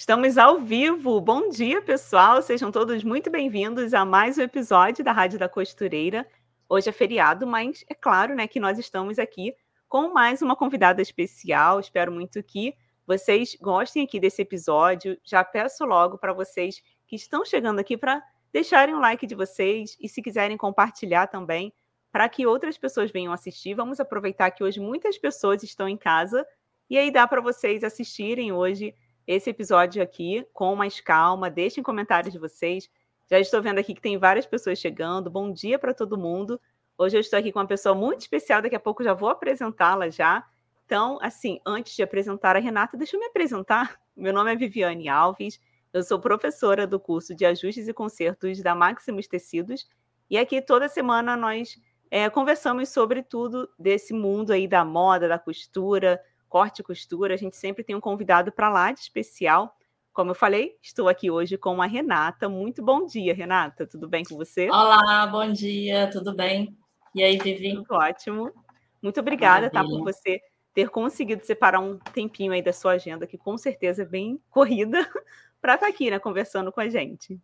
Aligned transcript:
Estamos 0.00 0.38
ao 0.38 0.58
vivo. 0.58 1.20
Bom 1.20 1.50
dia, 1.50 1.82
pessoal. 1.82 2.40
Sejam 2.40 2.72
todos 2.72 3.04
muito 3.04 3.30
bem-vindos 3.30 3.92
a 3.92 4.02
mais 4.02 4.38
um 4.38 4.40
episódio 4.40 5.04
da 5.04 5.12
Rádio 5.12 5.38
da 5.38 5.46
Costureira. 5.46 6.26
Hoje 6.66 6.88
é 6.88 6.92
feriado, 6.92 7.46
mas 7.46 7.84
é 7.86 7.94
claro, 7.94 8.34
né, 8.34 8.48
que 8.48 8.58
nós 8.58 8.78
estamos 8.78 9.18
aqui 9.18 9.54
com 9.86 10.10
mais 10.10 10.40
uma 10.40 10.56
convidada 10.56 11.02
especial. 11.02 11.78
Espero 11.78 12.10
muito 12.10 12.42
que 12.42 12.74
vocês 13.06 13.58
gostem 13.60 14.02
aqui 14.02 14.18
desse 14.18 14.40
episódio. 14.40 15.18
Já 15.22 15.44
peço 15.44 15.84
logo 15.84 16.16
para 16.16 16.32
vocês 16.32 16.82
que 17.06 17.14
estão 17.14 17.44
chegando 17.44 17.78
aqui 17.78 17.94
para 17.94 18.22
deixarem 18.50 18.94
o 18.94 19.00
like 19.00 19.26
de 19.26 19.34
vocês 19.34 19.98
e 20.00 20.08
se 20.08 20.22
quiserem 20.22 20.56
compartilhar 20.56 21.26
também 21.26 21.74
para 22.10 22.26
que 22.26 22.46
outras 22.46 22.78
pessoas 22.78 23.10
venham 23.10 23.34
assistir. 23.34 23.74
Vamos 23.74 24.00
aproveitar 24.00 24.50
que 24.50 24.64
hoje 24.64 24.80
muitas 24.80 25.18
pessoas 25.18 25.62
estão 25.62 25.86
em 25.86 25.98
casa 25.98 26.46
e 26.88 26.96
aí 26.96 27.10
dá 27.10 27.26
para 27.26 27.42
vocês 27.42 27.84
assistirem 27.84 28.50
hoje 28.50 28.94
esse 29.32 29.48
episódio 29.48 30.02
aqui 30.02 30.44
com 30.52 30.74
mais 30.74 31.00
calma. 31.00 31.48
Deixem 31.48 31.84
comentários 31.84 32.32
de 32.32 32.38
vocês. 32.38 32.90
Já 33.30 33.38
estou 33.38 33.62
vendo 33.62 33.78
aqui 33.78 33.94
que 33.94 34.00
tem 34.00 34.18
várias 34.18 34.44
pessoas 34.44 34.76
chegando. 34.76 35.30
Bom 35.30 35.52
dia 35.52 35.78
para 35.78 35.94
todo 35.94 36.18
mundo. 36.18 36.60
Hoje 36.98 37.16
eu 37.16 37.20
estou 37.20 37.38
aqui 37.38 37.52
com 37.52 37.60
uma 37.60 37.66
pessoa 37.66 37.94
muito 37.94 38.22
especial, 38.22 38.60
daqui 38.60 38.74
a 38.74 38.80
pouco 38.80 39.04
já 39.04 39.14
vou 39.14 39.28
apresentá-la 39.28 40.10
já. 40.10 40.44
Então, 40.84 41.16
assim, 41.22 41.60
antes 41.64 41.94
de 41.94 42.02
apresentar 42.02 42.56
a 42.56 42.58
Renata, 42.58 42.96
deixa 42.96 43.14
eu 43.14 43.20
me 43.20 43.26
apresentar. 43.26 44.00
Meu 44.16 44.32
nome 44.32 44.52
é 44.52 44.56
Viviane 44.56 45.08
Alves, 45.08 45.60
eu 45.92 46.02
sou 46.02 46.18
professora 46.18 46.84
do 46.84 46.98
curso 46.98 47.32
de 47.32 47.46
Ajustes 47.46 47.86
e 47.86 47.92
Consertos 47.94 48.60
da 48.60 48.74
Maximus 48.74 49.28
Tecidos, 49.28 49.88
e 50.28 50.36
aqui 50.36 50.60
toda 50.60 50.88
semana 50.88 51.36
nós 51.36 51.80
é, 52.10 52.28
conversamos 52.28 52.88
sobre 52.88 53.22
tudo 53.22 53.70
desse 53.78 54.12
mundo 54.12 54.52
aí 54.52 54.66
da 54.66 54.84
moda, 54.84 55.28
da 55.28 55.38
costura, 55.38 56.20
corte 56.50 56.80
e 56.80 56.84
costura. 56.84 57.32
A 57.32 57.38
gente 57.38 57.56
sempre 57.56 57.84
tem 57.84 57.94
um 57.94 58.00
convidado 58.00 58.50
para 58.50 58.68
lá 58.68 58.90
de 58.92 59.00
especial. 59.00 59.74
Como 60.12 60.32
eu 60.32 60.34
falei, 60.34 60.76
estou 60.82 61.08
aqui 61.08 61.30
hoje 61.30 61.56
com 61.56 61.80
a 61.80 61.86
Renata. 61.86 62.48
Muito 62.48 62.82
bom 62.82 63.06
dia, 63.06 63.32
Renata. 63.32 63.86
Tudo 63.86 64.08
bem 64.08 64.24
com 64.24 64.36
você? 64.36 64.68
Olá, 64.68 65.26
bom 65.28 65.50
dia, 65.50 66.10
tudo 66.10 66.34
bem? 66.34 66.76
E 67.14 67.22
aí, 67.22 67.38
Vivi? 67.38 67.74
Tudo 67.76 67.94
ótimo. 67.94 68.52
Muito 69.00 69.20
obrigada, 69.20 69.70
tá, 69.70 69.82
por 69.82 70.02
você 70.02 70.40
ter 70.74 70.90
conseguido 70.90 71.44
separar 71.46 71.80
um 71.80 71.96
tempinho 71.98 72.52
aí 72.52 72.60
da 72.60 72.72
sua 72.72 72.92
agenda, 72.92 73.26
que 73.26 73.38
com 73.38 73.56
certeza 73.56 74.02
é 74.02 74.04
bem 74.04 74.40
corrida, 74.50 74.98
para 75.62 75.74
estar 75.74 75.86
tá 75.86 75.92
aqui, 75.92 76.10
né, 76.10 76.18
conversando 76.18 76.70
com 76.70 76.80
a 76.80 76.88
gente. 76.88 77.40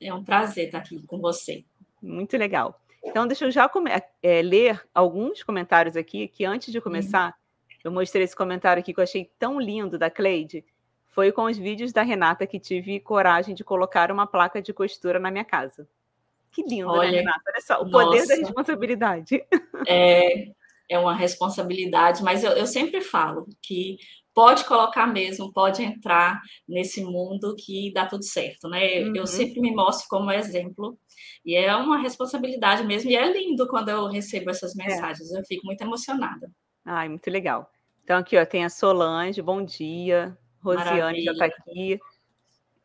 É 0.00 0.14
um 0.14 0.24
prazer 0.24 0.66
estar 0.66 0.78
aqui 0.78 1.04
com 1.06 1.18
você. 1.18 1.64
Muito 2.00 2.36
legal. 2.36 2.80
Então, 3.04 3.26
deixa 3.26 3.44
eu 3.44 3.50
já 3.50 3.70
é, 4.22 4.42
ler 4.42 4.82
alguns 4.94 5.42
comentários 5.42 5.96
aqui, 5.96 6.26
que 6.26 6.44
antes 6.44 6.72
de 6.72 6.80
começar, 6.80 7.26
uhum. 7.26 7.43
Eu 7.84 7.92
mostrei 7.92 8.24
esse 8.24 8.34
comentário 8.34 8.80
aqui 8.80 8.94
que 8.94 8.98
eu 8.98 9.04
achei 9.04 9.30
tão 9.38 9.60
lindo 9.60 9.98
da 9.98 10.10
Cleide. 10.10 10.64
Foi 11.04 11.30
com 11.30 11.44
os 11.44 11.58
vídeos 11.58 11.92
da 11.92 12.02
Renata 12.02 12.46
que 12.46 12.58
tive 12.58 12.98
coragem 12.98 13.54
de 13.54 13.62
colocar 13.62 14.10
uma 14.10 14.26
placa 14.26 14.62
de 14.62 14.72
costura 14.72 15.20
na 15.20 15.30
minha 15.30 15.44
casa. 15.44 15.86
Que 16.50 16.62
lindo, 16.62 16.90
né, 16.90 16.98
Olha, 16.98 17.10
né, 17.10 17.18
Renata? 17.18 17.42
Olha 17.46 17.60
só, 17.60 17.82
o 17.82 17.84
nossa, 17.84 18.06
poder 18.06 18.26
da 18.26 18.34
responsabilidade. 18.36 19.44
É, 19.86 20.46
é 20.88 20.98
uma 20.98 21.14
responsabilidade, 21.14 22.22
mas 22.22 22.42
eu, 22.42 22.52
eu 22.52 22.66
sempre 22.66 23.02
falo 23.02 23.46
que 23.60 23.98
pode 24.32 24.64
colocar 24.64 25.06
mesmo, 25.06 25.52
pode 25.52 25.82
entrar 25.82 26.40
nesse 26.66 27.04
mundo 27.04 27.54
que 27.54 27.92
dá 27.92 28.06
tudo 28.06 28.24
certo, 28.24 28.66
né? 28.68 29.00
Uhum. 29.00 29.14
Eu 29.14 29.26
sempre 29.26 29.60
me 29.60 29.70
mostro 29.72 30.06
como 30.08 30.30
exemplo 30.30 30.98
e 31.44 31.54
é 31.54 31.74
uma 31.76 31.98
responsabilidade 31.98 32.82
mesmo 32.82 33.10
e 33.10 33.16
é 33.16 33.30
lindo 33.30 33.68
quando 33.68 33.90
eu 33.90 34.08
recebo 34.08 34.48
essas 34.48 34.76
é. 34.78 34.84
mensagens. 34.84 35.30
É. 35.32 35.38
Eu 35.38 35.44
fico 35.44 35.66
muito 35.66 35.82
emocionada. 35.82 36.50
Ai, 36.84 37.08
muito 37.08 37.30
legal. 37.30 37.70
Então, 38.04 38.18
aqui, 38.18 38.36
ó, 38.36 38.44
tem 38.44 38.66
a 38.66 38.68
Solange, 38.68 39.40
bom 39.40 39.64
dia. 39.64 40.36
Rosiane 40.60 41.00
Maravilha. 41.00 41.24
já 41.24 41.32
está 41.32 41.44
aqui. 41.46 41.98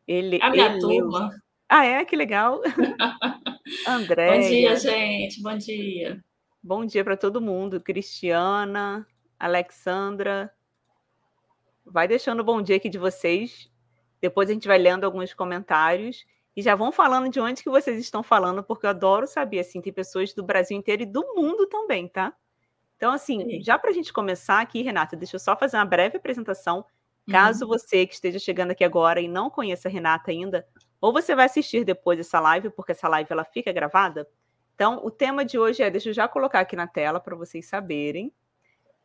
Ele, 0.08 0.38
a 0.40 0.48
minha 0.50 0.72
ele, 0.72 0.80
turma. 0.80 1.30
Ah, 1.68 1.84
é? 1.84 2.04
Que 2.06 2.16
legal. 2.16 2.62
André. 3.86 4.32
Bom 4.32 4.48
dia, 4.48 4.76
gente. 4.76 5.42
Bom 5.42 5.56
dia. 5.58 6.24
Bom 6.62 6.86
dia 6.86 7.04
para 7.04 7.18
todo 7.18 7.40
mundo. 7.40 7.82
Cristiana, 7.82 9.06
Alexandra. 9.38 10.50
Vai 11.84 12.08
deixando 12.08 12.40
o 12.40 12.44
bom 12.44 12.62
dia 12.62 12.76
aqui 12.76 12.88
de 12.88 12.98
vocês. 12.98 13.70
Depois 14.22 14.48
a 14.48 14.54
gente 14.54 14.66
vai 14.66 14.78
lendo 14.78 15.04
alguns 15.04 15.34
comentários. 15.34 16.24
E 16.56 16.62
já 16.62 16.74
vão 16.74 16.90
falando 16.90 17.28
de 17.28 17.38
onde 17.40 17.62
que 17.62 17.70
vocês 17.70 17.98
estão 18.00 18.22
falando, 18.22 18.62
porque 18.62 18.86
eu 18.86 18.90
adoro 18.90 19.26
saber, 19.26 19.60
assim, 19.60 19.82
tem 19.82 19.92
pessoas 19.92 20.32
do 20.32 20.42
Brasil 20.42 20.76
inteiro 20.76 21.02
e 21.02 21.06
do 21.06 21.34
mundo 21.34 21.66
também, 21.66 22.08
tá? 22.08 22.34
Então, 23.00 23.12
assim, 23.12 23.40
Sim. 23.40 23.62
já 23.62 23.78
para 23.78 23.88
a 23.88 23.94
gente 23.94 24.12
começar 24.12 24.60
aqui, 24.60 24.82
Renata, 24.82 25.16
deixa 25.16 25.36
eu 25.36 25.40
só 25.40 25.56
fazer 25.56 25.78
uma 25.78 25.86
breve 25.86 26.18
apresentação. 26.18 26.84
Caso 27.30 27.64
uhum. 27.64 27.70
você 27.70 28.06
que 28.06 28.12
esteja 28.12 28.38
chegando 28.38 28.72
aqui 28.72 28.84
agora 28.84 29.22
e 29.22 29.26
não 29.26 29.48
conheça 29.48 29.88
a 29.88 29.90
Renata 29.90 30.30
ainda, 30.30 30.66
ou 31.00 31.10
você 31.10 31.34
vai 31.34 31.46
assistir 31.46 31.82
depois 31.82 32.20
essa 32.20 32.38
live, 32.38 32.68
porque 32.68 32.92
essa 32.92 33.08
live 33.08 33.32
ela 33.32 33.42
fica 33.42 33.72
gravada. 33.72 34.28
Então, 34.74 35.00
o 35.02 35.10
tema 35.10 35.46
de 35.46 35.58
hoje 35.58 35.82
é, 35.82 35.88
deixa 35.88 36.10
eu 36.10 36.12
já 36.12 36.28
colocar 36.28 36.60
aqui 36.60 36.76
na 36.76 36.86
tela 36.86 37.18
para 37.18 37.34
vocês 37.34 37.66
saberem, 37.66 38.30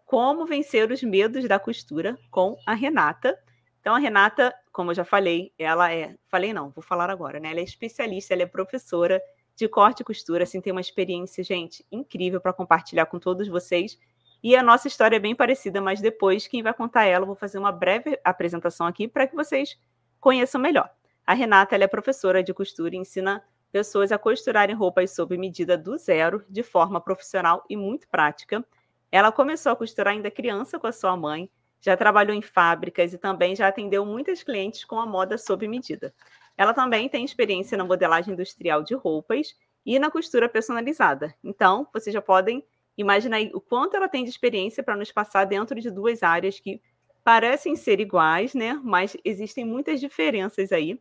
como 0.05 0.45
vencer 0.45 0.91
os 0.91 1.01
medos 1.01 1.47
da 1.47 1.57
costura 1.57 2.19
com 2.29 2.57
a 2.65 2.73
Renata. 2.73 3.33
Então, 3.79 3.95
a 3.95 3.97
Renata, 3.97 4.53
como 4.73 4.91
eu 4.91 4.95
já 4.95 5.05
falei, 5.05 5.53
ela 5.57 5.93
é, 5.93 6.17
falei 6.27 6.51
não, 6.51 6.69
vou 6.69 6.83
falar 6.83 7.09
agora, 7.09 7.39
né? 7.39 7.51
Ela 7.51 7.61
é 7.61 7.63
especialista, 7.63 8.33
ela 8.33 8.43
é 8.43 8.45
professora 8.45 9.21
de 9.55 9.67
corte 9.67 10.01
e 10.01 10.03
costura, 10.03 10.43
assim, 10.43 10.59
tem 10.59 10.71
uma 10.71 10.81
experiência, 10.81 11.43
gente, 11.43 11.85
incrível 11.91 12.41
para 12.41 12.53
compartilhar 12.53 13.05
com 13.05 13.17
todos 13.17 13.47
vocês. 13.47 13.97
E 14.43 14.55
a 14.55 14.61
nossa 14.61 14.87
história 14.87 15.15
é 15.15 15.19
bem 15.19 15.35
parecida, 15.35 15.81
mas 15.81 16.01
depois 16.01 16.47
quem 16.47 16.61
vai 16.61 16.73
contar 16.73 17.05
ela, 17.05 17.23
eu 17.23 17.27
vou 17.27 17.35
fazer 17.35 17.57
uma 17.57 17.71
breve 17.71 18.19
apresentação 18.23 18.85
aqui 18.85 19.07
para 19.07 19.25
que 19.25 19.35
vocês 19.35 19.77
conheçam 20.19 20.59
melhor. 20.59 20.89
A 21.25 21.33
Renata 21.33 21.75
é 21.75 21.87
professora 21.87 22.43
de 22.43 22.53
costura 22.53 22.95
e 22.95 22.99
ensina 22.99 23.43
pessoas 23.71 24.11
a 24.11 24.17
costurarem 24.17 24.75
roupas 24.75 25.15
sob 25.15 25.37
medida 25.37 25.77
do 25.77 25.97
zero, 25.97 26.45
de 26.49 26.61
forma 26.61 27.01
profissional 27.01 27.63
e 27.69 27.75
muito 27.75 28.07
prática. 28.07 28.63
Ela 29.11 29.31
começou 29.31 29.71
a 29.71 29.75
costurar 29.75 30.13
ainda 30.13 30.29
criança 30.29 30.77
com 30.77 30.87
a 30.87 30.91
sua 30.91 31.17
mãe, 31.17 31.49
já 31.81 31.97
trabalhou 31.97 32.35
em 32.35 32.41
fábricas 32.41 33.13
e 33.13 33.17
também 33.17 33.55
já 33.55 33.67
atendeu 33.67 34.05
muitas 34.05 34.43
clientes 34.43 34.85
com 34.85 34.99
a 34.99 35.05
moda 35.05 35.37
sob 35.37 35.67
medida. 35.67 36.13
Ela 36.57 36.73
também 36.73 37.09
tem 37.09 37.25
experiência 37.25 37.77
na 37.77 37.83
modelagem 37.83 38.33
industrial 38.33 38.83
de 38.83 38.95
roupas 38.95 39.55
e 39.85 39.99
na 39.99 40.09
costura 40.09 40.49
personalizada. 40.49 41.33
Então, 41.43 41.87
vocês 41.93 42.13
já 42.13 42.21
podem 42.21 42.63
imaginar 42.97 43.41
o 43.53 43.61
quanto 43.61 43.95
ela 43.95 44.07
tem 44.07 44.23
de 44.23 44.29
experiência 44.29 44.81
para 44.81 44.95
nos 44.95 45.11
passar 45.11 45.45
dentro 45.45 45.79
de 45.79 45.91
duas 45.91 46.23
áreas 46.23 46.59
que 46.59 46.81
parecem 47.23 47.75
ser 47.75 47.99
iguais, 47.99 48.53
né? 48.53 48.79
Mas 48.83 49.17
existem 49.25 49.65
muitas 49.65 49.99
diferenças 49.99 50.71
aí. 50.71 50.99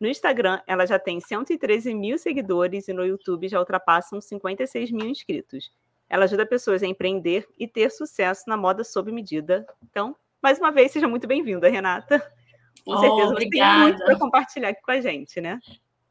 No 0.00 0.08
Instagram, 0.08 0.60
ela 0.66 0.84
já 0.86 0.98
tem 0.98 1.20
113 1.20 1.94
mil 1.94 2.18
seguidores 2.18 2.88
e 2.88 2.92
no 2.92 3.04
YouTube 3.04 3.48
já 3.48 3.58
ultrapassam 3.58 4.20
56 4.20 4.90
mil 4.90 5.06
inscritos. 5.06 5.70
Ela 6.08 6.24
ajuda 6.24 6.46
pessoas 6.46 6.82
a 6.82 6.86
empreender 6.86 7.46
e 7.58 7.66
ter 7.66 7.90
sucesso 7.90 8.44
na 8.46 8.56
moda 8.56 8.84
sob 8.84 9.12
medida. 9.12 9.66
Então, 9.82 10.16
mais 10.42 10.58
uma 10.58 10.70
vez, 10.70 10.92
seja 10.92 11.08
muito 11.08 11.26
bem-vinda, 11.26 11.68
Renata. 11.68 12.22
Com 12.86 12.92
oh, 12.92 12.98
certeza 12.98 13.34
você 13.34 13.48
tem 13.50 13.78
muito 13.80 14.04
para 14.04 14.16
compartilhar 14.16 14.68
aqui 14.68 14.80
com 14.80 14.92
a 14.92 15.00
gente, 15.00 15.40
né? 15.40 15.58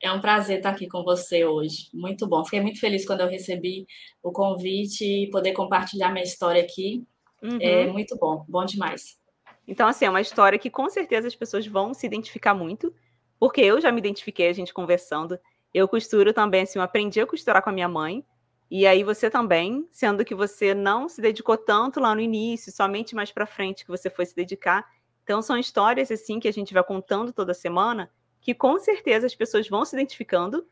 É 0.02 0.12
um 0.12 0.20
prazer 0.20 0.58
estar 0.58 0.72
aqui 0.72 0.88
com 0.88 1.04
você 1.04 1.46
hoje. 1.46 1.88
Muito 1.94 2.28
bom. 2.28 2.44
Fiquei 2.44 2.60
muito 2.60 2.82
feliz 2.82 3.06
quando 3.08 3.22
eu 3.22 3.30
recebi 3.30 3.88
o 4.22 4.30
convite 4.30 5.06
e 5.06 5.30
poder 5.30 5.54
compartilhar 5.54 6.12
minha 6.12 6.26
história 6.26 6.62
aqui. 6.62 7.02
Uhum. 7.42 7.58
É 7.62 7.88
muito 7.88 8.18
bom, 8.18 8.44
bom 8.48 8.66
demais. 8.66 9.18
Então, 9.66 9.88
assim, 9.88 10.04
é 10.04 10.10
uma 10.10 10.20
história 10.20 10.60
que 10.60 10.70
com 10.70 10.90
certeza 10.90 11.30
as 11.30 11.36
pessoas 11.36 11.66
vão 11.66 11.94
se 11.94 12.06
identificar 12.06 12.54
muito, 12.54 12.94
porque 13.40 13.62
eu 13.62 13.80
já 13.80 13.90
me 13.90 14.00
identifiquei, 14.00 14.50
a 14.50 14.54
gente 14.54 14.74
conversando. 14.74 15.40
Eu 15.74 15.88
costuro 15.88 16.34
também, 16.34 16.64
assim, 16.64 16.78
eu 16.78 16.84
aprendi 16.84 17.22
a 17.22 17.26
costurar 17.26 17.64
com 17.64 17.70
a 17.70 17.74
minha 17.74 17.88
mãe, 17.88 18.24
e 18.70 18.86
aí 18.86 19.02
você 19.02 19.30
também, 19.30 19.88
sendo 19.92 20.26
que 20.26 20.36
você 20.36 20.74
não 20.74 21.08
se 21.08 21.22
dedicou 21.22 21.58
tanto 21.58 22.02
lá 22.02 22.14
no 22.14 22.22
início, 22.22 22.72
somente 22.72 23.16
mais 23.16 23.32
para 23.32 23.46
frente 23.46 23.86
que 23.86 23.92
você 23.92 24.10
foi 24.10 24.26
se 24.26 24.36
dedicar. 24.36 24.86
Então, 25.26 25.42
são 25.42 25.58
histórias 25.58 26.12
assim 26.12 26.40
que 26.40 26.48
a 26.48 26.54
gente 26.54 26.72
vai 26.72 26.84
contando 26.84 27.34
toda 27.34 27.52
semana, 27.52 28.12
que 28.40 28.54
com 28.54 28.78
certeza 28.78 29.26
as 29.26 29.34
pessoas 29.34 29.68
vão 29.68 29.84
se 29.84 29.96
identificando, 29.96 30.68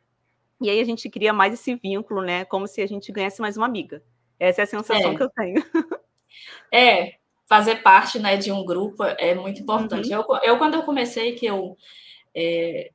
e 0.62 0.70
aí 0.70 0.80
a 0.80 0.84
gente 0.84 1.10
cria 1.10 1.34
mais 1.34 1.56
esse 1.56 1.74
vínculo, 1.74 2.22
né? 2.22 2.46
Como 2.46 2.68
se 2.68 2.80
a 2.80 2.88
gente 2.88 3.12
ganhasse 3.12 3.42
mais 3.42 3.58
uma 3.58 3.66
amiga. 3.66 4.04
Essa 4.40 4.62
é 4.62 4.64
a 4.64 4.68
sensação 4.68 5.12
é. 5.12 5.16
que 5.16 5.24
eu 5.24 5.30
tenho. 5.30 5.56
É, 6.74 7.14
fazer 7.46 7.84
parte 7.84 8.18
né, 8.18 8.36
de 8.36 8.52
um 8.52 8.66
grupo 8.66 9.04
é 9.04 9.36
muito 9.36 9.62
importante. 9.62 10.12
Uhum. 10.12 10.26
Eu, 10.28 10.40
eu, 10.42 10.58
quando 10.58 10.74
eu 10.74 10.82
comecei, 10.82 11.34
que 11.36 11.46
eu 11.46 11.78
é, 12.36 12.90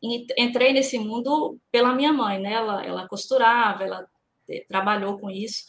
entrei 0.00 0.72
nesse 0.72 0.96
mundo 0.96 1.58
pela 1.72 1.92
minha 1.92 2.12
mãe, 2.12 2.38
né? 2.38 2.52
Ela, 2.52 2.86
ela 2.86 3.08
costurava, 3.08 3.82
ela 3.82 4.06
é, 4.48 4.64
trabalhou 4.68 5.18
com 5.18 5.28
isso. 5.28 5.64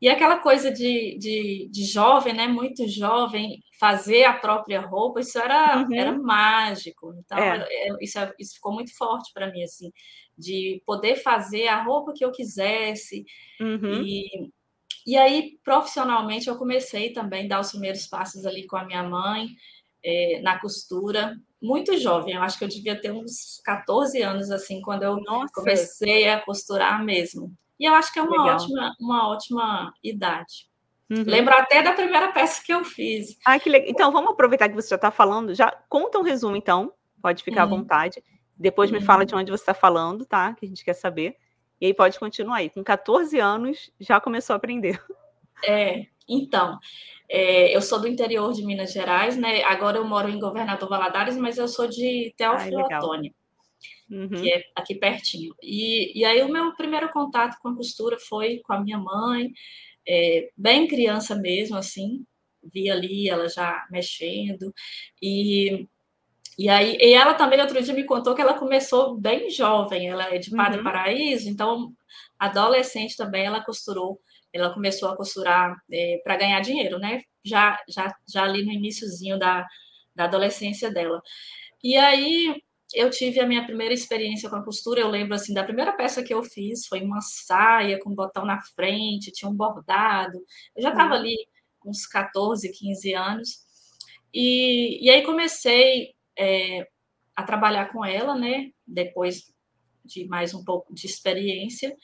E 0.00 0.08
aquela 0.08 0.38
coisa 0.38 0.70
de, 0.70 1.18
de, 1.18 1.68
de, 1.70 1.84
jovem, 1.84 2.32
né? 2.32 2.46
Muito 2.46 2.86
jovem, 2.86 3.62
fazer 3.80 4.24
a 4.24 4.32
própria 4.32 4.80
roupa, 4.80 5.20
isso 5.20 5.38
era, 5.38 5.78
uhum. 5.78 5.94
era 5.94 6.12
mágico. 6.16 7.14
Então, 7.18 7.36
é. 7.36 7.66
é 7.68 7.88
isso, 8.00 8.18
é, 8.18 8.32
isso 8.38 8.54
ficou 8.54 8.72
muito 8.72 8.96
forte 8.96 9.32
para 9.32 9.50
mim, 9.50 9.62
assim, 9.62 9.90
de 10.36 10.80
poder 10.86 11.16
fazer 11.16 11.66
a 11.66 11.82
roupa 11.82 12.12
que 12.14 12.24
eu 12.24 12.30
quisesse. 12.30 13.24
Uhum. 13.60 14.02
E, 14.04 14.50
e 15.04 15.16
aí, 15.16 15.58
profissionalmente, 15.64 16.48
eu 16.48 16.56
comecei 16.56 17.12
também 17.12 17.46
a 17.46 17.48
dar 17.48 17.60
os 17.60 17.70
primeiros 17.70 18.06
passos 18.06 18.46
ali 18.46 18.66
com 18.66 18.76
a 18.76 18.84
minha 18.84 19.02
mãe, 19.02 19.48
é, 20.04 20.40
na 20.42 20.60
costura. 20.60 21.36
muito 21.60 21.98
jovem, 21.98 22.34
eu 22.34 22.42
acho 22.42 22.56
que 22.56 22.64
eu 22.64 22.68
devia 22.68 23.00
ter 23.00 23.10
uns 23.10 23.60
14 23.64 24.22
anos, 24.22 24.48
assim, 24.50 24.80
quando 24.80 25.02
eu 25.02 25.16
Nossa. 25.16 25.52
comecei 25.52 26.28
a 26.28 26.40
costurar 26.40 27.04
mesmo. 27.04 27.52
E 27.78 27.84
eu 27.84 27.94
acho 27.94 28.12
que 28.12 28.18
é 28.18 28.22
uma 28.22 28.54
ótima, 28.54 28.96
uma 29.00 29.28
ótima 29.28 29.94
idade. 30.02 30.68
Uhum. 31.10 31.24
Lembro 31.26 31.54
até 31.54 31.82
da 31.82 31.92
primeira 31.92 32.32
peça 32.32 32.62
que 32.64 32.72
eu 32.72 32.84
fiz. 32.84 33.38
Ah, 33.46 33.58
que 33.58 33.70
legal. 33.70 33.88
Então, 33.88 34.12
vamos 34.12 34.32
aproveitar 34.32 34.68
que 34.68 34.74
você 34.74 34.88
já 34.88 34.96
está 34.96 35.10
falando. 35.10 35.54
Já 35.54 35.70
conta 35.88 36.18
um 36.18 36.22
resumo, 36.22 36.56
então. 36.56 36.92
Pode 37.22 37.42
ficar 37.42 37.66
uhum. 37.66 37.74
à 37.74 37.76
vontade. 37.76 38.22
Depois 38.56 38.90
me 38.90 39.00
fala 39.00 39.24
de 39.24 39.34
uhum. 39.34 39.40
onde 39.40 39.50
você 39.50 39.62
está 39.62 39.74
falando, 39.74 40.26
tá? 40.26 40.52
Que 40.54 40.66
a 40.66 40.68
gente 40.68 40.84
quer 40.84 40.94
saber. 40.94 41.36
E 41.80 41.86
aí 41.86 41.94
pode 41.94 42.18
continuar 42.18 42.56
aí. 42.56 42.68
Com 42.68 42.82
14 42.82 43.38
anos, 43.38 43.90
já 43.98 44.20
começou 44.20 44.54
a 44.54 44.56
aprender. 44.56 45.00
É, 45.66 46.06
então. 46.28 46.78
É, 47.28 47.74
eu 47.74 47.82
sou 47.82 48.00
do 48.00 48.06
interior 48.06 48.52
de 48.52 48.64
Minas 48.64 48.92
Gerais, 48.92 49.36
né? 49.36 49.64
Agora 49.64 49.98
eu 49.98 50.04
moro 50.04 50.28
em 50.28 50.38
Governador 50.38 50.88
Valadares, 50.88 51.36
mas 51.36 51.58
eu 51.58 51.66
sou 51.66 51.88
de 51.88 52.32
Teófilo 52.36 52.82
Otoni, 52.82 53.34
uhum. 54.10 54.28
que 54.28 54.52
é 54.52 54.62
aqui 54.74 54.94
pertinho. 54.94 55.54
E, 55.62 56.18
e 56.18 56.24
aí 56.24 56.42
o 56.42 56.48
meu 56.48 56.74
primeiro 56.74 57.10
contato 57.10 57.58
com 57.60 57.68
a 57.68 57.76
costura 57.76 58.18
foi 58.18 58.60
com 58.64 58.72
a 58.72 58.80
minha 58.80 58.98
mãe, 58.98 59.52
é, 60.06 60.50
bem 60.56 60.86
criança 60.86 61.34
mesmo, 61.36 61.76
assim. 61.76 62.24
Vi 62.72 62.90
ali 62.90 63.28
ela 63.28 63.48
já 63.48 63.86
mexendo. 63.90 64.72
E 65.22 65.86
e 66.58 66.68
aí, 66.68 66.98
e 67.00 67.14
ela 67.14 67.34
também 67.34 67.60
outro 67.60 67.80
dia 67.80 67.94
me 67.94 68.02
contou 68.02 68.34
que 68.34 68.40
ela 68.42 68.54
começou 68.58 69.16
bem 69.16 69.48
jovem, 69.48 70.08
ela 70.08 70.34
é 70.34 70.38
de 70.38 70.50
Padre 70.50 70.78
uhum. 70.78 70.84
Paraíso, 70.84 71.48
então 71.48 71.92
adolescente 72.36 73.16
também 73.16 73.46
ela 73.46 73.64
costurou 73.64 74.20
ela 74.52 74.72
começou 74.72 75.08
a 75.08 75.16
costurar 75.16 75.76
é, 75.90 76.20
para 76.24 76.36
ganhar 76.36 76.60
dinheiro, 76.60 76.98
né? 76.98 77.22
Já, 77.44 77.78
já, 77.88 78.14
já 78.26 78.44
ali 78.44 78.64
no 78.64 78.72
iníciozinho 78.72 79.38
da, 79.38 79.66
da 80.14 80.24
adolescência 80.24 80.90
dela. 80.90 81.22
E 81.82 81.96
aí 81.96 82.62
eu 82.94 83.10
tive 83.10 83.40
a 83.40 83.46
minha 83.46 83.64
primeira 83.64 83.92
experiência 83.92 84.48
com 84.48 84.56
a 84.56 84.64
costura. 84.64 85.00
Eu 85.00 85.08
lembro 85.08 85.34
assim 85.34 85.52
da 85.52 85.64
primeira 85.64 85.92
peça 85.92 86.22
que 86.22 86.32
eu 86.32 86.42
fiz 86.42 86.86
foi 86.86 87.02
uma 87.02 87.20
saia 87.20 87.98
com 88.00 88.14
botão 88.14 88.44
na 88.44 88.60
frente, 88.60 89.32
tinha 89.32 89.50
um 89.50 89.54
bordado. 89.54 90.38
Eu 90.74 90.82
já 90.82 90.90
estava 90.90 91.14
uhum. 91.14 91.20
ali 91.20 91.36
com 91.78 91.90
uns 91.90 92.06
14, 92.06 92.70
15 92.70 93.14
anos. 93.14 93.48
E, 94.32 95.04
e 95.04 95.10
aí 95.10 95.22
comecei 95.22 96.14
é, 96.38 96.86
a 97.36 97.42
trabalhar 97.42 97.92
com 97.92 98.04
ela, 98.04 98.34
né? 98.34 98.70
Depois 98.86 99.52
de 100.04 100.26
mais 100.26 100.54
um 100.54 100.64
pouco 100.64 100.92
de 100.94 101.06
experiência. 101.06 101.94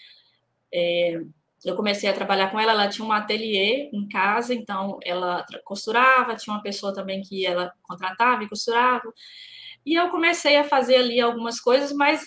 É, 0.73 1.21
eu 1.65 1.75
comecei 1.75 2.11
a 2.11 2.15
trabalhar 2.15 2.51
com 2.51 2.61
ela, 2.61 2.73
ela 2.73 2.89
tinha 2.89 3.07
um 3.07 3.13
ateliê 3.13 3.89
em 3.91 4.07
casa, 4.07 4.55
então 4.55 4.99
ela 5.03 5.47
costurava, 5.65 6.37
tinha 6.37 6.55
uma 6.55 6.63
pessoa 6.63 6.93
também 6.93 7.23
que 7.23 7.47
ela 7.47 7.73
contratava 7.83 8.45
e 8.45 8.49
costurava. 8.49 9.11
E 9.85 9.95
eu 9.95 10.09
comecei 10.11 10.57
a 10.57 10.65
fazer 10.65 10.97
ali 10.97 11.21
algumas 11.21 11.61
coisas, 11.61 11.93
mas 11.93 12.23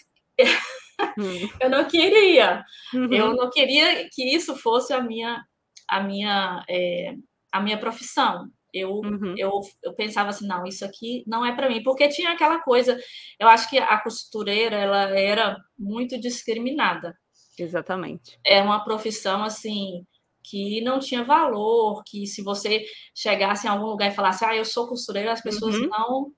hum. 1.18 1.50
eu 1.62 1.69
não 1.69 1.86
queria. 1.86 2.63
Uhum. 2.94 3.13
Eu 3.13 3.36
não 3.36 3.50
queria 3.50 4.07
que 4.12 4.24
isso 4.24 4.56
fosse 4.56 4.94
a 4.94 5.01
minha 5.01 5.44
a 5.89 6.01
minha 6.01 6.63
é, 6.69 7.15
a 7.51 7.62
minha 7.62 7.80
profissão. 7.80 8.50
Eu, 8.74 8.92
uhum. 8.92 9.33
eu, 9.38 9.51
eu 9.81 9.94
pensava 9.95 10.30
assim, 10.30 10.45
não, 10.45 10.65
isso 10.65 10.86
aqui 10.86 11.24
não 11.25 11.44
é 11.45 11.56
para 11.56 11.69
mim, 11.69 11.81
porque 11.81 12.09
tinha 12.09 12.31
aquela 12.31 12.59
coisa, 12.59 13.00
eu 13.39 13.48
acho 13.48 13.69
que 13.69 13.77
a 13.77 13.98
costureira, 14.00 14.75
ela 14.75 15.18
era 15.18 15.57
muito 15.80 16.19
discriminada. 16.19 17.18
Exatamente. 17.57 18.38
É 18.45 18.62
uma 18.62 18.83
profissão 18.83 19.44
assim 19.44 20.06
que 20.44 20.81
não 20.81 21.00
tinha 21.00 21.24
valor, 21.24 22.03
que 22.06 22.25
se 22.27 22.44
você 22.44 22.86
chegasse 23.15 23.68
em 23.68 23.69
algum 23.69 23.88
lugar 23.88 24.12
e 24.12 24.15
falasse, 24.15 24.45
ah, 24.45 24.56
eu 24.56 24.63
sou 24.63 24.88
costureira, 24.88 25.31
as 25.31 25.42
pessoas 25.42 25.75
uhum. 25.75 25.89
não 25.89 26.31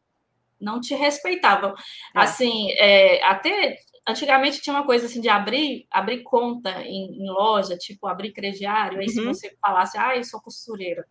não 0.59 0.79
te 0.79 0.93
respeitavam. 0.95 1.71
É. 1.71 1.73
Assim, 2.15 2.71
é, 2.71 3.23
até 3.23 3.77
antigamente 4.07 4.61
tinha 4.61 4.75
uma 4.75 4.85
coisa 4.85 5.05
assim 5.05 5.21
de 5.21 5.29
abrir 5.29 5.85
abrir 5.91 6.23
conta 6.23 6.81
em, 6.81 7.23
em 7.23 7.29
loja, 7.29 7.77
tipo 7.77 8.07
abrir 8.07 8.31
crediário, 8.31 8.99
aí 8.99 9.05
uhum. 9.05 9.11
se 9.11 9.23
você 9.23 9.57
falasse, 9.61 9.97
ah, 9.97 10.15
eu 10.15 10.23
sou 10.23 10.41
costureira. 10.41 11.05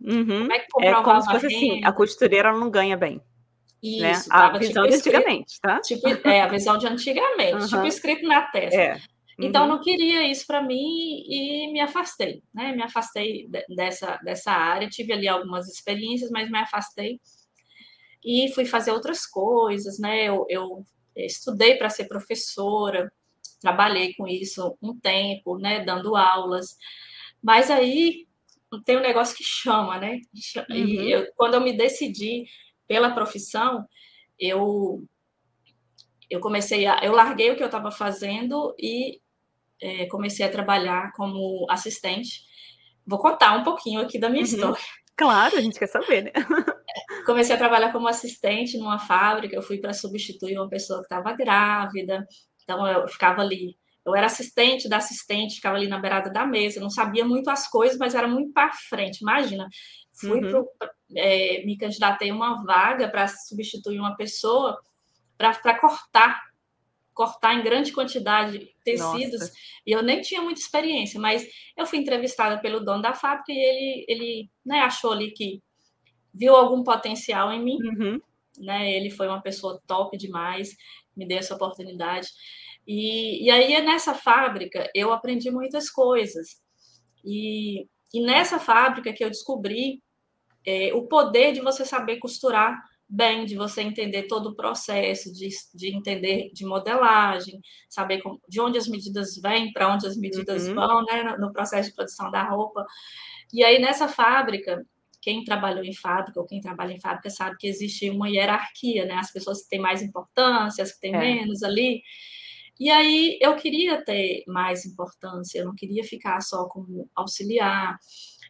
Uhum. 0.00 0.26
Como 0.26 0.52
é 0.52 0.58
que 0.58 0.66
comprovava 0.70 1.00
é 1.00 1.04
como 1.04 1.20
se 1.20 1.30
fosse 1.30 1.46
assim, 1.46 1.84
a 1.84 1.92
costureira 1.92 2.52
não 2.52 2.70
ganha 2.70 2.96
bem. 2.96 3.16
Né? 3.82 4.12
Isso, 4.12 4.28
né? 4.28 4.34
a 4.34 4.58
visão 4.58 4.84
tipo, 4.84 4.88
de 4.88 4.94
antigamente, 4.94 5.60
tá? 5.60 5.80
Tipo, 5.80 6.08
é, 6.28 6.42
a 6.42 6.48
visão 6.48 6.76
de 6.76 6.86
antigamente, 6.86 7.66
tipo 7.66 7.86
escrito 7.86 8.26
na 8.26 8.42
testa. 8.42 8.80
É. 8.80 9.00
Então, 9.42 9.62
uhum. 9.62 9.68
não 9.68 9.80
queria 9.80 10.30
isso 10.30 10.46
para 10.46 10.62
mim 10.62 11.24
e 11.26 11.72
me 11.72 11.80
afastei, 11.80 12.42
né? 12.52 12.72
Me 12.72 12.82
afastei 12.82 13.48
dessa, 13.74 14.18
dessa 14.22 14.52
área. 14.52 14.88
Tive 14.88 15.14
ali 15.14 15.26
algumas 15.26 15.66
experiências, 15.66 16.30
mas 16.30 16.50
me 16.50 16.58
afastei 16.58 17.18
e 18.24 18.52
fui 18.54 18.64
fazer 18.64 18.92
outras 18.92 19.26
coisas, 19.26 19.98
né? 19.98 20.24
Eu, 20.24 20.46
eu 20.48 20.84
estudei 21.16 21.76
para 21.76 21.90
ser 21.90 22.04
professora, 22.04 23.12
trabalhei 23.60 24.14
com 24.14 24.26
isso 24.26 24.76
um 24.82 24.98
tempo, 24.98 25.58
né? 25.58 25.84
Dando 25.84 26.16
aulas, 26.16 26.76
mas 27.42 27.70
aí 27.70 28.26
tem 28.84 28.96
um 28.96 29.02
negócio 29.02 29.36
que 29.36 29.44
chama, 29.44 29.98
né? 29.98 30.20
Uhum. 30.68 30.76
E 30.76 31.12
eu, 31.12 31.26
quando 31.36 31.54
eu 31.54 31.60
me 31.60 31.72
decidi 31.72 32.46
pela 32.86 33.14
profissão, 33.14 33.86
eu 34.38 35.04
eu 36.28 36.40
comecei 36.40 36.86
a 36.86 37.00
eu 37.02 37.12
larguei 37.12 37.50
o 37.50 37.56
que 37.56 37.62
eu 37.62 37.66
estava 37.66 37.90
fazendo 37.90 38.74
e 38.78 39.20
é, 39.80 40.06
comecei 40.06 40.44
a 40.44 40.50
trabalhar 40.50 41.12
como 41.12 41.66
assistente. 41.68 42.42
Vou 43.06 43.18
contar 43.18 43.56
um 43.56 43.64
pouquinho 43.64 44.00
aqui 44.00 44.18
da 44.18 44.28
minha 44.28 44.42
uhum. 44.42 44.48
história. 44.48 44.84
Claro, 45.16 45.56
a 45.56 45.60
gente 45.60 45.78
quer 45.78 45.88
saber, 45.88 46.24
né? 46.24 46.32
Comecei 47.24 47.54
a 47.54 47.58
trabalhar 47.58 47.92
como 47.92 48.08
assistente 48.08 48.78
numa 48.78 48.98
fábrica, 48.98 49.54
eu 49.54 49.62
fui 49.62 49.78
para 49.78 49.92
substituir 49.92 50.58
uma 50.58 50.68
pessoa 50.68 51.00
que 51.00 51.06
estava 51.06 51.32
grávida, 51.32 52.26
então 52.62 52.86
eu 52.86 53.06
ficava 53.08 53.42
ali. 53.42 53.76
Eu 54.04 54.14
era 54.14 54.26
assistente 54.26 54.88
da 54.88 54.96
assistente, 54.96 55.56
ficava 55.56 55.76
ali 55.76 55.86
na 55.86 55.98
beirada 55.98 56.30
da 56.30 56.46
mesa, 56.46 56.80
não 56.80 56.90
sabia 56.90 57.24
muito 57.24 57.50
as 57.50 57.68
coisas, 57.68 57.98
mas 57.98 58.14
era 58.14 58.26
muito 58.26 58.52
para 58.52 58.72
frente. 58.72 59.20
Imagina, 59.20 59.68
fui 60.12 60.42
uhum. 60.42 60.50
pro, 60.50 60.68
é, 61.16 61.62
me 61.64 61.76
candidatei 61.76 62.32
uma 62.32 62.64
vaga 62.64 63.08
para 63.08 63.28
substituir 63.28 63.98
uma 63.98 64.16
pessoa 64.16 64.80
para 65.36 65.78
cortar 65.78 66.50
cortar 67.12 67.54
em 67.54 67.62
grande 67.62 67.92
quantidade 67.92 68.74
tecidos, 68.82 69.40
Nossa. 69.40 69.52
e 69.86 69.92
eu 69.92 70.02
nem 70.02 70.22
tinha 70.22 70.40
muita 70.40 70.60
experiência, 70.60 71.20
mas 71.20 71.46
eu 71.76 71.84
fui 71.84 71.98
entrevistada 71.98 72.58
pelo 72.62 72.80
dono 72.80 73.02
da 73.02 73.12
fábrica 73.12 73.52
e 73.52 73.58
ele, 73.58 74.04
ele 74.08 74.50
né, 74.64 74.80
achou 74.80 75.12
ali 75.12 75.30
que 75.30 75.62
viu 76.32 76.54
algum 76.54 76.82
potencial 76.82 77.52
em 77.52 77.62
mim, 77.62 77.78
uhum. 77.82 78.20
né? 78.58 78.90
Ele 78.92 79.10
foi 79.10 79.28
uma 79.28 79.40
pessoa 79.40 79.80
top 79.86 80.16
demais, 80.16 80.76
me 81.16 81.26
deu 81.26 81.38
essa 81.38 81.54
oportunidade. 81.54 82.28
E, 82.86 83.44
e 83.44 83.50
aí, 83.50 83.80
nessa 83.84 84.14
fábrica, 84.14 84.90
eu 84.94 85.12
aprendi 85.12 85.50
muitas 85.50 85.90
coisas. 85.90 86.60
E, 87.24 87.86
e 88.12 88.20
nessa 88.22 88.58
fábrica 88.58 89.12
que 89.12 89.24
eu 89.24 89.30
descobri 89.30 90.02
é, 90.66 90.92
o 90.94 91.06
poder 91.06 91.52
de 91.52 91.60
você 91.60 91.84
saber 91.84 92.18
costurar 92.18 92.78
bem 93.10 93.44
de 93.44 93.56
você 93.56 93.82
entender 93.82 94.28
todo 94.28 94.50
o 94.50 94.54
processo, 94.54 95.32
de, 95.32 95.48
de 95.74 95.94
entender 95.94 96.50
de 96.54 96.64
modelagem, 96.64 97.60
saber 97.88 98.22
como, 98.22 98.40
de 98.48 98.60
onde 98.60 98.78
as 98.78 98.86
medidas 98.86 99.34
vêm, 99.42 99.72
para 99.72 99.92
onde 99.92 100.06
as 100.06 100.16
medidas 100.16 100.68
uhum. 100.68 100.74
vão, 100.76 101.04
né, 101.04 101.24
no, 101.24 101.46
no, 101.46 101.52
processo 101.52 101.88
de 101.88 101.96
produção 101.96 102.30
da 102.30 102.48
roupa. 102.48 102.86
E 103.52 103.64
aí, 103.64 103.80
nessa 103.80 104.06
fábrica, 104.06 104.86
quem 105.20 105.44
trabalhou 105.44 105.84
em 105.84 105.94
fábrica 105.94 106.40
ou 106.40 106.46
quem 106.46 106.60
trabalha 106.60 106.92
em 106.92 107.00
fábrica 107.00 107.30
sabe 107.30 107.56
que 107.58 107.66
existe 107.66 108.08
uma 108.10 108.28
hierarquia, 108.28 109.04
né? 109.04 109.14
As 109.14 109.32
pessoas 109.32 109.62
que 109.62 109.68
têm 109.68 109.78
mais 109.78 110.02
importância, 110.02 110.82
as 110.82 110.92
que 110.92 111.00
têm 111.00 111.14
é. 111.14 111.18
menos 111.18 111.62
ali. 111.62 112.02
E 112.78 112.90
aí 112.90 113.38
eu 113.40 113.54
queria 113.56 114.02
ter 114.02 114.42
mais 114.46 114.86
importância, 114.86 115.58
eu 115.58 115.66
não 115.66 115.74
queria 115.74 116.02
ficar 116.02 116.40
só 116.40 116.64
como 116.64 117.08
auxiliar. 117.14 117.98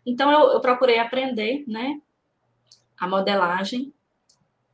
Então 0.07 0.31
eu, 0.31 0.53
eu 0.53 0.61
procurei 0.61 0.99
aprender, 0.99 1.65
né? 1.67 2.01
A 2.97 3.09
modelagem 3.09 3.93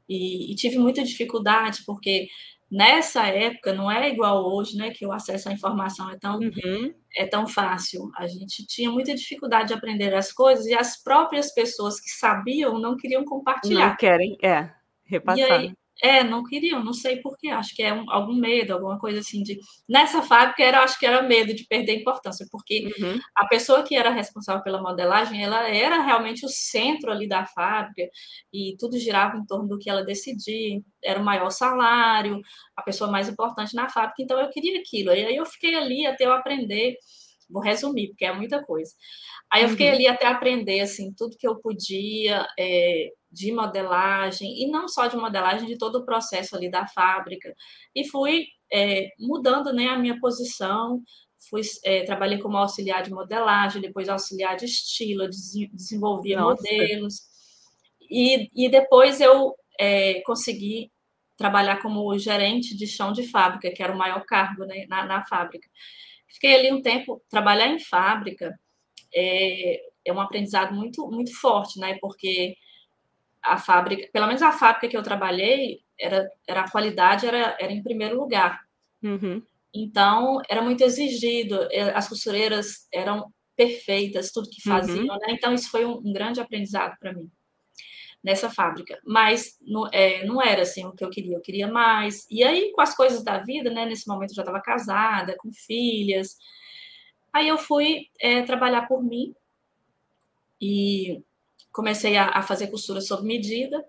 e, 0.09 0.53
e, 0.53 0.55
tive 0.55 0.79
muita 0.79 1.03
dificuldade, 1.03 1.83
porque 1.85 2.29
nessa 2.71 3.27
época 3.27 3.73
não 3.73 3.91
é 3.91 4.09
igual 4.09 4.45
hoje, 4.45 4.77
né? 4.77 4.91
Que 4.91 5.07
o 5.07 5.13
acesso 5.13 5.49
à 5.49 5.53
informação 5.53 6.11
é 6.11 6.19
tão, 6.19 6.39
uhum. 6.39 6.95
é 7.17 7.27
tão 7.27 7.47
fácil. 7.47 8.11
A 8.17 8.27
gente 8.27 8.67
tinha 8.67 8.91
muita 8.91 9.15
dificuldade 9.15 9.69
de 9.69 9.75
aprender 9.75 10.15
as 10.15 10.33
coisas 10.33 10.67
e 10.67 10.75
as 10.75 11.03
próprias 11.03 11.53
pessoas 11.55 12.01
que 12.01 12.11
sabiam 12.11 12.79
não 12.79 12.97
queriam 12.97 13.25
compartilhar. 13.25 13.91
Não 13.91 13.97
querem, 13.97 14.37
é, 14.43 14.71
repassar. 15.05 15.49
E 15.49 15.53
aí, 15.53 15.73
é, 16.03 16.23
não 16.23 16.45
queriam, 16.45 16.85
não 16.85 16.93
sei 16.93 17.17
porquê, 17.17 17.49
acho 17.49 17.75
que 17.75 17.83
é 17.83 17.93
um, 17.93 18.11
algum 18.11 18.35
medo, 18.35 18.73
alguma 18.75 18.99
coisa 18.99 19.21
assim 19.21 19.43
de. 19.43 19.59
Nessa 19.89 20.23
fábrica 20.23 20.63
era, 20.63 20.83
acho 20.83 20.99
que 20.99 21.07
era 21.07 21.23
medo 21.23 21.55
de 21.55 21.65
perder 21.67 22.01
importância, 22.01 22.47
porque 22.51 22.91
uhum. 22.99 23.19
a 23.35 23.47
pessoa 23.47 23.83
que 23.83 23.97
era 23.97 24.11
responsável 24.11 24.63
pela 24.63 24.83
modelagem, 24.83 25.43
ela 25.43 25.69
era 25.69 26.03
realmente 26.03 26.45
o 26.45 26.49
centro 26.49 27.11
ali 27.11 27.27
da 27.27 27.47
fábrica, 27.47 28.09
e 28.53 28.77
tudo 28.79 28.99
girava 28.99 29.37
em 29.37 29.47
torno 29.47 29.69
do 29.69 29.79
que 29.79 29.89
ela 29.89 30.05
decidia, 30.05 30.81
era 31.03 31.21
o 31.21 31.25
maior 31.25 31.51
salário, 31.51 32.41
a 32.77 32.83
pessoa 32.83 33.11
mais 33.11 33.29
importante 33.29 33.75
na 33.75 33.89
fábrica, 33.89 34.23
então 34.23 34.39
eu 34.39 34.51
queria 34.51 34.79
aquilo. 34.81 35.13
E 35.13 35.25
aí 35.25 35.37
eu 35.37 35.47
fiquei 35.47 35.75
ali 35.75 36.07
até 36.07 36.27
eu 36.27 36.33
aprender 36.33 36.97
Vou 37.49 37.63
resumir, 37.63 38.09
porque 38.09 38.25
é 38.25 38.33
muita 38.33 38.65
coisa. 38.65 38.93
Aí 39.51 39.63
eu 39.63 39.69
fiquei 39.69 39.89
uhum. 39.89 39.95
ali 39.95 40.07
até 40.09 40.27
aprender, 40.27 40.81
assim, 40.81 41.13
tudo 41.17 41.37
que 41.37 41.47
eu 41.47 41.57
podia 41.57 42.47
é, 42.59 43.11
de 43.31 43.53
modelagem, 43.53 44.63
e 44.63 44.71
não 44.71 44.89
só 44.89 45.07
de 45.07 45.17
modelagem, 45.17 45.67
de 45.67 45.79
todo 45.79 45.97
o 45.97 46.05
processo 46.05 46.57
ali 46.57 46.71
da 46.71 46.87
fábrica. 46.87 47.55
E 47.95 48.09
fui 48.09 48.47
é, 48.73 49.09
mudando, 49.19 49.73
né, 49.73 49.89
a 49.89 49.99
minha 49.99 50.19
posição, 50.19 51.01
fui, 51.49 51.63
é, 51.85 52.05
trabalhei 52.05 52.39
como 52.39 52.57
auxiliar 52.57 53.03
de 53.03 53.11
modelagem, 53.11 53.81
depois 53.81 54.09
auxiliar 54.09 54.57
de 54.57 54.65
estilo, 54.65 55.29
desenvolvia 55.29 56.41
Nossa. 56.41 56.63
modelos, 56.63 57.21
e, 58.11 58.51
e 58.55 58.69
depois 58.69 59.21
eu 59.21 59.55
é, 59.79 60.21
consegui 60.23 60.91
trabalhar 61.37 61.83
como 61.83 62.17
gerente 62.19 62.77
de 62.77 62.87
chão 62.87 63.13
de 63.13 63.25
fábrica, 63.25 63.71
que 63.71 63.83
era 63.83 63.93
o 63.93 63.99
maior 63.99 64.25
cargo 64.25 64.65
né, 64.65 64.87
na, 64.89 65.05
na 65.05 65.25
fábrica. 65.27 65.69
Fiquei 66.29 66.55
ali 66.55 66.73
um 66.73 66.83
tempo, 66.83 67.23
trabalhar 67.29 67.69
em 67.69 67.79
fábrica 67.79 68.59
é, 69.15 69.81
é 70.05 70.13
um 70.13 70.21
aprendizado 70.21 70.75
muito, 70.75 71.09
muito 71.11 71.35
forte, 71.35 71.79
né? 71.79 71.97
Porque 72.01 72.57
a 73.43 73.57
fábrica, 73.57 74.09
pelo 74.13 74.27
menos 74.27 74.43
a 74.43 74.53
fábrica 74.53 74.89
que 74.89 74.97
eu 74.97 75.03
trabalhei, 75.03 75.81
era, 75.99 76.29
era 76.47 76.63
a 76.63 76.71
qualidade 76.71 77.27
era, 77.27 77.57
era 77.61 77.73
em 77.73 77.83
primeiro 77.83 78.17
lugar. 78.17 78.61
Uhum. 79.03 79.43
Então, 79.73 80.41
era 80.49 80.63
muito 80.63 80.83
exigido, 80.83 81.69
é, 81.71 81.95
as 81.95 82.09
costureiras 82.09 82.89
eram 82.93 83.33
perfeitas, 83.55 84.33
tudo 84.33 84.51
que 84.51 84.63
faziam, 84.63 85.07
uhum. 85.07 85.19
né? 85.19 85.27
Então, 85.31 85.55
isso 85.55 85.71
foi 85.71 85.85
um, 85.85 85.99
um 85.99 86.13
grande 86.13 86.41
aprendizado 86.41 86.97
para 86.99 87.13
mim 87.13 87.31
nessa 88.27 88.51
fábrica. 88.51 88.99
Mas 89.05 89.57
não, 89.63 89.87
é, 89.93 90.27
não 90.27 90.43
era 90.43 90.63
assim 90.63 90.85
o 90.85 90.91
que 90.91 91.05
eu 91.05 91.09
queria, 91.09 91.37
eu 91.37 91.41
queria 91.41 91.69
mais. 91.69 92.27
E 92.29 92.43
aí, 92.43 92.73
com 92.73 92.81
as 92.81 92.93
coisas 92.93 93.23
da 93.23 93.39
vida, 93.39 93.71
né? 93.71 93.87
Nesse 93.87 94.09
momento 94.09 94.31
eu 94.31 94.35
já 94.35 94.43
estava 94.43 94.61
casada, 94.61 95.37
com 95.39 95.53
filhas. 95.53 96.37
Aí 97.33 97.47
eu 97.47 97.57
fui 97.57 98.09
é, 98.21 98.43
trabalhar 98.43 98.89
por 98.89 99.01
mim 99.01 99.33
e 100.61 101.23
comecei 101.73 102.17
a, 102.17 102.31
a 102.31 102.43
fazer 102.43 102.67
costura 102.67 103.01
sob 103.01 103.25
medida, 103.25 103.85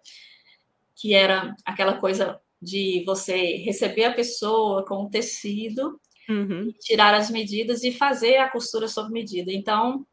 que 0.95 1.15
era 1.15 1.55
aquela 1.65 1.97
coisa 1.97 2.39
de 2.61 3.03
você 3.07 3.55
receber 3.57 4.05
a 4.05 4.13
pessoa 4.13 4.85
com 4.85 5.05
o 5.05 5.09
tecido, 5.09 5.99
uhum. 6.29 6.71
tirar 6.79 7.15
as 7.15 7.31
medidas 7.31 7.83
e 7.83 7.91
fazer 7.91 8.37
a 8.37 8.51
costura 8.51 8.87
sob 8.87 9.11
medida. 9.11 9.51
Então, 9.51 10.05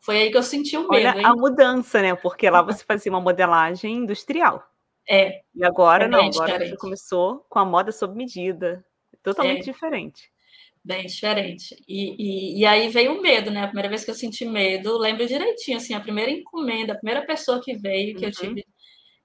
foi 0.00 0.18
aí 0.18 0.30
que 0.30 0.36
eu 0.36 0.42
senti 0.42 0.76
o 0.76 0.88
medo. 0.88 0.94
Olha 0.94 1.18
hein? 1.18 1.24
a 1.24 1.34
mudança, 1.34 2.00
né? 2.00 2.14
Porque 2.14 2.48
lá 2.48 2.62
você 2.62 2.84
fazia 2.84 3.10
uma 3.10 3.20
modelagem 3.20 3.96
industrial. 3.96 4.62
É. 5.08 5.40
E 5.54 5.64
agora 5.64 6.04
é 6.04 6.08
não, 6.08 6.20
agora 6.20 6.30
diferente. 6.30 6.70
você 6.70 6.76
começou 6.76 7.46
com 7.48 7.58
a 7.58 7.64
moda 7.64 7.90
sob 7.90 8.14
medida. 8.14 8.84
Totalmente 9.22 9.68
é. 9.68 9.72
diferente. 9.72 10.30
Bem 10.84 11.06
diferente. 11.06 11.76
E, 11.88 12.14
e, 12.18 12.60
e, 12.60 12.66
aí 12.66 12.88
veio 12.88 13.18
o 13.18 13.20
medo, 13.20 13.50
né? 13.50 13.62
A 13.62 13.66
primeira 13.66 13.88
vez 13.88 14.04
que 14.04 14.10
eu 14.10 14.14
senti 14.14 14.44
medo, 14.44 14.96
lembro 14.96 15.26
direitinho, 15.26 15.76
assim, 15.76 15.92
a 15.92 16.00
primeira 16.00 16.30
encomenda, 16.30 16.92
a 16.92 16.96
primeira 16.96 17.26
pessoa 17.26 17.60
que 17.60 17.76
veio, 17.76 18.16
que 18.16 18.22
uhum. 18.22 18.28
eu 18.28 18.32
tive 18.32 18.64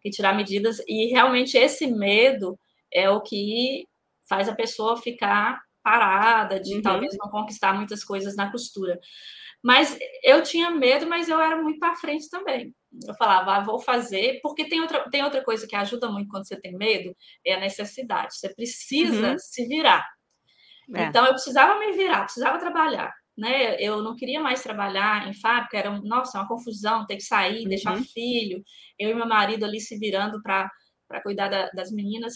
que 0.01 0.09
tirar 0.09 0.35
medidas, 0.35 0.79
e 0.87 1.07
realmente 1.11 1.57
esse 1.57 1.87
medo 1.87 2.59
é 2.91 3.09
o 3.09 3.21
que 3.21 3.87
faz 4.27 4.49
a 4.49 4.55
pessoa 4.55 4.97
ficar 4.97 5.61
parada, 5.81 6.59
de 6.59 6.75
uhum. 6.75 6.81
talvez 6.81 7.15
não 7.17 7.29
conquistar 7.29 7.73
muitas 7.73 8.03
coisas 8.03 8.35
na 8.35 8.51
costura. 8.51 8.99
Mas 9.63 9.97
eu 10.21 10.43
tinha 10.43 10.69
medo, 10.69 11.07
mas 11.07 11.29
eu 11.29 11.39
era 11.39 11.61
muito 11.61 11.79
para 11.79 11.95
frente 11.95 12.29
também. 12.29 12.75
Eu 13.07 13.15
falava, 13.15 13.55
ah, 13.55 13.61
vou 13.61 13.79
fazer, 13.79 14.41
porque 14.43 14.65
tem 14.65 14.81
outra, 14.81 15.09
tem 15.09 15.23
outra 15.23 15.41
coisa 15.41 15.65
que 15.65 15.75
ajuda 15.75 16.11
muito 16.11 16.29
quando 16.29 16.45
você 16.45 16.59
tem 16.59 16.77
medo, 16.77 17.15
é 17.45 17.53
a 17.53 17.59
necessidade. 17.61 18.35
Você 18.35 18.53
precisa 18.53 19.31
uhum. 19.31 19.39
se 19.39 19.65
virar. 19.65 20.05
É. 20.93 21.05
Então, 21.05 21.25
eu 21.25 21.31
precisava 21.31 21.79
me 21.79 21.93
virar, 21.93 22.25
precisava 22.25 22.59
trabalhar. 22.59 23.13
Né? 23.37 23.77
Eu 23.79 24.03
não 24.03 24.17
queria 24.17 24.41
mais 24.41 24.61
trabalhar 24.61 25.29
em 25.29 25.33
fábrica, 25.33 25.77
era, 25.77 25.89
nossa, 26.01 26.37
uma 26.37 26.47
confusão, 26.47 27.05
ter 27.05 27.15
que 27.15 27.23
sair, 27.23 27.63
uhum. 27.63 27.69
deixar 27.69 27.97
filho, 28.03 28.61
eu 28.99 29.11
e 29.11 29.15
meu 29.15 29.25
marido 29.25 29.63
ali 29.63 29.79
se 29.79 29.97
virando 29.97 30.41
para 30.43 30.69
cuidar 31.23 31.47
da, 31.47 31.69
das 31.69 31.89
meninas. 31.89 32.33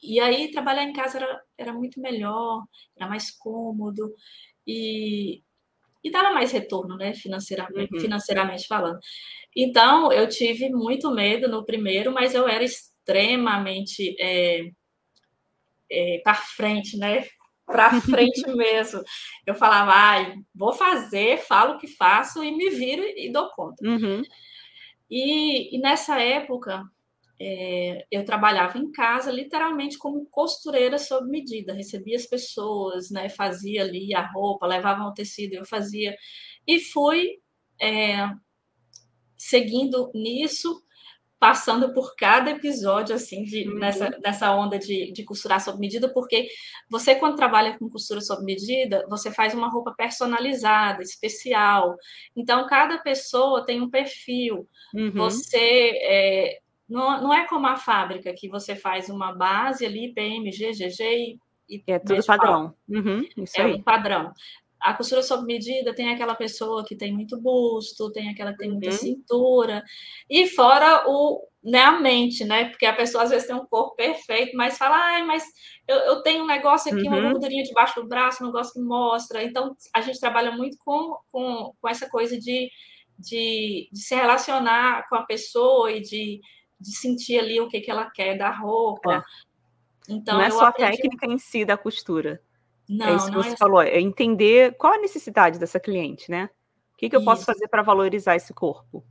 E 0.00 0.20
aí, 0.20 0.50
trabalhar 0.52 0.84
em 0.84 0.92
casa 0.92 1.18
era, 1.18 1.42
era 1.58 1.72
muito 1.72 2.00
melhor, 2.00 2.64
era 2.96 3.08
mais 3.08 3.32
cômodo. 3.32 4.14
E, 4.64 5.42
e 6.02 6.10
dava 6.10 6.32
mais 6.32 6.52
retorno, 6.52 6.96
né, 6.96 7.14
financeiramente, 7.14 7.94
uhum. 7.94 8.00
financeiramente 8.00 8.66
falando. 8.66 8.98
Então, 9.54 10.12
eu 10.12 10.28
tive 10.28 10.70
muito 10.70 11.10
medo 11.10 11.48
no 11.48 11.64
primeiro, 11.64 12.12
mas 12.12 12.34
eu 12.34 12.48
era 12.48 12.64
extremamente 12.64 14.16
é, 14.20 14.70
é, 15.90 16.20
para 16.22 16.34
frente, 16.34 16.96
né? 16.96 17.26
Para 17.66 18.00
frente 18.00 18.42
mesmo. 18.56 19.02
Eu 19.46 19.54
falava, 19.54 19.92
ai, 19.92 20.34
vou 20.54 20.72
fazer, 20.72 21.38
falo 21.38 21.74
o 21.74 21.78
que 21.78 21.88
faço 21.88 22.42
e 22.44 22.52
me 22.52 22.70
viro 22.70 23.02
e 23.02 23.30
dou 23.32 23.50
conta. 23.50 23.86
Uhum. 23.86 24.22
E, 25.10 25.76
e, 25.76 25.80
nessa 25.80 26.20
época, 26.20 26.84
é, 27.40 28.06
eu 28.10 28.22
trabalhava 28.22 28.76
em 28.76 28.92
casa, 28.92 29.32
literalmente 29.32 29.96
como 29.96 30.26
costureira 30.26 30.98
sob 30.98 31.26
medida, 31.30 31.72
recebia 31.72 32.16
as 32.16 32.26
pessoas, 32.26 33.10
né, 33.10 33.30
fazia 33.30 33.82
ali 33.82 34.14
a 34.14 34.20
roupa, 34.30 34.66
levavam 34.66 35.08
o 35.08 35.14
tecido, 35.14 35.54
eu 35.54 35.64
fazia, 35.64 36.14
e 36.66 36.78
fui 36.78 37.38
é, 37.80 38.28
seguindo 39.38 40.10
nisso, 40.14 40.82
passando 41.38 41.94
por 41.94 42.14
cada 42.14 42.50
episódio, 42.50 43.14
assim, 43.14 43.42
de, 43.44 43.66
uhum. 43.66 43.78
nessa, 43.78 44.10
nessa 44.22 44.54
onda 44.54 44.78
de, 44.78 45.10
de 45.10 45.24
costurar 45.24 45.62
sob 45.62 45.78
medida, 45.78 46.12
porque 46.12 46.46
você, 46.90 47.14
quando 47.14 47.36
trabalha 47.36 47.78
com 47.78 47.88
costura 47.88 48.20
sob 48.20 48.44
medida, 48.44 49.06
você 49.08 49.32
faz 49.32 49.54
uma 49.54 49.70
roupa 49.70 49.94
personalizada, 49.96 51.02
especial, 51.02 51.96
então 52.36 52.66
cada 52.66 52.98
pessoa 52.98 53.64
tem 53.64 53.80
um 53.80 53.88
perfil, 53.88 54.68
uhum. 54.94 55.10
você... 55.12 55.92
É, 56.02 56.60
não, 56.90 57.22
não 57.22 57.32
é 57.32 57.46
como 57.46 57.68
a 57.68 57.76
fábrica, 57.76 58.34
que 58.36 58.48
você 58.48 58.74
faz 58.74 59.08
uma 59.08 59.32
base 59.32 59.86
ali, 59.86 60.12
PMG, 60.12 60.72
GG 60.72 61.38
e. 61.68 61.84
É 61.86 62.00
tudo 62.00 62.26
padrão. 62.26 62.74
Uhum, 62.88 63.22
é 63.56 63.62
aí. 63.62 63.74
um 63.74 63.82
padrão. 63.82 64.32
A 64.80 64.92
costura 64.94 65.22
sob 65.22 65.44
medida 65.44 65.94
tem 65.94 66.08
aquela 66.08 66.34
pessoa 66.34 66.84
que 66.84 66.96
tem 66.96 67.12
muito 67.12 67.40
busto, 67.40 68.10
tem 68.10 68.28
aquela 68.28 68.50
que 68.52 68.58
tem 68.58 68.70
muita 68.70 68.88
uhum. 68.88 68.96
cintura, 68.96 69.84
e 70.28 70.48
fora 70.48 71.04
o, 71.06 71.46
né, 71.62 71.80
a 71.82 72.00
mente, 72.00 72.44
né? 72.44 72.70
Porque 72.70 72.86
a 72.86 72.96
pessoa 72.96 73.22
às 73.22 73.30
vezes 73.30 73.46
tem 73.46 73.54
um 73.54 73.66
corpo 73.66 73.94
perfeito, 73.94 74.56
mas 74.56 74.76
fala, 74.76 74.96
ai, 74.96 75.22
mas 75.22 75.44
eu, 75.86 75.96
eu 75.98 76.22
tenho 76.22 76.42
um 76.42 76.46
negócio 76.46 76.92
aqui, 76.92 77.06
uhum. 77.06 77.18
uma 77.18 77.30
gordurinha 77.30 77.62
debaixo 77.62 78.00
do 78.00 78.08
braço, 78.08 78.42
um 78.42 78.46
negócio 78.46 78.72
que 78.72 78.80
mostra. 78.80 79.44
Então, 79.44 79.76
a 79.94 80.00
gente 80.00 80.18
trabalha 80.18 80.50
muito 80.50 80.76
com, 80.84 81.16
com, 81.30 81.72
com 81.80 81.88
essa 81.88 82.08
coisa 82.08 82.36
de, 82.36 82.68
de, 83.16 83.88
de 83.92 84.00
se 84.00 84.14
relacionar 84.16 85.08
com 85.08 85.14
a 85.14 85.22
pessoa 85.22 85.92
e 85.92 86.00
de 86.00 86.40
de 86.80 86.96
sentir 86.96 87.38
ali 87.38 87.60
o 87.60 87.68
que, 87.68 87.80
que 87.80 87.90
ela 87.90 88.10
quer 88.10 88.36
da 88.36 88.50
roupa. 88.50 89.24
É. 90.08 90.12
Então, 90.12 90.38
não 90.38 90.44
é 90.44 90.50
só 90.50 90.66
aprendi... 90.66 90.92
a 90.92 90.96
técnica 90.96 91.26
em 91.26 91.38
si 91.38 91.64
da 91.64 91.76
costura. 91.76 92.42
É 92.88 92.92
não, 92.92 93.06
é 93.06 93.16
isso 93.16 93.26
que 93.26 93.36
você 93.36 93.50
é 93.50 93.56
falou, 93.56 93.82
é 93.82 94.00
entender 94.00 94.76
qual 94.76 94.94
a 94.94 94.98
necessidade 94.98 95.58
dessa 95.58 95.78
cliente, 95.78 96.30
né? 96.30 96.50
O 96.94 96.96
que, 96.96 97.08
que 97.08 97.16
eu 97.16 97.20
isso. 97.20 97.24
posso 97.24 97.44
fazer 97.44 97.68
para 97.68 97.82
valorizar 97.82 98.34
esse 98.34 98.52
corpo? 98.52 99.04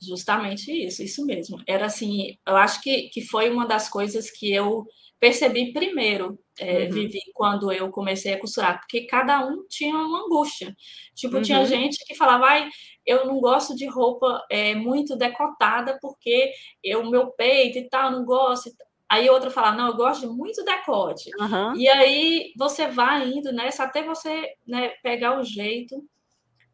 Justamente 0.00 0.70
isso, 0.70 1.02
isso 1.02 1.24
mesmo. 1.24 1.60
Era 1.66 1.86
assim, 1.86 2.36
eu 2.46 2.56
acho 2.56 2.80
que, 2.82 3.08
que 3.08 3.22
foi 3.22 3.50
uma 3.50 3.66
das 3.66 3.88
coisas 3.88 4.30
que 4.30 4.52
eu 4.52 4.86
percebi 5.18 5.72
primeiro, 5.72 6.38
é, 6.58 6.84
uhum. 6.84 6.90
vivi 6.90 7.20
quando 7.34 7.72
eu 7.72 7.90
comecei 7.90 8.34
a 8.34 8.40
costurar, 8.40 8.78
porque 8.80 9.06
cada 9.06 9.46
um 9.46 9.66
tinha 9.68 9.94
uma 9.94 10.24
angústia. 10.24 10.74
Tipo, 11.14 11.36
uhum. 11.36 11.42
tinha 11.42 11.64
gente 11.64 12.04
que 12.04 12.14
falava, 12.14 12.46
ai, 12.46 12.68
eu 13.04 13.26
não 13.26 13.40
gosto 13.40 13.74
de 13.74 13.86
roupa 13.86 14.44
é, 14.50 14.74
muito 14.74 15.16
decotada, 15.16 15.98
porque 16.00 16.52
o 16.96 17.10
meu 17.10 17.30
peito 17.32 17.78
e 17.78 17.88
tal, 17.88 18.10
não 18.10 18.24
gosto. 18.24 18.70
Aí 19.08 19.30
outra 19.30 19.50
fala, 19.50 19.72
não, 19.72 19.88
eu 19.88 19.96
gosto 19.96 20.22
de 20.22 20.26
muito 20.26 20.64
decote. 20.64 21.30
Uhum. 21.38 21.76
E 21.76 21.88
aí 21.88 22.52
você 22.56 22.88
vai 22.88 23.28
indo 23.28 23.52
nessa 23.52 23.84
até 23.84 24.02
você 24.02 24.48
né, 24.66 24.88
pegar 25.02 25.38
o 25.38 25.44
jeito 25.44 26.04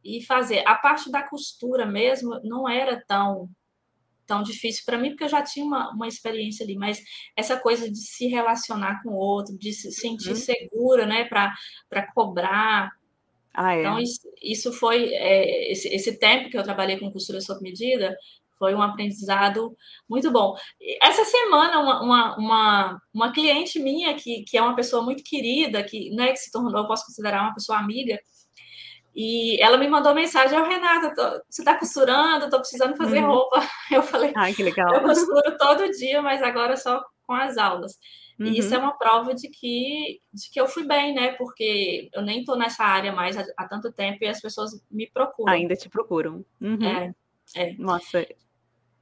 e 0.02 0.22
fazer. 0.22 0.66
A 0.66 0.74
parte 0.74 1.10
da 1.10 1.22
costura 1.22 1.84
mesmo 1.84 2.40
não 2.42 2.68
era 2.68 3.02
tão 3.06 3.48
tão 4.32 4.42
difícil 4.42 4.82
para 4.86 4.96
mim, 4.96 5.10
porque 5.10 5.24
eu 5.24 5.28
já 5.28 5.42
tinha 5.42 5.66
uma, 5.66 5.90
uma 5.92 6.08
experiência 6.08 6.64
ali, 6.64 6.74
mas 6.74 7.02
essa 7.36 7.54
coisa 7.58 7.90
de 7.90 7.98
se 7.98 8.26
relacionar 8.28 9.02
com 9.02 9.10
o 9.10 9.18
outro, 9.18 9.58
de 9.58 9.74
se 9.74 9.92
sentir 9.92 10.30
uhum. 10.30 10.36
segura, 10.36 11.04
né, 11.04 11.24
para 11.24 12.12
cobrar. 12.14 12.90
Ah, 13.52 13.76
é. 13.76 13.80
Então, 13.80 13.98
isso, 13.98 14.20
isso 14.42 14.72
foi, 14.72 15.12
é, 15.12 15.70
esse, 15.70 15.86
esse 15.88 16.18
tempo 16.18 16.48
que 16.48 16.56
eu 16.56 16.62
trabalhei 16.62 16.98
com 16.98 17.12
costura 17.12 17.42
sob 17.42 17.60
medida, 17.60 18.16
foi 18.58 18.74
um 18.74 18.80
aprendizado 18.80 19.76
muito 20.08 20.30
bom. 20.30 20.56
Essa 21.02 21.26
semana, 21.26 21.78
uma, 21.78 22.02
uma, 22.02 22.36
uma, 22.38 23.02
uma, 23.12 23.32
cliente 23.32 23.78
minha, 23.78 24.14
que, 24.14 24.44
que 24.44 24.56
é 24.56 24.62
uma 24.62 24.74
pessoa 24.74 25.02
muito 25.02 25.22
querida, 25.22 25.82
que, 25.82 26.10
né, 26.14 26.32
que 26.32 26.38
se 26.38 26.50
tornou, 26.50 26.80
eu 26.80 26.86
posso 26.86 27.04
considerar 27.04 27.42
uma 27.42 27.54
pessoa 27.54 27.78
amiga, 27.78 28.18
e 29.14 29.60
ela 29.62 29.76
me 29.76 29.88
mandou 29.88 30.14
mensagem, 30.14 30.58
oh, 30.58 30.64
Renata, 30.64 31.14
tô, 31.14 31.44
você 31.48 31.60
está 31.60 31.78
costurando, 31.78 32.46
estou 32.46 32.60
precisando 32.60 32.96
fazer 32.96 33.22
uhum. 33.22 33.30
roupa. 33.30 33.60
Eu 33.92 34.02
falei, 34.02 34.32
Ai, 34.34 34.54
que 34.54 34.62
legal. 34.62 34.94
eu 34.94 35.02
costuro 35.02 35.58
todo 35.58 35.90
dia, 35.90 36.22
mas 36.22 36.42
agora 36.42 36.78
só 36.78 37.04
com 37.26 37.34
as 37.34 37.58
aulas. 37.58 37.92
Uhum. 38.40 38.46
E 38.46 38.58
isso 38.58 38.74
é 38.74 38.78
uhum. 38.78 38.84
uma 38.84 38.96
prova 38.96 39.34
de 39.34 39.50
que, 39.50 40.20
de 40.32 40.50
que 40.50 40.58
eu 40.58 40.66
fui 40.66 40.86
bem, 40.86 41.14
né? 41.14 41.32
Porque 41.32 42.08
eu 42.14 42.22
nem 42.22 42.40
estou 42.40 42.56
nessa 42.56 42.84
área 42.84 43.12
mais 43.12 43.36
há, 43.36 43.44
há, 43.58 43.68
tanto 43.68 43.92
tempo 43.92 44.18
e 44.22 44.28
as 44.28 44.40
pessoas 44.40 44.70
me 44.90 45.06
procuram. 45.10 45.52
Ainda 45.52 45.76
te 45.76 45.90
procuram. 45.90 46.42
Uhum. 46.58 46.82
É, 46.82 47.14
é. 47.54 47.74
Nossa. 47.74 48.26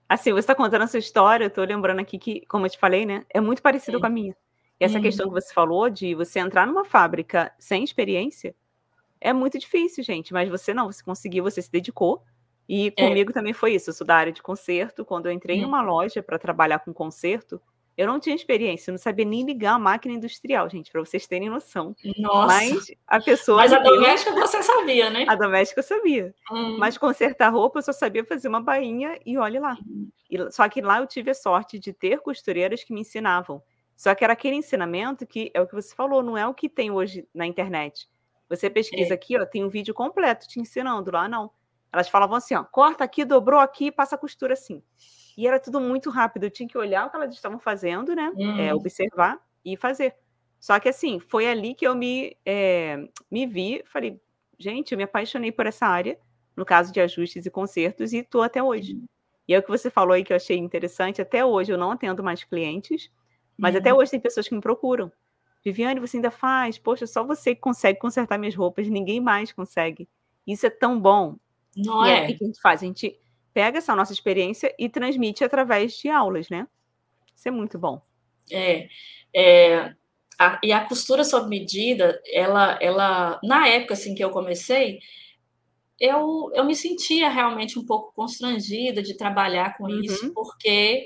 Assim, 0.08 0.32
você 0.32 0.40
está 0.40 0.56
contando 0.56 0.82
essa 0.82 0.98
história, 0.98 1.44
eu 1.44 1.48
estou 1.48 1.64
lembrando 1.64 2.00
aqui 2.00 2.18
que, 2.18 2.44
como 2.46 2.66
eu 2.66 2.70
te 2.70 2.78
falei, 2.78 3.06
né? 3.06 3.24
É 3.32 3.40
muito 3.40 3.62
parecido 3.62 3.98
é. 3.98 4.00
com 4.00 4.06
a 4.06 4.10
minha. 4.10 4.36
E 4.80 4.84
essa 4.84 4.96
uhum. 4.96 5.02
questão 5.02 5.28
que 5.28 5.34
você 5.34 5.54
falou 5.54 5.88
de 5.88 6.16
você 6.16 6.40
entrar 6.40 6.66
numa 6.66 6.84
fábrica 6.84 7.52
sem 7.60 7.84
experiência 7.84 8.54
é 9.20 9.32
muito 9.32 9.58
difícil, 9.58 10.02
gente. 10.02 10.32
Mas 10.32 10.48
você 10.48 10.72
não, 10.72 10.90
você 10.90 11.02
conseguiu, 11.02 11.44
você 11.44 11.60
se 11.60 11.70
dedicou. 11.70 12.22
E 12.68 12.92
é. 12.96 13.08
comigo 13.08 13.30
é. 13.30 13.34
também 13.34 13.52
foi 13.52 13.74
isso. 13.74 13.90
Eu 13.90 13.94
sou 13.94 14.06
da 14.06 14.16
área 14.16 14.32
de 14.32 14.42
concerto. 14.42 15.04
Quando 15.04 15.26
eu 15.26 15.32
entrei 15.32 15.58
em 15.58 15.64
uma 15.64 15.80
uhum. 15.80 15.86
loja 15.86 16.22
para 16.22 16.38
trabalhar 16.38 16.78
com 16.78 16.92
concerto, 16.94 17.60
eu 18.00 18.06
não 18.06 18.18
tinha 18.18 18.34
experiência, 18.34 18.90
eu 18.90 18.92
não 18.92 18.98
sabia 18.98 19.26
nem 19.26 19.44
ligar 19.44 19.74
a 19.74 19.78
máquina 19.78 20.14
industrial, 20.14 20.70
gente, 20.70 20.90
para 20.90 21.00
vocês 21.02 21.26
terem 21.26 21.50
noção. 21.50 21.94
Nossa. 22.16 22.46
Mas 22.46 22.86
a 23.06 23.20
pessoa. 23.20 23.58
Mas 23.58 23.74
a 23.74 23.78
doméstica 23.78 24.32
você 24.32 24.62
sabia, 24.62 25.10
né? 25.10 25.26
A 25.28 25.34
doméstica 25.34 25.80
eu 25.80 25.84
sabia. 25.84 26.34
Hum. 26.50 26.78
Mas 26.78 26.96
consertar 26.96 27.52
roupa 27.52 27.80
eu 27.80 27.82
só 27.82 27.92
sabia 27.92 28.24
fazer 28.24 28.48
uma 28.48 28.62
bainha 28.62 29.18
e 29.26 29.36
olhe 29.36 29.58
lá. 29.58 29.76
E, 30.30 30.50
só 30.50 30.66
que 30.66 30.80
lá 30.80 30.98
eu 30.98 31.06
tive 31.06 31.30
a 31.30 31.34
sorte 31.34 31.78
de 31.78 31.92
ter 31.92 32.20
costureiras 32.20 32.82
que 32.82 32.94
me 32.94 33.02
ensinavam. 33.02 33.62
Só 33.94 34.14
que 34.14 34.24
era 34.24 34.32
aquele 34.32 34.56
ensinamento 34.56 35.26
que 35.26 35.50
é 35.52 35.60
o 35.60 35.66
que 35.66 35.74
você 35.74 35.94
falou, 35.94 36.22
não 36.22 36.38
é 36.38 36.46
o 36.46 36.54
que 36.54 36.70
tem 36.70 36.90
hoje 36.90 37.28
na 37.34 37.46
internet. 37.46 38.08
Você 38.50 38.68
pesquisa 38.68 39.12
é. 39.12 39.14
aqui, 39.14 39.38
ó, 39.38 39.46
tem 39.46 39.64
um 39.64 39.68
vídeo 39.68 39.94
completo 39.94 40.48
te 40.48 40.60
ensinando. 40.60 41.12
Lá 41.12 41.28
não. 41.28 41.50
Elas 41.92 42.08
falavam 42.08 42.36
assim, 42.36 42.54
ó, 42.54 42.64
corta 42.64 43.04
aqui, 43.04 43.24
dobrou 43.24 43.60
aqui, 43.60 43.90
passa 43.90 44.16
a 44.16 44.18
costura 44.18 44.54
assim. 44.54 44.82
E 45.38 45.46
era 45.46 45.58
tudo 45.58 45.80
muito 45.80 46.10
rápido. 46.10 46.44
Eu 46.44 46.50
tinha 46.50 46.68
que 46.68 46.76
olhar 46.76 47.06
o 47.06 47.10
que 47.10 47.16
elas 47.16 47.32
estavam 47.32 47.60
fazendo, 47.60 48.14
né? 48.14 48.32
É, 48.36 48.42
uhum. 48.42 48.60
É, 48.60 48.74
observar 48.74 49.40
e 49.64 49.76
fazer. 49.76 50.14
Só 50.58 50.78
que 50.78 50.88
assim, 50.88 51.20
foi 51.20 51.48
ali 51.48 51.74
que 51.74 51.86
eu 51.86 51.94
me, 51.94 52.36
é, 52.44 53.08
me 53.30 53.46
vi, 53.46 53.82
falei, 53.86 54.20
gente, 54.58 54.92
eu 54.92 54.98
me 54.98 55.04
apaixonei 55.04 55.50
por 55.50 55.66
essa 55.66 55.86
área, 55.86 56.18
no 56.54 56.66
caso 56.66 56.92
de 56.92 57.00
ajustes 57.00 57.46
e 57.46 57.50
consertos, 57.50 58.12
e 58.12 58.18
estou 58.18 58.42
até 58.42 58.62
hoje. 58.62 58.94
Uhum. 58.94 59.06
E 59.48 59.54
é 59.54 59.58
o 59.58 59.62
que 59.62 59.70
você 59.70 59.90
falou 59.90 60.12
aí 60.12 60.22
que 60.22 60.32
eu 60.32 60.36
achei 60.36 60.58
interessante, 60.58 61.22
até 61.22 61.44
hoje 61.44 61.72
eu 61.72 61.78
não 61.78 61.92
atendo 61.92 62.22
mais 62.22 62.44
clientes, 62.44 63.10
mas 63.56 63.74
uhum. 63.74 63.80
até 63.80 63.94
hoje 63.94 64.10
tem 64.10 64.20
pessoas 64.20 64.46
que 64.46 64.54
me 64.54 64.60
procuram. 64.60 65.10
Viviane, 65.64 66.00
você 66.00 66.16
ainda 66.16 66.30
faz? 66.30 66.78
Poxa, 66.78 67.06
só 67.06 67.24
você 67.24 67.54
que 67.54 67.60
consegue 67.60 67.98
consertar 67.98 68.38
minhas 68.38 68.54
roupas, 68.54 68.88
ninguém 68.88 69.20
mais 69.20 69.52
consegue. 69.52 70.08
Isso 70.46 70.66
é 70.66 70.70
tão 70.70 70.98
bom. 70.98 71.36
Não 71.76 72.06
e 72.06 72.10
é? 72.10 72.22
o 72.22 72.26
que 72.26 72.44
a 72.44 72.46
gente 72.46 72.60
faz? 72.60 72.82
A 72.82 72.86
gente 72.86 73.18
pega 73.52 73.78
essa 73.78 73.94
nossa 73.94 74.12
experiência 74.12 74.74
e 74.78 74.88
transmite 74.88 75.44
através 75.44 75.94
de 75.94 76.08
aulas, 76.08 76.48
né? 76.48 76.66
Isso 77.34 77.48
é 77.48 77.50
muito 77.50 77.78
bom. 77.78 78.00
É, 78.50 78.88
é 79.34 79.94
a, 80.38 80.58
e 80.62 80.72
a 80.72 80.84
costura 80.86 81.22
sob 81.22 81.48
medida, 81.48 82.20
ela, 82.32 82.78
ela, 82.80 83.38
na 83.44 83.68
época 83.68 83.94
assim 83.94 84.14
que 84.14 84.24
eu 84.24 84.30
comecei, 84.30 84.98
eu, 85.98 86.50
eu 86.54 86.64
me 86.64 86.74
sentia 86.74 87.28
realmente 87.28 87.78
um 87.78 87.84
pouco 87.84 88.14
constrangida 88.14 89.02
de 89.02 89.14
trabalhar 89.14 89.76
com 89.76 89.84
uhum. 89.84 90.00
isso, 90.00 90.32
porque 90.32 91.04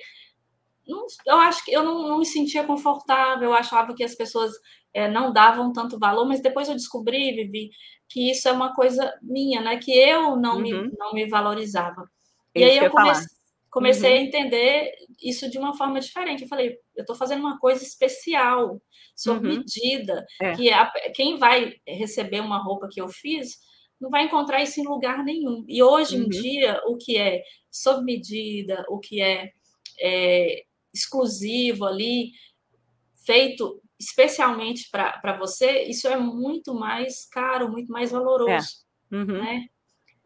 não, 0.86 1.06
eu 1.26 1.36
acho 1.36 1.64
que 1.64 1.72
eu 1.72 1.82
não, 1.82 2.08
não, 2.08 2.18
me 2.18 2.26
sentia 2.26 2.64
confortável, 2.64 3.50
eu 3.50 3.54
achava 3.54 3.94
que 3.94 4.04
as 4.04 4.14
pessoas 4.14 4.52
é, 4.92 5.08
não 5.08 5.32
davam 5.32 5.72
tanto 5.72 5.98
valor, 5.98 6.26
mas 6.26 6.40
depois 6.40 6.68
eu 6.68 6.74
descobri, 6.74 7.32
Vivi, 7.32 7.70
que 8.08 8.30
isso 8.30 8.48
é 8.48 8.52
uma 8.52 8.74
coisa 8.74 9.12
minha, 9.22 9.60
né? 9.60 9.78
Que 9.78 9.92
eu 9.92 10.36
não, 10.36 10.56
uhum. 10.56 10.62
me, 10.62 10.90
não 10.98 11.12
me 11.12 11.28
valorizava. 11.28 12.08
E 12.54 12.62
aí 12.62 12.76
eu 12.76 12.90
comecei, 12.90 13.26
comecei 13.70 14.10
uhum. 14.12 14.18
a 14.18 14.22
entender 14.22 14.92
isso 15.20 15.50
de 15.50 15.58
uma 15.58 15.76
forma 15.76 15.98
diferente. 15.98 16.42
Eu 16.42 16.48
falei, 16.48 16.78
eu 16.94 17.02
estou 17.02 17.16
fazendo 17.16 17.40
uma 17.40 17.58
coisa 17.58 17.82
especial, 17.82 18.80
sob 19.16 19.46
uhum. 19.46 19.56
medida, 19.58 20.24
é. 20.40 20.52
que 20.52 20.70
a, 20.72 20.90
quem 21.14 21.36
vai 21.38 21.74
receber 21.86 22.40
uma 22.40 22.62
roupa 22.62 22.88
que 22.90 23.00
eu 23.00 23.08
fiz 23.08 23.58
não 24.00 24.10
vai 24.10 24.24
encontrar 24.24 24.62
isso 24.62 24.80
em 24.80 24.84
lugar 24.86 25.24
nenhum. 25.24 25.64
E 25.66 25.82
hoje 25.82 26.16
uhum. 26.16 26.24
em 26.24 26.28
dia, 26.28 26.80
o 26.86 26.96
que 26.96 27.16
é 27.16 27.42
sob 27.70 28.04
medida, 28.04 28.84
o 28.88 28.98
que 28.98 29.20
é, 29.20 29.50
é 30.00 30.62
exclusivo 30.94 31.84
ali, 31.84 32.30
feito 33.26 33.82
especialmente 33.98 34.88
para 34.90 35.36
você, 35.38 35.82
isso 35.84 36.06
é 36.08 36.16
muito 36.16 36.74
mais 36.74 37.26
caro, 37.28 37.70
muito 37.70 37.90
mais 37.90 38.10
valoroso. 38.10 38.84
É. 39.12 39.16
Uhum. 39.16 39.24
Né? 39.24 39.66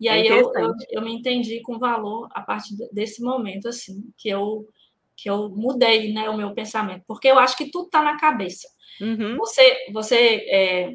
E 0.01 0.09
é 0.09 0.12
aí 0.12 0.27
eu, 0.27 0.53
eu, 0.55 0.75
eu, 0.90 1.03
me 1.03 1.12
entendi 1.12 1.61
com 1.61 1.79
valor 1.79 2.29
a 2.33 2.40
partir 2.40 2.77
desse 2.93 3.23
momento, 3.23 3.69
assim, 3.69 4.12
que 4.16 4.29
eu, 4.29 4.69
que 5.16 5.29
eu 5.29 5.49
mudei 5.51 6.12
né, 6.12 6.29
o 6.31 6.37
meu 6.37 6.55
pensamento, 6.55 7.05
porque 7.07 7.29
eu 7.29 7.38
acho 7.38 7.57
que 7.57 7.71
tudo 7.71 7.87
está 7.87 8.03
na 8.03 8.19
cabeça. 8.19 8.69
Uhum. 9.01 9.37
Você, 9.37 9.87
você 9.93 10.16
é, 10.49 10.95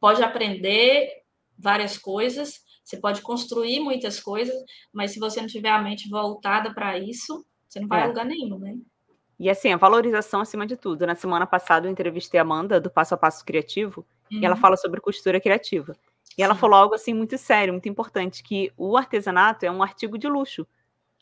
pode 0.00 0.22
aprender 0.22 1.10
várias 1.58 1.96
coisas, 1.98 2.60
você 2.82 2.96
pode 2.98 3.20
construir 3.20 3.80
muitas 3.80 4.20
coisas, 4.20 4.54
mas 4.92 5.12
se 5.12 5.18
você 5.18 5.40
não 5.40 5.48
tiver 5.48 5.70
a 5.70 5.82
mente 5.82 6.08
voltada 6.08 6.72
para 6.72 6.98
isso, 6.98 7.44
você 7.76 7.80
não 7.80 7.88
vai 7.88 8.00
é. 8.00 8.04
a 8.04 8.06
lugar 8.06 8.24
nenhum, 8.24 8.58
né? 8.58 8.76
E 9.38 9.50
assim, 9.50 9.72
a 9.72 9.76
valorização 9.76 10.40
acima 10.40 10.66
de 10.66 10.76
tudo. 10.76 11.06
Na 11.06 11.14
semana 11.14 11.46
passada 11.46 11.86
eu 11.86 11.92
entrevistei 11.92 12.40
a 12.40 12.42
Amanda, 12.42 12.80
do 12.80 12.90
Passo 12.90 13.14
a 13.14 13.18
Passo 13.18 13.44
Criativo, 13.44 14.04
uhum. 14.30 14.38
e 14.40 14.46
ela 14.46 14.54
uhum. 14.54 14.60
fala 14.60 14.76
sobre 14.76 15.00
costura 15.00 15.40
criativa. 15.40 15.94
E 16.38 16.42
ela 16.42 16.54
falou 16.54 16.76
algo 16.76 16.94
assim 16.94 17.14
muito 17.14 17.36
sério, 17.38 17.72
muito 17.72 17.88
importante, 17.88 18.42
que 18.42 18.72
o 18.76 18.96
artesanato 18.96 19.64
é 19.64 19.70
um 19.70 19.82
artigo 19.82 20.18
de 20.18 20.26
luxo. 20.26 20.66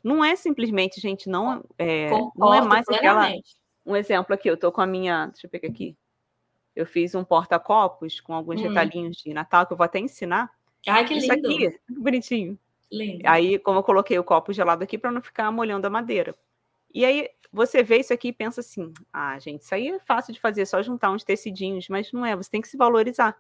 Não 0.03 0.25
é 0.25 0.37
simplesmente, 0.37 1.01
gente, 1.01 1.29
não 1.29 1.65
é, 1.79 2.11
não 2.37 2.55
é 2.55 2.61
mais 2.61 2.87
aquela. 2.89 3.33
Um 3.87 3.97
exemplo 3.97 4.35
aqui, 4.35 4.49
eu 4.49 4.57
tô 4.57 4.71
com 4.73 4.81
a 4.81 4.87
minha. 4.87 5.27
Deixa 5.27 5.47
eu 5.47 5.51
pegar 5.51 5.69
aqui. 5.69 5.97
Eu 6.75 6.87
fiz 6.87 7.15
um 7.15 7.25
porta-copos 7.25 8.21
com 8.21 8.35
alguns 8.35 8.61
hum. 8.61 8.69
retalhinhos 8.69 9.17
de 9.19 9.33
Natal 9.33 9.67
que 9.67 9.73
eu 9.73 9.77
vou 9.77 9.85
até 9.85 9.99
ensinar. 9.99 10.51
Ai, 10.87 11.05
que 11.05 11.15
lindo. 11.15 11.25
Isso 11.25 11.33
aqui, 11.33 11.81
bonitinho. 11.89 12.59
Lindo. 12.91 13.23
Aí, 13.27 13.59
como 13.59 13.79
eu 13.79 13.83
coloquei 13.83 14.19
o 14.19 14.25
copo 14.25 14.53
gelado 14.53 14.85
aqui 14.85 14.97
para 14.97 15.11
não 15.11 15.21
ficar 15.21 15.51
molhando 15.51 15.87
a 15.87 15.91
madeira. 15.91 16.35
E 16.93 17.05
aí, 17.05 17.29
você 17.53 17.83
vê 17.83 17.99
isso 17.99 18.13
aqui 18.13 18.29
e 18.29 18.33
pensa 18.33 18.61
assim: 18.61 18.93
ah, 19.13 19.39
gente, 19.39 19.63
isso 19.63 19.75
aí 19.75 19.89
é 19.89 19.99
fácil 20.01 20.33
de 20.35 20.41
fazer, 20.41 20.67
só 20.67 20.83
juntar 20.83 21.11
uns 21.11 21.25
tecidinhos, 21.25 21.89
mas 21.89 22.13
não 22.13 22.25
é, 22.25 22.35
você 22.35 22.51
tem 22.51 22.61
que 22.61 22.69
se 22.69 22.77
valorizar. 22.77 23.37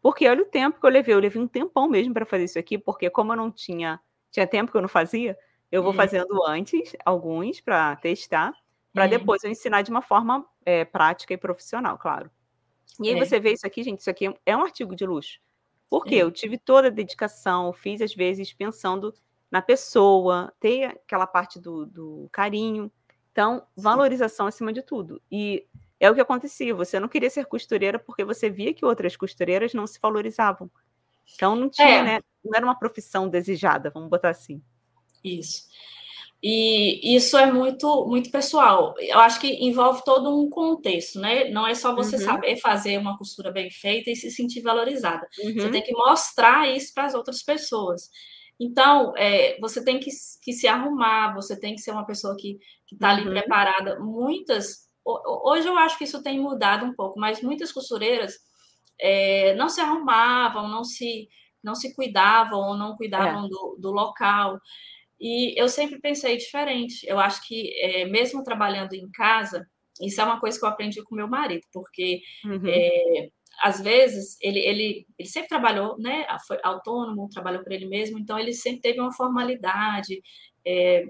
Porque 0.00 0.28
olha 0.28 0.42
o 0.42 0.46
tempo 0.46 0.80
que 0.80 0.86
eu 0.86 0.90
levei. 0.90 1.14
Eu 1.14 1.18
levei 1.18 1.40
um 1.40 1.48
tempão 1.48 1.88
mesmo 1.88 2.14
para 2.14 2.24
fazer 2.24 2.44
isso 2.44 2.58
aqui, 2.58 2.78
porque 2.78 3.10
como 3.10 3.32
eu 3.32 3.36
não 3.36 3.50
tinha, 3.50 4.00
tinha 4.30 4.46
tempo 4.46 4.70
que 4.70 4.76
eu 4.76 4.82
não 4.82 4.88
fazia, 4.88 5.36
eu 5.70 5.82
vou 5.82 5.92
hum. 5.92 5.96
fazendo 5.96 6.44
antes 6.46 6.96
alguns 7.04 7.60
para 7.60 7.96
testar, 7.96 8.52
para 8.92 9.04
hum. 9.06 9.08
depois 9.08 9.42
eu 9.44 9.50
ensinar 9.50 9.82
de 9.82 9.90
uma 9.90 10.02
forma 10.02 10.46
é, 10.64 10.84
prática 10.84 11.34
e 11.34 11.36
profissional, 11.36 11.98
claro. 11.98 12.30
E 13.00 13.08
aí 13.08 13.18
é. 13.18 13.24
você 13.24 13.38
vê 13.38 13.52
isso 13.52 13.66
aqui, 13.66 13.82
gente, 13.82 14.00
isso 14.00 14.10
aqui 14.10 14.32
é 14.44 14.56
um 14.56 14.62
artigo 14.62 14.94
de 14.96 15.04
luxo. 15.06 15.38
Porque 15.88 16.14
é. 16.14 16.22
eu 16.22 16.30
tive 16.30 16.58
toda 16.58 16.88
a 16.88 16.90
dedicação, 16.90 17.72
fiz 17.72 18.00
às 18.00 18.14
vezes 18.14 18.52
pensando 18.52 19.14
na 19.50 19.62
pessoa, 19.62 20.52
ter 20.60 20.84
aquela 20.84 21.26
parte 21.26 21.58
do, 21.58 21.86
do 21.86 22.28
carinho. 22.30 22.90
Então, 23.32 23.66
valorização 23.76 24.46
acima 24.46 24.72
de 24.72 24.82
tudo. 24.82 25.22
E 25.30 25.66
é 25.98 26.10
o 26.10 26.14
que 26.14 26.20
acontecia. 26.20 26.74
Você 26.74 27.00
não 27.00 27.08
queria 27.08 27.30
ser 27.30 27.46
costureira 27.46 27.98
porque 27.98 28.24
você 28.24 28.50
via 28.50 28.74
que 28.74 28.84
outras 28.84 29.16
costureiras 29.16 29.72
não 29.72 29.86
se 29.86 29.98
valorizavam. 30.00 30.70
Então 31.34 31.54
não 31.54 31.68
tinha, 31.68 31.88
é. 31.88 32.02
né? 32.02 32.20
Não 32.44 32.54
era 32.54 32.64
uma 32.64 32.78
profissão 32.78 33.28
desejada, 33.28 33.90
vamos 33.90 34.08
botar 34.08 34.30
assim. 34.30 34.62
Isso. 35.22 35.68
E 36.42 37.16
isso 37.16 37.36
é 37.36 37.50
muito 37.50 38.06
muito 38.06 38.30
pessoal. 38.30 38.94
Eu 38.98 39.18
acho 39.18 39.40
que 39.40 39.48
envolve 39.48 40.04
todo 40.04 40.30
um 40.30 40.48
contexto, 40.48 41.18
né? 41.18 41.50
Não 41.50 41.66
é 41.66 41.74
só 41.74 41.94
você 41.94 42.16
uhum. 42.16 42.22
saber 42.22 42.56
fazer 42.58 42.96
uma 42.98 43.18
costura 43.18 43.50
bem 43.50 43.70
feita 43.70 44.10
e 44.10 44.16
se 44.16 44.30
sentir 44.30 44.60
valorizada. 44.60 45.26
Uhum. 45.42 45.54
Você 45.54 45.70
tem 45.70 45.82
que 45.82 45.92
mostrar 45.92 46.68
isso 46.68 46.94
para 46.94 47.06
as 47.06 47.14
outras 47.14 47.42
pessoas. 47.42 48.08
Então, 48.60 49.12
é, 49.16 49.58
você 49.60 49.84
tem 49.84 50.00
que, 50.00 50.10
que, 50.42 50.52
se 50.52 50.66
arrumar, 50.66 51.32
você 51.34 51.58
tem 51.58 51.74
que 51.74 51.80
ser 51.80 51.92
uma 51.92 52.06
pessoa 52.06 52.36
que 52.36 52.58
está 52.92 53.10
ali 53.10 53.22
uhum. 53.22 53.30
preparada. 53.30 53.98
Muitas 54.00 54.88
Hoje 55.44 55.66
eu 55.66 55.78
acho 55.78 55.96
que 55.96 56.04
isso 56.04 56.22
tem 56.22 56.38
mudado 56.38 56.84
um 56.84 56.92
pouco, 56.92 57.18
mas 57.18 57.40
muitas 57.40 57.72
costureiras 57.72 58.34
é, 59.00 59.54
não 59.54 59.68
se 59.68 59.80
arrumavam, 59.80 60.68
não 60.68 60.84
se, 60.84 61.28
não 61.62 61.74
se 61.74 61.94
cuidavam 61.94 62.60
ou 62.60 62.76
não 62.76 62.96
cuidavam 62.96 63.46
é. 63.46 63.48
do, 63.48 63.76
do 63.80 63.90
local. 63.90 64.60
E 65.20 65.60
eu 65.60 65.68
sempre 65.68 66.00
pensei 66.00 66.36
diferente. 66.36 67.06
Eu 67.06 67.18
acho 67.18 67.46
que, 67.46 67.72
é, 67.80 68.04
mesmo 68.06 68.44
trabalhando 68.44 68.94
em 68.94 69.10
casa, 69.10 69.66
isso 70.00 70.20
é 70.20 70.24
uma 70.24 70.40
coisa 70.40 70.58
que 70.58 70.64
eu 70.64 70.68
aprendi 70.68 71.02
com 71.02 71.16
meu 71.16 71.28
marido, 71.28 71.66
porque 71.72 72.20
uhum. 72.44 72.62
é, 72.66 73.28
às 73.62 73.80
vezes 73.80 74.36
ele, 74.40 74.60
ele, 74.60 75.06
ele 75.18 75.28
sempre 75.28 75.48
trabalhou, 75.48 75.98
né? 75.98 76.26
Foi 76.46 76.58
autônomo, 76.62 77.28
trabalhou 77.28 77.62
por 77.62 77.72
ele 77.72 77.86
mesmo, 77.86 78.18
então 78.18 78.38
ele 78.38 78.52
sempre 78.52 78.80
teve 78.80 79.00
uma 79.00 79.12
formalidade 79.12 80.22
é, 80.64 81.04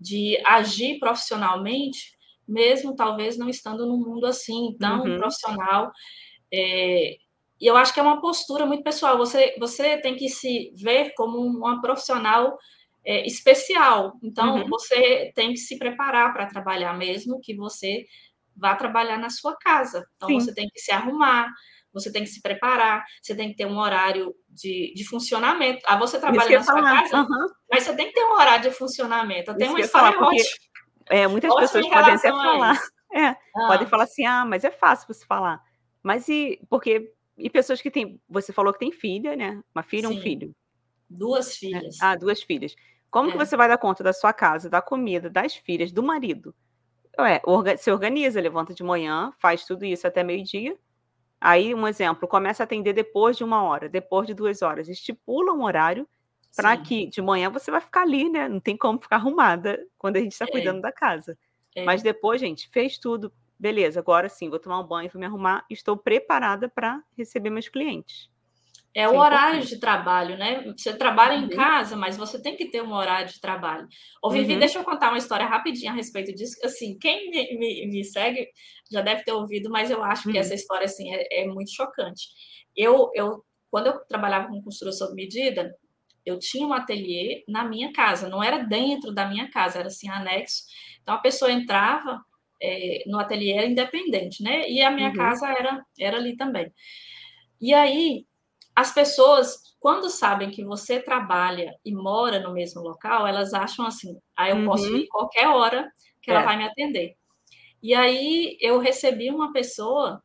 de 0.00 0.36
agir 0.44 0.98
profissionalmente 0.98 2.18
mesmo 2.50 2.96
talvez 2.96 3.38
não 3.38 3.48
estando 3.48 3.86
num 3.86 3.98
mundo 3.98 4.26
assim 4.26 4.76
tão 4.78 5.04
uhum. 5.04 5.18
profissional. 5.18 5.92
É, 6.52 7.16
e 7.60 7.66
eu 7.66 7.76
acho 7.76 7.94
que 7.94 8.00
é 8.00 8.02
uma 8.02 8.20
postura 8.20 8.66
muito 8.66 8.82
pessoal. 8.82 9.16
Você, 9.16 9.54
você 9.58 9.98
tem 9.98 10.16
que 10.16 10.28
se 10.28 10.72
ver 10.74 11.14
como 11.14 11.38
uma 11.38 11.80
profissional 11.80 12.58
é, 13.04 13.26
especial. 13.26 14.18
Então, 14.22 14.56
uhum. 14.56 14.68
você 14.68 15.32
tem 15.34 15.50
que 15.50 15.58
se 15.58 15.78
preparar 15.78 16.32
para 16.32 16.46
trabalhar, 16.46 16.92
mesmo 16.94 17.40
que 17.40 17.54
você 17.54 18.04
vá 18.56 18.74
trabalhar 18.74 19.18
na 19.18 19.30
sua 19.30 19.56
casa. 19.56 20.04
Então, 20.16 20.28
Sim. 20.28 20.40
você 20.40 20.54
tem 20.54 20.68
que 20.68 20.80
se 20.80 20.92
arrumar, 20.92 21.50
você 21.92 22.12
tem 22.12 22.22
que 22.22 22.28
se 22.28 22.40
preparar, 22.40 23.04
você 23.22 23.34
tem 23.34 23.50
que 23.50 23.56
ter 23.56 23.66
um 23.66 23.78
horário 23.78 24.34
de, 24.48 24.92
de 24.94 25.04
funcionamento. 25.04 25.80
Ah, 25.86 25.96
você 25.96 26.18
trabalha 26.20 26.58
na 26.58 26.62
sua 26.62 26.74
falar. 26.74 27.02
casa, 27.02 27.20
uhum. 27.22 27.46
mas 27.70 27.84
você 27.84 27.96
tem 27.96 28.06
que 28.08 28.14
ter 28.14 28.24
um 28.24 28.34
horário 28.34 28.70
de 28.70 28.76
funcionamento. 28.76 29.56
Tenho 29.56 29.70
uma 29.70 29.80
história 29.80 30.12
falar, 30.12 30.28
ótima. 30.28 30.48
É, 31.06 31.26
muitas 31.26 31.50
ótima 31.50 31.66
pessoas 31.66 31.88
podem 31.88 32.14
até 32.14 32.30
falar. 32.30 32.80
É, 33.12 33.26
ah. 33.26 33.66
podem 33.66 33.88
falar 33.88 34.04
assim, 34.04 34.24
ah, 34.24 34.44
mas 34.44 34.62
é 34.62 34.70
fácil 34.70 35.12
você 35.12 35.26
falar. 35.26 35.60
Mas 36.00 36.28
e 36.28 36.60
porque 36.70 37.12
e 37.36 37.50
pessoas 37.50 37.82
que 37.82 37.90
têm, 37.90 38.20
você 38.28 38.52
falou 38.52 38.72
que 38.72 38.78
tem 38.78 38.92
filha, 38.92 39.34
né? 39.34 39.60
Uma 39.74 39.82
filha 39.82 40.08
ou 40.08 40.14
um 40.14 40.20
filho? 40.20 40.54
Duas 41.08 41.56
filhas. 41.56 42.00
É. 42.00 42.04
Ah, 42.04 42.14
duas 42.14 42.40
filhas. 42.40 42.74
Como 43.10 43.28
é. 43.28 43.32
que 43.32 43.38
você 43.38 43.56
vai 43.56 43.68
dar 43.68 43.78
conta 43.78 44.04
da 44.04 44.12
sua 44.12 44.32
casa, 44.32 44.70
da 44.70 44.80
comida, 44.80 45.28
das 45.28 45.54
filhas, 45.56 45.90
do 45.90 46.02
marido? 46.02 46.54
Ué, 47.18 47.40
orga 47.44 47.76
se 47.76 47.90
organiza, 47.90 48.40
levanta 48.40 48.72
de 48.72 48.82
manhã, 48.82 49.32
faz 49.38 49.64
tudo 49.64 49.84
isso 49.84 50.06
até 50.06 50.22
meio-dia. 50.22 50.76
Aí, 51.40 51.74
um 51.74 51.88
exemplo, 51.88 52.28
começa 52.28 52.62
a 52.62 52.64
atender 52.64 52.92
depois 52.92 53.36
de 53.36 53.42
uma 53.42 53.62
hora, 53.62 53.88
depois 53.88 54.26
de 54.26 54.34
duas 54.34 54.62
horas. 54.62 54.88
Estipula 54.88 55.52
um 55.52 55.64
horário 55.64 56.06
para 56.54 56.76
que 56.76 57.06
de 57.06 57.22
manhã 57.22 57.50
você 57.50 57.70
vai 57.70 57.80
ficar 57.80 58.02
ali, 58.02 58.28
né? 58.28 58.48
Não 58.48 58.60
tem 58.60 58.76
como 58.76 59.00
ficar 59.00 59.16
arrumada 59.16 59.80
quando 59.96 60.16
a 60.16 60.20
gente 60.20 60.32
está 60.32 60.44
é. 60.44 60.50
cuidando 60.50 60.80
da 60.80 60.92
casa. 60.92 61.38
É. 61.74 61.84
Mas 61.84 62.02
depois, 62.02 62.40
gente, 62.40 62.68
fez 62.68 62.98
tudo. 62.98 63.32
Beleza, 63.58 64.00
agora 64.00 64.28
sim, 64.28 64.48
vou 64.48 64.58
tomar 64.58 64.80
um 64.80 64.86
banho, 64.86 65.10
vou 65.12 65.20
me 65.20 65.26
arrumar. 65.26 65.64
Estou 65.68 65.96
preparada 65.96 66.68
para 66.68 67.02
receber 67.16 67.50
meus 67.50 67.68
clientes. 67.68 68.29
É 68.92 69.08
o 69.08 69.16
horário 69.16 69.64
de 69.64 69.78
trabalho, 69.78 70.36
né? 70.36 70.64
Você 70.76 70.92
trabalha 70.92 71.38
uhum. 71.38 71.44
em 71.44 71.48
casa, 71.48 71.94
mas 71.94 72.16
você 72.16 72.42
tem 72.42 72.56
que 72.56 72.70
ter 72.70 72.82
um 72.82 72.92
horário 72.92 73.28
de 73.28 73.40
trabalho. 73.40 73.86
Ô, 74.20 74.30
Vivi, 74.30 74.54
uhum. 74.54 74.58
deixa 74.58 74.80
eu 74.80 74.84
contar 74.84 75.10
uma 75.10 75.18
história 75.18 75.46
rapidinha 75.46 75.92
a 75.92 75.94
respeito 75.94 76.34
disso. 76.34 76.56
Assim, 76.64 76.98
quem 76.98 77.30
me, 77.30 77.56
me, 77.56 77.86
me 77.86 78.04
segue 78.04 78.48
já 78.90 79.00
deve 79.00 79.22
ter 79.22 79.32
ouvido, 79.32 79.70
mas 79.70 79.90
eu 79.90 80.02
acho 80.02 80.26
uhum. 80.26 80.32
que 80.32 80.38
essa 80.38 80.54
história 80.54 80.86
assim 80.86 81.14
é, 81.14 81.42
é, 81.42 81.46
muito 81.46 81.70
chocante. 81.70 82.28
Eu, 82.76 83.10
eu, 83.14 83.44
quando 83.70 83.86
eu 83.86 84.00
trabalhava 84.06 84.48
com 84.48 84.60
costura 84.60 84.90
sob 84.90 85.14
medida, 85.14 85.72
eu 86.26 86.36
tinha 86.40 86.66
um 86.66 86.72
ateliê 86.72 87.44
na 87.46 87.64
minha 87.64 87.92
casa, 87.92 88.28
não 88.28 88.42
era 88.42 88.58
dentro 88.58 89.12
da 89.12 89.28
minha 89.28 89.48
casa, 89.50 89.78
era 89.78 89.86
assim 89.86 90.08
anexo. 90.08 90.64
Então 91.00 91.14
a 91.14 91.18
pessoa 91.18 91.52
entrava 91.52 92.20
é, 92.60 93.04
no 93.06 93.20
ateliê 93.20 93.52
era 93.52 93.66
independente, 93.66 94.42
né? 94.42 94.68
E 94.68 94.82
a 94.82 94.90
minha 94.90 95.10
uhum. 95.10 95.16
casa 95.16 95.46
era 95.48 95.80
era 95.96 96.16
ali 96.16 96.36
também. 96.36 96.72
E 97.60 97.72
aí 97.72 98.26
as 98.80 98.94
pessoas, 98.94 99.58
quando 99.78 100.08
sabem 100.08 100.50
que 100.50 100.64
você 100.64 100.98
trabalha 101.00 101.74
e 101.84 101.92
mora 101.92 102.40
no 102.40 102.54
mesmo 102.54 102.80
local, 102.80 103.26
elas 103.26 103.52
acham 103.52 103.86
assim: 103.86 104.18
ah, 104.34 104.48
eu 104.48 104.56
uhum. 104.56 104.64
posso 104.64 104.96
ir 104.96 105.06
qualquer 105.08 105.48
hora 105.48 105.90
que 106.22 106.30
é. 106.30 106.34
ela 106.34 106.44
vai 106.44 106.56
me 106.56 106.64
atender. 106.64 107.14
E 107.82 107.94
aí 107.94 108.56
eu 108.58 108.78
recebi 108.78 109.30
uma 109.30 109.52
pessoa 109.52 110.22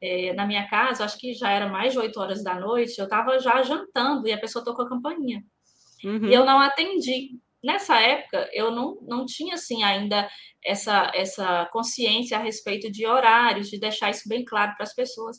é, 0.00 0.32
na 0.34 0.46
minha 0.46 0.68
casa, 0.68 1.04
acho 1.04 1.18
que 1.18 1.34
já 1.34 1.50
era 1.50 1.68
mais 1.68 1.92
de 1.92 1.98
8 1.98 2.18
horas 2.20 2.44
da 2.44 2.54
noite, 2.60 2.98
eu 2.98 3.06
estava 3.06 3.38
já 3.40 3.60
jantando 3.62 4.28
e 4.28 4.32
a 4.32 4.38
pessoa 4.38 4.64
tocou 4.64 4.84
a 4.84 4.88
campainha. 4.88 5.42
Uhum. 6.04 6.26
E 6.26 6.34
eu 6.34 6.44
não 6.44 6.60
atendi. 6.60 7.40
Nessa 7.64 8.00
época, 8.00 8.48
eu 8.52 8.70
não, 8.70 8.98
não 9.02 9.26
tinha 9.26 9.54
assim 9.54 9.82
ainda 9.82 10.28
essa, 10.64 11.10
essa 11.12 11.68
consciência 11.72 12.36
a 12.36 12.40
respeito 12.40 12.88
de 12.90 13.04
horários, 13.04 13.68
de 13.68 13.80
deixar 13.80 14.10
isso 14.10 14.28
bem 14.28 14.44
claro 14.44 14.74
para 14.76 14.84
as 14.84 14.94
pessoas. 14.94 15.38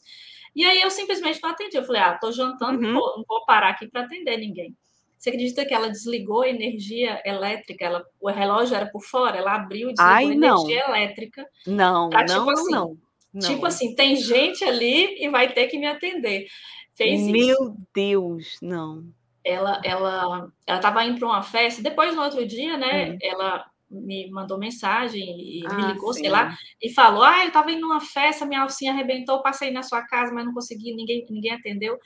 E 0.58 0.66
aí 0.66 0.82
eu 0.82 0.90
simplesmente 0.90 1.40
não 1.44 1.52
atendi. 1.52 1.78
Eu 1.78 1.84
falei, 1.84 2.02
ah, 2.02 2.18
tô 2.18 2.32
jantando, 2.32 2.80
uhum. 2.80 2.92
não, 2.92 3.00
vou, 3.00 3.18
não 3.18 3.24
vou 3.28 3.46
parar 3.46 3.70
aqui 3.70 3.88
para 3.88 4.02
atender 4.02 4.38
ninguém. 4.38 4.76
Você 5.16 5.30
acredita 5.30 5.64
que 5.64 5.74
ela 5.74 5.88
desligou 5.88 6.42
a 6.42 6.50
energia 6.50 7.22
elétrica? 7.24 7.86
Ela, 7.86 8.04
o 8.20 8.28
relógio 8.28 8.76
era 8.76 8.88
por 8.88 9.04
fora, 9.04 9.38
ela 9.38 9.54
abriu 9.54 9.92
e 9.92 9.94
desligou 9.94 10.16
Ai, 10.16 10.26
a 10.26 10.32
energia 10.32 10.86
elétrica. 10.88 11.46
Não, 11.68 12.10
pra, 12.10 12.26
não, 12.26 12.40
tipo 12.40 12.50
assim, 12.50 12.72
não, 12.72 12.98
não. 13.32 13.48
Tipo 13.48 13.66
assim, 13.68 13.94
tem 13.94 14.16
gente 14.16 14.64
ali 14.64 15.24
e 15.24 15.30
vai 15.30 15.54
ter 15.54 15.68
que 15.68 15.78
me 15.78 15.86
atender. 15.86 16.48
Fez 16.96 17.22
Meu 17.22 17.54
isso. 17.54 17.78
Deus, 17.94 18.58
não. 18.60 19.06
Ela 19.44 19.80
ela 19.86 20.52
ela 20.66 20.78
estava 20.78 21.06
indo 21.06 21.20
para 21.20 21.28
uma 21.28 21.44
festa, 21.44 21.84
depois 21.84 22.16
no 22.16 22.24
outro 22.24 22.46
dia, 22.48 22.78
né, 22.78 23.12
hum. 23.12 23.18
ela 23.22 23.64
me 23.90 24.30
mandou 24.30 24.58
mensagem 24.58 25.22
e 25.22 25.64
ah, 25.66 25.74
me 25.74 25.94
ligou, 25.94 26.14
sim. 26.14 26.22
sei 26.22 26.30
lá, 26.30 26.56
e 26.82 26.90
falou: 26.94 27.24
Ah, 27.24 27.42
eu 27.42 27.48
estava 27.48 27.72
indo 27.72 27.82
numa 27.82 28.02
festa, 28.02 28.46
minha 28.46 28.62
alcinha 28.62 28.92
arrebentou, 28.92 29.42
passei 29.42 29.72
na 29.72 29.84
sua 29.84 30.02
casa, 30.04 30.34
mas 30.34 30.46
não 30.46 30.54
consegui, 30.54 30.94
ninguém, 30.94 31.26
ninguém 31.30 31.54
atendeu. 31.54 31.98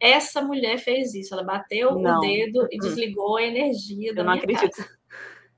Essa 0.00 0.40
mulher 0.40 0.78
fez 0.78 1.14
isso, 1.14 1.34
ela 1.34 1.42
bateu 1.42 1.98
não. 1.98 2.18
o 2.18 2.20
dedo 2.20 2.68
e 2.70 2.78
desligou 2.78 3.36
a 3.36 3.42
energia 3.42 4.10
eu 4.10 4.14
da 4.14 4.22
não 4.22 4.32
minha 4.32 4.42
acredito. 4.44 4.76
Casa. 4.76 4.98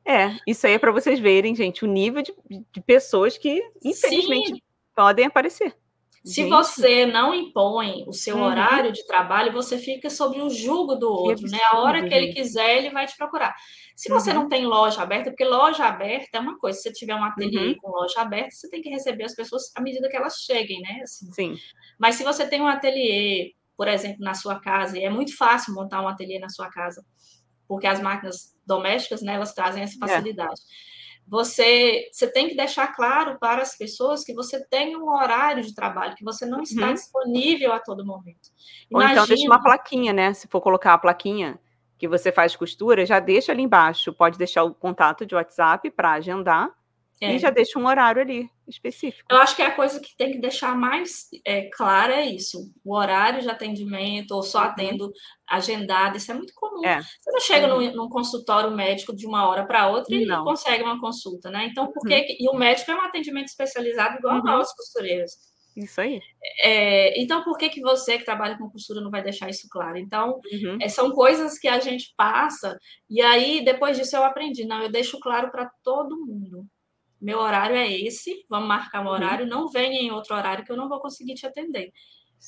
É, 0.04 0.34
isso 0.46 0.66
aí 0.66 0.72
é 0.72 0.78
para 0.78 0.92
vocês 0.92 1.20
verem, 1.20 1.54
gente, 1.54 1.84
o 1.84 1.88
nível 1.88 2.22
de, 2.22 2.32
de 2.48 2.80
pessoas 2.80 3.36
que, 3.36 3.62
infelizmente, 3.84 4.54
Sim. 4.54 4.62
podem 4.94 5.26
aparecer. 5.26 5.76
Se 6.22 6.42
Gente. 6.42 6.50
você 6.50 7.06
não 7.06 7.34
impõe 7.34 8.04
o 8.06 8.12
seu 8.12 8.36
uhum. 8.36 8.42
horário 8.42 8.92
de 8.92 9.06
trabalho, 9.06 9.52
você 9.52 9.78
fica 9.78 10.10
sob 10.10 10.38
o 10.42 10.50
jugo 10.50 10.94
do 10.94 11.08
outro, 11.08 11.46
absurdo, 11.46 11.52
né? 11.52 11.60
A 11.72 11.78
hora 11.78 12.06
que 12.06 12.12
ele 12.12 12.32
quiser, 12.34 12.76
ele 12.76 12.90
vai 12.90 13.06
te 13.06 13.16
procurar. 13.16 13.54
Se 13.96 14.10
você 14.10 14.30
uhum. 14.30 14.40
não 14.40 14.48
tem 14.48 14.66
loja 14.66 15.00
aberta, 15.00 15.30
porque 15.30 15.44
loja 15.44 15.86
aberta 15.86 16.36
é 16.36 16.40
uma 16.40 16.58
coisa, 16.58 16.76
se 16.76 16.82
você 16.82 16.92
tiver 16.92 17.14
um 17.14 17.24
ateliê 17.24 17.68
uhum. 17.68 17.74
com 17.80 17.90
loja 17.90 18.20
aberta, 18.20 18.50
você 18.50 18.68
tem 18.68 18.82
que 18.82 18.90
receber 18.90 19.24
as 19.24 19.34
pessoas 19.34 19.72
à 19.74 19.80
medida 19.80 20.10
que 20.10 20.16
elas 20.16 20.42
cheguem, 20.42 20.82
né? 20.82 21.00
Assim. 21.02 21.32
Sim. 21.32 21.58
Mas 21.98 22.16
se 22.16 22.24
você 22.24 22.46
tem 22.46 22.60
um 22.60 22.68
ateliê, 22.68 23.54
por 23.74 23.88
exemplo, 23.88 24.20
na 24.20 24.34
sua 24.34 24.60
casa, 24.60 24.98
e 24.98 25.04
é 25.04 25.10
muito 25.10 25.34
fácil 25.34 25.74
montar 25.74 26.02
um 26.02 26.08
ateliê 26.08 26.38
na 26.38 26.50
sua 26.50 26.68
casa, 26.68 27.02
porque 27.66 27.86
as 27.86 27.98
máquinas 27.98 28.54
domésticas, 28.66 29.22
né, 29.22 29.34
elas 29.34 29.54
trazem 29.54 29.82
essa 29.82 29.96
é. 29.96 30.06
facilidade. 30.06 30.60
É 30.60 30.99
você, 31.30 32.08
você 32.10 32.26
tem 32.26 32.48
que 32.48 32.56
deixar 32.56 32.88
claro 32.88 33.38
para 33.38 33.62
as 33.62 33.78
pessoas 33.78 34.24
que 34.24 34.34
você 34.34 34.66
tem 34.66 34.96
um 34.96 35.08
horário 35.08 35.62
de 35.62 35.72
trabalho, 35.72 36.16
que 36.16 36.24
você 36.24 36.44
não 36.44 36.60
está 36.60 36.88
uhum. 36.88 36.94
disponível 36.94 37.72
a 37.72 37.78
todo 37.78 38.04
momento. 38.04 38.50
Ou 38.92 39.00
então 39.00 39.24
deixa 39.24 39.46
uma 39.46 39.62
plaquinha, 39.62 40.12
né? 40.12 40.34
Se 40.34 40.48
for 40.48 40.60
colocar 40.60 40.92
a 40.92 40.98
plaquinha 40.98 41.60
que 41.96 42.08
você 42.08 42.32
faz 42.32 42.56
costura, 42.56 43.06
já 43.06 43.20
deixa 43.20 43.52
ali 43.52 43.62
embaixo. 43.62 44.12
Pode 44.12 44.36
deixar 44.36 44.64
o 44.64 44.74
contato 44.74 45.24
de 45.24 45.36
WhatsApp 45.36 45.88
para 45.92 46.14
agendar 46.14 46.68
é. 47.20 47.34
E 47.34 47.38
já 47.38 47.50
deixa 47.50 47.78
um 47.78 47.86
horário 47.86 48.22
ali 48.22 48.48
específico. 48.66 49.28
Eu 49.30 49.36
acho 49.38 49.54
que 49.54 49.60
a 49.60 49.74
coisa 49.74 50.00
que 50.00 50.16
tem 50.16 50.32
que 50.32 50.38
deixar 50.38 50.74
mais 50.74 51.28
é, 51.44 51.68
clara 51.68 52.14
é 52.14 52.24
isso: 52.24 52.72
o 52.82 52.96
horário 52.96 53.42
de 53.42 53.50
atendimento, 53.50 54.30
ou 54.30 54.42
só 54.42 54.60
uhum. 54.60 54.64
atendo 54.64 55.12
agendado, 55.46 56.16
isso 56.16 56.30
é 56.30 56.34
muito 56.34 56.54
comum. 56.54 56.82
É. 56.82 57.02
Você 57.02 57.30
não 57.30 57.40
chega 57.40 57.66
num, 57.66 57.92
num, 57.92 58.08
consultório 58.08 58.70
médico 58.70 59.14
de 59.14 59.26
uma 59.26 59.46
hora 59.46 59.66
para 59.66 59.88
outra 59.88 60.14
e 60.14 60.24
não. 60.24 60.44
consegue 60.44 60.82
uma 60.82 60.98
consulta, 60.98 61.50
né? 61.50 61.66
Então, 61.66 61.92
por 61.92 62.06
que. 62.06 62.14
Uhum. 62.14 62.36
E 62.40 62.48
o 62.48 62.54
médico 62.54 62.90
é 62.90 62.94
um 62.94 63.02
atendimento 63.02 63.48
especializado 63.48 64.16
igual 64.16 64.36
uhum. 64.36 64.44
nós, 64.44 64.74
costureiros. 64.74 65.32
Isso 65.76 66.00
aí. 66.00 66.20
É, 66.64 67.20
então, 67.20 67.44
por 67.44 67.56
que, 67.58 67.68
que 67.68 67.80
você 67.80 68.18
que 68.18 68.24
trabalha 68.24 68.56
com 68.56 68.70
costura 68.70 69.00
não 69.00 69.10
vai 69.10 69.22
deixar 69.22 69.48
isso 69.50 69.68
claro? 69.70 69.98
Então, 69.98 70.40
uhum. 70.52 70.78
é, 70.80 70.88
são 70.88 71.10
coisas 71.10 71.58
que 71.58 71.68
a 71.68 71.78
gente 71.78 72.14
passa, 72.16 72.78
e 73.08 73.20
aí, 73.20 73.62
depois 73.62 73.96
disso, 73.96 74.16
eu 74.16 74.24
aprendi. 74.24 74.64
Não, 74.64 74.82
eu 74.82 74.90
deixo 74.90 75.20
claro 75.20 75.50
para 75.50 75.70
todo 75.84 76.18
mundo 76.26 76.66
meu 77.20 77.38
horário 77.38 77.76
é 77.76 77.90
esse, 77.90 78.44
vamos 78.48 78.68
marcar 78.68 79.02
um 79.02 79.06
uhum. 79.06 79.10
horário, 79.10 79.44
uhum. 79.44 79.50
não 79.50 79.68
venha 79.68 80.00
em 80.00 80.10
outro 80.10 80.34
horário 80.34 80.64
que 80.64 80.72
eu 80.72 80.76
não 80.76 80.88
vou 80.88 81.00
conseguir 81.00 81.34
te 81.34 81.46
atender. 81.46 81.92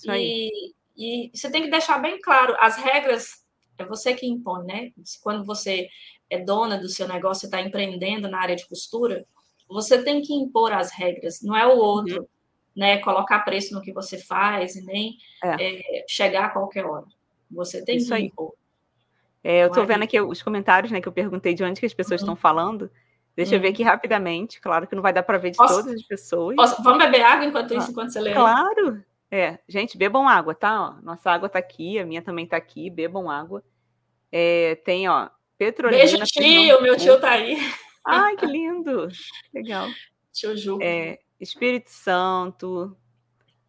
E, 0.08 0.72
e, 0.96 1.30
você 1.35 1.50
tem 1.50 1.62
que 1.62 1.70
deixar 1.70 1.98
bem 1.98 2.18
claro, 2.20 2.56
as 2.58 2.76
regras 2.76 3.42
é 3.76 3.85
você 3.85 4.14
que 4.14 4.26
impõe, 4.26 4.64
né? 4.64 4.90
Quando 5.22 5.44
você 5.44 5.88
é 6.30 6.38
dona 6.38 6.78
do 6.78 6.88
seu 6.88 7.06
negócio, 7.06 7.46
está 7.46 7.61
empreendendo 7.61 8.28
na 8.28 8.40
área 8.40 8.56
de 8.56 8.66
costura, 8.66 9.26
você 9.68 10.02
tem 10.02 10.22
que 10.22 10.32
impor 10.32 10.72
as 10.72 10.90
regras, 10.90 11.42
não 11.42 11.56
é 11.56 11.66
o 11.66 11.76
outro, 11.76 12.20
uhum. 12.20 12.28
né? 12.74 12.98
Colocar 12.98 13.40
preço 13.40 13.74
no 13.74 13.82
que 13.82 13.92
você 13.92 14.18
faz 14.18 14.76
e 14.76 14.85
nem 14.85 15.16
é. 15.42 16.00
É, 16.00 16.04
chegar 16.08 16.46
a 16.46 16.50
qualquer 16.50 16.87
hora. 16.87 17.06
Você 17.50 17.85
tem 17.85 17.98
Isso 17.98 18.14
que 18.14 18.20
impor. 18.20 18.54
É, 19.44 19.64
eu 19.64 19.68
estou 19.68 19.85
vendo 19.85 20.04
aqui 20.04 20.18
os 20.20 20.42
comentários, 20.42 20.92
né? 20.92 21.00
Que 21.00 21.08
eu 21.08 21.12
perguntei 21.12 21.52
de 21.52 21.64
onde 21.64 21.80
que 21.80 21.87
as 21.87 21.92
pessoas 21.92 22.22
uhum. 22.22 22.26
estão 22.26 22.37
falando. 22.37 22.90
Deixa 23.37 23.53
hum. 23.53 23.55
eu 23.57 23.61
ver 23.61 23.68
uhum. 23.68 23.73
aqui 23.73 23.83
rapidamente. 23.83 24.61
Claro 24.61 24.87
que 24.87 24.95
não 24.95 25.03
vai 25.03 25.12
dar 25.12 25.23
para 25.23 25.38
ver 25.38 25.51
de 25.51 25.57
posso, 25.57 25.77
todas 25.77 25.95
as 25.95 26.03
pessoas. 26.03 26.57
Posso, 26.57 26.83
vamos 26.83 27.05
beber 27.05 27.23
água 27.23 27.47
enquanto 27.47 27.75
isso, 27.75 27.88
ah, 27.88 27.90
enquanto 27.90 28.11
você 28.11 28.21
lê? 28.21 28.33
Claro. 28.35 29.03
É, 29.31 29.59
gente, 29.66 29.97
bebam 29.97 30.29
água, 30.29 30.55
tá? 30.55 30.88
Ó, 30.88 31.03
nossa 31.03 31.31
água 31.31 31.49
tá 31.49 31.59
aqui, 31.59 31.99
a 31.99 32.05
minha 32.05 32.21
também 32.21 32.47
tá 32.47 32.57
aqui. 32.57 32.90
Bebam 32.90 33.31
água. 33.31 33.64
É, 34.31 34.75
tem, 34.85 35.09
ó, 35.09 35.31
Petrolina. 35.57 36.03
Beijo, 36.03 36.18
tio. 36.25 36.83
Meu 36.83 36.97
tio 36.97 37.21
tá 37.21 37.31
aí. 37.31 37.57
Ai, 38.05 38.37
que 38.37 38.47
lindo. 38.47 39.09
Legal. 39.55 39.88
Tio 40.33 40.57
Ju. 40.57 40.79
É, 40.83 41.21
Espírito 41.40 41.90
Santo, 41.90 42.97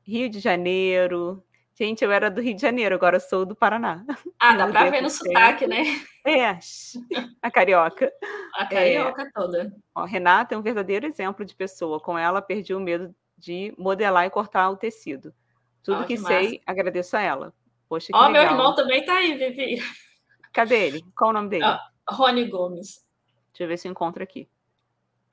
Rio 0.01 0.29
de 0.29 0.39
Janeiro, 0.39 1.43
Gente, 1.83 2.01
eu 2.01 2.13
era 2.13 2.31
do 2.31 2.39
Rio 2.39 2.55
de 2.55 2.61
Janeiro, 2.61 2.95
agora 2.95 3.19
sou 3.19 3.45
do 3.45 3.53
Paraná. 3.53 4.05
Ah, 4.39 4.55
dá 4.55 4.69
para 4.69 4.89
ver 4.89 5.01
no 5.01 5.09
sotaque, 5.09 5.67
né? 5.67 5.83
É, 6.25 6.57
a 7.41 7.51
carioca. 7.51 8.09
A 8.55 8.65
carioca 8.65 9.23
é, 9.23 9.31
toda. 9.35 9.75
Ó, 9.93 10.05
Renata 10.05 10.55
é 10.55 10.57
um 10.57 10.61
verdadeiro 10.61 11.05
exemplo 11.05 11.43
de 11.43 11.53
pessoa. 11.53 11.99
Com 11.99 12.17
ela, 12.17 12.41
perdi 12.41 12.73
o 12.73 12.79
medo 12.79 13.13
de 13.37 13.73
modelar 13.77 14.25
e 14.25 14.29
cortar 14.29 14.69
o 14.69 14.77
tecido. 14.77 15.33
Tudo 15.83 16.05
que, 16.05 16.15
que 16.15 16.21
sei, 16.23 16.61
agradeço 16.65 17.17
a 17.17 17.21
ela. 17.21 17.53
Poxa, 17.89 18.07
que 18.07 18.15
Ó, 18.17 18.27
legal. 18.27 18.31
meu 18.31 18.43
irmão 18.43 18.73
também 18.73 19.03
tá 19.03 19.15
aí, 19.15 19.37
Vivi. 19.37 19.83
Cadê 20.53 20.87
ele? 20.87 21.03
Qual 21.17 21.31
o 21.31 21.33
nome 21.33 21.49
dele? 21.49 21.65
Rony 22.09 22.45
Gomes. 22.45 23.05
Deixa 23.51 23.63
eu 23.63 23.67
ver 23.67 23.75
se 23.75 23.89
eu 23.89 23.91
encontro 23.91 24.23
aqui. 24.23 24.47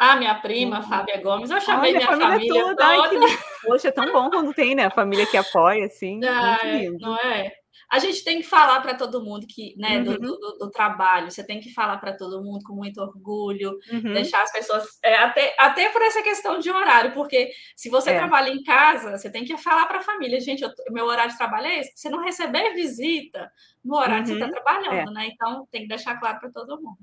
Ah, 0.02 0.16
minha 0.16 0.34
prima, 0.36 0.78
uhum. 0.78 0.88
Fábia 0.88 1.20
Gomes. 1.20 1.50
Eu 1.50 1.60
chamei 1.60 1.90
Olha, 1.90 1.98
minha 1.98 2.08
família, 2.08 2.30
família 2.30 2.62
toda. 2.64 2.86
Ai, 2.86 3.10
que... 3.10 3.66
Poxa, 3.66 3.88
é 3.88 3.92
tão 3.92 4.10
bom 4.10 4.30
quando 4.30 4.54
tem, 4.54 4.74
né? 4.74 4.86
A 4.86 4.90
família 4.90 5.26
que 5.26 5.36
apoia, 5.36 5.84
assim. 5.84 6.18
É, 6.24 6.88
não 6.98 7.14
é? 7.18 7.52
A 7.92 7.98
gente 7.98 8.24
tem 8.24 8.38
que 8.38 8.46
falar 8.46 8.80
para 8.80 8.94
todo 8.94 9.22
mundo 9.22 9.46
que, 9.46 9.74
né, 9.76 9.98
uhum. 9.98 10.04
do, 10.04 10.18
do, 10.18 10.58
do, 10.58 10.70
trabalho, 10.70 11.30
você 11.30 11.44
tem 11.44 11.60
que 11.60 11.70
falar 11.74 11.98
para 11.98 12.16
todo 12.16 12.42
mundo 12.42 12.64
com 12.64 12.72
muito 12.72 12.98
orgulho, 12.98 13.78
uhum. 13.92 14.14
deixar 14.14 14.42
as 14.42 14.50
pessoas. 14.50 14.84
É, 15.04 15.16
até, 15.16 15.54
até 15.58 15.90
por 15.90 16.00
essa 16.00 16.22
questão 16.22 16.58
de 16.58 16.70
horário, 16.70 17.12
porque 17.12 17.50
se 17.76 17.90
você 17.90 18.10
é. 18.12 18.16
trabalha 18.16 18.48
em 18.48 18.62
casa, 18.62 19.18
você 19.18 19.28
tem 19.28 19.44
que 19.44 19.58
falar 19.58 19.84
para 19.84 19.98
a 19.98 20.02
família, 20.02 20.40
gente, 20.40 20.62
eu, 20.62 20.70
meu 20.90 21.04
horário 21.04 21.32
de 21.32 21.36
trabalho 21.36 21.66
é 21.66 21.80
esse. 21.80 21.92
Você 21.94 22.08
não 22.08 22.24
receber 22.24 22.72
visita 22.72 23.52
no 23.84 23.96
horário 23.96 24.18
uhum. 24.18 24.22
que 24.22 24.28
você 24.28 24.44
está 24.44 24.48
trabalhando, 24.48 25.10
é. 25.10 25.12
né? 25.12 25.28
Então 25.30 25.68
tem 25.70 25.82
que 25.82 25.88
deixar 25.88 26.18
claro 26.18 26.40
para 26.40 26.50
todo 26.50 26.80
mundo. 26.80 26.98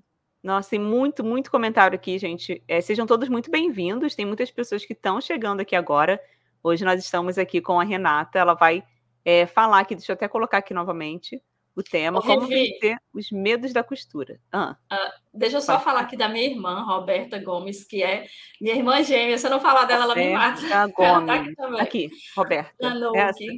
Nossa, 0.48 0.70
tem 0.70 0.80
muito, 0.80 1.26
muito 1.26 1.52
comentário 1.52 1.94
aqui, 1.94 2.18
gente. 2.18 2.64
É, 2.70 2.80
sejam 2.80 3.06
todos 3.06 3.28
muito 3.28 3.52
bem-vindos. 3.52 4.16
Tem 4.16 4.26
muitas 4.26 4.50
pessoas 4.50 4.86
que 4.86 4.94
estão 4.94 5.20
chegando 5.20 5.60
aqui 5.60 5.76
agora. 5.76 6.18
Hoje 6.64 6.86
nós 6.86 7.04
estamos 7.04 7.38
aqui 7.38 7.60
com 7.60 7.78
a 7.78 7.84
Renata. 7.84 8.40
Ela 8.40 8.54
vai 8.54 8.82
é, 9.26 9.46
falar 9.46 9.82
aqui, 9.82 9.94
deixa 9.94 10.14
eu 10.14 10.16
até 10.16 10.26
colocar 10.26 10.60
aqui 10.60 10.74
novamente 10.74 11.44
o 11.76 11.84
tema, 11.84 12.20
Ô, 12.20 12.22
como 12.22 12.48
vencer 12.48 12.98
os 13.14 13.30
medos 13.30 13.74
da 13.74 13.84
costura. 13.84 14.40
Ah, 14.50 14.78
uh, 14.90 15.38
deixa 15.38 15.58
eu 15.58 15.62
só 15.62 15.82
falar 15.82 16.00
aqui 16.00 16.16
da 16.16 16.30
minha 16.30 16.46
irmã, 16.46 16.82
Roberta 16.82 17.38
Gomes, 17.44 17.84
que 17.84 18.02
é 18.02 18.26
minha 18.62 18.74
irmã 18.74 19.04
gêmea. 19.04 19.38
Se 19.38 19.48
eu 19.48 19.52
não 19.52 19.60
falar 19.60 19.84
dela, 19.84 20.06
ela 20.06 20.16
me 20.16 20.32
mata. 20.32 20.62
Gomes. 20.96 21.56
tá 21.58 21.82
aqui, 21.82 22.06
aqui, 22.06 22.10
Roberta. 22.38 22.74
Nanuque. 22.80 23.58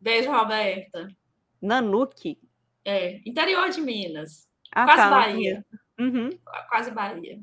Beijo, 0.00 0.32
Roberta. 0.32 1.06
Nanuque? 1.62 2.36
É, 2.84 3.20
interior 3.24 3.70
de 3.70 3.80
Minas. 3.80 4.50
Ah, 4.72 4.84
Quase 4.84 5.02
tá, 5.02 5.10
Bahia. 5.10 5.64
Uhum. 6.00 6.30
Quase 6.70 6.90
Bahia. 6.90 7.38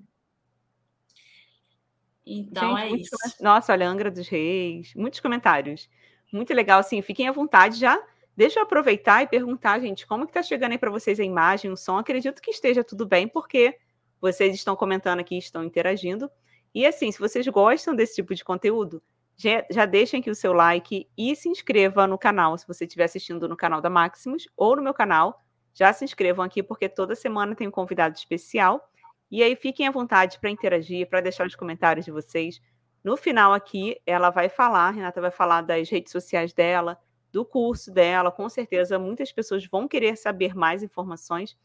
Então 2.26 2.76
Gente, 2.78 2.94
é 2.94 2.98
isso. 2.98 3.16
Nossa, 3.40 3.72
olha, 3.72 3.88
Angra 3.88 4.10
dos 4.10 4.28
Reis, 4.28 4.94
muitos 4.96 5.20
comentários. 5.20 5.88
Muito 6.34 6.54
legal, 6.54 6.80
assim, 6.80 7.02
fiquem 7.04 7.28
à 7.28 7.32
vontade 7.32 7.80
já. 7.80 7.98
Deixa 8.36 8.60
eu 8.60 8.64
aproveitar 8.64 9.22
e 9.24 9.28
perguntar, 9.28 9.80
gente, 9.80 10.06
como 10.08 10.26
que 10.26 10.34
tá 10.34 10.42
chegando 10.42 10.72
aí 10.72 10.78
para 10.78 10.90
vocês 10.90 11.20
a 11.20 11.24
imagem, 11.24 11.72
o 11.72 11.78
som? 11.78 11.98
Acredito 11.98 12.42
que 12.42 12.52
esteja 12.52 12.84
tudo 12.84 13.06
bem, 13.06 13.28
porque 13.28 13.78
vocês 14.20 14.54
estão 14.56 14.76
comentando 14.76 15.20
aqui, 15.20 15.38
estão 15.38 15.64
interagindo. 15.64 16.30
E 16.74 16.86
assim, 16.86 17.12
se 17.12 17.20
vocês 17.20 17.48
gostam 17.48 17.96
desse 17.96 18.16
tipo 18.16 18.34
de 18.34 18.44
conteúdo, 18.44 19.02
já, 19.36 19.64
já 19.70 19.86
deixem 19.86 20.20
aqui 20.20 20.30
o 20.30 20.36
seu 20.36 20.52
like 20.52 21.08
e 21.16 21.36
se 21.36 21.48
inscreva 21.48 22.08
no 22.08 22.18
canal, 22.18 22.58
se 22.58 22.68
você 22.68 22.86
estiver 22.86 23.06
assistindo 23.06 23.48
no 23.48 23.56
canal 23.56 23.82
da 23.82 23.90
Maximus 23.90 24.48
ou 24.58 24.76
no 24.76 24.82
meu 24.82 24.94
canal 24.94 25.40
já 25.78 25.94
se 25.94 26.04
inscrevam 26.04 26.44
aqui, 26.44 26.64
porque 26.64 26.90
toda 26.90 27.14
semana 27.14 27.54
tem 27.54 27.68
um 27.68 27.72
convidado 27.72 28.16
especial. 28.16 28.90
E 29.30 29.44
aí 29.44 29.56
fiquem 29.56 29.88
à 29.88 29.92
vontade 29.92 30.40
para 30.40 30.50
interagir, 30.50 31.08
para 31.08 31.22
deixar 31.22 31.46
os 31.46 31.56
comentários 31.56 32.04
de 32.04 32.12
vocês. 32.12 32.60
No 33.04 33.16
final 33.16 33.54
aqui, 33.54 33.96
ela 34.04 34.32
vai 34.32 34.50
falar, 34.50 34.88
a 34.88 34.90
Renata 34.90 35.22
vai 35.22 35.30
falar 35.30 35.62
das 35.62 35.88
redes 35.88 36.12
sociais 36.12 36.52
dela, 36.52 37.00
do 37.32 37.46
curso 37.46 37.92
dela. 37.92 38.32
Com 38.32 38.50
certeza, 38.50 38.98
muitas 38.98 39.32
pessoas 39.32 39.68
vão 39.68 39.88
querer 39.88 40.18
saber 40.18 40.56
mais 40.56 40.82
informações. 40.82 41.56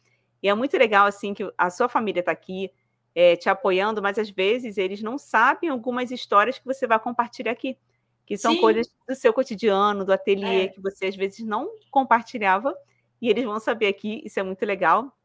E 0.42 0.48
é 0.48 0.54
muito 0.54 0.76
legal, 0.76 1.06
assim, 1.06 1.32
que 1.32 1.50
a 1.56 1.70
sua 1.70 1.88
família 1.88 2.20
está 2.20 2.32
aqui 2.32 2.70
é, 3.14 3.34
te 3.34 3.48
apoiando, 3.48 4.02
mas 4.02 4.18
às 4.18 4.28
vezes 4.28 4.76
eles 4.76 5.02
não 5.02 5.16
sabem 5.16 5.70
algumas 5.70 6.10
histórias 6.10 6.58
que 6.58 6.66
você 6.66 6.86
vai 6.86 6.98
compartilhar 6.98 7.52
aqui, 7.52 7.78
que 8.26 8.36
são 8.36 8.52
Sim. 8.52 8.60
coisas 8.60 8.86
do 9.08 9.14
seu 9.14 9.32
cotidiano, 9.32 10.04
do 10.04 10.12
ateliê, 10.12 10.64
é. 10.64 10.68
que 10.68 10.82
você 10.82 11.06
às 11.06 11.16
vezes 11.16 11.40
não 11.46 11.70
compartilhava 11.90 12.76
e 13.22 13.30
eles 13.30 13.44
vão 13.44 13.60
saber 13.60 13.86
aqui, 13.86 14.20
isso 14.24 14.40
é 14.40 14.42
muito 14.42 14.66
legal. 14.66 15.16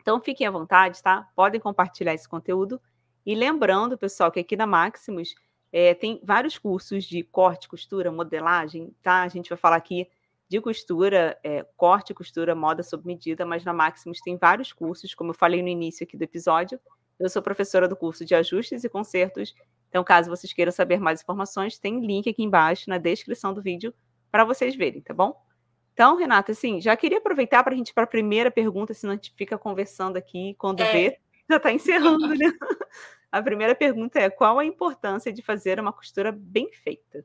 Então 0.00 0.18
fiquem 0.20 0.46
à 0.46 0.50
vontade, 0.50 1.02
tá? 1.02 1.28
Podem 1.36 1.60
compartilhar 1.60 2.14
esse 2.14 2.26
conteúdo. 2.26 2.80
E 3.26 3.34
lembrando, 3.34 3.96
pessoal, 3.98 4.32
que 4.32 4.40
aqui 4.40 4.56
na 4.56 4.66
Maximus 4.66 5.34
é, 5.70 5.92
tem 5.92 6.18
vários 6.24 6.56
cursos 6.58 7.04
de 7.04 7.22
corte, 7.22 7.68
costura, 7.68 8.10
modelagem, 8.10 8.96
tá? 9.02 9.22
A 9.22 9.28
gente 9.28 9.50
vai 9.50 9.58
falar 9.58 9.76
aqui 9.76 10.08
de 10.48 10.60
costura, 10.62 11.38
é, 11.44 11.64
corte, 11.76 12.14
costura, 12.14 12.54
moda 12.54 12.82
sob 12.82 13.06
medida, 13.06 13.44
mas 13.44 13.64
na 13.64 13.72
Maximus 13.72 14.20
tem 14.20 14.36
vários 14.36 14.72
cursos, 14.72 15.14
como 15.14 15.30
eu 15.30 15.34
falei 15.34 15.62
no 15.62 15.68
início 15.68 16.04
aqui 16.04 16.16
do 16.16 16.22
episódio. 16.22 16.80
Eu 17.20 17.28
sou 17.28 17.42
professora 17.42 17.86
do 17.86 17.94
curso 17.94 18.24
de 18.24 18.34
ajustes 18.34 18.82
e 18.82 18.88
consertos, 18.88 19.54
então 19.90 20.02
caso 20.02 20.30
vocês 20.30 20.52
queiram 20.54 20.72
saber 20.72 20.98
mais 20.98 21.20
informações, 21.20 21.78
tem 21.78 22.04
link 22.04 22.28
aqui 22.28 22.42
embaixo 22.42 22.88
na 22.88 22.96
descrição 22.96 23.52
do 23.52 23.60
vídeo 23.62 23.94
para 24.30 24.44
vocês 24.44 24.74
verem, 24.74 25.02
tá 25.02 25.12
bom? 25.12 25.38
Então, 25.92 26.16
Renata, 26.16 26.52
assim, 26.52 26.80
já 26.80 26.96
queria 26.96 27.18
aproveitar 27.18 27.62
para 27.62 27.74
a 27.74 27.76
gente 27.76 27.90
ir 27.90 27.94
para 27.94 28.04
a 28.04 28.06
primeira 28.08 28.50
pergunta, 28.50 28.94
senão 28.94 29.12
a 29.12 29.16
gente 29.16 29.32
fica 29.36 29.58
conversando 29.58 30.16
aqui 30.16 30.54
quando 30.58 30.80
é. 30.80 30.92
vê, 30.92 31.18
já 31.48 31.56
está 31.56 31.72
encerrando, 31.72 32.28
né? 32.28 32.46
A 33.30 33.42
primeira 33.42 33.74
pergunta 33.74 34.20
é: 34.20 34.28
qual 34.28 34.58
a 34.58 34.64
importância 34.64 35.32
de 35.32 35.40
fazer 35.40 35.80
uma 35.80 35.90
costura 35.90 36.30
bem 36.30 36.70
feita? 36.70 37.24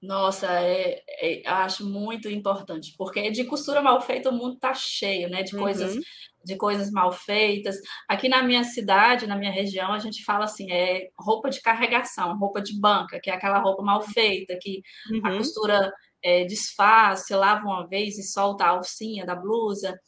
Nossa, 0.00 0.46
é, 0.46 1.02
é, 1.20 1.42
acho 1.46 1.84
muito 1.84 2.28
importante, 2.28 2.94
porque 2.96 3.30
de 3.30 3.44
costura 3.44 3.82
mal 3.82 4.00
feita 4.00 4.30
o 4.30 4.32
mundo 4.32 4.54
está 4.54 4.72
cheio, 4.72 5.28
né? 5.28 5.42
De 5.42 5.54
coisas, 5.54 5.94
uhum. 5.94 6.02
de 6.42 6.56
coisas 6.56 6.90
mal 6.90 7.12
feitas. 7.12 7.76
Aqui 8.08 8.28
na 8.28 8.42
minha 8.42 8.64
cidade, 8.64 9.26
na 9.26 9.36
minha 9.36 9.50
região, 9.50 9.92
a 9.92 9.98
gente 9.98 10.24
fala 10.24 10.44
assim, 10.44 10.70
é 10.72 11.08
roupa 11.18 11.50
de 11.50 11.60
carregação, 11.60 12.38
roupa 12.38 12.62
de 12.62 12.80
banca, 12.80 13.20
que 13.20 13.28
é 13.28 13.34
aquela 13.34 13.58
roupa 13.58 13.82
mal 13.82 14.00
feita, 14.00 14.56
que 14.58 14.80
uhum. 15.10 15.20
a 15.22 15.36
costura 15.36 15.92
é, 16.22 16.44
desfaz, 16.44 17.26
você 17.26 17.34
lava 17.34 17.64
uma 17.64 17.86
vez 17.86 18.18
e 18.18 18.22
solta 18.22 18.64
a 18.64 18.70
alcinha 18.70 19.24
da 19.24 19.34
blusa. 19.34 19.98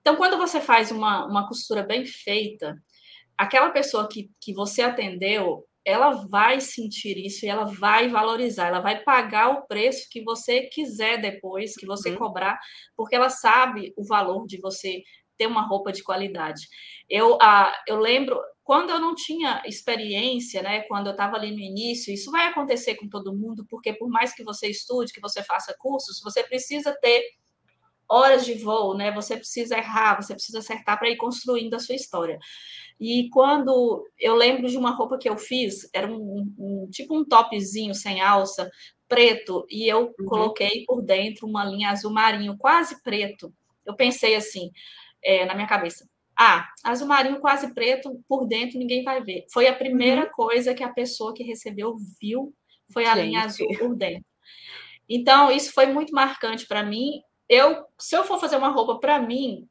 Então, 0.00 0.16
quando 0.16 0.38
você 0.38 0.60
faz 0.60 0.90
uma, 0.90 1.26
uma 1.26 1.48
costura 1.48 1.82
bem 1.82 2.04
feita, 2.04 2.76
aquela 3.36 3.70
pessoa 3.70 4.08
que, 4.08 4.30
que 4.40 4.52
você 4.52 4.82
atendeu, 4.82 5.64
ela 5.84 6.10
vai 6.28 6.60
sentir 6.60 7.16
isso 7.16 7.44
e 7.44 7.48
ela 7.48 7.64
vai 7.64 8.08
valorizar, 8.08 8.66
ela 8.66 8.80
vai 8.80 9.04
pagar 9.04 9.50
o 9.50 9.66
preço 9.66 10.08
que 10.10 10.22
você 10.22 10.62
quiser 10.62 11.20
depois, 11.20 11.76
que 11.76 11.86
você 11.86 12.10
uhum. 12.10 12.16
cobrar, 12.16 12.58
porque 12.96 13.14
ela 13.14 13.30
sabe 13.30 13.92
o 13.96 14.04
valor 14.04 14.46
de 14.46 14.60
você 14.60 15.02
ter 15.36 15.46
uma 15.46 15.66
roupa 15.66 15.92
de 15.92 16.02
qualidade. 16.02 16.68
Eu, 17.08 17.38
ah, 17.40 17.72
eu 17.86 17.98
lembro, 17.98 18.40
quando 18.64 18.90
eu 18.90 18.98
não 18.98 19.14
tinha 19.14 19.62
experiência, 19.66 20.62
né, 20.62 20.80
quando 20.82 21.06
eu 21.06 21.12
estava 21.12 21.36
ali 21.36 21.50
no 21.50 21.60
início, 21.60 22.12
isso 22.12 22.30
vai 22.30 22.48
acontecer 22.48 22.96
com 22.96 23.08
todo 23.08 23.36
mundo, 23.36 23.66
porque 23.68 23.92
por 23.92 24.08
mais 24.08 24.34
que 24.34 24.42
você 24.42 24.68
estude, 24.68 25.12
que 25.12 25.20
você 25.20 25.42
faça 25.42 25.74
cursos, 25.78 26.20
você 26.22 26.42
precisa 26.42 26.96
ter 27.00 27.22
horas 28.08 28.44
de 28.44 28.54
voo, 28.54 28.96
né? 28.96 29.12
Você 29.12 29.36
precisa 29.36 29.76
errar, 29.76 30.20
você 30.20 30.32
precisa 30.34 30.58
acertar 30.58 30.98
para 30.98 31.10
ir 31.10 31.16
construindo 31.16 31.74
a 31.74 31.78
sua 31.78 31.94
história. 31.94 32.38
E 33.00 33.28
quando 33.30 34.04
eu 34.18 34.34
lembro 34.34 34.68
de 34.68 34.78
uma 34.78 34.90
roupa 34.90 35.18
que 35.18 35.28
eu 35.28 35.36
fiz, 35.36 35.88
era 35.92 36.10
um, 36.10 36.52
um 36.58 36.88
tipo 36.90 37.16
um 37.16 37.24
topzinho 37.24 37.94
sem 37.94 38.20
alça, 38.20 38.70
preto, 39.08 39.66
e 39.70 39.88
eu 39.88 40.14
uhum. 40.18 40.26
coloquei 40.26 40.84
por 40.86 41.02
dentro 41.02 41.46
uma 41.46 41.64
linha 41.64 41.90
azul 41.90 42.12
marinho, 42.12 42.56
quase 42.56 43.02
preto. 43.02 43.52
Eu 43.84 43.94
pensei 43.94 44.34
assim, 44.34 44.70
é, 45.22 45.44
na 45.44 45.54
minha 45.54 45.66
cabeça, 45.66 46.08
ah, 46.38 46.68
azul 46.84 47.08
marinho 47.08 47.40
quase 47.40 47.72
preto, 47.72 48.22
por 48.28 48.46
dentro 48.46 48.78
ninguém 48.78 49.02
vai 49.02 49.22
ver. 49.22 49.46
Foi 49.50 49.66
a 49.66 49.74
primeira 49.74 50.24
uhum. 50.24 50.30
coisa 50.30 50.74
que 50.74 50.84
a 50.84 50.92
pessoa 50.92 51.32
que 51.32 51.42
recebeu 51.42 51.96
viu, 52.20 52.54
foi 52.92 53.06
a 53.06 53.14
Gente. 53.14 53.26
linha 53.26 53.42
azul 53.42 53.68
por 53.78 53.94
dentro. 53.96 54.24
Então, 55.08 55.50
isso 55.50 55.72
foi 55.72 55.86
muito 55.86 56.12
marcante 56.12 56.66
para 56.66 56.82
mim. 56.82 57.22
Eu, 57.48 57.84
se 57.98 58.16
eu 58.16 58.24
for 58.24 58.38
fazer 58.38 58.56
uma 58.56 58.68
roupa 58.68 58.98
para 58.98 59.20
mim, 59.20 59.66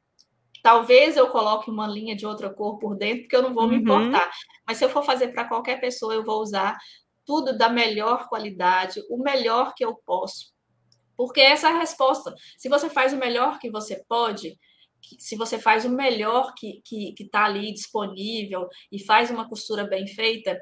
talvez 0.63 1.15
eu 1.15 1.27
coloque 1.29 1.69
uma 1.69 1.87
linha 1.87 2.15
de 2.15 2.25
outra 2.25 2.49
cor 2.49 2.79
por 2.79 2.95
dentro, 2.95 3.23
porque 3.23 3.35
eu 3.35 3.43
não 3.43 3.53
vou 3.53 3.65
uhum. 3.65 3.69
me 3.69 3.75
importar. 3.77 4.31
Mas 4.67 4.77
se 4.77 4.85
eu 4.85 4.89
for 4.89 5.03
fazer 5.03 5.27
para 5.29 5.45
qualquer 5.45 5.79
pessoa, 5.79 6.13
eu 6.13 6.23
vou 6.23 6.41
usar 6.41 6.77
tudo 7.25 7.57
da 7.57 7.69
melhor 7.69 8.27
qualidade, 8.27 9.01
o 9.09 9.17
melhor 9.17 9.73
que 9.75 9.85
eu 9.85 9.95
posso. 10.05 10.53
Porque 11.17 11.41
essa 11.41 11.69
é 11.69 11.71
a 11.71 11.79
resposta. 11.79 12.33
Se 12.57 12.69
você 12.69 12.89
faz 12.89 13.13
o 13.13 13.17
melhor 13.17 13.59
que 13.59 13.69
você 13.69 14.03
pode, 14.07 14.57
se 15.19 15.35
você 15.35 15.59
faz 15.59 15.85
o 15.85 15.89
melhor 15.89 16.53
que 16.55 16.81
está 17.19 17.45
ali 17.45 17.73
disponível 17.73 18.67
e 18.91 19.03
faz 19.03 19.29
uma 19.29 19.47
costura 19.47 19.85
bem 19.85 20.07
feita, 20.07 20.59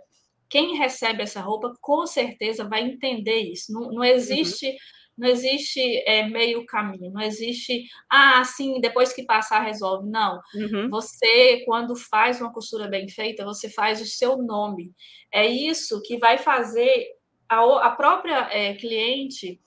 quem 0.49 0.77
recebe 0.77 1.23
essa 1.23 1.41
roupa 1.41 1.73
com 1.81 2.05
certeza 2.05 2.63
vai 2.63 2.83
entender 2.83 3.39
isso. 3.39 3.73
Não, 3.73 3.91
não 3.91 4.03
existe. 4.03 4.67
Uhum. 4.67 4.77
Não 5.15 5.27
existe 5.27 5.79
é, 6.07 6.27
meio 6.27 6.65
caminho, 6.65 7.11
não 7.11 7.21
existe, 7.21 7.83
ah, 8.09 8.43
sim, 8.43 8.81
depois 8.81 9.13
que 9.13 9.23
passar 9.23 9.61
resolve. 9.61 10.09
Não. 10.09 10.41
Uhum. 10.55 10.89
Você, 10.89 11.63
quando 11.65 11.95
faz 11.95 12.41
uma 12.41 12.51
costura 12.51 12.87
bem 12.87 13.07
feita, 13.07 13.45
você 13.45 13.69
faz 13.69 14.01
o 14.01 14.07
seu 14.07 14.37
nome. 14.37 14.91
É 15.31 15.45
isso 15.45 16.01
que 16.01 16.17
vai 16.17 16.39
fazer 16.39 17.05
a, 17.47 17.87
a 17.87 17.91
própria 17.91 18.49
é, 18.51 18.73
cliente 18.73 19.59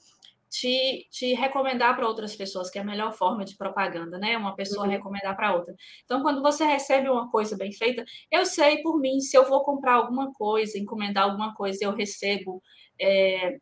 te, 0.48 1.06
te 1.10 1.34
recomendar 1.34 1.96
para 1.96 2.06
outras 2.06 2.34
pessoas, 2.36 2.70
que 2.70 2.78
é 2.78 2.82
a 2.82 2.84
melhor 2.84 3.12
forma 3.12 3.44
de 3.44 3.56
propaganda, 3.56 4.18
né? 4.18 4.36
Uma 4.36 4.54
pessoa 4.54 4.84
uhum. 4.84 4.90
recomendar 4.90 5.36
para 5.36 5.54
outra. 5.54 5.74
Então, 6.04 6.22
quando 6.22 6.42
você 6.42 6.64
recebe 6.64 7.08
uma 7.08 7.30
coisa 7.30 7.56
bem 7.56 7.72
feita, 7.72 8.04
eu 8.30 8.46
sei 8.46 8.82
por 8.82 8.98
mim, 8.98 9.20
se 9.20 9.36
eu 9.36 9.48
vou 9.48 9.64
comprar 9.64 9.94
alguma 9.94 10.32
coisa, 10.32 10.78
encomendar 10.78 11.24
alguma 11.24 11.54
coisa, 11.54 11.84
eu 11.84 11.92
recebo. 11.94 12.62
É, 13.00 13.58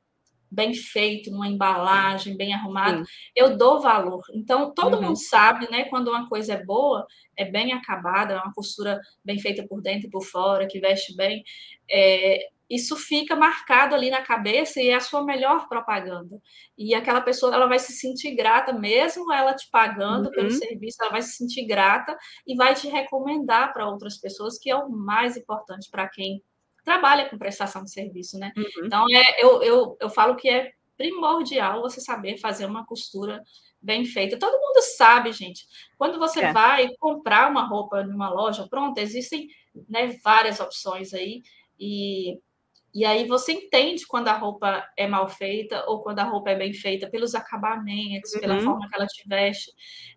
bem 0.55 0.73
feito, 0.73 1.33
numa 1.33 1.49
embalagem, 1.49 2.37
bem 2.37 2.55
arrumado, 2.55 3.05
Sim. 3.05 3.12
eu 3.35 3.57
dou 3.57 3.81
valor. 3.81 4.23
Então, 4.33 4.73
todo 4.73 4.94
uhum. 4.97 5.03
mundo 5.03 5.16
sabe, 5.16 5.68
né, 5.68 5.85
quando 5.87 6.09
uma 6.09 6.29
coisa 6.29 6.55
é 6.55 6.64
boa, 6.64 7.05
é 7.37 7.44
bem 7.44 7.73
acabada, 7.73 8.35
é 8.35 8.37
uma 8.37 8.53
costura 8.53 9.01
bem 9.25 9.38
feita 9.40 9.66
por 9.66 9.83
dentro 9.83 10.07
e 10.07 10.11
por 10.11 10.23
fora, 10.23 10.68
que 10.68 10.79
veste 10.79 11.16
bem, 11.16 11.42
é, 11.90 12.49
isso 12.68 12.96
fica 12.96 13.37
marcado 13.37 13.94
ali 13.94 14.11
na 14.11 14.22
cabeça 14.22 14.81
e 14.81 14.88
é 14.88 14.94
a 14.94 15.00
sua 15.00 15.22
melhor 15.22 15.68
propaganda. 15.68 16.40
E 16.77 16.94
aquela 16.94 17.20
pessoa, 17.20 17.55
ela 17.55 17.66
vai 17.66 17.79
se 17.79 17.92
sentir 17.92 18.35
grata, 18.35 18.72
mesmo 18.72 19.33
ela 19.33 19.55
te 19.55 19.68
pagando 19.70 20.27
uhum. 20.27 20.33
pelo 20.33 20.50
serviço, 20.50 20.96
ela 21.00 21.12
vai 21.12 21.22
se 21.22 21.37
sentir 21.37 21.66
grata 21.66 22.16
e 22.46 22.57
vai 22.57 22.74
te 22.74 22.88
recomendar 22.88 23.72
para 23.72 23.88
outras 23.88 24.18
pessoas, 24.18 24.59
que 24.59 24.70
é 24.70 24.77
o 24.77 24.88
mais 24.88 25.37
importante 25.37 25.90
para 25.90 26.09
quem 26.09 26.42
trabalha 26.85 27.29
com 27.29 27.38
prestação 27.38 27.83
de 27.83 27.90
serviço, 27.90 28.38
né? 28.38 28.53
Uhum. 28.57 28.87
Então, 28.87 29.07
é, 29.11 29.44
eu, 29.44 29.62
eu, 29.62 29.96
eu 30.00 30.11
falo 30.11 30.37
que 30.37 30.48
é 30.48 30.72
primordial 30.96 31.81
você 31.81 32.00
saber 32.00 32.38
fazer 32.38 32.66
uma 32.66 32.87
costura 32.87 33.42
bem 33.81 34.05
feita. 34.05 34.38
Todo 34.38 34.61
mundo 34.61 34.81
sabe, 34.96 35.33
gente. 35.33 35.66
Quando 35.98 36.18
você 36.18 36.40
é. 36.40 36.53
vai 36.53 36.88
comprar 36.98 37.50
uma 37.50 37.66
roupa 37.66 38.03
numa 38.03 38.31
loja, 38.31 38.66
pronto, 38.68 38.98
existem 38.98 39.48
né, 39.88 40.18
várias 40.22 40.61
opções 40.61 41.12
aí. 41.12 41.42
E, 41.79 42.38
e 42.94 43.04
aí 43.04 43.26
você 43.26 43.52
entende 43.52 44.07
quando 44.07 44.28
a 44.28 44.35
roupa 44.35 44.88
é 44.96 45.07
mal 45.07 45.28
feita 45.28 45.85
ou 45.88 46.00
quando 46.00 46.20
a 46.20 46.24
roupa 46.24 46.50
é 46.50 46.54
bem 46.54 46.72
feita 46.72 47.11
pelos 47.11 47.35
acabamentos, 47.35 48.33
uhum. 48.35 48.40
pela 48.40 48.61
forma 48.61 48.88
que 48.88 48.94
ela 48.94 49.07
te 49.07 49.26
veste. 49.26 49.72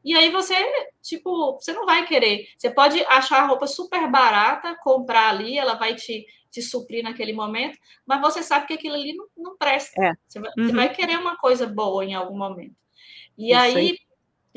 E 0.06 0.16
aí 0.16 0.30
você, 0.30 0.56
tipo, 1.02 1.54
você 1.54 1.74
não 1.74 1.86
vai 1.86 2.06
querer. 2.06 2.46
Você 2.56 2.70
pode 2.70 3.04
achar 3.06 3.42
a 3.42 3.48
roupa 3.48 3.66
super 3.66 4.10
barata, 4.12 4.78
comprar 4.84 5.30
ali, 5.30 5.58
ela 5.58 5.74
vai 5.74 5.96
te 5.96 6.26
te 6.50 6.62
suprir 6.62 7.04
naquele 7.04 7.34
momento, 7.34 7.78
mas 8.06 8.22
você 8.22 8.42
sabe 8.42 8.68
que 8.68 8.74
aquilo 8.74 8.96
ali 8.96 9.14
não, 9.14 9.28
não 9.38 9.58
presta. 9.58 10.02
É. 10.02 10.14
Você, 10.28 10.40
vai, 10.40 10.50
uhum. 10.58 10.66
você, 10.66 10.74
vai, 10.74 10.94
querer 10.94 11.20
uma 11.20 11.38
coisa 11.38 11.68
boa 11.68 12.04
em 12.04 12.16
algum 12.16 12.38
momento. 12.38 12.76
E 13.38 13.54
aí, 13.54 13.76
aí, 13.76 14.00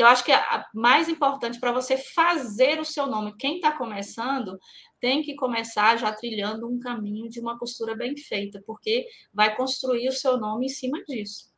eu 0.00 0.06
acho 0.06 0.24
que 0.24 0.32
a 0.32 0.66
mais 0.74 1.08
importante 1.08 1.58
para 1.58 1.72
você 1.72 1.96
fazer 1.96 2.80
o 2.80 2.84
seu 2.84 3.06
nome, 3.06 3.36
quem 3.36 3.56
está 3.56 3.72
começando, 3.72 4.58
tem 5.00 5.22
que 5.22 5.34
começar 5.34 5.96
já 5.96 6.12
trilhando 6.12 6.68
um 6.68 6.78
caminho 6.78 7.28
de 7.28 7.40
uma 7.40 7.58
costura 7.58 7.94
bem 7.96 8.16
feita, 8.16 8.62
porque 8.66 9.06
vai 9.32 9.56
construir 9.56 10.08
o 10.08 10.12
seu 10.12 10.36
nome 10.36 10.66
em 10.66 10.68
cima 10.68 11.02
disso. 11.04 11.50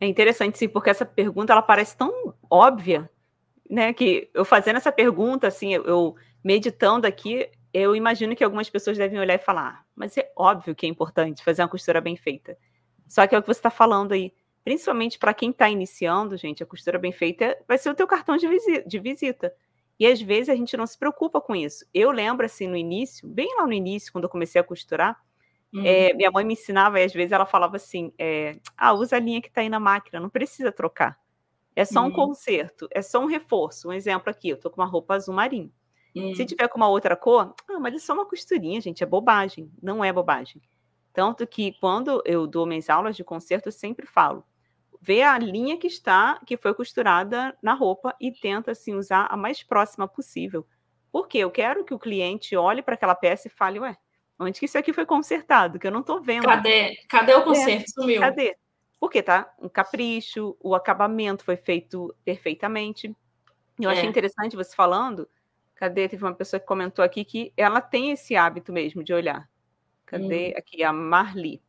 É 0.00 0.06
interessante, 0.06 0.58
sim, 0.58 0.68
porque 0.68 0.90
essa 0.90 1.04
pergunta 1.04 1.52
ela 1.52 1.62
parece 1.62 1.96
tão 1.96 2.34
óbvia, 2.48 3.10
né? 3.68 3.92
Que 3.92 4.30
eu 4.32 4.44
fazendo 4.44 4.76
essa 4.76 4.90
pergunta, 4.90 5.46
assim, 5.46 5.74
eu, 5.74 6.14
meditando 6.42 7.06
aqui, 7.06 7.50
eu 7.72 7.94
imagino 7.94 8.34
que 8.34 8.42
algumas 8.42 8.70
pessoas 8.70 8.96
devem 8.96 9.20
olhar 9.20 9.34
e 9.34 9.38
falar, 9.38 9.84
mas 9.94 10.16
é 10.16 10.30
óbvio 10.36 10.74
que 10.74 10.86
é 10.86 10.88
importante 10.88 11.44
fazer 11.44 11.62
uma 11.62 11.68
costura 11.68 12.00
bem 12.00 12.16
feita. 12.16 12.56
Só 13.06 13.26
que 13.26 13.34
é 13.34 13.38
o 13.38 13.42
que 13.42 13.48
você 13.48 13.58
está 13.58 13.70
falando 13.70 14.12
aí. 14.12 14.32
Principalmente 14.64 15.18
para 15.18 15.32
quem 15.32 15.50
está 15.50 15.68
iniciando, 15.68 16.36
gente, 16.36 16.62
a 16.62 16.66
costura 16.66 16.98
bem 16.98 17.12
feita 17.12 17.56
vai 17.66 17.78
ser 17.78 17.90
o 17.90 17.94
teu 17.94 18.06
cartão 18.06 18.36
de 18.36 18.46
visita, 18.46 18.88
de 18.88 18.98
visita. 18.98 19.54
E 19.98 20.06
às 20.06 20.20
vezes 20.20 20.48
a 20.48 20.54
gente 20.54 20.76
não 20.76 20.86
se 20.86 20.98
preocupa 20.98 21.40
com 21.40 21.54
isso. 21.54 21.84
Eu 21.92 22.10
lembro, 22.10 22.46
assim, 22.46 22.66
no 22.66 22.76
início, 22.76 23.28
bem 23.28 23.54
lá 23.56 23.66
no 23.66 23.72
início, 23.72 24.12
quando 24.12 24.24
eu 24.24 24.30
comecei 24.30 24.60
a 24.60 24.64
costurar, 24.64 25.18
uhum. 25.72 25.84
é, 25.84 26.12
minha 26.14 26.30
mãe 26.30 26.44
me 26.44 26.54
ensinava 26.54 27.00
e 27.00 27.04
às 27.04 27.12
vezes 27.12 27.32
ela 27.32 27.46
falava 27.46 27.76
assim: 27.76 28.12
é, 28.18 28.58
ah, 28.76 28.92
usa 28.92 29.16
a 29.16 29.20
linha 29.20 29.40
que 29.40 29.48
está 29.48 29.60
aí 29.60 29.68
na 29.68 29.80
máquina, 29.80 30.18
não 30.18 30.30
precisa 30.30 30.72
trocar. 30.72 31.18
É 31.76 31.84
só 31.84 32.00
um 32.00 32.04
uhum. 32.04 32.12
conserto, 32.12 32.88
é 32.90 33.00
só 33.00 33.20
um 33.20 33.26
reforço. 33.26 33.88
Um 33.88 33.92
exemplo 33.92 34.30
aqui, 34.30 34.48
eu 34.48 34.56
estou 34.56 34.70
com 34.70 34.80
uma 34.80 34.86
roupa 34.86 35.14
azul 35.14 35.34
marinho. 35.34 35.72
Hum. 36.14 36.34
Se 36.34 36.44
tiver 36.44 36.68
com 36.68 36.76
uma 36.76 36.88
outra 36.88 37.14
cor, 37.14 37.54
ah, 37.68 37.78
mas 37.78 37.94
é 37.94 37.98
só 37.98 38.12
uma 38.12 38.26
costurinha, 38.26 38.80
gente, 38.80 39.02
é 39.02 39.06
bobagem. 39.06 39.70
Não 39.82 40.04
é 40.04 40.12
bobagem. 40.12 40.60
Tanto 41.12 41.46
que 41.46 41.72
quando 41.80 42.22
eu 42.24 42.46
dou 42.46 42.66
minhas 42.66 42.88
aulas 42.88 43.16
de 43.16 43.24
concerto, 43.24 43.68
eu 43.68 43.72
sempre 43.72 44.06
falo: 44.06 44.44
vê 45.00 45.22
a 45.22 45.38
linha 45.38 45.78
que 45.78 45.86
está, 45.86 46.38
que 46.46 46.56
foi 46.56 46.74
costurada 46.74 47.56
na 47.62 47.74
roupa 47.74 48.14
e 48.20 48.30
tenta 48.30 48.72
assim 48.72 48.94
usar 48.94 49.26
a 49.30 49.36
mais 49.36 49.62
próxima 49.62 50.06
possível. 50.06 50.66
Porque 51.10 51.38
eu 51.38 51.50
quero 51.50 51.84
que 51.84 51.94
o 51.94 51.98
cliente 51.98 52.56
olhe 52.56 52.82
para 52.82 52.94
aquela 52.94 53.14
peça 53.14 53.48
e 53.48 53.50
fale, 53.50 53.80
ué, 53.80 53.96
onde 54.38 54.58
que 54.60 54.66
isso 54.66 54.78
aqui 54.78 54.92
foi 54.92 55.06
consertado? 55.06 55.78
Que 55.78 55.86
eu 55.86 55.90
não 55.90 56.00
estou 56.00 56.20
vendo. 56.20 56.44
Cadê? 56.44 56.96
Cadê 57.08 57.34
o 57.34 57.42
conserto? 57.42 57.84
É, 57.84 58.02
Sumiu. 58.02 58.20
Cadê? 58.20 58.56
Porque 58.98 59.22
tá 59.22 59.52
um 59.58 59.68
capricho, 59.68 60.56
o 60.60 60.74
acabamento 60.74 61.42
foi 61.42 61.56
feito 61.56 62.14
perfeitamente. 62.24 63.14
Eu 63.80 63.90
é. 63.90 63.94
achei 63.94 64.08
interessante 64.08 64.54
você 64.54 64.76
falando 64.76 65.26
Cadê? 65.80 66.06
Teve 66.06 66.22
uma 66.22 66.34
pessoa 66.34 66.60
que 66.60 66.66
comentou 66.66 67.02
aqui 67.02 67.24
que 67.24 67.54
ela 67.56 67.80
tem 67.80 68.10
esse 68.10 68.36
hábito 68.36 68.70
mesmo 68.70 69.02
de 69.02 69.14
olhar. 69.14 69.48
Cadê? 70.04 70.50
Hum. 70.50 70.58
Aqui, 70.58 70.84
a 70.84 70.92
Marli. 70.92 71.62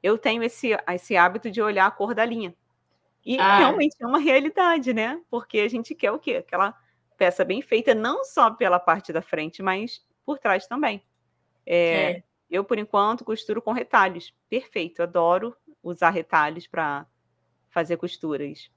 Eu 0.00 0.16
tenho 0.16 0.44
esse, 0.44 0.70
esse 0.88 1.16
hábito 1.16 1.50
de 1.50 1.60
olhar 1.60 1.84
a 1.84 1.90
cor 1.90 2.14
da 2.14 2.24
linha. 2.24 2.54
E 3.26 3.38
ah. 3.38 3.58
realmente 3.58 3.96
é 4.00 4.06
uma 4.06 4.18
realidade, 4.18 4.94
né? 4.94 5.20
Porque 5.28 5.58
a 5.58 5.68
gente 5.68 5.94
quer 5.94 6.12
o 6.12 6.18
quê? 6.18 6.36
Aquela 6.36 6.74
peça 7.18 7.44
bem 7.44 7.60
feita, 7.60 7.94
não 7.94 8.24
só 8.24 8.50
pela 8.50 8.78
parte 8.78 9.12
da 9.12 9.20
frente, 9.20 9.62
mas 9.62 10.02
por 10.24 10.38
trás 10.38 10.66
também. 10.66 11.02
É, 11.66 12.10
é. 12.10 12.22
Eu, 12.48 12.64
por 12.64 12.78
enquanto, 12.78 13.24
costuro 13.24 13.60
com 13.60 13.72
retalhos. 13.72 14.32
Perfeito, 14.48 15.02
adoro 15.02 15.54
usar 15.82 16.10
retalhos 16.10 16.66
para 16.66 17.04
fazer 17.68 17.96
costuras. 17.96 18.70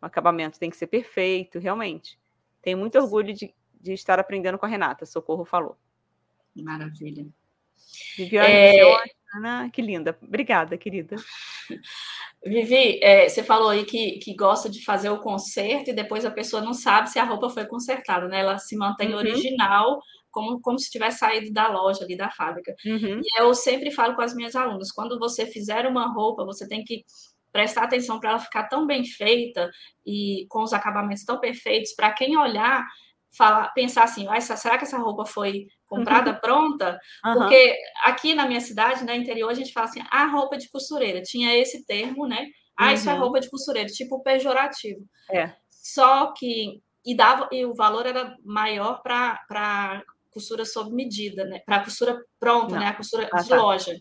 O 0.00 0.06
acabamento 0.06 0.58
tem 0.58 0.70
que 0.70 0.76
ser 0.76 0.86
perfeito, 0.86 1.58
realmente. 1.58 2.18
Tenho 2.62 2.78
muito 2.78 2.96
orgulho 2.98 3.34
de 3.34 3.52
de 3.86 3.92
estar 3.92 4.18
aprendendo 4.18 4.58
com 4.58 4.66
a 4.66 4.68
Renata, 4.68 5.06
Socorro 5.06 5.44
falou. 5.44 5.76
Maravilha. 6.56 7.26
Viviane, 8.16 8.52
é... 8.52 8.80
Ana, 9.36 9.70
que 9.70 9.82
linda. 9.82 10.16
Obrigada, 10.22 10.76
querida. 10.78 11.16
Vivi, 12.44 13.00
é, 13.02 13.28
você 13.28 13.42
falou 13.42 13.70
aí 13.70 13.84
que, 13.84 14.18
que 14.18 14.34
gosta 14.34 14.68
de 14.68 14.84
fazer 14.84 15.10
o 15.10 15.20
conserto 15.20 15.90
e 15.90 15.94
depois 15.94 16.24
a 16.24 16.30
pessoa 16.30 16.62
não 16.62 16.72
sabe 16.72 17.10
se 17.10 17.18
a 17.18 17.24
roupa 17.24 17.50
foi 17.50 17.66
consertada, 17.66 18.28
né? 18.28 18.40
Ela 18.40 18.58
se 18.58 18.76
mantém 18.76 19.10
uhum. 19.10 19.18
original, 19.18 20.00
como, 20.30 20.60
como 20.60 20.78
se 20.78 20.90
tivesse 20.90 21.18
saído 21.18 21.52
da 21.52 21.68
loja 21.68 22.04
ali, 22.04 22.16
da 22.16 22.30
fábrica. 22.30 22.74
Uhum. 22.84 23.20
E 23.22 23.40
eu 23.40 23.54
sempre 23.54 23.90
falo 23.90 24.14
com 24.14 24.22
as 24.22 24.34
minhas 24.34 24.54
alunas, 24.54 24.92
quando 24.92 25.18
você 25.18 25.46
fizer 25.46 25.86
uma 25.86 26.12
roupa, 26.12 26.44
você 26.44 26.68
tem 26.68 26.84
que 26.84 27.04
prestar 27.52 27.84
atenção 27.84 28.20
para 28.20 28.30
ela 28.30 28.38
ficar 28.38 28.68
tão 28.68 28.86
bem 28.86 29.04
feita 29.04 29.70
e 30.04 30.46
com 30.48 30.62
os 30.62 30.72
acabamentos 30.72 31.24
tão 31.24 31.40
perfeitos, 31.40 31.94
para 31.94 32.12
quem 32.12 32.36
olhar 32.36 32.84
falar, 33.36 33.68
pensar 33.74 34.04
assim, 34.04 34.26
ah, 34.28 34.40
será 34.40 34.78
que 34.78 34.84
essa 34.84 34.98
roupa 34.98 35.24
foi 35.24 35.66
comprada 35.86 36.32
uhum. 36.32 36.38
pronta? 36.40 36.98
Uhum. 37.24 37.34
Porque 37.34 37.76
aqui 38.04 38.34
na 38.34 38.46
minha 38.46 38.60
cidade, 38.60 39.00
no 39.00 39.06
né, 39.06 39.16
interior, 39.16 39.50
a 39.50 39.54
gente 39.54 39.72
fala 39.72 39.86
assim, 39.86 40.02
ah, 40.10 40.26
roupa 40.26 40.56
de 40.56 40.68
costureira. 40.70 41.22
Tinha 41.22 41.56
esse 41.56 41.84
termo, 41.86 42.26
né? 42.26 42.46
Ah, 42.78 42.92
isso 42.92 43.08
é 43.08 43.14
uhum. 43.14 43.20
roupa 43.20 43.40
de 43.40 43.50
costureira, 43.50 43.88
tipo 43.88 44.22
pejorativo. 44.22 45.00
É. 45.32 45.54
Só 45.70 46.32
que 46.32 46.80
e 47.04 47.16
dava 47.16 47.48
e 47.52 47.64
o 47.64 47.74
valor 47.74 48.04
era 48.04 48.36
maior 48.44 49.00
para 49.00 50.02
costura 50.32 50.64
sob 50.66 50.92
medida, 50.92 51.44
né? 51.44 51.60
Para 51.64 51.84
costura 51.84 52.20
pronta, 52.38 52.74
Não. 52.74 52.80
né? 52.80 52.88
A 52.88 52.94
costura 52.94 53.28
ah, 53.32 53.40
de 53.40 53.48
tá. 53.48 53.56
loja. 53.56 53.96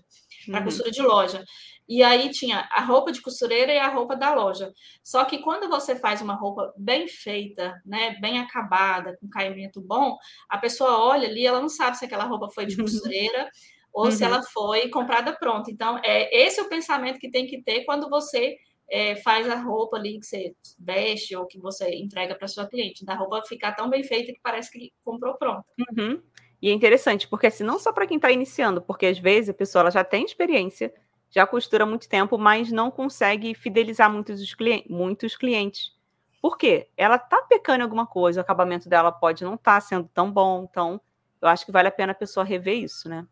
Para 0.46 0.60
uhum. 0.60 0.66
costura 0.66 0.92
de 0.92 1.02
loja. 1.02 1.44
E 1.88 2.02
aí 2.02 2.30
tinha 2.32 2.68
a 2.72 2.82
roupa 2.82 3.12
de 3.12 3.22
costureira 3.22 3.72
e 3.72 3.78
a 3.78 3.88
roupa 3.88 4.16
da 4.16 4.34
loja. 4.34 4.74
Só 5.04 5.24
que 5.24 5.40
quando 5.40 5.70
você 5.70 5.96
faz 5.96 6.22
uma 6.22 6.34
roupa 6.34 6.74
bem 6.76 7.08
feita, 7.08 7.80
né, 7.86 8.18
bem 8.20 8.40
acabada, 8.40 9.16
com 9.22 9.30
caimento 9.30 9.80
bom, 9.82 10.18
a 10.50 10.58
pessoa 10.58 11.00
olha 11.00 11.28
ali, 11.28 11.46
ela 11.46 11.62
não 11.62 11.70
sabe 11.70 11.98
se 11.98 12.06
aquela 12.06 12.26
roupa 12.26 12.50
foi 12.50 12.66
de 12.66 12.76
uhum. 12.76 12.86
costureira 12.86 13.50
ou 13.94 14.06
uhum. 14.06 14.12
se 14.12 14.24
ela 14.24 14.42
foi 14.44 14.90
comprada 14.90 15.32
pronta. 15.34 15.72
Então, 15.72 16.00
é 16.04 16.46
esse 16.46 16.60
é 16.60 16.64
o 16.64 16.70
pensamento 16.70 17.20
que 17.20 17.30
tem 17.30 17.46
que 17.46 17.62
ter 17.62 17.86
quando 17.86 18.10
você 18.10 18.58
é, 18.90 19.16
faz 19.18 19.50
a 19.50 19.56
roupa 19.56 19.98
ali 19.98 20.20
que 20.20 20.26
você 20.26 20.56
veste 20.80 21.36
ou 21.36 21.46
que 21.46 21.60
você 21.60 21.90
entrega 21.96 22.36
para 22.36 22.48
sua 22.48 22.68
cliente, 22.68 23.06
da 23.06 23.16
roupa 23.16 23.44
ficar 23.48 23.74
tão 23.74 23.90
bem 23.90 24.04
feita 24.04 24.34
que 24.34 24.40
parece 24.42 24.72
que 24.72 24.92
comprou 25.04 25.36
pronta. 25.36 25.72
Uhum. 25.98 26.22
E 26.62 26.70
é 26.70 26.74
interessante, 26.74 27.28
porque 27.28 27.48
assim, 27.48 27.64
não 27.64 27.78
só 27.80 27.92
para 27.92 28.08
quem 28.08 28.18
está 28.18 28.32
iniciando, 28.32 28.82
porque 28.82 29.06
às 29.06 29.20
vezes 29.20 29.50
a 29.50 29.54
pessoa 29.54 29.82
ela 29.82 29.92
já 29.92 30.04
tem 30.04 30.26
experiência, 30.26 30.94
já 31.30 31.46
costura 31.46 31.86
muito 31.86 32.08
tempo, 32.08 32.38
mas 32.38 32.72
não 32.72 32.90
consegue 32.90 33.54
fidelizar 33.54 34.12
muitos, 34.12 34.54
clientes, 34.54 34.90
muitos 34.90 35.36
clientes. 35.36 35.94
Por 36.42 36.58
quê? 36.58 36.90
Ela 36.96 37.16
está 37.16 37.42
pecando 37.42 37.80
em 37.80 37.84
alguma 37.84 38.06
coisa, 38.06 38.40
o 38.40 38.42
acabamento 38.42 38.88
dela 38.88 39.12
pode 39.12 39.44
não 39.44 39.56
estar 39.56 39.76
tá 39.76 39.82
sendo 39.82 40.10
tão 40.14 40.32
bom, 40.32 40.68
então 40.70 41.02
eu 41.42 41.48
acho 41.48 41.66
que 41.66 41.72
vale 41.72 41.88
a 41.88 41.92
pena 41.92 42.12
a 42.12 42.16
pessoa 42.16 42.46
rever 42.46 42.78
isso, 42.78 43.10
né? 43.10 43.28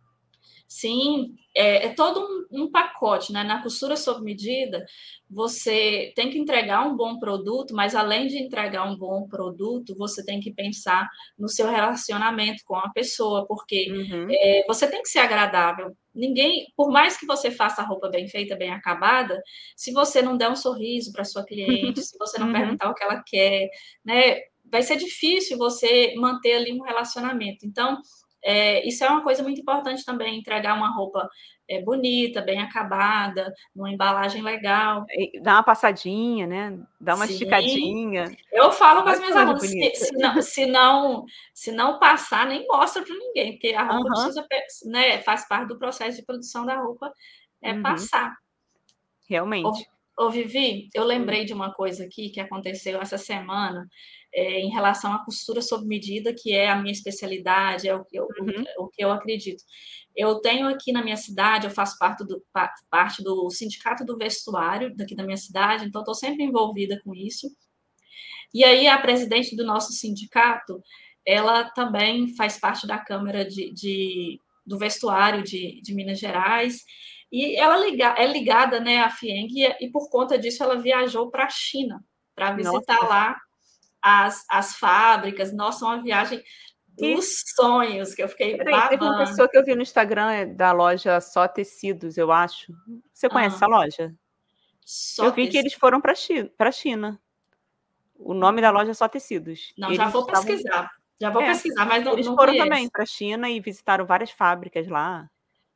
Sim, 0.74 1.36
é, 1.56 1.86
é 1.86 1.90
todo 1.94 2.20
um, 2.20 2.64
um, 2.64 2.72
pacote, 2.72 3.32
né? 3.32 3.44
Na 3.44 3.62
costura 3.62 3.96
sob 3.96 4.24
medida, 4.24 4.84
você 5.30 6.12
tem 6.16 6.32
que 6.32 6.40
entregar 6.40 6.84
um 6.88 6.98
bom 6.98 7.20
produto, 7.20 7.76
mas 7.76 7.94
além 7.94 8.26
de 8.26 8.40
entregar 8.40 8.84
um 8.84 8.98
bom 8.98 9.28
produto, 9.28 9.94
você 9.96 10.26
tem 10.26 10.40
que 10.40 10.52
pensar 10.52 11.08
no 11.38 11.48
seu 11.48 11.70
relacionamento 11.70 12.64
com 12.66 12.76
a 12.76 12.90
pessoa, 12.90 13.46
porque 13.46 13.88
uhum. 13.92 14.28
é, 14.32 14.66
você 14.68 14.88
tem 14.90 15.04
que 15.04 15.10
ser 15.10 15.20
agradável. 15.20 15.96
Ninguém, 16.12 16.66
por 16.76 16.90
mais 16.90 17.18
que 17.18 17.28
você 17.28 17.52
faça 17.52 17.84
a 17.84 17.86
roupa 17.86 18.10
bem 18.10 18.28
feita, 18.28 18.56
bem 18.56 18.72
acabada, 18.72 19.40
se 19.78 19.92
você 19.92 20.24
não 20.24 20.36
der 20.36 20.50
um 20.50 20.56
sorriso 20.56 21.12
para 21.12 21.24
sua 21.24 21.46
cliente, 21.46 22.02
se 22.02 22.18
você 22.18 22.40
não 22.40 22.48
uhum. 22.48 22.54
perguntar 22.54 22.90
o 22.90 22.96
que 22.96 23.04
ela 23.04 23.22
quer, 23.24 23.70
né? 24.04 24.40
Vai 24.66 24.82
ser 24.82 24.96
difícil 24.96 25.56
você 25.56 26.16
manter 26.16 26.54
ali 26.54 26.74
um 26.74 26.82
relacionamento. 26.82 27.64
Então, 27.64 28.02
é, 28.44 28.86
isso 28.86 29.04
é 29.04 29.10
uma 29.10 29.24
coisa 29.24 29.42
muito 29.42 29.62
importante 29.62 30.04
também, 30.04 30.38
entregar 30.38 30.76
uma 30.76 30.94
roupa 30.94 31.30
é, 31.68 31.82
bonita, 31.82 32.42
bem 32.42 32.60
acabada, 32.60 33.54
numa 33.74 33.90
embalagem 33.90 34.42
legal. 34.42 35.06
Dá 35.42 35.54
uma 35.54 35.64
passadinha, 35.64 36.46
né? 36.46 36.78
Dá 37.00 37.16
uma 37.16 37.26
Sim. 37.26 37.34
esticadinha. 37.34 38.36
Eu 38.52 38.72
falo 38.72 39.04
com 39.04 39.10
as 39.10 39.20
minhas 39.20 39.36
alunas, 39.36 39.62
se, 39.62 39.96
se, 39.96 40.18
não, 40.18 40.42
se, 40.42 40.66
não, 40.66 41.26
se 41.54 41.72
não 41.72 42.00
passar, 42.00 42.46
nem 42.46 42.68
mostra 42.68 43.02
para 43.02 43.16
ninguém, 43.16 43.54
porque 43.54 43.74
a 43.74 43.84
roupa 43.84 44.10
uhum. 44.10 44.32
precisa, 44.32 44.46
né, 44.86 45.22
faz 45.22 45.48
parte 45.48 45.70
do 45.70 45.80
processo 45.80 46.18
de 46.18 46.26
produção 46.26 46.66
da 46.66 46.76
roupa, 46.76 47.14
é 47.62 47.72
uhum. 47.72 47.82
passar. 47.82 48.34
Realmente. 49.30 49.88
Ô, 50.18 50.26
ô, 50.26 50.30
Vivi, 50.30 50.90
eu 50.94 51.06
lembrei 51.06 51.46
de 51.46 51.54
uma 51.54 51.74
coisa 51.74 52.04
aqui 52.04 52.30
que 52.30 52.42
aconteceu 52.42 53.02
essa 53.02 53.18
semana 53.18 53.88
é, 54.34 54.60
em 54.60 54.70
relação 54.70 55.14
à 55.14 55.24
costura 55.24 55.62
sob 55.62 55.86
medida, 55.86 56.34
que 56.34 56.54
é 56.54 56.70
a 56.70 56.76
minha 56.76 56.92
especialidade, 56.92 57.88
é 57.88 57.96
o 57.96 58.04
que 58.04 58.18
eu, 58.18 58.28
uhum. 58.40 58.64
o, 58.80 58.86
o, 58.86 58.88
que 58.90 59.04
eu 59.04 59.12
acredito. 59.12 59.64
Eu 60.16 60.40
tenho 60.40 60.68
aqui 60.68 60.92
na 60.92 61.04
minha 61.04 61.18
cidade, 61.18 61.68
eu 61.68 61.72
faço 61.72 61.98
parte 62.00 62.26
do, 62.26 62.44
parte 62.90 63.24
do 63.24 63.50
sindicato 63.52 64.04
do 64.04 64.18
vestuário 64.18 64.96
daqui 64.96 65.16
da 65.16 65.24
minha 65.24 65.38
cidade, 65.38 65.86
então 65.86 66.02
estou 66.02 66.16
sempre 66.16 66.44
envolvida 66.44 67.00
com 67.04 67.14
isso. 67.14 67.48
E 68.54 68.64
aí 68.64 68.88
a 68.88 68.98
presidente 68.98 69.56
do 69.56 69.64
nosso 69.64 69.94
sindicato, 69.94 70.82
ela 71.26 71.70
também 71.72 72.36
faz 72.36 72.60
parte 72.60 72.88
da 72.88 72.98
Câmara 72.98 73.46
de, 73.46 73.72
de 73.72 74.40
do 74.66 74.78
Vestuário 74.78 75.44
de, 75.44 75.82
de 75.82 75.94
Minas 75.94 76.20
Gerais, 76.20 76.84
e 77.32 77.56
ela 77.56 77.78
liga, 77.78 78.16
é 78.18 78.26
ligada 78.26 78.80
né, 78.80 79.00
à 79.00 79.10
FIENG, 79.10 79.52
e, 79.54 79.86
e 79.86 79.92
por 79.92 80.10
conta 80.10 80.38
disso 80.38 80.64
ela 80.64 80.80
viajou 80.80 81.30
para 81.30 81.46
a 81.46 81.50
China, 81.50 82.04
para 82.34 82.54
visitar 82.54 82.96
Nossa. 82.96 83.06
lá 83.08 83.42
as, 84.04 84.46
as 84.50 84.76
fábricas. 84.76 85.54
Nossa, 85.54 85.86
uma 85.86 86.02
viagem 86.04 86.44
dos 86.90 87.42
sonhos, 87.56 88.14
que 88.14 88.22
eu 88.22 88.28
fiquei 88.28 88.58
Peraí, 88.58 88.90
Teve 88.90 89.04
uma 89.04 89.18
pessoa 89.18 89.48
que 89.50 89.58
eu 89.58 89.64
vi 89.64 89.74
no 89.74 89.82
Instagram 89.82 90.32
é 90.32 90.46
da 90.46 90.72
loja 90.72 91.20
Só 91.22 91.48
Tecidos, 91.48 92.18
eu 92.18 92.32
acho. 92.32 92.72
Você 93.12 93.30
conhece 93.30 93.56
ah, 93.56 93.58
essa 93.58 93.68
loja? 93.68 94.16
eu 95.20 95.32
vi 95.32 95.48
que 95.48 95.58
eles 95.58 95.74
foram 95.74 96.02
para 96.02 96.12
a 96.12 96.72
China. 96.72 97.20
O 98.16 98.34
nome 98.34 98.62
da 98.62 98.70
loja 98.70 98.92
é 98.92 98.94
Só 98.94 99.08
Tecidos. 99.08 99.74
Não, 99.78 99.88
eles 99.88 99.98
já 99.98 100.08
vou 100.08 100.22
estavam... 100.22 100.46
pesquisar. 100.46 100.92
Já 101.20 101.30
vou 101.30 101.42
é, 101.42 101.48
pesquisar, 101.48 101.86
mas 101.86 102.04
não 102.04 102.14
Eles 102.14 102.26
não 102.26 102.36
foram 102.36 102.54
conheço. 102.54 102.70
também 102.70 102.90
para 102.90 103.04
a 103.04 103.06
China 103.06 103.50
e 103.50 103.60
visitaram 103.60 104.06
várias 104.06 104.32
fábricas 104.32 104.88
lá. 104.88 105.30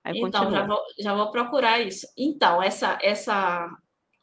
Aí 0.03 0.19
então, 0.19 0.51
já 0.51 0.65
vou, 0.65 0.81
já 0.99 1.13
vou 1.15 1.31
procurar 1.31 1.79
isso. 1.79 2.05
Então, 2.17 2.61
essa, 2.61 2.97
essa 3.01 3.69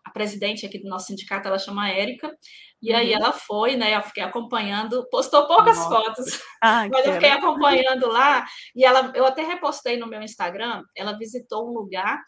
a 0.04 0.10
presidente 0.10 0.66
aqui 0.66 0.78
do 0.78 0.88
nosso 0.88 1.06
sindicato, 1.06 1.48
ela 1.48 1.58
chama 1.58 1.88
Érica, 1.88 2.36
e 2.82 2.92
uhum. 2.92 2.98
aí 2.98 3.12
ela 3.12 3.32
foi, 3.32 3.76
né? 3.76 3.96
Eu 3.96 4.02
fiquei 4.02 4.22
acompanhando, 4.22 5.08
postou 5.10 5.46
poucas 5.46 5.76
Nossa. 5.78 5.88
fotos, 5.88 6.40
ah, 6.62 6.86
mas 6.92 7.06
eu 7.06 7.14
fiquei 7.14 7.30
acompanhando 7.30 8.06
lá, 8.08 8.44
e 8.74 8.84
ela, 8.84 9.12
eu 9.14 9.24
até 9.24 9.42
repostei 9.42 9.96
no 9.96 10.06
meu 10.06 10.22
Instagram, 10.22 10.82
ela 10.96 11.18
visitou 11.18 11.68
um 11.68 11.72
lugar 11.72 12.20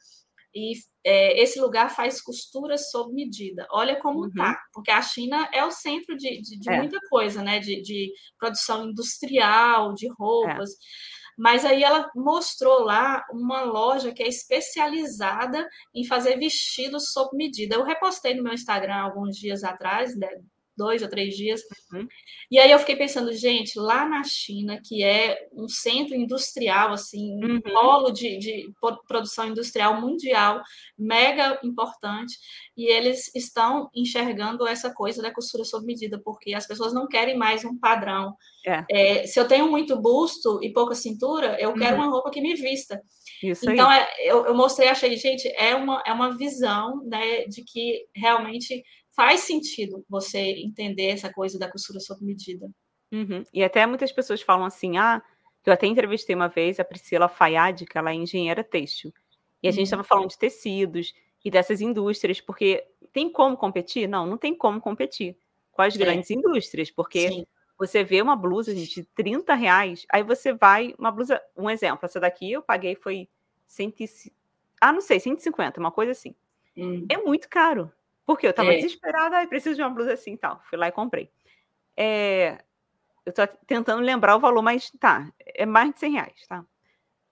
e 0.56 0.72
é, 1.04 1.42
esse 1.42 1.60
lugar 1.60 1.94
faz 1.94 2.22
costura 2.22 2.78
sob 2.78 3.12
medida. 3.12 3.66
Olha 3.70 4.00
como 4.00 4.20
uhum. 4.20 4.32
tá, 4.32 4.58
porque 4.72 4.90
a 4.90 5.02
China 5.02 5.46
é 5.52 5.62
o 5.62 5.70
centro 5.70 6.16
de, 6.16 6.40
de, 6.40 6.58
de 6.58 6.72
é. 6.72 6.78
muita 6.78 6.98
coisa, 7.10 7.42
né? 7.42 7.58
De, 7.58 7.82
de, 7.82 8.10
produção 8.38 8.88
industrial, 8.88 9.92
de 9.92 10.08
roupas. 10.18 10.70
É. 10.70 10.74
Mas 11.36 11.64
aí 11.64 11.84
ela 11.84 12.10
mostrou 12.14 12.80
lá 12.80 13.24
uma 13.30 13.62
loja 13.62 14.12
que 14.12 14.22
é 14.22 14.28
especializada 14.28 15.68
em 15.94 16.04
fazer 16.04 16.38
vestidos 16.38 17.12
sob 17.12 17.36
medida. 17.36 17.74
Eu 17.74 17.84
repostei 17.84 18.34
no 18.34 18.42
meu 18.42 18.54
Instagram 18.54 18.96
alguns 18.96 19.36
dias 19.36 19.62
atrás, 19.62 20.16
né, 20.16 20.28
dois 20.76 21.02
ou 21.02 21.08
três 21.08 21.34
dias. 21.34 21.60
Uhum. 21.92 22.06
E 22.50 22.58
aí 22.58 22.70
eu 22.70 22.78
fiquei 22.78 22.96
pensando, 22.96 23.32
gente, 23.32 23.78
lá 23.78 24.08
na 24.08 24.22
China, 24.22 24.80
que 24.82 25.02
é 25.02 25.48
um 25.52 25.68
centro 25.68 26.14
industrial, 26.14 26.92
assim, 26.92 27.34
um 27.44 27.54
uhum. 27.54 27.60
polo 27.60 28.10
de, 28.10 28.38
de, 28.38 28.72
produção 29.08 29.48
industrial 29.48 30.00
mundial, 30.00 30.62
mega 30.98 31.58
importante, 31.64 32.36
e 32.76 32.86
eles 32.90 33.34
estão 33.34 33.90
enxergando 33.94 34.66
essa 34.66 34.92
coisa 34.92 35.22
da 35.22 35.32
costura 35.32 35.64
sob 35.64 35.86
medida, 35.86 36.20
porque 36.22 36.54
as 36.54 36.66
pessoas 36.66 36.92
não 36.92 37.08
querem 37.08 37.36
mais 37.36 37.64
um 37.64 37.78
padrão. 37.78 38.34
É. 38.66 38.84
É, 38.90 39.26
se 39.26 39.38
eu 39.38 39.46
tenho 39.46 39.70
muito 39.70 40.00
busto 40.00 40.58
e 40.62 40.72
pouca 40.72 40.94
cintura, 40.94 41.56
eu 41.60 41.72
quero 41.74 41.96
uhum. 41.96 42.02
uma 42.02 42.10
roupa 42.10 42.30
que 42.30 42.40
me 42.40 42.54
vista. 42.54 43.00
Isso 43.42 43.70
então, 43.70 43.90
é, 43.90 44.08
eu, 44.20 44.46
eu 44.46 44.54
mostrei, 44.54 44.88
achei, 44.88 45.16
gente, 45.16 45.48
é 45.56 45.74
uma, 45.74 46.02
é 46.06 46.12
uma 46.12 46.36
visão 46.36 47.04
né, 47.04 47.44
de 47.44 47.62
que 47.62 48.06
realmente 48.14 48.82
faz 49.16 49.40
sentido 49.40 50.04
você 50.08 50.38
entender 50.38 51.06
essa 51.06 51.32
coisa 51.32 51.58
da 51.58 51.70
costura 51.70 51.98
sob 51.98 52.22
medida. 52.22 52.68
Uhum. 53.10 53.42
E 53.52 53.64
até 53.64 53.86
muitas 53.86 54.12
pessoas 54.12 54.42
falam 54.42 54.66
assim, 54.66 54.98
ah, 54.98 55.22
eu 55.64 55.72
até 55.72 55.86
entrevistei 55.86 56.36
uma 56.36 56.48
vez 56.48 56.78
a 56.78 56.84
Priscila 56.84 57.28
Fayad, 57.28 57.86
que 57.86 57.98
ela 57.98 58.10
é 58.10 58.14
engenheira 58.14 58.62
têxtil, 58.62 59.12
e 59.62 59.66
a 59.66 59.70
uhum. 59.70 59.74
gente 59.74 59.84
estava 59.84 60.04
falando 60.04 60.28
de 60.28 60.38
tecidos 60.38 61.14
e 61.44 61.50
dessas 61.50 61.80
indústrias, 61.80 62.40
porque 62.40 62.84
tem 63.12 63.30
como 63.30 63.56
competir? 63.56 64.08
Não, 64.08 64.26
não 64.26 64.36
tem 64.36 64.54
como 64.54 64.80
competir 64.80 65.36
com 65.72 65.82
as 65.82 65.94
é. 65.94 65.98
grandes 65.98 66.30
indústrias, 66.30 66.90
porque 66.90 67.28
Sim. 67.28 67.46
você 67.78 68.04
vê 68.04 68.20
uma 68.20 68.36
blusa, 68.36 68.74
gente, 68.74 69.00
de 69.00 69.08
30 69.14 69.54
reais, 69.54 70.04
aí 70.12 70.22
você 70.22 70.52
vai, 70.52 70.94
uma 70.98 71.10
blusa, 71.10 71.40
um 71.56 71.70
exemplo, 71.70 72.00
essa 72.04 72.20
daqui 72.20 72.52
eu 72.52 72.62
paguei 72.62 72.94
foi 72.94 73.28
100, 73.66 73.94
ah, 74.80 74.92
não 74.92 75.00
sei, 75.00 75.18
150, 75.20 75.80
uma 75.80 75.90
coisa 75.90 76.12
assim. 76.12 76.34
Hum. 76.76 77.06
É 77.08 77.16
muito 77.16 77.48
caro. 77.48 77.90
Porque 78.26 78.46
eu 78.46 78.50
estava 78.50 78.72
é. 78.72 78.76
desesperada, 78.76 79.40
e 79.42 79.46
preciso 79.46 79.76
de 79.76 79.82
uma 79.82 79.90
blusa 79.90 80.12
assim 80.12 80.32
e 80.32 80.36
tal. 80.36 80.60
Fui 80.64 80.76
lá 80.76 80.88
e 80.88 80.92
comprei. 80.92 81.30
É, 81.96 82.58
eu 83.24 83.30
estou 83.30 83.46
tentando 83.66 84.02
lembrar 84.02 84.36
o 84.36 84.40
valor, 84.40 84.62
mas 84.62 84.90
tá, 85.00 85.32
é 85.38 85.64
mais 85.64 85.92
de 85.94 86.00
100 86.00 86.12
reais, 86.12 86.46
tá? 86.48 86.64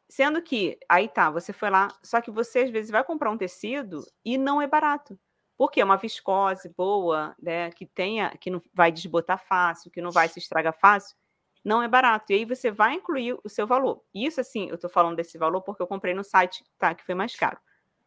Sendo 0.08 0.40
que, 0.40 0.78
aí 0.88 1.08
tá, 1.08 1.30
você 1.30 1.52
foi 1.52 1.70
lá, 1.70 1.88
só 2.02 2.20
que 2.20 2.30
você 2.30 2.60
às 2.60 2.70
vezes 2.70 2.90
vai 2.90 3.02
comprar 3.02 3.30
um 3.30 3.36
tecido 3.36 4.04
e 4.24 4.38
não 4.38 4.62
é 4.62 4.66
barato. 4.66 5.18
Porque 5.56 5.80
é 5.80 5.84
uma 5.84 5.96
viscose 5.96 6.68
boa, 6.76 7.34
né, 7.40 7.70
que 7.70 7.86
tenha, 7.86 8.30
que 8.38 8.50
não 8.50 8.60
vai 8.72 8.90
desbotar 8.90 9.38
fácil, 9.44 9.90
que 9.90 10.02
não 10.02 10.10
vai 10.10 10.28
se 10.28 10.38
estragar 10.38 10.76
fácil, 10.78 11.16
não 11.64 11.82
é 11.82 11.88
barato. 11.88 12.32
E 12.32 12.36
aí 12.36 12.44
você 12.44 12.70
vai 12.70 12.94
incluir 12.94 13.38
o 13.42 13.48
seu 13.48 13.66
valor. 13.66 14.02
Isso, 14.12 14.40
assim, 14.40 14.68
eu 14.68 14.74
estou 14.74 14.90
falando 14.90 15.16
desse 15.16 15.38
valor 15.38 15.62
porque 15.62 15.82
eu 15.82 15.86
comprei 15.86 16.12
no 16.12 16.24
site, 16.24 16.64
tá, 16.78 16.94
que 16.94 17.04
foi 17.04 17.14
mais 17.14 17.34
caro. 17.36 17.58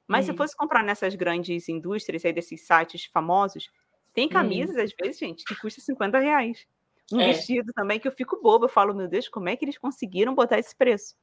Mas 0.08 0.26
hum. 0.26 0.32
se 0.32 0.38
fosse 0.38 0.55
comprar 0.55 0.84
nessas 0.84 1.16
grandes 1.16 1.68
indústrias 1.68 2.24
aí 2.24 2.34
desses 2.34 2.66
sites 2.66 3.05
famosos, 3.05 3.70
tem 4.14 4.28
hum. 4.28 4.30
camisas, 4.30 4.76
hum. 4.76 4.84
às 4.84 4.93
vezes, 4.93 5.20
gente, 5.20 5.43
que 5.43 5.55
custa 5.55 5.82
50 5.82 6.20
reais. 6.20 6.66
Um 7.12 7.22
é. 7.22 7.28
vestido 7.28 7.72
também 7.74 7.99
que 7.99 8.08
eu 8.08 8.12
fico 8.12 8.41
boba, 8.41 8.66
eu 8.66 8.70
falo, 8.70 8.93
meu 8.93 9.08
Deus, 9.08 9.28
como 9.28 9.47
é 9.49 9.55
que 9.55 9.64
eles 9.64 9.78
conseguiram 9.78 10.36
botar 10.36 10.60
esse 10.60 10.76
preço? 10.76 11.16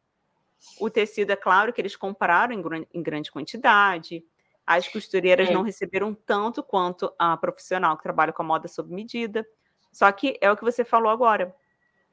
O 0.80 0.88
tecido, 0.88 1.30
é 1.30 1.36
claro 1.36 1.72
que 1.72 1.80
eles 1.80 1.94
compraram 1.94 2.54
em, 2.54 2.86
em 2.92 3.02
grande 3.02 3.30
quantidade, 3.30 4.24
as 4.66 4.88
costureiras 4.88 5.48
é. 5.48 5.52
não 5.52 5.62
receberam 5.62 6.14
tanto 6.14 6.62
quanto 6.62 7.12
a 7.18 7.36
profissional 7.36 7.96
que 7.96 8.02
trabalha 8.02 8.32
com 8.32 8.42
a 8.42 8.46
moda 8.46 8.66
sob 8.66 8.92
medida. 8.92 9.46
Só 9.92 10.10
que 10.10 10.38
é 10.40 10.50
o 10.50 10.56
que 10.56 10.64
você 10.64 10.84
falou 10.84 11.10
agora. 11.10 11.54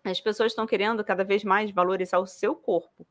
As 0.04 0.20
pessoas 0.20 0.52
estão 0.52 0.68
querendo 0.68 1.04
cada 1.04 1.24
vez 1.24 1.44
mais 1.44 1.72
valorizar 1.72 2.20
o 2.20 2.28
seu 2.28 2.56
corpo. 2.56 3.08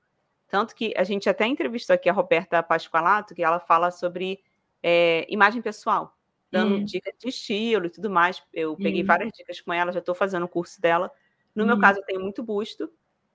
Tanto 0.50 0.74
que 0.74 0.92
a 0.96 1.04
gente 1.04 1.30
até 1.30 1.46
entrevistou 1.46 1.94
aqui 1.94 2.08
a 2.08 2.12
Roberta 2.12 2.60
Pasqualato, 2.60 3.34
que 3.34 3.42
ela 3.42 3.60
fala 3.60 3.92
sobre 3.92 4.42
é, 4.82 5.24
imagem 5.28 5.62
pessoal, 5.62 6.18
dando 6.50 6.74
hum. 6.74 6.84
dicas 6.84 7.14
de 7.16 7.28
estilo 7.28 7.86
e 7.86 7.90
tudo 7.90 8.10
mais. 8.10 8.42
Eu 8.52 8.76
peguei 8.76 9.02
hum. 9.02 9.06
várias 9.06 9.30
dicas 9.32 9.60
com 9.60 9.72
ela, 9.72 9.92
já 9.92 10.00
estou 10.00 10.14
fazendo 10.14 10.42
o 10.42 10.48
curso 10.48 10.80
dela. 10.80 11.10
No 11.54 11.62
hum. 11.62 11.66
meu 11.68 11.78
caso, 11.78 12.00
eu 12.00 12.04
tenho 12.04 12.20
muito 12.20 12.42
busto. 12.42 12.90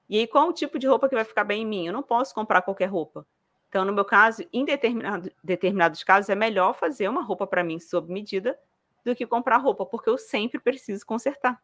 E 0.10 0.20
aí, 0.20 0.28
qual 0.28 0.50
o 0.50 0.54
tipo 0.54 0.78
de 0.78 0.88
roupa 0.88 1.08
que 1.08 1.16
vai 1.16 1.24
ficar 1.24 1.46
bem 1.46 1.62
em 1.62 1.66
mim? 1.66 1.88
Eu 1.88 1.94
não 1.94 2.04
posso 2.04 2.36
comprar 2.36 2.62
qualquer 2.62 2.88
roupa. 2.88 3.26
Então, 3.70 3.86
no 3.86 3.94
meu 3.94 4.06
caso, 4.06 4.44
em 4.52 4.66
determinado, 4.66 5.32
determinados 5.42 6.04
casos, 6.04 6.30
é 6.30 6.36
melhor 6.36 6.74
fazer 6.74 7.08
uma 7.08 7.24
roupa 7.24 7.48
para 7.48 7.64
mim 7.64 7.80
sob 7.80 8.12
medida 8.12 8.60
do 9.06 9.16
que 9.16 9.26
comprar 9.26 9.58
roupa, 9.58 9.86
porque 9.86 10.10
eu 10.10 10.18
sempre 10.18 10.60
preciso 10.60 11.06
consertar. 11.06 11.62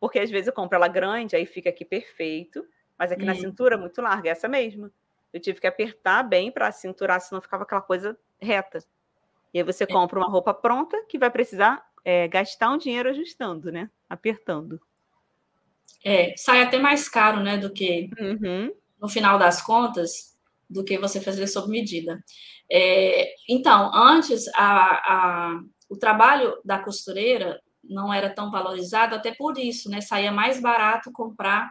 Porque 0.00 0.18
às 0.18 0.30
vezes 0.30 0.46
eu 0.46 0.52
compro 0.52 0.76
ela 0.76 0.88
grande, 0.88 1.36
aí 1.36 1.44
fica 1.44 1.68
aqui 1.68 1.84
perfeito, 1.84 2.64
mas 2.98 3.12
aqui 3.12 3.22
hum. 3.22 3.26
na 3.26 3.34
cintura, 3.34 3.76
muito 3.76 4.00
larga, 4.00 4.28
é 4.28 4.32
essa 4.32 4.48
mesma. 4.48 4.90
Eu 5.32 5.40
tive 5.40 5.60
que 5.60 5.66
apertar 5.66 6.22
bem 6.22 6.50
para 6.50 6.70
cinturar, 6.72 7.20
senão 7.20 7.40
ficava 7.40 7.64
aquela 7.64 7.82
coisa 7.82 8.16
reta. 8.40 8.78
E 9.52 9.58
aí 9.58 9.64
você 9.64 9.84
é. 9.84 9.86
compra 9.86 10.18
uma 10.18 10.28
roupa 10.28 10.54
pronta 10.54 11.02
que 11.08 11.18
vai 11.18 11.30
precisar 11.30 11.86
é, 12.04 12.28
gastar 12.28 12.70
um 12.70 12.78
dinheiro 12.78 13.10
ajustando, 13.10 13.72
né? 13.72 13.90
Apertando. 14.08 14.80
É, 16.04 16.34
sai 16.36 16.62
até 16.62 16.78
mais 16.78 17.08
caro, 17.08 17.40
né? 17.42 17.58
Do 17.58 17.72
que, 17.72 18.08
uhum. 18.18 18.72
no 19.00 19.08
final 19.08 19.38
das 19.38 19.60
contas, 19.60 20.36
do 20.70 20.84
que 20.84 20.98
você 20.98 21.20
fazer 21.20 21.46
sob 21.46 21.68
medida. 21.68 22.22
É, 22.70 23.34
então, 23.48 23.90
antes, 23.94 24.46
a, 24.54 25.54
a, 25.54 25.60
o 25.88 25.96
trabalho 25.96 26.56
da 26.64 26.78
costureira 26.78 27.60
não 27.82 28.12
era 28.12 28.30
tão 28.30 28.50
valorizado, 28.50 29.14
até 29.14 29.34
por 29.34 29.58
isso, 29.58 29.90
né? 29.90 30.00
Saía 30.00 30.32
mais 30.32 30.60
barato 30.60 31.12
comprar 31.12 31.70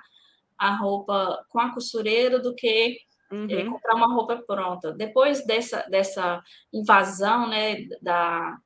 a 0.57 0.75
roupa 0.75 1.43
com 1.49 1.59
a 1.59 1.73
costureira 1.73 2.39
do 2.39 2.55
que 2.55 2.97
eh, 3.31 3.35
uhum. 3.35 3.47
é, 3.49 3.65
comprar 3.65 3.95
uma 3.95 4.13
roupa 4.13 4.41
pronta. 4.45 4.93
Depois 4.93 5.45
dessa, 5.45 5.81
dessa 5.89 6.41
invasão 6.73 7.49
né, 7.49 7.85
da, 8.01 8.57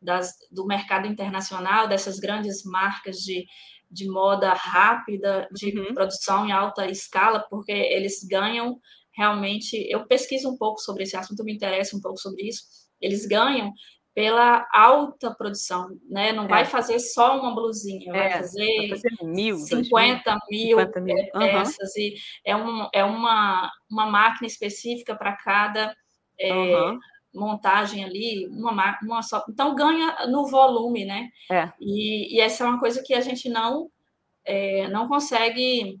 das, 0.00 0.34
do 0.50 0.66
mercado 0.66 1.06
internacional, 1.06 1.88
dessas 1.88 2.18
grandes 2.18 2.64
marcas 2.64 3.16
de, 3.18 3.46
de 3.90 4.08
moda 4.08 4.52
rápida, 4.52 5.48
de 5.52 5.78
uhum. 5.78 5.94
produção 5.94 6.46
em 6.46 6.52
alta 6.52 6.86
escala, 6.86 7.40
porque 7.48 7.72
eles 7.72 8.22
ganham 8.22 8.78
realmente. 9.12 9.76
Eu 9.90 10.06
pesquiso 10.06 10.50
um 10.50 10.56
pouco 10.56 10.80
sobre 10.80 11.04
esse 11.04 11.16
assunto, 11.16 11.44
me 11.44 11.54
interessa 11.54 11.96
um 11.96 12.00
pouco 12.00 12.18
sobre 12.18 12.42
isso. 12.46 12.62
Eles 13.00 13.26
ganham 13.26 13.72
pela 14.14 14.66
alta 14.72 15.34
produção, 15.34 15.88
né? 16.08 16.32
Não 16.32 16.44
é. 16.44 16.48
vai 16.48 16.64
fazer 16.64 17.00
só 17.00 17.36
uma 17.38 17.52
blusinha, 17.52 18.10
é, 18.10 18.12
vai 18.12 18.30
fazer, 18.30 18.76
vai 18.76 18.88
fazer 18.90 19.24
mil, 19.24 19.56
50 19.56 20.38
mil, 20.48 20.78
50 20.78 21.00
mil 21.00 21.18
peças 21.32 21.92
uhum. 21.96 22.02
e 22.02 22.14
é, 22.44 22.54
um, 22.54 22.88
é 22.92 23.04
uma, 23.04 23.70
uma 23.90 24.06
máquina 24.06 24.46
específica 24.46 25.16
para 25.16 25.32
cada 25.32 25.96
é, 26.38 26.54
uhum. 26.54 26.98
montagem 27.34 28.04
ali, 28.04 28.46
uma, 28.46 28.98
uma 29.02 29.20
só. 29.20 29.44
Então 29.48 29.74
ganha 29.74 30.28
no 30.28 30.46
volume, 30.46 31.04
né? 31.04 31.28
É. 31.50 31.72
E, 31.80 32.36
e 32.36 32.40
essa 32.40 32.62
é 32.62 32.68
uma 32.68 32.78
coisa 32.78 33.02
que 33.02 33.14
a 33.14 33.20
gente 33.20 33.48
não 33.48 33.90
é, 34.44 34.86
não 34.88 35.08
consegue 35.08 36.00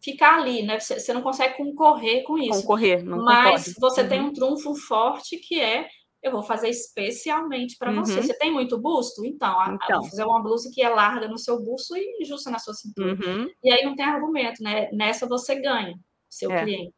ficar 0.00 0.38
ali, 0.38 0.62
né? 0.62 0.80
Você 0.80 1.12
não 1.12 1.20
consegue 1.20 1.56
concorrer 1.56 2.22
com 2.22 2.38
isso. 2.38 2.62
Concorrer, 2.62 3.04
não 3.04 3.24
Mas 3.24 3.74
você 3.78 4.02
uhum. 4.02 4.08
tem 4.08 4.20
um 4.22 4.32
trunfo 4.32 4.74
forte 4.74 5.36
que 5.36 5.60
é 5.60 5.86
eu 6.22 6.32
vou 6.32 6.42
fazer 6.42 6.68
especialmente 6.68 7.76
para 7.76 7.90
uhum. 7.90 8.04
você. 8.04 8.22
Você 8.22 8.34
tem 8.34 8.52
muito 8.52 8.78
busto? 8.78 9.24
Então, 9.24 9.56
então. 9.74 10.00
vou 10.00 10.10
fazer 10.10 10.24
uma 10.24 10.42
blusa 10.42 10.70
que 10.72 10.82
é 10.82 10.88
larga 10.88 11.28
no 11.28 11.38
seu 11.38 11.60
busto 11.60 11.96
e 11.96 12.24
justa 12.24 12.50
na 12.50 12.58
sua 12.58 12.74
cintura. 12.74 13.12
Uhum. 13.12 13.48
E 13.62 13.72
aí 13.72 13.84
não 13.84 13.94
tem 13.94 14.04
argumento, 14.04 14.62
né? 14.62 14.88
Nessa 14.92 15.26
você 15.26 15.60
ganha, 15.60 15.98
seu 16.28 16.50
é. 16.50 16.62
cliente. 16.62 16.94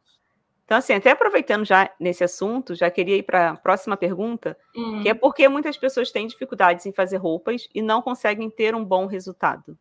Então, 0.65 0.77
assim, 0.77 0.93
até 0.93 1.11
aproveitando 1.11 1.65
já 1.65 1.93
nesse 1.99 2.23
assunto, 2.23 2.73
já 2.73 2.89
queria 2.89 3.17
ir 3.17 3.23
para 3.23 3.51
a 3.51 3.55
próxima 3.57 3.97
pergunta, 3.97 4.57
uhum. 4.73 5.01
que 5.01 5.09
é 5.09 5.13
por 5.13 5.35
que 5.35 5.47
muitas 5.49 5.75
pessoas 5.75 6.11
têm 6.11 6.27
dificuldades 6.27 6.85
em 6.85 6.93
fazer 6.93 7.17
roupas 7.17 7.67
e 7.75 7.81
não 7.81 8.01
conseguem 8.01 8.49
ter 8.49 8.73
um 8.73 8.85
bom 8.85 9.05
resultado? 9.05 9.77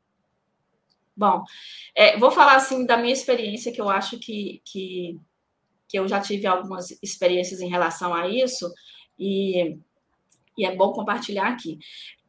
Bom, 1.17 1.45
é, 1.95 2.19
vou 2.19 2.31
falar 2.31 2.57
assim 2.57 2.85
da 2.85 2.97
minha 2.97 3.13
experiência, 3.13 3.71
que 3.71 3.81
eu 3.81 3.89
acho 3.89 4.19
que, 4.19 4.61
que, 4.65 5.17
que 5.89 5.99
eu 5.99 6.09
já 6.09 6.21
tive 6.21 6.47
algumas 6.47 6.91
experiências 7.03 7.61
em 7.61 7.69
relação 7.69 8.13
a 8.13 8.27
isso 8.27 8.69
e, 9.21 9.79
e 10.57 10.65
é 10.65 10.75
bom 10.75 10.93
compartilhar 10.93 11.49
aqui. 11.49 11.79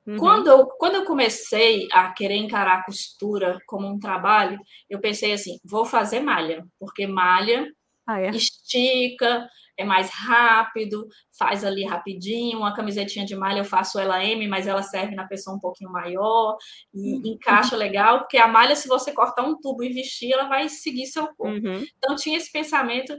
Uhum. 0.06 0.18
Quando, 0.18 0.48
eu, 0.48 0.66
quando 0.66 0.96
eu 0.96 1.06
comecei 1.06 1.88
a 1.92 2.12
querer 2.12 2.36
encarar 2.36 2.80
a 2.80 2.84
costura 2.84 3.60
como 3.66 3.88
um 3.88 4.00
trabalho, 4.00 4.60
eu 4.90 5.00
pensei 5.00 5.32
assim: 5.32 5.60
vou 5.64 5.86
fazer 5.86 6.20
malha, 6.20 6.66
porque 6.80 7.08
malha 7.08 7.72
ah, 8.08 8.20
é? 8.20 8.30
estica, 8.32 9.48
é 9.78 9.84
mais 9.84 10.10
rápido, 10.10 11.08
faz 11.38 11.64
ali 11.64 11.86
rapidinho. 11.86 12.60
Uma 12.60 12.74
camisetinha 12.74 13.26
de 13.26 13.36
malha 13.36 13.60
eu 13.60 13.66
faço 13.66 14.00
ela 14.00 14.24
M, 14.24 14.48
mas 14.48 14.68
ela 14.68 14.82
serve 14.82 15.16
na 15.16 15.28
pessoa 15.28 15.56
um 15.56 15.60
pouquinho 15.60 15.92
maior 15.92 16.58
e 16.94 17.14
uhum. 17.14 17.22
encaixa 17.26 17.76
legal, 17.76 18.20
porque 18.20 18.38
a 18.38 18.48
malha, 18.48 18.76
se 18.76 18.88
você 18.88 19.12
cortar 19.12 19.44
um 19.44 19.60
tubo 19.60 19.84
e 19.84 19.94
vestir, 19.94 20.32
ela 20.32 20.48
vai 20.48 20.68
seguir 20.70 21.06
seu 21.08 21.28
corpo. 21.36 21.68
Uhum. 21.68 21.86
Então 21.98 22.16
tinha 22.16 22.38
esse 22.38 22.52
pensamento 22.52 23.16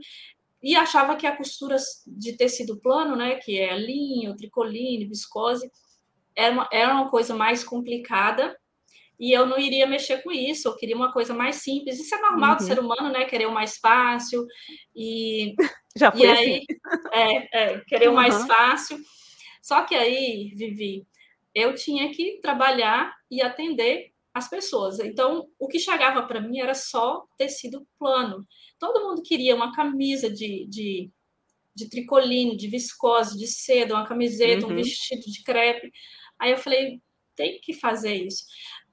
e 0.63 0.77
achava 0.77 1.17
que 1.17 1.27
a 1.27 1.37
costura 1.37 1.77
de 2.07 2.37
tecido 2.37 2.79
plano, 2.81 3.17
né, 3.17 3.37
que 3.37 3.59
é 3.59 3.77
linho, 3.77 4.37
tricoline, 4.37 5.07
viscose, 5.07 5.71
era 6.37 6.53
uma, 6.53 6.69
era 6.73 6.95
uma 6.95 7.11
coisa 7.11 7.35
mais 7.35 7.65
complicada 7.65 8.57
e 9.19 9.33
eu 9.33 9.47
não 9.47 9.59
iria 9.59 9.87
mexer 9.87 10.23
com 10.23 10.33
isso, 10.33 10.67
eu 10.67 10.77
queria 10.77 10.97
uma 10.97 11.13
coisa 11.13 11.33
mais 11.33 11.57
simples. 11.57 12.01
Isso 12.01 12.15
é 12.15 12.21
normal 12.21 12.51
uhum. 12.51 12.57
do 12.57 12.63
ser 12.65 12.79
humano, 12.81 13.09
né? 13.11 13.25
Querer 13.25 13.47
o 13.47 13.53
mais 13.53 13.79
fácil 13.79 14.47
e 14.97 15.55
já 15.97 16.11
foi 16.11 16.27
e 16.27 16.31
assim. 16.31 16.43
aí 16.43 16.67
é, 17.13 17.73
é, 17.75 17.81
querer 17.87 18.09
uhum. 18.09 18.15
o 18.15 18.17
mais 18.17 18.47
fácil. 18.47 18.99
Só 19.63 19.83
que 19.83 19.95
aí, 19.95 20.53
Vivi, 20.57 21.07
eu 21.55 21.75
tinha 21.75 22.11
que 22.11 22.41
trabalhar 22.43 23.15
e 23.31 23.41
atender 23.41 24.11
as 24.35 24.49
pessoas. 24.49 24.99
Então, 24.99 25.47
o 25.59 25.69
que 25.69 25.79
chegava 25.79 26.23
para 26.23 26.41
mim 26.41 26.59
era 26.59 26.75
só 26.75 27.25
tecido 27.37 27.87
plano. 27.99 28.45
Todo 28.83 29.05
mundo 29.05 29.22
queria 29.22 29.55
uma 29.55 29.72
camisa 29.72 30.28
de, 30.28 30.66
de, 30.66 31.09
de 31.72 31.89
tricoline, 31.89 32.57
de 32.57 32.66
viscose, 32.66 33.39
de 33.39 33.47
seda, 33.47 33.95
uma 33.95 34.05
camiseta, 34.05 34.66
uhum. 34.66 34.72
um 34.72 34.74
vestido 34.74 35.22
de 35.22 35.41
crepe. 35.45 35.93
Aí 36.37 36.51
eu 36.51 36.59
falei, 36.59 37.01
tem 37.37 37.61
que 37.62 37.74
fazer 37.74 38.12
isso. 38.12 38.43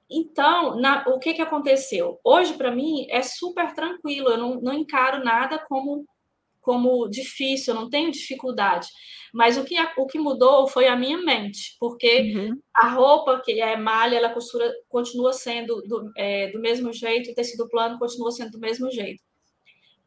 Então, 0.08 0.76
na, 0.80 1.02
o 1.08 1.18
que, 1.18 1.34
que 1.34 1.42
aconteceu? 1.42 2.20
Hoje, 2.22 2.54
para 2.54 2.70
mim, 2.70 3.04
é 3.10 3.20
super 3.20 3.74
tranquilo, 3.74 4.28
eu 4.28 4.38
não, 4.38 4.60
não 4.60 4.74
encaro 4.74 5.24
nada 5.24 5.58
como 5.68 6.06
como 6.60 7.08
difícil, 7.08 7.74
eu 7.74 7.80
não 7.80 7.90
tenho 7.90 8.12
dificuldade. 8.12 8.86
Mas 9.32 9.56
o 9.56 9.64
que, 9.64 9.74
o 9.96 10.06
que 10.06 10.18
mudou 10.18 10.68
foi 10.68 10.86
a 10.86 10.94
minha 10.94 11.16
mente, 11.16 11.74
porque 11.80 12.32
uhum. 12.36 12.60
a 12.76 12.90
roupa 12.90 13.40
que 13.44 13.60
é 13.60 13.76
malha, 13.78 14.16
ela 14.16 14.28
costura, 14.28 14.70
continua 14.86 15.32
sendo 15.32 15.80
do, 15.82 16.12
é, 16.16 16.48
do 16.52 16.60
mesmo 16.60 16.92
jeito, 16.92 17.30
o 17.30 17.34
tecido 17.34 17.66
plano 17.66 17.98
continua 17.98 18.30
sendo 18.30 18.52
do 18.52 18.60
mesmo 18.60 18.90
jeito. 18.90 19.22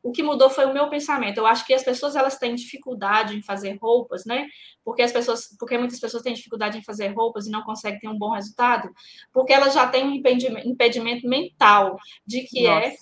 O 0.04 0.12
que 0.12 0.22
mudou 0.22 0.50
foi 0.50 0.66
o 0.66 0.74
meu 0.74 0.90
pensamento. 0.90 1.38
Eu 1.38 1.48
acho 1.48 1.66
que 1.66 1.74
as 1.74 1.84
pessoas 1.84 2.16
elas 2.16 2.38
têm 2.38 2.54
dificuldade 2.54 3.36
em 3.36 3.42
fazer 3.42 3.78
roupas, 3.82 4.26
né? 4.26 4.48
Porque 4.84 5.02
as 5.02 5.14
pessoas, 5.14 5.56
porque 5.58 5.78
muitas 5.78 6.00
pessoas 6.00 6.22
têm 6.22 6.34
dificuldade 6.34 6.78
em 6.78 6.84
fazer 6.84 7.08
roupas 7.08 7.48
e 7.48 7.50
não 7.50 7.64
conseguem 7.64 8.00
ter 8.00 8.10
um 8.10 8.18
bom 8.18 8.32
resultado, 8.32 8.92
porque 9.32 9.54
elas 9.54 9.74
já 9.74 9.88
têm 9.88 10.04
um 10.04 10.12
impedimento, 10.12 10.68
impedimento 10.68 11.28
mental 11.28 11.98
de 12.28 12.42
que 12.42 12.68
é 12.68 12.70
Nossa. 12.70 12.88
é 12.88 12.98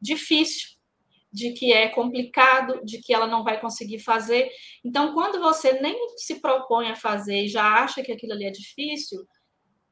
difícil 0.00 0.76
de 1.32 1.52
que 1.52 1.70
é 1.70 1.88
complicado, 1.88 2.80
de 2.82 2.98
que 2.98 3.12
ela 3.12 3.26
não 3.26 3.44
vai 3.44 3.60
conseguir 3.60 3.98
fazer. 3.98 4.48
Então, 4.82 5.12
quando 5.12 5.38
você 5.38 5.74
nem 5.80 6.16
se 6.16 6.40
propõe 6.40 6.88
a 6.88 6.96
fazer 6.96 7.42
e 7.42 7.48
já 7.48 7.82
acha 7.82 8.02
que 8.02 8.10
aquilo 8.10 8.32
ali 8.32 8.46
é 8.46 8.50
difícil, 8.50 9.26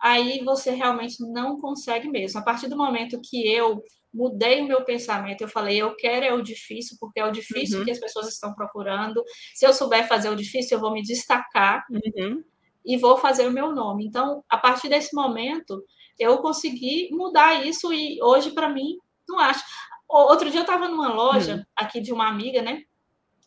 aí 0.00 0.42
você 0.42 0.70
realmente 0.70 1.20
não 1.20 1.60
consegue 1.60 2.08
mesmo. 2.08 2.40
A 2.40 2.42
partir 2.42 2.68
do 2.68 2.78
momento 2.78 3.20
que 3.20 3.46
eu 3.46 3.82
mudei 4.14 4.60
o 4.60 4.66
meu 4.66 4.84
pensamento, 4.84 5.42
eu 5.42 5.48
falei, 5.48 5.76
eu 5.76 5.94
quero 5.96 6.24
é 6.24 6.32
o 6.32 6.40
difícil, 6.40 6.96
porque 7.00 7.18
é 7.18 7.26
o 7.26 7.32
difícil 7.32 7.80
uhum. 7.80 7.84
que 7.84 7.90
as 7.90 7.98
pessoas 7.98 8.28
estão 8.28 8.54
procurando. 8.54 9.22
Se 9.52 9.66
eu 9.66 9.74
souber 9.74 10.06
fazer 10.06 10.30
o 10.30 10.36
difícil, 10.36 10.76
eu 10.76 10.80
vou 10.80 10.92
me 10.92 11.02
destacar 11.02 11.84
uhum. 11.90 12.42
e 12.86 12.96
vou 12.96 13.16
fazer 13.18 13.46
o 13.48 13.52
meu 13.52 13.72
nome. 13.72 14.06
Então, 14.06 14.44
a 14.48 14.56
partir 14.56 14.88
desse 14.88 15.14
momento, 15.14 15.84
eu 16.18 16.38
consegui 16.38 17.08
mudar 17.10 17.66
isso 17.66 17.92
e 17.92 18.22
hoje, 18.22 18.52
para 18.52 18.68
mim, 18.68 18.96
não 19.28 19.40
acho. 19.40 19.64
Outro 20.08 20.48
dia 20.48 20.60
eu 20.60 20.64
estava 20.64 20.86
numa 20.86 21.12
loja 21.12 21.56
hum. 21.56 21.64
aqui 21.74 22.00
de 22.00 22.12
uma 22.12 22.28
amiga, 22.28 22.62
né? 22.62 22.84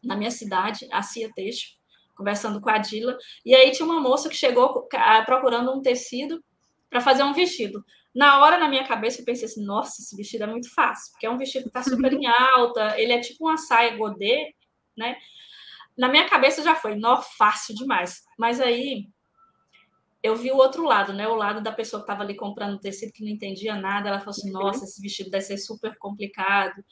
Na 0.03 0.17
minha 0.17 0.31
cidade, 0.31 0.87
a 0.91 1.01
Cia 1.01 1.31
Teixo, 1.33 1.77
conversando 2.15 2.59
com 2.59 2.69
a 2.69 2.77
Dila. 2.77 3.17
E 3.45 3.55
aí 3.55 3.71
tinha 3.71 3.85
uma 3.85 4.01
moça 4.01 4.27
que 4.27 4.35
chegou 4.35 4.85
procurando 5.25 5.71
um 5.71 5.81
tecido 5.81 6.43
para 6.89 6.99
fazer 6.99 7.23
um 7.23 7.33
vestido. 7.33 7.83
Na 8.13 8.39
hora, 8.39 8.57
na 8.57 8.67
minha 8.67 8.85
cabeça, 8.87 9.21
eu 9.21 9.25
pensei 9.25 9.45
assim: 9.45 9.63
nossa, 9.63 10.01
esse 10.01 10.15
vestido 10.15 10.43
é 10.43 10.47
muito 10.47 10.73
fácil, 10.73 11.11
porque 11.11 11.25
é 11.25 11.29
um 11.29 11.37
vestido 11.37 11.63
que 11.63 11.69
está 11.69 11.83
super 11.89 12.13
em 12.13 12.25
alta, 12.25 12.99
ele 12.99 13.13
é 13.13 13.19
tipo 13.19 13.45
uma 13.45 13.57
saia 13.57 13.95
godê, 13.95 14.53
né? 14.97 15.17
Na 15.97 16.07
minha 16.07 16.27
cabeça 16.29 16.63
já 16.63 16.75
foi, 16.75 16.95
nó, 16.95 17.21
fácil 17.21 17.75
demais. 17.75 18.21
Mas 18.37 18.61
aí 18.61 19.07
eu 20.21 20.35
vi 20.35 20.51
o 20.51 20.57
outro 20.57 20.83
lado, 20.83 21.13
né? 21.13 21.27
O 21.27 21.35
lado 21.35 21.61
da 21.61 21.71
pessoa 21.71 22.01
que 22.01 22.03
estava 22.03 22.23
ali 22.23 22.35
comprando 22.35 22.79
tecido 22.79 23.13
que 23.13 23.23
não 23.23 23.31
entendia 23.31 23.75
nada. 23.75 24.09
Ela 24.09 24.19
falou 24.19 24.31
assim: 24.31 24.51
uhum. 24.51 24.61
nossa, 24.61 24.83
esse 24.83 25.01
vestido 25.01 25.29
deve 25.29 25.43
ser 25.43 25.57
super 25.57 25.97
complicado. 25.97 26.83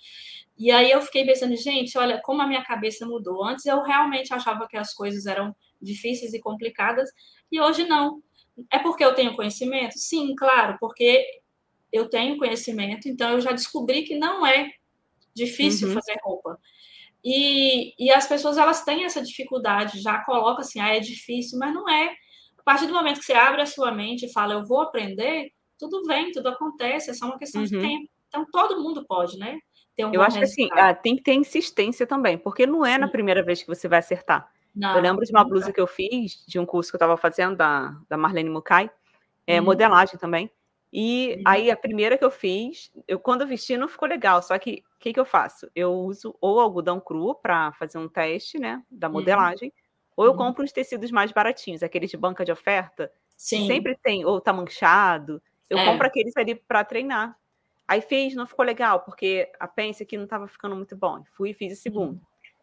E 0.58 0.72
aí 0.72 0.92
eu 0.92 1.02
fiquei 1.02 1.26
pensando, 1.26 1.56
gente, 1.56 1.98
olha 1.98 2.22
como 2.24 2.42
a 2.42 2.48
minha 2.48 2.64
cabeça 2.64 3.06
mudou. 3.06 3.44
Antes 3.44 3.66
eu 3.66 3.82
realmente 3.84 4.34
achava 4.34 4.68
que 4.68 4.78
as 4.78 4.94
coisas 4.94 5.26
eram 5.26 5.56
difíceis 5.82 6.34
e 6.34 6.40
complicadas, 6.40 7.10
e 7.52 7.60
hoje 7.60 7.86
não. 7.86 8.22
É 8.72 8.80
porque 8.80 9.04
eu 9.04 9.14
tenho 9.14 9.36
conhecimento? 9.36 9.98
Sim, 9.98 10.34
claro, 10.36 10.78
porque 10.80 11.26
eu 11.92 12.10
tenho 12.10 12.38
conhecimento, 12.38 13.08
então 13.08 13.32
eu 13.32 13.42
já 13.42 13.52
descobri 13.52 14.04
que 14.04 14.18
não 14.18 14.46
é 14.46 14.72
difícil 15.34 15.90
uhum. 15.90 15.94
fazer 15.94 16.18
roupa. 16.24 16.60
E, 17.24 17.94
e 17.98 18.12
as 18.12 18.28
pessoas 18.28 18.58
elas 18.58 18.84
têm 18.84 19.04
essa 19.04 19.22
dificuldade, 19.22 20.02
já 20.02 20.20
colocam 20.24 20.62
assim, 20.62 20.80
ah, 20.80 20.96
é 20.96 21.00
difícil, 21.00 21.58
mas 21.58 21.74
não 21.74 21.90
é 21.90 22.16
partir 22.66 22.88
do 22.88 22.94
momento 22.94 23.20
que 23.20 23.26
você 23.26 23.34
abre 23.34 23.62
a 23.62 23.66
sua 23.68 23.92
mente 23.92 24.26
e 24.26 24.34
fala, 24.34 24.56
eu 24.56 24.66
vou 24.66 24.82
aprender, 24.82 25.52
tudo 25.78 26.04
vem, 26.06 26.32
tudo 26.32 26.50
acontece, 26.50 27.12
é 27.12 27.14
só 27.14 27.28
uma 27.28 27.38
questão 27.38 27.62
uhum. 27.62 27.68
de 27.68 27.80
tempo. 27.80 28.10
Então, 28.28 28.46
todo 28.52 28.82
mundo 28.82 29.06
pode, 29.08 29.38
né? 29.38 29.60
Um 29.98 30.12
eu 30.12 30.22
acho 30.22 30.40
resultado. 30.40 30.40
que 30.40 30.46
assim, 30.46 30.70
ah, 30.74 30.94
tem 30.94 31.16
que 31.16 31.24
ter 31.24 31.36
insistência 31.36 32.06
também, 32.06 32.38
porque 32.38 32.66
não 32.66 32.86
é 32.86 32.96
Sim. 32.96 33.00
na 33.00 33.08
primeira 33.08 33.42
vez 33.42 33.62
que 33.62 33.68
você 33.68 33.88
vai 33.88 34.00
acertar. 34.00 34.52
Não, 34.76 34.96
eu 34.96 35.02
lembro 35.02 35.24
de 35.24 35.32
uma 35.32 35.44
blusa 35.44 35.72
que 35.72 35.80
eu 35.80 35.88
fiz, 35.88 36.44
de 36.46 36.60
um 36.60 36.66
curso 36.66 36.92
que 36.92 36.96
eu 36.96 36.98
estava 36.98 37.16
fazendo, 37.16 37.56
da, 37.56 37.96
da 38.10 38.18
Marlene 38.18 38.50
Mukai, 38.50 38.90
é, 39.48 39.60
uhum. 39.60 39.66
modelagem 39.66 40.20
também. 40.20 40.52
E 40.92 41.36
uhum. 41.38 41.44
aí, 41.46 41.72
a 41.72 41.78
primeira 41.78 42.18
que 42.18 42.26
eu 42.26 42.32
fiz, 42.32 42.92
eu 43.08 43.20
quando 43.20 43.42
eu 43.42 43.48
vesti 43.48 43.78
não 43.78 43.88
ficou 43.88 44.08
legal, 44.08 44.42
só 44.42 44.58
que 44.58 44.84
o 44.96 45.00
que, 45.00 45.14
que 45.14 45.20
eu 45.20 45.26
faço? 45.26 45.70
Eu 45.76 45.94
uso 45.94 46.36
ou 46.40 46.60
algodão 46.60 47.00
cru 47.00 47.36
para 47.36 47.72
fazer 47.74 47.98
um 47.98 48.08
teste, 48.08 48.58
né, 48.60 48.84
da 48.90 49.08
uhum. 49.08 49.14
modelagem, 49.14 49.74
ou 50.16 50.26
eu 50.26 50.36
compro 50.36 50.64
uns 50.64 50.72
tecidos 50.72 51.12
mais 51.12 51.32
baratinhos, 51.32 51.84
aqueles 51.84 52.10
de 52.10 52.18
banca 52.18 52.46
de 52.46 52.52
oferta. 52.52 53.12
Sim. 53.36 53.68
Sempre 53.68 53.98
tem, 54.02 54.24
ou 54.26 54.40
tá 54.40 54.54
manchado. 54.54 55.42
Eu 55.70 55.78
é. 55.78 55.86
compro 55.86 56.08
aqueles 56.08 56.36
ali 56.38 56.56
para 56.56 56.84
treinar. 56.86 57.38
Aí 57.88 58.02
fiz, 58.02 58.34
não 58.34 58.48
ficou 58.48 58.66
legal, 58.66 59.02
porque 59.02 59.52
a 59.60 59.68
pence 59.68 60.02
aqui 60.02 60.18
não 60.18 60.24
estava 60.24 60.48
ficando 60.48 60.76
muito 60.76 60.96
bom. 60.96 61.24
Fui 61.34 61.50
e 61.50 61.54
fiz 61.54 61.74
a 61.74 61.76
segunda. 61.76 62.20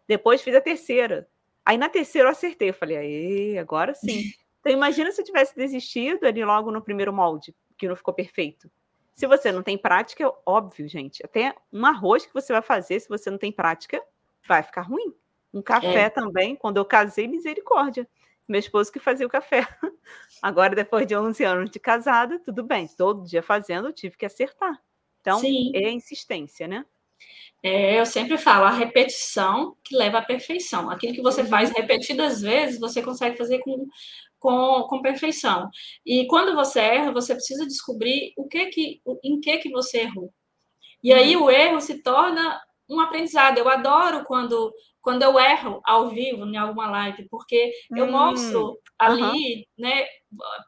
Depois 0.08 0.42
fiz 0.42 0.54
a 0.54 0.60
terceira. 0.60 1.28
Aí 1.64 1.76
na 1.76 1.88
terceira 1.88 2.28
eu 2.28 2.32
acertei. 2.32 2.70
Eu 2.70 2.74
falei, 2.74 2.96
aí, 2.96 3.58
agora 3.58 3.94
sim. 3.94 4.30
então 4.60 4.72
imagina 4.72 5.10
se 5.12 5.20
eu 5.20 5.24
tivesse 5.24 5.54
desistido 5.54 6.24
ali 6.24 6.44
logo 6.44 6.70
no 6.70 6.82
primeiro 6.82 7.12
molde, 7.12 7.54
que 7.76 7.88
não 7.88 7.96
ficou 7.96 8.14
perfeito. 8.14 8.70
Se 9.12 9.26
você 9.26 9.52
não 9.52 9.62
tem 9.62 9.76
prática, 9.76 10.24
é 10.24 10.32
óbvio, 10.46 10.88
gente. 10.88 11.24
Até 11.24 11.54
um 11.72 11.84
arroz 11.84 12.24
que 12.24 12.32
você 12.32 12.52
vai 12.52 12.62
fazer, 12.62 13.00
se 13.00 13.08
você 13.08 13.30
não 13.30 13.38
tem 13.38 13.52
prática, 13.52 14.02
vai 14.46 14.62
ficar 14.62 14.82
ruim. 14.82 15.14
Um 15.52 15.60
café 15.60 16.04
é. 16.04 16.10
também, 16.10 16.56
quando 16.56 16.78
eu 16.78 16.84
casei, 16.84 17.28
misericórdia. 17.28 18.08
Meu 18.48 18.58
esposo 18.58 18.90
que 18.90 18.98
fazia 18.98 19.26
o 19.26 19.30
café. 19.30 19.66
Agora, 20.42 20.74
depois 20.74 21.06
de 21.06 21.14
11 21.14 21.44
anos 21.44 21.70
de 21.70 21.78
casada, 21.78 22.40
tudo 22.40 22.62
bem. 22.62 22.88
Todo 22.88 23.26
dia 23.26 23.42
fazendo, 23.42 23.88
eu 23.88 23.92
tive 23.92 24.16
que 24.16 24.26
acertar. 24.26 24.82
Então, 25.20 25.38
Sim. 25.38 25.72
é 25.74 25.90
insistência, 25.90 26.66
né? 26.66 26.84
É, 27.62 28.00
eu 28.00 28.04
sempre 28.04 28.36
falo, 28.36 28.64
a 28.64 28.70
repetição 28.70 29.76
que 29.84 29.96
leva 29.96 30.18
à 30.18 30.22
perfeição. 30.22 30.90
Aquilo 30.90 31.14
que 31.14 31.22
você 31.22 31.44
faz 31.44 31.70
repetidas 31.70 32.40
vezes, 32.40 32.80
você 32.80 33.00
consegue 33.00 33.36
fazer 33.36 33.60
com, 33.60 33.86
com, 34.38 34.82
com 34.88 35.02
perfeição. 35.02 35.70
E 36.04 36.26
quando 36.26 36.54
você 36.54 36.80
erra, 36.80 37.12
você 37.12 37.34
precisa 37.34 37.64
descobrir 37.64 38.32
o 38.36 38.48
que 38.48 38.66
que, 38.66 39.00
em 39.22 39.40
que 39.40 39.58
que 39.58 39.70
você 39.70 40.00
errou. 40.00 40.32
E 41.02 41.12
aí 41.12 41.36
uhum. 41.36 41.44
o 41.44 41.50
erro 41.50 41.80
se 41.80 42.02
torna 42.02 42.60
um 42.88 43.00
aprendizado. 43.00 43.58
Eu 43.58 43.68
adoro 43.68 44.24
quando 44.24 44.72
quando 45.02 45.24
eu 45.24 45.38
erro 45.38 45.80
ao 45.84 46.10
vivo 46.10 46.46
em 46.46 46.56
alguma 46.56 46.88
live, 46.88 47.26
porque 47.28 47.72
eu 47.90 48.04
hum, 48.06 48.12
mostro 48.12 48.78
ali, 48.96 49.66
né? 49.76 50.04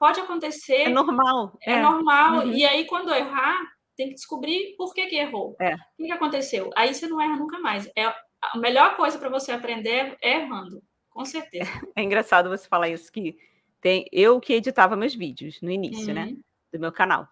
Pode 0.00 0.18
acontecer. 0.18 0.82
É 0.82 0.88
normal. 0.88 1.56
É, 1.62 1.74
é. 1.74 1.80
normal. 1.80 2.38
Uhum. 2.38 2.52
E 2.52 2.64
aí, 2.66 2.84
quando 2.84 3.10
eu 3.10 3.14
errar, 3.14 3.60
tem 3.96 4.08
que 4.08 4.14
descobrir 4.14 4.74
por 4.76 4.92
que, 4.94 5.06
que 5.06 5.16
errou. 5.16 5.56
É. 5.60 5.74
O 5.74 5.78
que, 5.96 6.06
que 6.06 6.12
aconteceu? 6.12 6.70
Aí 6.76 6.94
você 6.94 7.06
não 7.06 7.20
erra 7.20 7.36
nunca 7.36 7.58
mais. 7.58 7.90
É 7.96 8.04
a 8.52 8.58
melhor 8.58 8.96
coisa 8.96 9.18
para 9.18 9.28
você 9.28 9.52
aprender 9.52 10.16
é 10.20 10.36
errando, 10.36 10.82
com 11.10 11.24
certeza. 11.24 11.70
É 11.96 12.02
engraçado 12.02 12.48
você 12.48 12.68
falar 12.68 12.88
isso 12.88 13.10
que 13.10 13.36
tem 13.80 14.06
eu 14.12 14.40
que 14.40 14.54
editava 14.54 14.96
meus 14.96 15.14
vídeos 15.14 15.60
no 15.60 15.70
início, 15.70 16.12
né, 16.12 16.24
uhum. 16.24 16.30
né, 16.30 16.36
do 16.72 16.80
meu 16.80 16.92
canal. 16.92 17.28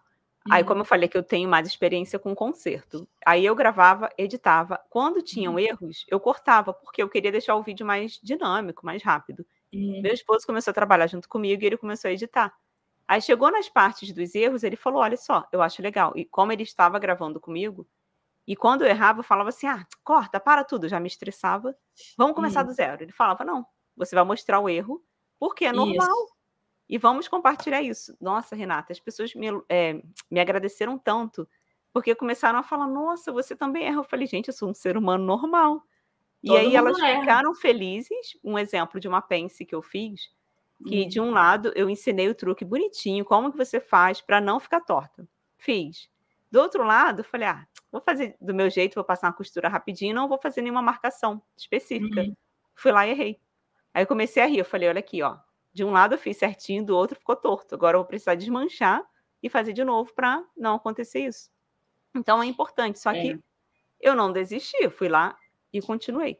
Aí, 0.49 0.61
uhum. 0.61 0.67
como 0.67 0.81
eu 0.81 0.85
falei 0.85 1.07
que 1.07 1.17
eu 1.17 1.23
tenho 1.23 1.47
mais 1.47 1.65
experiência 1.67 2.19
com 2.19 2.35
concerto, 2.35 3.07
aí 3.25 3.45
eu 3.45 3.55
gravava, 3.55 4.09
editava. 4.17 4.79
Quando 4.89 5.21
tinham 5.21 5.53
uhum. 5.53 5.59
erros, 5.59 6.05
eu 6.09 6.19
cortava, 6.19 6.73
porque 6.73 7.01
eu 7.01 7.09
queria 7.09 7.31
deixar 7.31 7.55
o 7.55 7.63
vídeo 7.63 7.85
mais 7.85 8.19
dinâmico, 8.21 8.85
mais 8.85 9.01
rápido. 9.01 9.45
Uhum. 9.73 10.01
Meu 10.01 10.13
esposo 10.13 10.45
começou 10.45 10.71
a 10.71 10.73
trabalhar 10.73 11.07
junto 11.07 11.29
comigo 11.29 11.63
e 11.63 11.65
ele 11.65 11.77
começou 11.77 12.09
a 12.09 12.13
editar. 12.13 12.53
Aí 13.07 13.21
chegou 13.21 13.51
nas 13.51 13.69
partes 13.69 14.11
dos 14.13 14.33
erros, 14.35 14.63
ele 14.63 14.75
falou: 14.75 15.01
Olha 15.01 15.17
só, 15.17 15.47
eu 15.51 15.61
acho 15.61 15.81
legal. 15.81 16.13
E 16.15 16.25
como 16.25 16.51
ele 16.51 16.63
estava 16.63 16.97
gravando 16.99 17.39
comigo, 17.39 17.87
e 18.47 18.55
quando 18.55 18.83
eu 18.83 18.87
errava, 18.87 19.19
eu 19.19 19.23
falava 19.23 19.49
assim: 19.49 19.67
Ah, 19.67 19.85
corta, 20.03 20.39
para 20.39 20.63
tudo. 20.63 20.87
Já 20.87 20.99
me 20.99 21.07
estressava. 21.07 21.75
Vamos 22.17 22.35
começar 22.35 22.63
do 22.63 22.73
zero. 22.73 23.03
Ele 23.03 23.11
falava: 23.11 23.43
Não, 23.43 23.65
você 23.95 24.15
vai 24.15 24.23
mostrar 24.23 24.59
o 24.59 24.69
erro, 24.69 25.03
porque 25.39 25.65
é 25.65 25.71
normal. 25.71 26.07
Isso 26.07 26.33
e 26.93 26.97
vamos 26.97 27.27
compartilhar 27.27 27.81
isso. 27.81 28.15
Nossa, 28.19 28.55
Renata, 28.55 28.91
as 28.91 28.99
pessoas 28.99 29.33
me, 29.33 29.47
é, 29.69 30.01
me 30.29 30.39
agradeceram 30.39 30.97
tanto, 30.97 31.47
porque 31.91 32.13
começaram 32.13 32.59
a 32.59 32.63
falar: 32.63 32.87
Nossa, 32.87 33.31
você 33.31 33.55
também 33.55 33.85
erra. 33.85 33.97
Eu 33.97 34.03
falei: 34.03 34.27
Gente, 34.27 34.49
eu 34.49 34.53
sou 34.53 34.69
um 34.69 34.73
ser 34.73 34.97
humano 34.97 35.23
normal. 35.23 35.79
Todo 36.45 36.55
e 36.55 36.57
aí 36.57 36.75
elas 36.75 36.99
erra. 36.99 37.21
ficaram 37.21 37.55
felizes. 37.55 38.37
Um 38.43 38.59
exemplo 38.59 38.99
de 38.99 39.07
uma 39.07 39.21
pence 39.21 39.65
que 39.65 39.73
eu 39.73 39.81
fiz, 39.81 40.29
que 40.83 41.05
de 41.05 41.19
um 41.19 41.31
lado 41.31 41.71
eu 41.75 41.89
ensinei 41.89 42.29
o 42.29 42.35
truque 42.35 42.65
bonitinho, 42.65 43.25
como 43.25 43.51
que 43.51 43.57
você 43.57 43.79
faz 43.79 44.21
para 44.21 44.41
não 44.41 44.59
ficar 44.59 44.81
torta. 44.81 45.27
Fiz. 45.57 46.09
Do 46.51 46.59
outro 46.59 46.83
lado, 46.83 47.23
falei: 47.23 47.47
Ah, 47.47 47.67
vou 47.91 48.01
fazer 48.01 48.35
do 48.39 48.53
meu 48.53 48.69
jeito, 48.69 48.95
vou 48.95 49.03
passar 49.03 49.27
uma 49.27 49.33
costura 49.33 49.69
rapidinho, 49.69 50.13
não 50.13 50.27
vou 50.27 50.37
fazer 50.37 50.61
nenhuma 50.61 50.81
marcação 50.81 51.41
específica. 51.57 52.21
Uhum. 52.21 52.35
Fui 52.75 52.91
lá 52.91 53.07
e 53.07 53.11
errei. 53.11 53.39
Aí 53.93 54.03
eu 54.03 54.07
comecei 54.07 54.41
a 54.43 54.45
rir, 54.45 54.59
eu 54.59 54.65
falei: 54.65 54.89
Olha 54.89 54.99
aqui, 54.99 55.21
ó 55.21 55.37
de 55.73 55.83
um 55.83 55.91
lado 55.91 56.13
eu 56.13 56.19
fiz 56.19 56.37
certinho, 56.37 56.85
do 56.85 56.95
outro 56.95 57.17
ficou 57.17 57.35
torto. 57.35 57.73
Agora 57.73 57.95
eu 57.95 58.01
vou 58.01 58.07
precisar 58.07 58.35
desmanchar 58.35 59.03
e 59.41 59.49
fazer 59.49 59.73
de 59.73 59.83
novo 59.83 60.13
para 60.13 60.45
não 60.55 60.75
acontecer 60.75 61.21
isso. 61.21 61.49
Então 62.15 62.41
é 62.41 62.45
importante. 62.45 62.99
Só 62.99 63.11
que 63.11 63.31
é. 63.31 63.39
eu 63.99 64.15
não 64.15 64.31
desisti, 64.31 64.77
eu 64.79 64.91
fui 64.91 65.09
lá 65.09 65.35
e 65.73 65.81
continuei. 65.81 66.39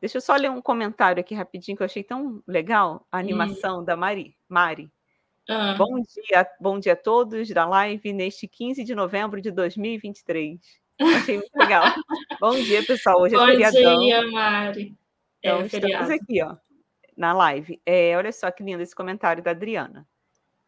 Deixa 0.00 0.18
eu 0.18 0.20
só 0.20 0.36
ler 0.36 0.50
um 0.50 0.60
comentário 0.60 1.20
aqui 1.20 1.34
rapidinho 1.34 1.76
que 1.76 1.82
eu 1.82 1.86
achei 1.86 2.02
tão 2.02 2.42
legal 2.46 3.06
a 3.10 3.16
hum. 3.16 3.20
animação 3.20 3.80
hum. 3.80 3.84
da 3.84 3.96
Mari. 3.96 4.36
Mari. 4.48 4.90
Ah. 5.48 5.74
Bom 5.78 6.00
dia, 6.00 6.46
bom 6.60 6.78
dia 6.78 6.94
a 6.94 6.96
todos 6.96 7.48
da 7.50 7.66
live 7.66 8.12
neste 8.12 8.48
15 8.48 8.82
de 8.82 8.94
novembro 8.94 9.40
de 9.40 9.50
2023. 9.50 10.60
Achei 11.00 11.36
muito 11.38 11.54
legal. 11.54 11.84
bom 12.40 12.54
dia, 12.54 12.84
pessoal. 12.84 13.20
Hoje 13.20 13.34
é 13.34 13.38
bom 13.38 13.46
feriadão. 13.46 13.94
Bom 13.94 14.00
dia, 14.00 14.30
Mari. 14.30 14.96
Então, 15.38 15.60
é, 15.60 15.66
estamos 15.66 16.10
aqui, 16.10 16.42
ó 16.42 16.56
na 17.16 17.32
live. 17.32 17.80
É, 17.86 18.16
olha 18.16 18.30
só 18.30 18.50
que 18.50 18.62
lindo 18.62 18.82
esse 18.82 18.94
comentário 18.94 19.42
da 19.42 19.52
Adriana. 19.52 20.06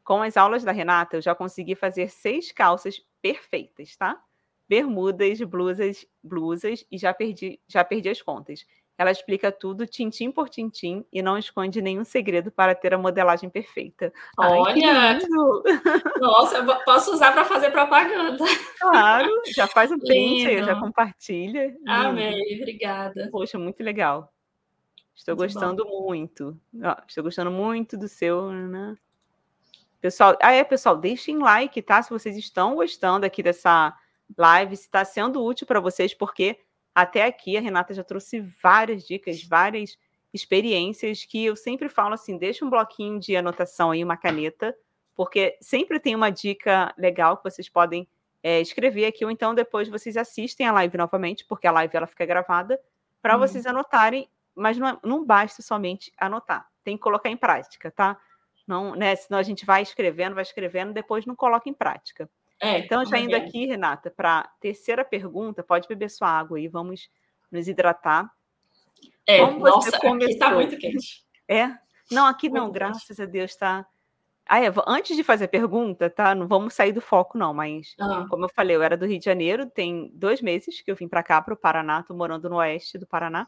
Com 0.02 0.22
as 0.22 0.36
aulas 0.36 0.64
da 0.64 0.72
Renata, 0.72 1.16
eu 1.16 1.20
já 1.20 1.34
consegui 1.34 1.74
fazer 1.74 2.08
seis 2.08 2.50
calças 2.50 3.04
perfeitas, 3.20 3.94
tá? 3.96 4.20
Bermudas, 4.66 5.40
blusas, 5.42 6.06
blusas 6.22 6.84
e 6.90 6.96
já 6.96 7.12
perdi, 7.12 7.60
já 7.68 7.84
perdi 7.84 8.08
as 8.08 8.22
contas. 8.22 8.64
Ela 8.98 9.12
explica 9.12 9.52
tudo 9.52 9.86
tintim 9.86 10.28
por 10.32 10.48
tintim 10.48 11.06
e 11.12 11.22
não 11.22 11.38
esconde 11.38 11.80
nenhum 11.80 12.04
segredo 12.04 12.50
para 12.50 12.74
ter 12.74 12.92
a 12.92 12.98
modelagem 12.98 13.48
perfeita. 13.48 14.12
Olha! 14.36 14.90
Ai, 14.92 15.18
Nossa, 16.20 16.64
posso 16.84 17.12
usar 17.12 17.30
para 17.30 17.44
fazer 17.44 17.70
propaganda. 17.70 18.44
Claro, 18.80 19.30
já 19.54 19.68
faz 19.68 19.92
um 19.92 19.98
print, 20.00 20.64
já 20.64 20.74
compartilha. 20.80 21.76
Amém, 21.86 22.56
obrigada. 22.60 23.28
Poxa, 23.30 23.56
muito 23.56 23.84
legal. 23.84 24.32
Estou 25.14 25.36
muito 25.36 25.52
gostando 25.52 25.84
bom. 25.84 26.06
muito. 26.08 26.60
Ó, 26.82 26.96
estou 27.06 27.22
gostando 27.22 27.52
muito 27.52 27.96
do 27.96 28.08
seu. 28.08 28.50
Né? 28.50 28.96
Pessoal, 30.00 30.36
ah, 30.42 30.52
é, 30.52 30.64
pessoal, 30.64 30.96
deixem 30.96 31.38
like, 31.38 31.80
tá? 31.82 32.02
Se 32.02 32.10
vocês 32.10 32.36
estão 32.36 32.74
gostando 32.74 33.24
aqui 33.24 33.44
dessa 33.44 33.96
live, 34.36 34.76
se 34.76 34.82
está 34.82 35.04
sendo 35.04 35.44
útil 35.44 35.68
para 35.68 35.78
vocês, 35.78 36.12
porque 36.14 36.58
até 37.02 37.24
aqui 37.24 37.56
a 37.56 37.60
Renata 37.60 37.94
já 37.94 38.02
trouxe 38.02 38.40
várias 38.62 39.06
dicas, 39.06 39.42
várias 39.42 39.96
experiências 40.32 41.24
que 41.24 41.44
eu 41.44 41.56
sempre 41.56 41.88
falo 41.88 42.14
assim: 42.14 42.36
deixa 42.36 42.64
um 42.64 42.70
bloquinho 42.70 43.18
de 43.20 43.36
anotação 43.36 43.90
aí, 43.90 44.02
uma 44.02 44.16
caneta, 44.16 44.74
porque 45.14 45.56
sempre 45.60 46.00
tem 46.00 46.14
uma 46.14 46.30
dica 46.30 46.94
legal 46.98 47.36
que 47.36 47.44
vocês 47.44 47.68
podem 47.68 48.08
é, 48.42 48.60
escrever 48.60 49.06
aqui, 49.06 49.24
ou 49.24 49.30
então 49.30 49.54
depois 49.54 49.88
vocês 49.88 50.16
assistem 50.16 50.66
a 50.66 50.72
live 50.72 50.96
novamente, 50.96 51.44
porque 51.44 51.66
a 51.66 51.72
live 51.72 51.96
ela 51.96 52.06
fica 52.06 52.26
gravada, 52.26 52.80
para 53.20 53.36
hum. 53.36 53.40
vocês 53.40 53.66
anotarem 53.66 54.28
mas 54.58 54.76
não, 54.76 54.88
é, 54.88 54.98
não 55.04 55.24
basta 55.24 55.62
somente 55.62 56.12
anotar, 56.18 56.68
tem 56.82 56.96
que 56.96 57.02
colocar 57.02 57.30
em 57.30 57.36
prática, 57.36 57.92
tá? 57.92 58.20
Não, 58.66 58.94
né? 58.94 59.14
Senão 59.14 59.38
a 59.38 59.42
gente 59.42 59.64
vai 59.64 59.82
escrevendo, 59.82 60.34
vai 60.34 60.42
escrevendo, 60.42 60.92
depois 60.92 61.24
não 61.24 61.36
coloca 61.36 61.70
em 61.70 61.72
prática. 61.72 62.28
É, 62.60 62.78
então, 62.78 63.04
já 63.04 63.18
indo 63.18 63.34
é. 63.34 63.38
aqui, 63.38 63.66
Renata, 63.66 64.10
para 64.10 64.40
a 64.40 64.48
terceira 64.60 65.04
pergunta, 65.04 65.62
pode 65.62 65.86
beber 65.86 66.10
sua 66.10 66.28
água 66.28 66.58
aí, 66.58 66.66
vamos 66.66 67.08
nos 67.50 67.68
hidratar. 67.68 68.30
É, 69.26 69.44
Como 69.44 69.60
nossa, 69.60 69.90
você 69.90 69.98
começou? 69.98 70.24
aqui 70.24 70.32
está 70.32 70.50
muito 70.50 70.78
quente. 70.78 71.24
É? 71.46 71.68
Não, 72.10 72.26
aqui 72.26 72.48
muito 72.48 72.60
não, 72.60 72.66
quente. 72.66 72.74
graças 72.74 73.20
a 73.20 73.26
Deus 73.26 73.52
está... 73.52 73.86
Ah, 74.44 74.64
é, 74.64 74.72
antes 74.86 75.14
de 75.14 75.22
fazer 75.22 75.44
a 75.44 75.48
pergunta, 75.48 76.08
tá? 76.08 76.34
Não 76.34 76.48
vamos 76.48 76.72
sair 76.72 76.90
do 76.90 77.02
foco, 77.02 77.36
não, 77.36 77.52
mas 77.52 77.94
ah. 78.00 78.26
como 78.30 78.46
eu 78.46 78.48
falei, 78.48 78.74
eu 78.74 78.82
era 78.82 78.96
do 78.96 79.04
Rio 79.04 79.18
de 79.18 79.24
Janeiro, 79.26 79.66
tem 79.66 80.10
dois 80.14 80.40
meses 80.40 80.80
que 80.80 80.90
eu 80.90 80.96
vim 80.96 81.06
para 81.06 81.22
cá, 81.22 81.40
para 81.42 81.52
o 81.52 81.56
Paraná, 81.56 82.00
estou 82.00 82.16
morando 82.16 82.48
no 82.48 82.56
oeste 82.56 82.96
do 82.96 83.06
Paraná. 83.06 83.46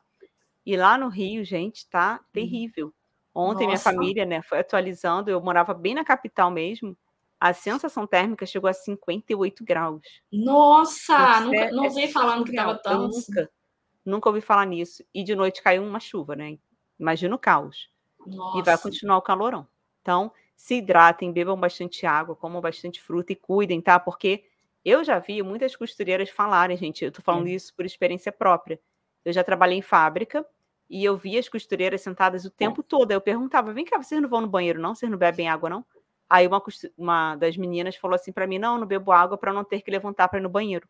E 0.65 0.77
lá 0.77 0.99
no 0.99 1.09
Rio, 1.09 1.43
gente, 1.43 1.89
tá 1.89 2.21
hum. 2.21 2.27
terrível. 2.33 2.93
Ontem 3.35 3.67
Nossa. 3.67 3.67
minha 3.67 3.79
família, 3.79 4.27
né, 4.27 4.43
foi 4.43 4.59
atualizando, 4.59 5.31
eu 5.31 5.41
morava 5.41 5.73
bem 5.73 5.95
na 5.95 6.05
capital 6.05 6.51
mesmo. 6.51 6.97
A 7.41 7.55
sensação 7.55 8.07
térmica 8.07 8.45
chegou 8.45 8.69
a 8.69 8.73
58 8.73 9.65
graus. 9.65 10.03
Nossa, 10.31 11.41
nunca, 11.41 11.57
é, 11.57 11.71
não 11.71 11.85
ouvi 11.85 12.03
é 12.03 12.09
falando 12.09 12.45
que 12.45 12.51
estava 12.51 12.79
tão. 12.79 13.09
Nunca, 13.09 13.51
nunca 14.05 14.29
ouvi 14.29 14.41
falar 14.41 14.67
nisso. 14.67 15.03
E 15.15 15.25
de 15.25 15.35
noite 15.35 15.63
caiu 15.63 15.83
uma 15.83 15.99
chuva, 15.99 16.37
né? 16.37 16.59
Imagina 16.99 17.35
o 17.35 17.39
caos. 17.39 17.89
Nossa. 18.27 18.59
E 18.59 18.63
vai 18.63 18.77
continuar 18.77 19.17
o 19.17 19.23
calorão. 19.23 19.67
Então, 20.03 20.31
se 20.55 20.77
hidratem, 20.77 21.33
bebam 21.33 21.59
bastante 21.59 22.05
água, 22.05 22.37
comam 22.37 22.61
bastante 22.61 23.01
fruta 23.01 23.33
e 23.33 23.37
cuidem, 23.37 23.81
tá? 23.81 23.99
Porque 23.99 24.45
eu 24.85 25.03
já 25.03 25.19
vi 25.19 25.43
muitas 25.43 25.75
costureiras 25.75 26.29
falarem, 26.29 26.77
gente, 26.77 27.05
eu 27.05 27.11
tô 27.11 27.23
falando 27.23 27.49
é. 27.49 27.53
isso 27.53 27.75
por 27.75 27.87
experiência 27.87 28.31
própria 28.31 28.79
eu 29.25 29.33
já 29.33 29.45
trabalhei 29.45 29.79
em 29.79 29.83
fábrica 29.83 30.45
e 30.89 31.05
eu 31.05 31.17
via 31.17 31.39
as 31.39 31.49
costureiras 31.49 32.01
sentadas 32.01 32.45
o 32.45 32.51
tempo 32.51 32.83
todo. 32.83 33.13
Eu 33.13 33.21
perguntava: 33.21 33.73
vem 33.73 33.85
cá, 33.85 34.03
vocês 34.03 34.21
não 34.21 34.29
vão 34.29 34.41
no 34.41 34.49
banheiro, 34.49 34.81
não? 34.81 34.95
Vocês 34.95 35.11
não 35.11 35.19
bebem 35.19 35.49
água, 35.49 35.69
não? 35.69 35.85
Aí 36.31 36.47
uma, 36.47 36.63
uma 36.97 37.35
das 37.35 37.57
meninas 37.57 37.97
falou 37.97 38.15
assim 38.15 38.31
para 38.31 38.47
mim: 38.47 38.59
não, 38.59 38.79
não 38.79 38.87
bebo 38.87 39.11
água 39.11 39.37
para 39.37 39.53
não 39.53 39.65
ter 39.65 39.83
que 39.83 39.91
levantar 39.91 40.29
para 40.29 40.39
ir 40.39 40.43
no 40.43 40.49
banheiro. 40.49 40.89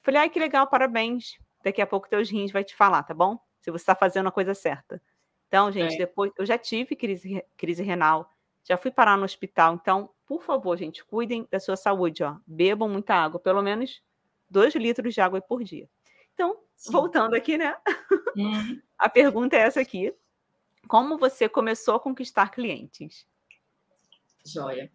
Falei: 0.00 0.20
ai, 0.20 0.30
que 0.30 0.38
legal, 0.38 0.68
parabéns. 0.68 1.36
Daqui 1.62 1.82
a 1.82 1.86
pouco 1.86 2.08
teus 2.08 2.30
rins 2.30 2.52
vai 2.52 2.62
te 2.62 2.74
falar, 2.74 3.02
tá 3.02 3.12
bom? 3.12 3.36
Se 3.60 3.70
você 3.70 3.82
está 3.82 3.94
fazendo 3.96 4.28
a 4.28 4.32
coisa 4.32 4.54
certa. 4.54 5.02
Então, 5.48 5.70
gente, 5.72 5.96
é. 5.96 5.98
depois 5.98 6.30
eu 6.38 6.46
já 6.46 6.56
tive 6.56 6.94
crise, 6.94 7.44
crise 7.56 7.82
renal, 7.82 8.30
já 8.62 8.76
fui 8.76 8.92
parar 8.92 9.18
no 9.18 9.24
hospital. 9.24 9.74
Então, 9.74 10.08
por 10.24 10.42
favor, 10.42 10.78
gente, 10.78 11.04
cuidem 11.04 11.46
da 11.50 11.58
sua 11.58 11.76
saúde, 11.76 12.22
ó. 12.22 12.36
Bebam 12.46 12.88
muita 12.88 13.14
água, 13.14 13.40
pelo 13.40 13.60
menos 13.60 14.00
2 14.48 14.76
litros 14.76 15.12
de 15.12 15.20
água 15.20 15.40
por 15.40 15.64
dia. 15.64 15.90
Então, 16.32 16.56
Sim. 16.76 16.92
voltando 16.92 17.34
aqui, 17.34 17.58
né? 17.58 17.76
Uhum. 18.36 18.80
A 18.96 19.08
pergunta 19.08 19.56
é 19.56 19.60
essa 19.60 19.80
aqui. 19.80 20.14
Como 20.86 21.18
você 21.18 21.48
começou 21.48 21.96
a 21.96 22.00
conquistar 22.00 22.50
clientes? 22.50 23.26
Joia. 24.46 24.90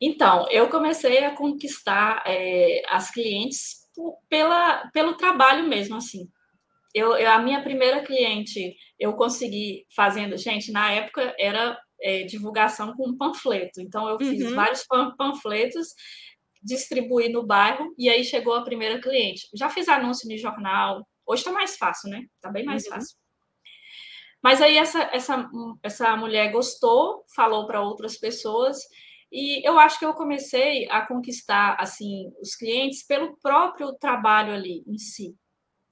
Então, 0.00 0.48
eu 0.50 0.68
comecei 0.70 1.24
a 1.24 1.36
conquistar 1.36 2.22
é, 2.26 2.82
as 2.88 3.10
clientes 3.10 3.80
pela, 4.28 4.88
pelo 4.92 5.14
trabalho 5.14 5.68
mesmo, 5.68 5.96
assim. 5.96 6.28
Eu, 6.94 7.14
eu, 7.16 7.30
a 7.30 7.38
minha 7.38 7.62
primeira 7.62 8.02
cliente, 8.02 8.74
eu 8.98 9.12
consegui 9.14 9.86
fazendo, 9.94 10.36
gente, 10.38 10.72
na 10.72 10.90
época 10.90 11.34
era 11.38 11.78
é, 12.00 12.22
divulgação 12.24 12.94
com 12.94 13.16
panfleto. 13.16 13.80
Então, 13.80 14.08
eu 14.08 14.18
fiz 14.18 14.42
uhum. 14.42 14.54
vários 14.54 14.84
panfletos, 15.16 15.88
distribuí 16.62 17.28
no 17.28 17.46
bairro, 17.46 17.94
e 17.98 18.08
aí 18.08 18.24
chegou 18.24 18.54
a 18.54 18.64
primeira 18.64 19.00
cliente. 19.00 19.46
Já 19.54 19.68
fiz 19.68 19.86
anúncio 19.86 20.28
no 20.28 20.38
jornal, 20.38 21.06
hoje 21.26 21.42
está 21.42 21.52
mais 21.52 21.76
fácil, 21.76 22.10
né? 22.10 22.24
Está 22.36 22.50
bem 22.50 22.64
mais 22.64 22.84
uhum. 22.84 22.90
fácil. 22.90 23.16
Mas 24.42 24.62
aí 24.62 24.76
essa, 24.76 25.02
essa, 25.12 25.50
essa 25.82 26.16
mulher 26.16 26.50
gostou, 26.50 27.24
falou 27.34 27.66
para 27.66 27.82
outras 27.82 28.16
pessoas, 28.16 28.78
e 29.30 29.66
eu 29.66 29.78
acho 29.78 29.98
que 29.98 30.04
eu 30.04 30.14
comecei 30.14 30.88
a 30.90 31.06
conquistar 31.06 31.76
assim 31.78 32.32
os 32.40 32.54
clientes 32.54 33.06
pelo 33.06 33.36
próprio 33.40 33.92
trabalho 33.94 34.52
ali 34.52 34.82
em 34.86 34.98
si. 34.98 35.36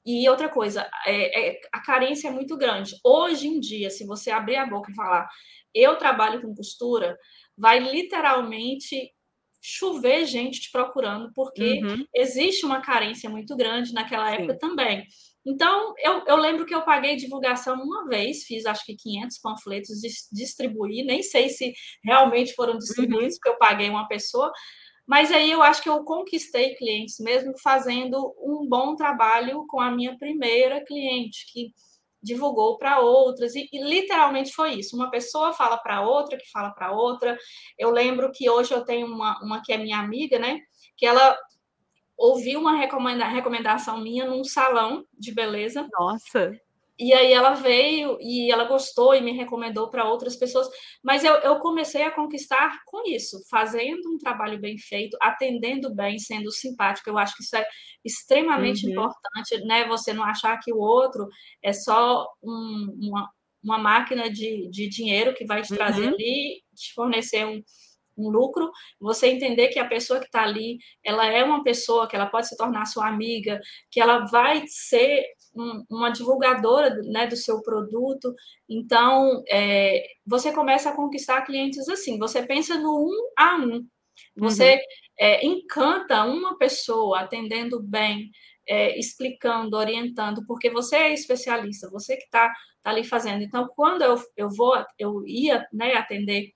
E 0.05 0.28
outra 0.28 0.49
coisa, 0.49 0.88
é, 1.07 1.51
é, 1.51 1.61
a 1.72 1.80
carência 1.80 2.28
é 2.28 2.30
muito 2.30 2.57
grande. 2.57 2.96
Hoje 3.05 3.46
em 3.46 3.61
dia, 3.61 3.90
se 3.90 4.07
você 4.07 4.30
abrir 4.30 4.57
a 4.57 4.66
boca 4.66 4.90
e 4.90 4.94
falar, 4.94 5.28
eu 5.74 5.96
trabalho 5.96 6.40
com 6.40 6.55
costura, 6.55 7.16
vai 7.57 7.78
literalmente 7.78 9.12
chover 9.61 10.24
gente 10.24 10.61
te 10.61 10.72
procurando, 10.72 11.30
porque 11.34 11.80
uhum. 11.84 12.07
existe 12.14 12.64
uma 12.64 12.80
carência 12.80 13.28
muito 13.28 13.57
grande 13.57 13.92
naquela 13.92 14.30
época 14.30 14.55
Sim. 14.55 14.59
também. 14.59 15.07
Então, 15.49 15.94
eu, 15.99 16.22
eu, 16.26 16.36
lembro 16.36 16.66
que 16.66 16.74
eu 16.74 16.82
paguei 16.82 17.16
divulgação 17.16 17.80
uma 17.82 18.07
vez, 18.07 18.44
fiz 18.44 18.66
acho 18.66 18.84
que 18.84 18.94
500 18.94 19.38
panfletos, 19.38 20.01
distribuí, 20.30 21.03
nem 21.03 21.22
sei 21.22 21.49
se 21.49 21.72
realmente 22.05 22.53
foram 22.55 22.76
distribuídos, 22.76 23.34
uhum. 23.34 23.40
porque 23.40 23.49
eu 23.49 23.59
paguei 23.59 23.88
uma 23.88 24.07
pessoa, 24.07 24.53
mas 25.07 25.32
aí 25.32 25.51
eu 25.51 25.62
acho 25.62 25.82
que 25.82 25.88
eu 25.88 26.05
conquistei 26.05 26.74
clientes 26.74 27.18
mesmo 27.18 27.55
fazendo 27.62 28.34
um 28.38 28.68
bom 28.68 28.94
trabalho 28.94 29.64
com 29.66 29.80
a 29.80 29.90
minha 29.90 30.18
primeira 30.18 30.84
cliente, 30.84 31.51
que 31.51 31.72
divulgou 32.22 32.76
para 32.76 33.01
outras, 33.01 33.55
e, 33.55 33.70
e, 33.72 33.82
literalmente 33.82 34.53
foi 34.53 34.74
isso. 34.74 34.96
Uma 34.96 35.11
pessoa 35.11 35.55
fala 35.55 35.78
para 35.78 36.03
outra, 36.03 36.36
que 36.36 36.51
fala 36.51 36.72
para 36.72 36.92
outra. 36.92 37.38
Eu 37.78 37.90
lembro 37.90 38.30
que 38.32 38.51
hoje 38.51 38.74
eu 38.74 38.84
tenho 38.84 39.07
uma, 39.07 39.38
uma 39.42 39.62
que 39.62 39.72
é 39.72 39.78
minha 39.78 39.99
amiga, 39.99 40.38
né? 40.38 40.61
Que 40.96 41.07
ela 41.07 41.38
ouviu 42.19 42.59
uma 42.59 42.77
recomenda 42.77 43.25
recomendação 43.25 44.01
minha 44.01 44.27
num 44.27 44.43
salão 44.43 45.07
de 45.16 45.33
beleza. 45.33 45.89
Nossa! 45.93 46.61
E 47.01 47.12
aí 47.12 47.33
ela 47.33 47.55
veio 47.55 48.19
e 48.21 48.51
ela 48.51 48.64
gostou 48.64 49.14
e 49.14 49.21
me 49.21 49.31
recomendou 49.31 49.89
para 49.89 50.05
outras 50.05 50.35
pessoas. 50.35 50.66
Mas 51.01 51.23
eu, 51.23 51.33
eu, 51.35 51.61
comecei 51.61 52.03
a 52.03 52.11
conquistar 52.11 52.83
com 52.85 53.09
isso, 53.09 53.41
fazendo 53.49 54.12
um 54.12 54.19
trabalho 54.19 54.59
bem 54.59 54.77
feito, 54.77 55.16
atendendo 55.23 55.95
bem, 55.95 56.19
sendo 56.19 56.51
simpático. 56.51 57.09
Eu 57.09 57.16
acho 57.16 57.37
que 57.37 57.45
isso 57.45 57.55
é 57.55 57.64
extremamente 58.05 58.85
uhum. 58.85 58.91
importante, 58.91 59.64
né? 59.64 59.87
Você 59.87 60.12
não 60.12 60.25
achar 60.25 60.59
que 60.59 60.73
o 60.73 60.79
outro 60.79 61.29
é 61.62 61.73
só 61.73 62.27
um, 62.43 62.99
uma, 63.01 63.31
uma 63.62 63.79
máquina 63.79 64.29
de, 64.29 64.69
de 64.69 64.89
dinheiro 64.89 65.35
que 65.35 65.47
vai 65.47 65.62
te 65.62 65.73
trazer 65.73 66.09
uhum. 66.09 66.14
ali, 66.14 66.64
te 66.75 66.93
fornecer 66.95 67.47
um, 67.47 67.62
um 68.19 68.29
lucro, 68.29 68.71
você 69.01 69.29
entender 69.29 69.69
que 69.69 69.79
a 69.79 69.87
pessoa 69.87 70.19
que 70.19 70.27
está 70.27 70.43
ali, 70.43 70.79
ela 71.05 71.27
é 71.27 71.43
uma 71.45 71.62
pessoa 71.62 72.09
que 72.09 72.16
ela 72.16 72.27
pode 72.27 72.49
se 72.49 72.57
tornar 72.57 72.87
sua 72.87 73.09
amiga, 73.09 73.61
que 73.91 74.01
ela 74.01 74.27
vai 74.27 74.64
ser 74.66 75.25
um, 75.55 75.85
uma 75.91 76.11
divulgadora 76.11 76.95
né, 77.05 77.27
do 77.27 77.37
seu 77.37 77.62
produto. 77.62 78.35
Então, 78.69 79.43
é, 79.49 80.05
você 80.27 80.53
começa 80.53 80.91
a 80.91 80.97
conquistar 80.97 81.43
clientes 81.43 81.89
assim. 81.89 82.19
Você 82.19 82.43
pensa 82.45 82.79
no 82.79 83.09
um 83.09 83.33
a 83.37 83.57
um. 83.57 83.87
Você 84.37 84.75
uhum. 84.75 84.81
é, 85.21 85.47
encanta 85.47 86.25
uma 86.25 86.57
pessoa 86.59 87.21
atendendo 87.21 87.81
bem, 87.83 88.31
é, 88.69 88.99
explicando, 88.99 89.77
orientando, 89.77 90.45
porque 90.47 90.71
você 90.71 90.97
é 90.97 91.14
especialista, 91.14 91.91
você 91.91 92.16
que 92.16 92.25
está 92.25 92.53
tá 92.83 92.91
ali 92.91 93.05
fazendo. 93.05 93.43
Então, 93.43 93.69
quando 93.75 94.03
eu, 94.03 94.16
eu 94.37 94.49
vou, 94.51 94.75
eu 94.99 95.27
ia 95.27 95.66
né, 95.73 95.95
atender 95.95 96.53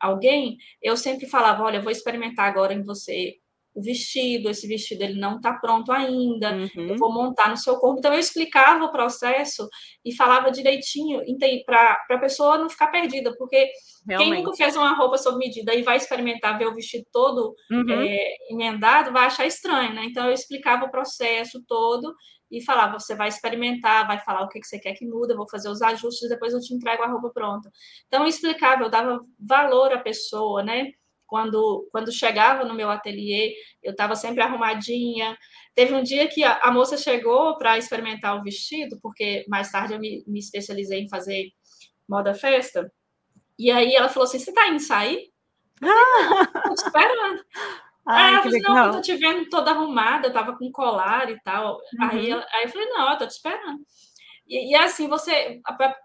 alguém, 0.00 0.56
eu 0.82 0.96
sempre 0.96 1.26
falava, 1.26 1.62
olha, 1.62 1.82
vou 1.82 1.92
experimentar 1.92 2.48
agora 2.48 2.72
em 2.72 2.82
você 2.82 3.36
o 3.74 3.80
vestido, 3.80 4.50
esse 4.50 4.66
vestido 4.66 5.02
ele 5.02 5.18
não 5.18 5.36
está 5.36 5.52
pronto 5.54 5.92
ainda, 5.92 6.52
uhum. 6.52 6.88
eu 6.88 6.96
vou 6.96 7.12
montar 7.12 7.48
no 7.48 7.56
seu 7.56 7.76
corpo. 7.76 7.98
Então, 7.98 8.12
eu 8.12 8.18
explicava 8.18 8.84
o 8.84 8.90
processo 8.90 9.68
e 10.04 10.14
falava 10.14 10.50
direitinho 10.50 11.20
para 11.64 11.96
a 12.10 12.18
pessoa 12.18 12.58
não 12.58 12.68
ficar 12.68 12.88
perdida, 12.88 13.34
porque 13.36 13.70
Realmente. 14.06 14.32
quem 14.32 14.42
nunca 14.42 14.56
fez 14.56 14.76
uma 14.76 14.94
roupa 14.94 15.18
sob 15.18 15.38
medida 15.38 15.72
e 15.74 15.82
vai 15.82 15.96
experimentar 15.96 16.58
ver 16.58 16.66
o 16.66 16.74
vestido 16.74 17.04
todo 17.12 17.54
uhum. 17.70 18.00
é, 18.00 18.34
emendado, 18.50 19.12
vai 19.12 19.26
achar 19.26 19.46
estranho, 19.46 19.94
né? 19.94 20.04
Então, 20.04 20.26
eu 20.26 20.32
explicava 20.32 20.86
o 20.86 20.90
processo 20.90 21.62
todo 21.68 22.12
e 22.50 22.62
falava: 22.62 22.98
você 22.98 23.14
vai 23.14 23.28
experimentar, 23.28 24.06
vai 24.06 24.18
falar 24.20 24.42
o 24.42 24.48
que, 24.48 24.60
que 24.60 24.66
você 24.66 24.78
quer 24.78 24.94
que 24.94 25.06
muda, 25.06 25.36
vou 25.36 25.48
fazer 25.48 25.68
os 25.68 25.80
ajustes, 25.82 26.28
depois 26.28 26.52
eu 26.52 26.60
te 26.60 26.74
entrego 26.74 27.02
a 27.02 27.06
roupa 27.06 27.30
pronta. 27.30 27.70
Então, 28.06 28.26
explicava, 28.26 28.82
eu 28.82 28.90
dava 28.90 29.20
valor 29.38 29.92
à 29.92 29.98
pessoa, 29.98 30.62
né? 30.62 30.92
Quando, 31.26 31.88
quando 31.92 32.10
chegava 32.10 32.64
no 32.64 32.74
meu 32.74 32.90
ateliê, 32.90 33.54
eu 33.80 33.92
estava 33.92 34.16
sempre 34.16 34.42
arrumadinha. 34.42 35.38
Teve 35.76 35.94
um 35.94 36.02
dia 36.02 36.26
que 36.26 36.42
a, 36.42 36.58
a 36.58 36.72
moça 36.72 36.96
chegou 36.96 37.56
para 37.56 37.78
experimentar 37.78 38.36
o 38.36 38.42
vestido, 38.42 38.98
porque 39.00 39.44
mais 39.48 39.70
tarde 39.70 39.94
eu 39.94 40.00
me, 40.00 40.24
me 40.26 40.40
especializei 40.40 41.02
em 41.02 41.08
fazer 41.08 41.52
moda 42.08 42.34
festa. 42.34 42.92
E 43.56 43.70
aí 43.70 43.94
ela 43.94 44.08
falou 44.08 44.24
assim: 44.24 44.40
Você 44.40 44.50
está 44.50 44.68
indo 44.68 44.80
sair? 44.80 45.30
Estou 45.80 46.74
te 46.74 46.82
esperando. 46.82 47.44
Ai, 48.10 48.34
ela 48.34 48.42
falou 48.42 48.56
assim, 48.56 48.62
não, 48.62 48.86
eu 48.86 48.92
tô 48.92 49.00
te 49.00 49.16
vendo 49.16 49.48
toda 49.48 49.70
arrumada, 49.70 50.28
eu 50.28 50.32
tava 50.32 50.56
com 50.56 50.70
colar 50.72 51.30
e 51.30 51.40
tal. 51.42 51.74
Uhum. 51.74 52.08
Aí, 52.08 52.32
aí 52.32 52.64
eu 52.64 52.68
falei, 52.68 52.88
não, 52.88 53.12
eu 53.12 53.18
tô 53.18 53.26
te 53.26 53.32
esperando. 53.32 53.80
E, 54.46 54.72
e 54.72 54.74
assim, 54.74 55.08
você, 55.08 55.60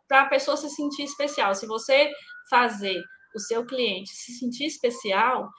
para 0.08 0.22
a 0.22 0.30
pessoa 0.30 0.56
se 0.56 0.70
sentir 0.70 1.04
especial, 1.04 1.56
se 1.56 1.66
você 1.66 2.12
fazer 2.50 3.02
o 3.36 3.40
seu 3.40 3.66
cliente 3.66 4.10
se 4.12 4.34
sentir 4.34 4.66
especial, 4.66 5.50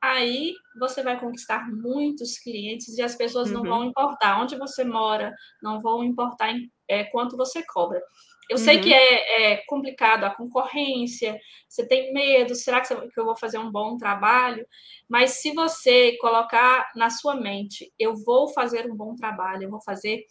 aí 0.00 0.54
você 0.78 1.02
vai 1.02 1.18
conquistar 1.18 1.68
muitos 1.70 2.38
clientes 2.38 2.96
e 2.96 3.02
as 3.02 3.14
pessoas 3.14 3.48
uhum. 3.50 3.56
não 3.56 3.62
vão 3.64 3.84
importar 3.84 4.40
onde 4.40 4.56
você 4.56 4.84
mora, 4.84 5.34
não 5.62 5.80
vão 5.80 6.02
importar 6.02 6.50
em, 6.50 6.70
é, 6.88 7.04
quanto 7.04 7.36
você 7.36 7.62
cobra. 7.66 8.00
Eu 8.48 8.56
uhum. 8.56 8.64
sei 8.64 8.80
que 8.80 8.92
é, 8.92 9.52
é, 9.52 9.56
complicado 9.66 10.24
a 10.24 10.34
concorrência, 10.34 11.38
você 11.68 11.86
tem 11.86 12.12
medo, 12.12 12.54
será 12.54 12.80
que, 12.80 12.92
eu 12.92 13.24
vou 13.24 13.36
fazer 13.36 13.58
um 13.58 13.70
bom 13.70 13.96
trabalho? 13.96 14.66
Mas 15.08 15.32
se 15.32 15.52
você 15.52 16.16
colocar 16.18 16.90
na 16.96 17.10
sua 17.10 17.36
mente, 17.36 17.92
eu 17.98 18.16
vou 18.16 18.48
fazer 18.48 18.90
um 18.90 18.96
bom 18.96 19.14
trabalho, 19.14 19.64
eu 19.64 19.70
vou 19.70 19.82
fazer 19.82 20.24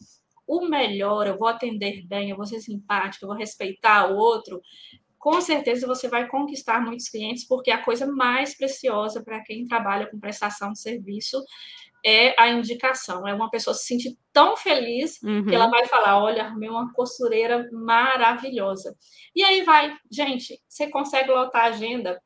o 0.48 0.68
melhor, 0.68 1.28
eu 1.28 1.38
vou 1.38 1.48
atender 1.48 2.06
bem, 2.08 2.30
eu 2.30 2.38
vou 2.38 2.46
ser 2.46 2.60
simpática, 2.62 3.26
eu 3.26 3.28
vou 3.28 3.38
respeitar 3.38 4.12
o 4.12 4.18
outro, 4.18 4.62
com 5.20 5.42
certeza 5.42 5.86
você 5.86 6.08
vai 6.08 6.28
conquistar 6.28 6.80
muitos 6.80 7.10
clientes, 7.10 7.44
porque 7.46 7.70
a 7.70 7.84
coisa 7.84 8.08
mais 8.08 8.56
preciosa 8.56 9.22
para 9.22 9.44
quem 9.44 9.66
trabalha 9.66 10.08
com 10.08 10.20
prestação 10.20 10.72
de 10.72 10.80
serviço 10.80 11.44
é 12.08 12.34
a 12.42 12.48
indicação. 12.50 13.28
É 13.28 13.34
uma 13.34 13.50
pessoa 13.50 13.74
se 13.74 13.86
sentir 13.86 14.18
tão 14.32 14.56
feliz 14.56 15.22
uhum. 15.22 15.46
que 15.46 15.54
ela 15.54 15.66
uhum. 15.66 15.72
vai 15.72 15.86
falar: 15.88 16.24
olha, 16.24 16.46
arrumei 16.46 16.70
uma 16.70 16.94
costureira 16.94 17.68
maravilhosa. 17.74 18.96
E 19.36 19.44
aí 19.44 19.62
vai, 19.64 19.94
gente, 20.10 20.58
você 20.70 20.90
consegue 20.90 21.30
lotar 21.30 21.66
a 21.66 21.68
agenda. 21.68 22.18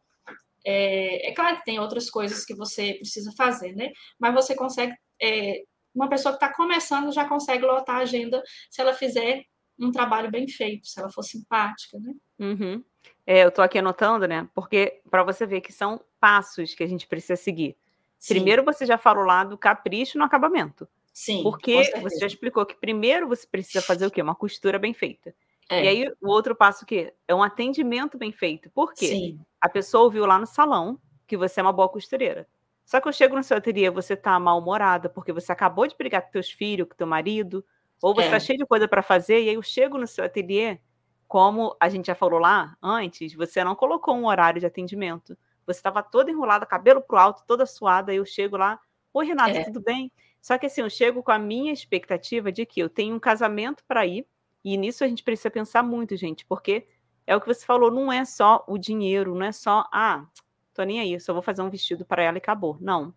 É, 0.63 1.29
é 1.29 1.34
claro 1.34 1.57
que 1.57 1.65
tem 1.65 1.79
outras 1.79 2.11
coisas 2.11 2.45
que 2.45 2.53
você 2.53 2.93
precisa 2.93 3.34
fazer, 3.36 3.75
né? 3.75 3.91
Mas 4.19 4.36
você 4.36 4.55
consegue. 4.55 4.93
É, 5.19 5.63
uma 5.93 6.07
pessoa 6.07 6.38
que 6.38 6.43
está 6.43 6.55
começando 6.55 7.11
já 7.11 7.27
consegue 7.27 7.65
lotar 7.65 7.97
a 7.97 8.03
agenda 8.03 8.41
se 8.69 8.79
ela 8.79 8.93
fizer 8.93 9.43
um 9.77 9.91
trabalho 9.91 10.32
bem 10.32 10.47
feito, 10.47 10.88
se 10.88 10.99
ela 10.99 11.09
for 11.09 11.23
simpática, 11.23 11.99
né? 11.99 12.13
Uhum. 12.39 12.84
É, 13.25 13.43
eu 13.43 13.49
estou 13.49 13.65
aqui 13.65 13.79
anotando, 13.79 14.27
né? 14.27 14.47
Porque 14.53 15.01
para 15.09 15.23
você 15.23 15.45
ver 15.45 15.61
que 15.61 15.73
são 15.73 15.99
passos 16.19 16.75
que 16.75 16.84
a 16.84 16.88
gente 16.88 17.07
precisa 17.07 17.36
seguir. 17.36 17.75
Sim. 18.22 18.36
Primeiro 18.36 18.63
você 18.63 18.86
já 18.86 18.99
falou 18.99 19.26
lá 19.26 19.43
do 19.43 19.57
capricho 19.57 20.15
no 20.19 20.24
acabamento. 20.24 20.88
Sim. 21.11 21.41
Porque 21.41 21.91
você 21.99 22.19
já 22.19 22.28
explicou 22.28 22.63
que 22.67 22.76
primeiro 22.76 23.28
você 23.28 23.47
precisa 23.47 23.82
fazer 23.82 24.05
o 24.05 24.11
quê? 24.11 24.22
Uma 24.22 24.36
costura 24.36 24.78
bem 24.78 24.93
feita. 24.93 25.34
É. 25.67 25.84
E 25.84 25.88
aí 25.88 26.13
o 26.22 26.30
outro 26.30 26.55
passo 26.55 26.86
que 26.86 27.11
é 27.28 27.34
um 27.34 27.41
atendimento 27.41 28.19
bem 28.19 28.32
feito. 28.32 28.69
Por 28.69 28.93
quê? 28.93 29.07
Sim. 29.07 29.39
A 29.59 29.67
pessoa 29.67 30.03
ouviu 30.03 30.28
lá 30.28 30.38
no 30.38 30.45
salão 30.45 30.99
que 31.26 31.36
você 31.36 31.59
é 31.59 31.63
uma 31.63 31.74
boa 31.74 31.89
costureira. 31.89 32.47
Só 32.86 33.01
que 33.01 33.07
eu 33.07 33.13
chego 33.13 33.36
no 33.36 33.43
seu 33.43 33.57
ateliê, 33.57 33.89
você 33.89 34.15
tá 34.15 34.39
mal-humorada 34.39 35.09
porque 35.09 35.34
você 35.34 35.51
acabou 35.51 35.88
de 35.88 35.97
brigar 35.97 36.22
com 36.22 36.32
teus 36.32 36.51
filhos, 36.51 36.88
com 36.88 36.95
teu 36.95 37.07
marido, 37.07 37.65
ou 38.01 38.13
você 38.13 38.22
tá 38.24 38.28
é. 38.28 38.32
tá 38.32 38.39
cheio 38.39 38.59
de 38.59 38.65
coisa 38.67 38.88
para 38.88 39.01
fazer, 39.01 39.41
e 39.41 39.49
aí 39.49 39.55
eu 39.55 39.63
chego 39.63 39.97
no 39.97 40.05
seu 40.05 40.26
ateliê, 40.26 40.80
como 41.28 41.76
a 41.80 41.89
gente 41.89 42.07
já 42.07 42.15
falou 42.15 42.39
lá 42.39 42.76
antes, 42.84 43.34
você 43.34 43.63
não 43.63 43.74
colocou 43.74 44.13
um 44.13 44.28
horário 44.28 44.59
de 44.59 44.65
atendimento. 44.67 45.36
Você 45.74 45.80
estava 45.80 46.03
toda 46.03 46.32
enrolada, 46.32 46.65
cabelo 46.65 47.01
pro 47.01 47.17
alto, 47.17 47.43
toda 47.45 47.65
suada, 47.65 48.11
aí 48.11 48.17
eu 48.17 48.26
chego 48.26 48.57
lá, 48.57 48.80
oi 49.13 49.26
Renata, 49.26 49.57
é. 49.57 49.63
tudo 49.63 49.82
bem? 49.82 50.11
Só 50.41 50.57
que 50.57 50.65
assim, 50.65 50.82
eu 50.82 50.89
chego 50.89 51.22
com 51.22 51.32
a 51.32 51.39
minha 51.39 51.72
expectativa 51.72 52.51
de 52.51 52.65
que 52.65 52.80
eu 52.80 52.89
tenho 52.89 53.15
um 53.15 53.19
casamento 53.19 53.84
para 53.88 54.05
ir, 54.05 54.26
e 54.63 54.78
nisso 54.78 55.03
a 55.03 55.07
gente 55.07 55.24
precisa 55.24 55.49
pensar 55.49 55.84
muito, 55.84 56.15
gente, 56.15 56.45
porque 56.45 56.88
é 57.26 57.36
o 57.36 57.41
que 57.41 57.47
você 57.47 57.65
falou, 57.65 57.91
não 57.91 58.11
é 58.11 58.26
só 58.26 58.63
o 58.67 58.78
dinheiro, 58.78 59.36
não 59.36 59.45
é 59.45 59.51
só, 59.51 59.88
ah, 59.91 60.26
tô 60.74 60.84
nem 60.84 60.99
aí, 60.99 61.19
só 61.19 61.34
vou 61.34 61.41
fazer 61.41 61.61
um 61.61 61.69
vestido 61.69 62.05
para 62.05 62.24
ela 62.24 62.38
e 62.38 62.39
acabou. 62.39 62.78
Não. 62.80 63.13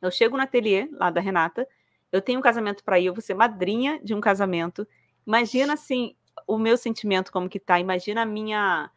Eu 0.00 0.10
chego 0.10 0.36
no 0.36 0.42
ateliê 0.42 0.88
lá 0.92 1.10
da 1.10 1.20
Renata, 1.20 1.66
eu 2.12 2.20
tenho 2.20 2.38
um 2.38 2.42
casamento 2.42 2.82
para 2.82 2.98
ir, 2.98 3.06
eu 3.06 3.14
vou 3.14 3.22
ser 3.22 3.34
madrinha 3.34 4.00
de 4.02 4.14
um 4.14 4.20
casamento. 4.20 4.86
Imagina 5.26 5.74
assim, 5.74 6.16
o 6.46 6.58
meu 6.58 6.76
sentimento 6.76 7.30
como 7.32 7.48
que 7.48 7.60
tá, 7.60 7.78
imagina 7.78 8.22
a 8.22 8.26
minha 8.26 8.90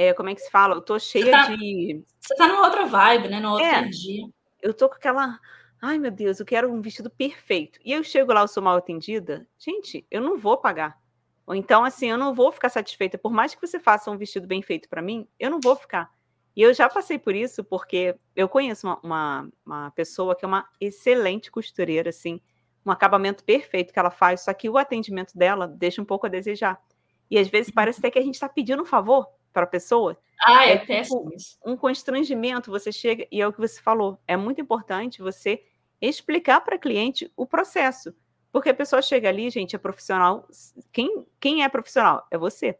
é, 0.00 0.14
como 0.14 0.28
é 0.28 0.34
que 0.36 0.40
se 0.40 0.48
fala? 0.48 0.76
Eu 0.76 0.80
tô 0.80 0.96
cheia 0.96 1.32
tá, 1.32 1.56
de. 1.56 2.04
Você 2.20 2.36
tá 2.36 2.46
numa 2.46 2.64
outra 2.64 2.86
vibe, 2.86 3.26
né? 3.26 3.40
No 3.40 3.50
outro 3.50 3.66
é, 3.66 3.82
dia. 3.82 4.28
Eu 4.62 4.72
tô 4.72 4.88
com 4.88 4.94
aquela. 4.94 5.40
Ai, 5.82 5.98
meu 5.98 6.12
Deus, 6.12 6.38
eu 6.38 6.46
quero 6.46 6.72
um 6.72 6.80
vestido 6.80 7.10
perfeito. 7.10 7.80
E 7.84 7.92
eu 7.92 8.04
chego 8.04 8.32
lá, 8.32 8.42
eu 8.42 8.48
sou 8.48 8.62
mal 8.62 8.76
atendida. 8.76 9.44
Gente, 9.58 10.06
eu 10.08 10.20
não 10.20 10.38
vou 10.38 10.56
pagar. 10.56 10.96
Ou 11.44 11.52
então, 11.52 11.82
assim, 11.82 12.06
eu 12.10 12.16
não 12.16 12.32
vou 12.32 12.52
ficar 12.52 12.68
satisfeita. 12.68 13.18
Por 13.18 13.32
mais 13.32 13.56
que 13.56 13.60
você 13.60 13.80
faça 13.80 14.08
um 14.08 14.16
vestido 14.16 14.46
bem 14.46 14.62
feito 14.62 14.88
para 14.88 15.02
mim, 15.02 15.26
eu 15.36 15.50
não 15.50 15.58
vou 15.58 15.74
ficar. 15.74 16.08
E 16.54 16.62
eu 16.62 16.72
já 16.72 16.88
passei 16.88 17.18
por 17.18 17.34
isso, 17.34 17.64
porque 17.64 18.14
eu 18.36 18.48
conheço 18.48 18.86
uma, 18.86 19.00
uma, 19.02 19.48
uma, 19.66 19.90
pessoa 19.90 20.36
que 20.36 20.44
é 20.44 20.48
uma 20.48 20.68
excelente 20.80 21.50
costureira, 21.50 22.10
assim, 22.10 22.40
um 22.86 22.92
acabamento 22.92 23.42
perfeito 23.42 23.92
que 23.92 23.98
ela 23.98 24.12
faz, 24.12 24.42
só 24.42 24.54
que 24.54 24.70
o 24.70 24.78
atendimento 24.78 25.36
dela 25.36 25.66
deixa 25.66 26.00
um 26.00 26.04
pouco 26.04 26.26
a 26.26 26.30
desejar. 26.30 26.80
E 27.28 27.36
às 27.36 27.48
vezes 27.48 27.72
parece 27.72 27.98
até 27.98 28.12
que 28.12 28.18
a 28.18 28.22
gente 28.22 28.34
está 28.34 28.48
pedindo 28.48 28.82
um 28.82 28.86
favor 28.86 29.26
para 29.52 29.64
a 29.64 29.66
pessoa. 29.66 30.18
Ah, 30.40 30.66
é, 30.66 30.72
é 30.72 30.78
tipo 30.78 30.86
péssimo 30.86 31.32
Um 31.64 31.76
constrangimento, 31.76 32.70
você 32.70 32.92
chega, 32.92 33.26
e 33.30 33.40
é 33.40 33.46
o 33.46 33.52
que 33.52 33.60
você 33.60 33.80
falou, 33.80 34.18
é 34.26 34.36
muito 34.36 34.60
importante 34.60 35.20
você 35.20 35.62
explicar 36.00 36.60
para 36.60 36.76
a 36.76 36.78
cliente 36.78 37.30
o 37.36 37.46
processo. 37.46 38.14
Porque 38.52 38.70
a 38.70 38.74
pessoa 38.74 39.02
chega 39.02 39.28
ali, 39.28 39.50
gente, 39.50 39.76
é 39.76 39.78
profissional. 39.78 40.48
Quem, 40.92 41.26
quem 41.38 41.62
é 41.62 41.68
profissional? 41.68 42.26
É 42.30 42.38
você. 42.38 42.78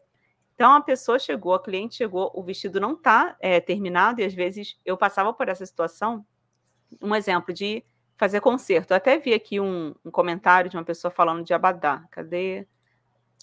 Então 0.55 0.73
a 0.73 0.81
pessoa 0.81 1.19
chegou, 1.19 1.53
a 1.53 1.61
cliente 1.61 1.95
chegou, 1.95 2.31
o 2.33 2.43
vestido 2.43 2.79
não 2.79 2.93
está 2.93 3.37
é, 3.39 3.59
terminado, 3.59 4.19
e 4.19 4.25
às 4.25 4.33
vezes 4.33 4.77
eu 4.83 4.97
passava 4.97 5.31
por 5.33 5.47
essa 5.47 5.65
situação. 5.65 6.25
Um 7.01 7.15
exemplo 7.15 7.53
de 7.53 7.83
fazer 8.17 8.41
concerto. 8.41 8.91
Eu 8.91 8.97
até 8.97 9.17
vi 9.17 9.33
aqui 9.33 9.59
um, 9.59 9.95
um 10.03 10.11
comentário 10.11 10.69
de 10.69 10.75
uma 10.75 10.83
pessoa 10.83 11.09
falando 11.09 11.45
de 11.45 11.53
abadá. 11.53 12.03
Cadê? 12.11 12.67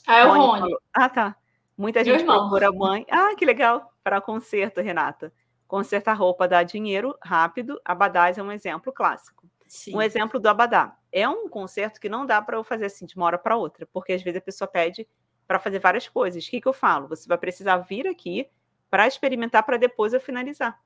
Ah, 0.06 0.18
é 0.18 0.26
o 0.26 0.32
Rony. 0.32 0.76
Ah, 0.92 1.08
tá. 1.08 1.36
Muita 1.76 2.04
gente 2.04 2.24
procura 2.24 2.72
mãe. 2.72 3.06
Ah, 3.10 3.34
que 3.36 3.44
legal! 3.44 3.92
Para 4.02 4.20
conserto, 4.20 4.80
Renata. 4.80 5.32
Consertar 5.66 6.14
roupa 6.14 6.46
dá 6.46 6.62
dinheiro 6.62 7.16
rápido. 7.22 7.80
Abadás 7.84 8.38
é 8.38 8.42
um 8.42 8.52
exemplo 8.52 8.92
clássico. 8.92 9.48
Sim. 9.66 9.96
Um 9.96 10.02
exemplo 10.02 10.38
do 10.38 10.48
abadá. 10.48 10.96
É 11.12 11.28
um 11.28 11.48
conserto 11.48 12.00
que 12.00 12.08
não 12.08 12.24
dá 12.24 12.40
para 12.40 12.56
eu 12.56 12.64
fazer 12.64 12.86
assim 12.86 13.04
de 13.04 13.16
uma 13.16 13.26
hora 13.26 13.38
para 13.38 13.56
outra, 13.56 13.86
porque 13.92 14.12
às 14.12 14.22
vezes 14.22 14.38
a 14.38 14.44
pessoa 14.44 14.68
pede 14.68 15.06
para 15.46 15.58
fazer 15.58 15.78
várias 15.78 16.08
coisas. 16.08 16.46
O 16.46 16.50
que, 16.50 16.60
que 16.60 16.68
eu 16.68 16.72
falo? 16.72 17.08
Você 17.08 17.28
vai 17.28 17.38
precisar 17.38 17.78
vir 17.78 18.06
aqui 18.06 18.48
para 18.90 19.06
experimentar 19.06 19.64
para 19.64 19.76
depois 19.76 20.12
eu 20.12 20.20
finalizar. 20.20 20.78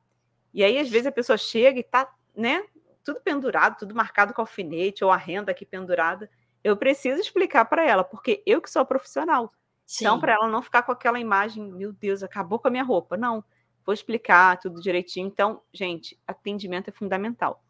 E 0.53 0.65
aí, 0.65 0.79
às 0.79 0.89
vezes, 0.89 1.07
a 1.07 1.13
pessoa 1.13 1.37
chega 1.37 1.79
e 1.79 1.83
tá, 1.83 2.11
né, 2.35 2.65
tudo 3.05 3.21
pendurado, 3.21 3.79
tudo 3.79 3.95
marcado 3.95 4.35
com 4.35 4.41
alfinete 4.41 5.05
ou 5.05 5.11
a 5.11 5.17
renda 5.17 5.53
aqui 5.53 5.65
pendurada. 5.65 6.29
Eu 6.63 6.77
preciso 6.77 7.21
explicar 7.21 7.65
para 7.67 7.85
ela, 7.85 8.03
porque 8.03 8.43
eu 8.45 8.61
que 8.61 8.71
sou 8.71 8.85
profissional. 8.85 9.53
Então, 9.91 9.99
Sim. 9.99 10.05
Então, 10.05 10.21
para 10.21 10.35
ela 10.35 10.49
não 10.49 10.63
ficar 10.63 10.83
com 10.83 10.93
aquela 10.93 11.19
imagem, 11.19 11.65
meu 11.73 11.93
Deus, 11.93 12.23
acabou 12.23 12.59
com 12.59 12.69
a 12.69 12.71
minha 12.71 12.85
roupa. 12.85 13.17
Não, 13.17 13.43
vou 13.85 13.93
explicar 13.93 14.57
tudo 14.59 14.81
direitinho. 14.81 15.27
Então, 15.27 15.61
gente, 15.73 16.19
atendimento 16.27 16.89
é 16.89 16.93
fundamental. 16.93 17.63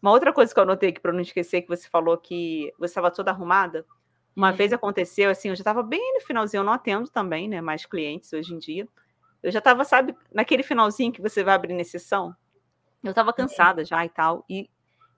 Uma 0.00 0.10
outra 0.10 0.32
coisa 0.32 0.52
que 0.52 0.58
eu 0.58 0.62
anotei 0.62 0.88
aqui 0.88 1.00
para 1.00 1.12
não 1.12 1.20
esquecer, 1.20 1.62
que 1.62 1.68
você 1.68 1.88
falou 1.88 2.16
que 2.16 2.72
você 2.78 2.92
estava 2.92 3.10
toda 3.10 3.30
arrumada. 3.30 3.84
Uma 4.34 4.52
vez 4.52 4.70
uhum. 4.70 4.76
aconteceu, 4.76 5.30
assim, 5.30 5.48
eu 5.48 5.56
já 5.56 5.60
estava 5.60 5.82
bem 5.82 6.14
no 6.14 6.20
finalzinho, 6.20 6.60
eu 6.60 6.64
não 6.64 6.72
atendo 6.72 7.10
também, 7.10 7.48
né? 7.48 7.60
Mais 7.60 7.84
clientes 7.84 8.32
hoje 8.32 8.54
em 8.54 8.58
dia. 8.58 8.88
Eu 9.42 9.52
já 9.52 9.58
estava, 9.58 9.84
sabe, 9.84 10.16
naquele 10.32 10.62
finalzinho 10.62 11.12
que 11.12 11.20
você 11.20 11.44
vai 11.44 11.54
abrir 11.54 11.78
exceção. 11.78 12.34
Eu 13.04 13.10
estava 13.10 13.30
uhum. 13.30 13.36
cansada 13.36 13.84
já 13.84 14.04
e 14.04 14.08
tal. 14.08 14.44
E 14.48 14.70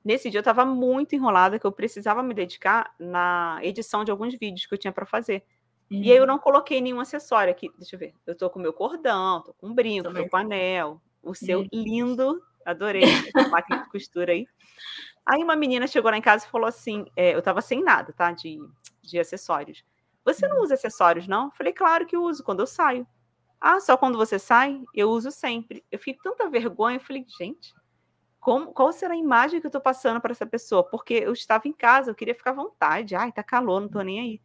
nesse 0.05 0.29
dia 0.29 0.39
eu 0.39 0.43
estava 0.43 0.65
muito 0.65 1.15
enrolada, 1.15 1.59
que 1.59 1.67
eu 1.67 1.73
precisava 1.73 2.23
me 2.23 2.35
dedicar 2.35 2.93
na 2.99 3.59
edição 3.63 4.05
de 4.05 4.11
alguns 4.11 4.35
vídeos 4.35 4.67
que 4.67 4.75
eu 4.75 4.79
tinha 4.79 4.93
para 4.93 5.07
fazer. 5.07 5.45
Uhum. 5.91 6.03
E 6.03 6.11
aí 6.11 6.17
eu 6.17 6.23
uhum. 6.23 6.27
não 6.27 6.39
coloquei 6.39 6.81
nenhum 6.81 7.01
acessório 7.01 7.51
aqui. 7.51 7.71
Deixa 7.79 7.97
eu 7.97 8.01
ver. 8.01 8.15
Eu 8.27 8.37
tô 8.37 8.51
com 8.51 8.59
meu 8.59 8.73
cordão, 8.73 9.43
tô 9.43 9.53
com 9.55 9.75
brinco, 9.75 10.05
Também. 10.05 10.25
tô 10.25 10.31
com 10.31 10.37
anel. 10.37 11.01
O 11.23 11.35
seu 11.35 11.61
uhum. 11.61 11.69
lindo, 11.73 12.43
adorei 12.65 13.03
essa 13.05 13.49
máquina 13.49 13.83
de 13.83 13.91
costura 13.91 14.33
aí. 14.33 14.47
Aí 15.27 15.43
uma 15.43 15.57
menina 15.57 15.87
chegou 15.87 16.11
lá 16.11 16.17
em 16.17 16.23
casa 16.23 16.47
e 16.47 16.51
falou 16.51 16.67
assim: 16.67 17.07
é, 17.17 17.35
eu 17.35 17.43
tava 17.43 17.61
sem 17.61 17.83
nada, 17.83 18.13
tá? 18.13 18.33
De, 18.33 18.59
de 19.03 19.19
acessórios. 19.19 19.85
Você 20.25 20.47
não 20.47 20.57
uhum. 20.57 20.63
usa 20.63 20.75
acessórios, 20.75 21.27
não? 21.27 21.51
falei, 21.53 21.73
claro 21.73 22.07
que 22.07 22.17
uso, 22.17 22.45
quando 22.45 22.61
eu 22.61 22.67
saio. 22.67 23.07
Ah, 23.61 23.81
só 23.81 23.97
quando 23.97 24.17
você 24.17 24.39
sai? 24.39 24.83
Eu 24.95 25.11
uso 25.11 25.31
sempre. 25.31 25.85
Eu 25.91 25.99
fiquei 25.99 26.15
tanta 26.23 26.49
vergonha, 26.49 26.97
eu 26.97 27.01
falei, 27.01 27.25
gente, 27.41 27.75
como, 28.39 28.73
qual 28.73 28.93
será 28.93 29.15
a 29.15 29.17
imagem 29.17 29.61
que 29.61 29.67
eu 29.67 29.71
tô 29.71 29.81
passando 29.81 30.21
para 30.21 30.33
essa 30.33 30.47
pessoa? 30.47 30.85
Porque 30.85 31.15
eu 31.15 31.33
estava 31.33 31.67
em 31.67 31.73
casa, 31.73 32.11
eu 32.11 32.15
queria 32.15 32.35
ficar 32.35 32.51
à 32.51 32.55
vontade. 32.55 33.17
Ai, 33.17 33.33
tá 33.33 33.43
calor, 33.43 33.81
não 33.81 33.89
tô 33.89 34.01
nem 34.03 34.21
aí. 34.21 34.41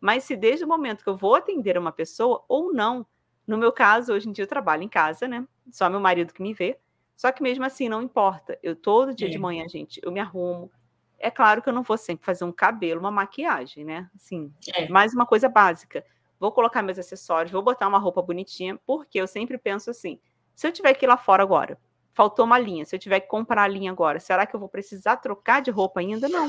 Mas 0.00 0.24
se 0.24 0.36
desde 0.36 0.64
o 0.64 0.68
momento 0.68 1.02
que 1.02 1.10
eu 1.10 1.16
vou 1.16 1.34
atender 1.34 1.76
uma 1.76 1.92
pessoa 1.92 2.44
ou 2.48 2.72
não, 2.72 3.06
no 3.46 3.56
meu 3.56 3.72
caso, 3.72 4.12
hoje 4.12 4.28
em 4.28 4.32
dia 4.32 4.44
eu 4.44 4.48
trabalho 4.48 4.82
em 4.82 4.88
casa, 4.88 5.26
né? 5.26 5.46
Só 5.70 5.88
meu 5.88 6.00
marido 6.00 6.32
que 6.32 6.42
me 6.42 6.52
vê. 6.52 6.78
Só 7.16 7.32
que 7.32 7.42
mesmo 7.42 7.64
assim 7.64 7.88
não 7.88 8.02
importa. 8.02 8.58
Eu 8.62 8.76
todo 8.76 9.14
dia 9.14 9.26
é. 9.26 9.30
de 9.30 9.38
manhã, 9.38 9.66
gente, 9.68 10.00
eu 10.04 10.12
me 10.12 10.20
arrumo. 10.20 10.70
É 11.18 11.30
claro 11.30 11.60
que 11.60 11.68
eu 11.68 11.72
não 11.72 11.82
vou 11.82 11.98
sempre 11.98 12.24
fazer 12.24 12.44
um 12.44 12.52
cabelo, 12.52 13.00
uma 13.00 13.10
maquiagem, 13.10 13.84
né? 13.84 14.08
Assim, 14.14 14.52
é. 14.74 14.88
mais 14.88 15.12
uma 15.12 15.26
coisa 15.26 15.48
básica. 15.48 16.04
Vou 16.38 16.52
colocar 16.52 16.80
meus 16.80 16.98
acessórios, 16.98 17.50
vou 17.50 17.62
botar 17.62 17.88
uma 17.88 17.98
roupa 17.98 18.22
bonitinha, 18.22 18.78
porque 18.86 19.20
eu 19.20 19.26
sempre 19.26 19.58
penso 19.58 19.90
assim: 19.90 20.20
se 20.54 20.68
eu 20.68 20.70
tiver 20.70 20.94
que 20.94 21.04
ir 21.04 21.08
lá 21.08 21.16
fora 21.16 21.42
agora, 21.42 21.76
faltou 22.12 22.44
uma 22.44 22.58
linha, 22.58 22.84
se 22.84 22.94
eu 22.94 23.00
tiver 23.00 23.18
que 23.18 23.26
comprar 23.26 23.64
a 23.64 23.68
linha 23.68 23.90
agora, 23.90 24.20
será 24.20 24.46
que 24.46 24.54
eu 24.54 24.60
vou 24.60 24.68
precisar 24.68 25.16
trocar 25.16 25.60
de 25.60 25.72
roupa 25.72 25.98
ainda? 25.98 26.28
Não. 26.28 26.48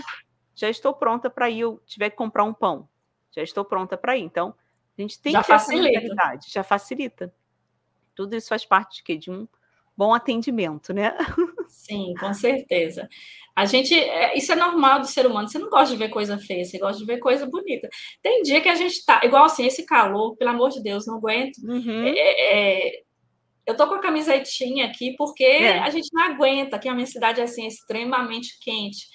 Já 0.54 0.70
estou 0.70 0.93
pronta 0.93 1.30
para 1.30 1.50
ir, 1.50 1.62
eu 1.62 1.82
tiver 1.86 2.12
que 2.12 2.16
comprar 2.18 2.43
um 2.43 2.54
pão 2.54 2.88
já 3.32 3.43
estou 3.43 3.63
pronta 3.65 3.97
para 3.97 4.17
ir. 4.17 4.23
Então, 4.23 4.53
a 4.97 5.01
gente 5.01 5.19
tem 5.19 5.34
já 5.34 5.41
que 5.41 5.47
facilita. 5.47 5.99
essa 5.99 6.49
já 6.49 6.63
facilita. 6.63 7.34
Tudo 8.15 8.36
isso 8.36 8.49
faz 8.49 8.65
parte 8.65 9.03
de, 9.03 9.17
de 9.17 9.32
um 9.32 9.47
bom 9.95 10.13
atendimento, 10.13 10.93
né? 10.93 11.15
Sim, 11.67 12.13
com 12.19 12.34
certeza. 12.34 13.07
A 13.55 13.65
gente, 13.65 13.93
é, 13.93 14.38
isso 14.38 14.51
é 14.51 14.55
normal 14.55 15.01
do 15.01 15.07
ser 15.07 15.25
humano. 15.25 15.47
Você 15.47 15.59
não 15.59 15.69
gosta 15.69 15.93
de 15.93 15.97
ver 15.97 16.09
coisa 16.09 16.38
feia, 16.38 16.63
você 16.63 16.80
gosta 16.80 16.97
de 16.97 17.05
ver 17.05 17.19
coisa 17.19 17.45
bonita. 17.45 17.89
Tem 18.21 18.41
dia 18.41 18.61
que 18.61 18.69
a 18.69 18.75
gente 18.75 19.05
tá, 19.05 19.19
igual 19.23 19.43
assim, 19.43 19.65
esse 19.65 19.86
calor, 19.86 20.36
pelo 20.38 20.51
amor 20.51 20.69
de 20.69 20.82
Deus, 20.82 21.05
não 21.05 21.15
aguento. 21.15 21.57
Uhum. 21.63 22.05
É, 22.07 22.88
é, 22.88 23.03
eu 23.65 23.75
tô 23.75 23.88
com 23.88 23.95
a 23.95 23.99
camisetinha 23.99 24.86
aqui 24.86 25.13
porque 25.17 25.43
é. 25.43 25.80
a 25.80 25.89
gente 25.89 26.09
não 26.13 26.23
aguenta, 26.23 26.80
que 26.80 26.88
a 26.88 26.93
minha 26.93 27.05
cidade 27.05 27.41
é 27.41 27.43
assim, 27.43 27.67
extremamente 27.67 28.57
quente. 28.61 29.07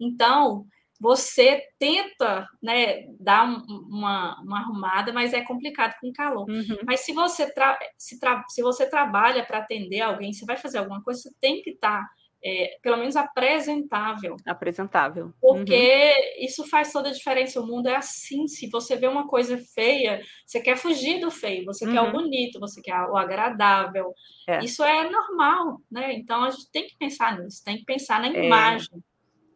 Então, 0.00 0.64
você 1.00 1.62
tenta 1.78 2.46
né, 2.62 3.06
dar 3.18 3.48
um, 3.48 3.64
uma, 3.88 4.38
uma 4.42 4.58
arrumada, 4.58 5.12
mas 5.14 5.32
é 5.32 5.40
complicado 5.40 5.94
com 5.98 6.12
calor. 6.12 6.48
Uhum. 6.48 6.76
Mas 6.84 7.00
se 7.00 7.14
você, 7.14 7.50
se, 7.96 8.18
se 8.48 8.62
você 8.62 8.88
trabalha 8.88 9.44
para 9.44 9.58
atender 9.58 10.02
alguém, 10.02 10.32
você 10.32 10.44
vai 10.44 10.58
fazer 10.58 10.76
alguma 10.76 11.02
coisa, 11.02 11.22
você 11.22 11.30
tem 11.40 11.62
que 11.62 11.70
estar, 11.70 12.02
tá, 12.02 12.10
é, 12.44 12.76
pelo 12.82 12.98
menos, 12.98 13.16
apresentável. 13.16 14.36
Apresentável. 14.44 15.32
Porque 15.40 15.74
uhum. 15.74 16.44
isso 16.44 16.68
faz 16.68 16.92
toda 16.92 17.08
a 17.08 17.12
diferença. 17.12 17.62
O 17.62 17.66
mundo 17.66 17.88
é 17.88 17.96
assim. 17.96 18.46
Se 18.46 18.68
você 18.68 18.94
vê 18.94 19.06
uma 19.06 19.26
coisa 19.26 19.56
feia, 19.74 20.20
você 20.44 20.60
quer 20.60 20.76
fugir 20.76 21.18
do 21.18 21.30
feio, 21.30 21.64
você 21.64 21.86
uhum. 21.86 21.92
quer 21.92 22.00
o 22.02 22.04
uhum. 22.04 22.12
bonito, 22.12 22.60
você 22.60 22.82
quer 22.82 22.94
o 23.06 23.16
agradável. 23.16 24.12
É. 24.46 24.62
Isso 24.62 24.84
é 24.84 25.08
normal, 25.08 25.80
né? 25.90 26.12
Então 26.12 26.44
a 26.44 26.50
gente 26.50 26.70
tem 26.70 26.86
que 26.86 26.96
pensar 26.98 27.38
nisso, 27.38 27.64
tem 27.64 27.78
que 27.78 27.84
pensar 27.84 28.20
na 28.20 28.28
é. 28.28 28.44
imagem. 28.44 29.02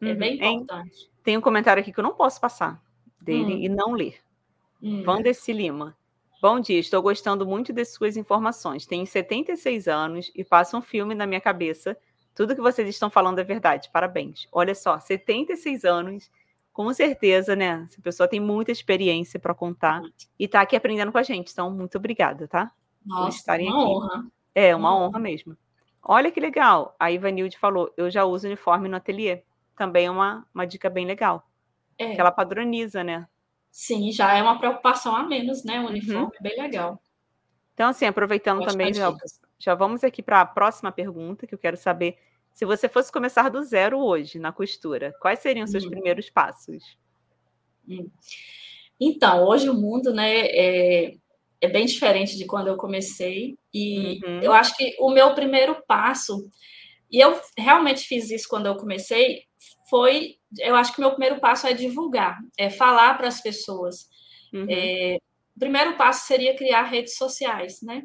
É 0.02 0.14
bem 0.14 0.38
uhum. 0.38 0.52
importante. 0.52 1.13
Tem 1.24 1.38
um 1.38 1.40
comentário 1.40 1.80
aqui 1.80 1.90
que 1.90 1.98
eu 1.98 2.04
não 2.04 2.14
posso 2.14 2.38
passar 2.38 2.80
dele 3.20 3.54
hum. 3.54 3.58
e 3.58 3.68
não 3.68 3.92
ler. 3.92 4.20
Hum. 4.82 5.02
Lima. 5.48 5.96
Bom 6.42 6.60
dia, 6.60 6.78
estou 6.78 7.00
gostando 7.00 7.46
muito 7.46 7.72
de 7.72 7.82
suas 7.86 8.18
informações. 8.18 8.84
Tenho 8.84 9.06
76 9.06 9.88
anos 9.88 10.30
e 10.34 10.44
passa 10.44 10.76
um 10.76 10.82
filme 10.82 11.14
na 11.14 11.26
minha 11.26 11.40
cabeça. 11.40 11.96
Tudo 12.34 12.54
que 12.54 12.60
vocês 12.60 12.86
estão 12.86 13.08
falando 13.08 13.38
é 13.38 13.44
verdade. 13.44 13.88
Parabéns. 13.90 14.46
Olha 14.52 14.74
só, 14.74 15.00
76 15.00 15.86
anos, 15.86 16.30
com 16.70 16.92
certeza, 16.92 17.56
né? 17.56 17.86
Essa 17.88 18.02
pessoa 18.02 18.28
tem 18.28 18.40
muita 18.40 18.70
experiência 18.70 19.40
para 19.40 19.54
contar 19.54 20.02
e 20.38 20.44
está 20.44 20.60
aqui 20.60 20.76
aprendendo 20.76 21.10
com 21.10 21.16
a 21.16 21.22
gente. 21.22 21.50
Então, 21.50 21.70
muito 21.70 21.96
obrigada, 21.96 22.46
tá? 22.46 22.70
Nossa, 23.06 23.52
uma 23.52 23.54
aqui. 23.54 23.72
honra. 23.72 24.26
É, 24.54 24.76
uma 24.76 24.94
honra 24.94 25.18
mesmo. 25.18 25.56
Olha 26.02 26.30
que 26.30 26.38
legal. 26.38 26.94
A 27.00 27.10
Ivanilde 27.10 27.56
falou: 27.56 27.90
eu 27.96 28.10
já 28.10 28.26
uso 28.26 28.46
uniforme 28.46 28.90
no 28.90 28.96
ateliê 28.96 29.42
também 29.76 30.06
é 30.06 30.10
uma, 30.10 30.46
uma 30.54 30.66
dica 30.66 30.88
bem 30.88 31.06
legal. 31.06 31.48
É. 31.98 32.14
Que 32.14 32.20
ela 32.20 32.30
padroniza, 32.30 33.04
né? 33.04 33.26
Sim, 33.70 34.12
já 34.12 34.34
é 34.34 34.42
uma 34.42 34.58
preocupação 34.58 35.14
a 35.14 35.24
menos, 35.24 35.64
né? 35.64 35.80
O 35.80 35.88
uniforme 35.88 36.22
uhum. 36.22 36.30
é 36.38 36.42
bem 36.42 36.60
legal. 36.60 37.00
Então, 37.74 37.88
assim, 37.88 38.06
aproveitando 38.06 38.64
também, 38.64 38.94
já, 38.94 39.12
já 39.58 39.74
vamos 39.74 40.04
aqui 40.04 40.22
para 40.22 40.40
a 40.40 40.46
próxima 40.46 40.92
pergunta, 40.92 41.46
que 41.46 41.54
eu 41.54 41.58
quero 41.58 41.76
saber. 41.76 42.16
Se 42.52 42.64
você 42.64 42.88
fosse 42.88 43.10
começar 43.10 43.48
do 43.48 43.62
zero 43.64 43.98
hoje 43.98 44.38
na 44.38 44.52
costura, 44.52 45.12
quais 45.20 45.40
seriam 45.40 45.64
os 45.64 45.72
seus 45.72 45.84
hum. 45.84 45.90
primeiros 45.90 46.30
passos? 46.30 46.96
Hum. 47.88 48.08
Então, 49.00 49.44
hoje 49.44 49.68
o 49.68 49.74
mundo 49.74 50.12
né, 50.12 50.46
é, 50.46 51.14
é 51.60 51.68
bem 51.68 51.84
diferente 51.84 52.38
de 52.38 52.46
quando 52.46 52.68
eu 52.68 52.76
comecei. 52.76 53.58
E 53.72 54.20
uhum. 54.24 54.40
eu 54.40 54.52
acho 54.52 54.76
que 54.76 54.94
o 55.00 55.10
meu 55.10 55.34
primeiro 55.34 55.82
passo, 55.86 56.48
e 57.10 57.18
eu 57.18 57.40
realmente 57.58 58.06
fiz 58.06 58.30
isso 58.30 58.48
quando 58.48 58.66
eu 58.66 58.76
comecei, 58.76 59.42
foi. 59.94 60.38
Eu 60.58 60.74
acho 60.74 60.92
que 60.92 60.98
o 60.98 61.02
meu 61.02 61.12
primeiro 61.12 61.38
passo 61.38 61.68
é 61.68 61.72
divulgar, 61.72 62.40
é 62.58 62.68
falar 62.68 63.14
para 63.16 63.28
as 63.28 63.40
pessoas. 63.40 64.08
Uhum. 64.52 64.66
É, 64.68 65.18
o 65.54 65.60
primeiro 65.60 65.96
passo 65.96 66.26
seria 66.26 66.56
criar 66.56 66.82
redes 66.82 67.16
sociais, 67.16 67.80
né? 67.80 68.02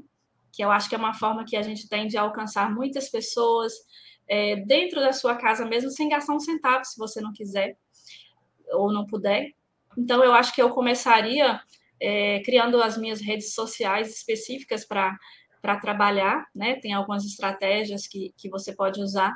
Que 0.52 0.64
eu 0.64 0.70
acho 0.70 0.88
que 0.88 0.94
é 0.94 1.00
uma 1.00 1.16
forma 1.16 1.44
que 1.44 1.58
a 1.58 1.64
gente 1.64 1.90
tem 1.90 2.06
de 2.06 2.16
alcançar 2.16 2.72
muitas 2.72 3.10
pessoas 3.10 3.74
é, 4.28 4.58
dentro 4.58 5.00
da 5.00 5.12
sua 5.12 5.36
casa 5.36 5.66
mesmo, 5.66 5.90
sem 5.90 6.10
gastar 6.10 6.36
um 6.36 6.40
centavo, 6.40 6.86
se 6.86 6.96
você 6.96 7.20
não 7.22 7.34
quiser 7.34 7.76
ou 8.74 8.94
não 8.94 9.08
puder. 9.08 9.50
Então, 9.98 10.24
eu 10.24 10.32
acho 10.34 10.54
que 10.54 10.62
eu 10.62 10.70
começaria 10.70 11.60
é, 12.00 12.40
criando 12.42 12.80
as 12.84 13.00
minhas 13.00 13.20
redes 13.20 13.56
sociais 13.56 14.16
específicas 14.16 14.86
para 14.86 15.18
trabalhar, 15.82 16.46
né? 16.54 16.76
Tem 16.76 16.94
algumas 16.94 17.26
estratégias 17.26 18.06
que, 18.06 18.32
que 18.38 18.48
você 18.48 18.76
pode 18.76 19.02
usar. 19.02 19.36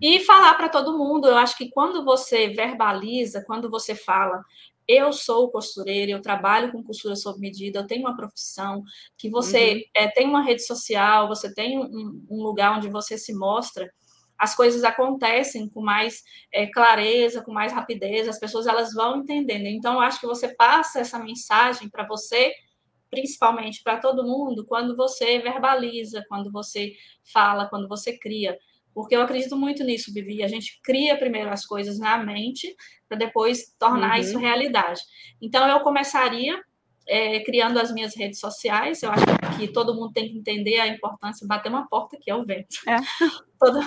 E 0.00 0.20
falar 0.20 0.54
para 0.54 0.68
todo 0.68 0.98
mundo, 0.98 1.26
eu 1.28 1.36
acho 1.36 1.56
que 1.56 1.70
quando 1.70 2.04
você 2.04 2.48
verbaliza, 2.48 3.44
quando 3.46 3.70
você 3.70 3.94
fala, 3.94 4.42
eu 4.88 5.12
sou 5.12 5.50
costureira, 5.50 6.12
eu 6.12 6.22
trabalho 6.22 6.70
com 6.70 6.82
costura 6.82 7.16
sob 7.16 7.40
medida, 7.40 7.80
eu 7.80 7.86
tenho 7.86 8.02
uma 8.02 8.16
profissão, 8.16 8.84
que 9.16 9.28
você 9.28 9.74
uhum. 9.74 9.82
é, 9.94 10.08
tem 10.08 10.28
uma 10.28 10.42
rede 10.42 10.64
social, 10.64 11.28
você 11.28 11.52
tem 11.52 11.78
um, 11.78 12.24
um, 12.30 12.42
lugar 12.42 12.76
onde 12.76 12.88
você 12.88 13.18
se 13.18 13.34
mostra, 13.34 13.90
as 14.38 14.54
coisas 14.54 14.84
acontecem 14.84 15.68
com 15.68 15.80
mais 15.80 16.22
é, 16.52 16.66
clareza, 16.66 17.42
com 17.42 17.52
mais 17.52 17.72
rapidez, 17.72 18.28
as 18.28 18.38
pessoas 18.38 18.66
elas 18.66 18.92
vão 18.92 19.18
entendendo. 19.18 19.66
Então, 19.66 19.94
eu 19.94 20.00
acho 20.00 20.20
que 20.20 20.26
você 20.26 20.54
passa 20.54 21.00
essa 21.00 21.18
mensagem 21.18 21.88
para 21.88 22.06
você, 22.06 22.52
principalmente 23.10 23.82
para 23.82 23.98
todo 23.98 24.24
mundo, 24.26 24.66
quando 24.66 24.94
você 24.94 25.38
verbaliza, 25.38 26.22
quando 26.28 26.52
você 26.52 26.92
fala, 27.24 27.66
quando 27.66 27.88
você 27.88 28.16
cria. 28.18 28.58
Porque 28.96 29.14
eu 29.14 29.20
acredito 29.20 29.54
muito 29.58 29.84
nisso, 29.84 30.10
Vivi. 30.10 30.42
A 30.42 30.48
gente 30.48 30.80
cria 30.82 31.18
primeiro 31.18 31.50
as 31.50 31.66
coisas 31.66 31.98
na 31.98 32.16
mente, 32.16 32.74
para 33.06 33.18
depois 33.18 33.74
tornar 33.78 34.14
uhum. 34.14 34.22
isso 34.22 34.38
realidade. 34.38 35.02
Então, 35.38 35.68
eu 35.68 35.80
começaria 35.80 36.58
é, 37.06 37.40
criando 37.40 37.78
as 37.78 37.92
minhas 37.92 38.16
redes 38.16 38.40
sociais. 38.40 39.02
Eu 39.02 39.10
acho 39.10 39.22
que 39.58 39.68
todo 39.68 39.94
mundo 39.94 40.14
tem 40.14 40.30
que 40.30 40.38
entender 40.38 40.80
a 40.80 40.86
importância, 40.88 41.46
bater 41.46 41.68
uma 41.68 41.86
porta 41.86 42.16
que 42.18 42.30
é 42.30 42.34
o 42.34 42.46
vento. 42.46 42.74
É. 42.88 42.96
Todo, 43.58 43.80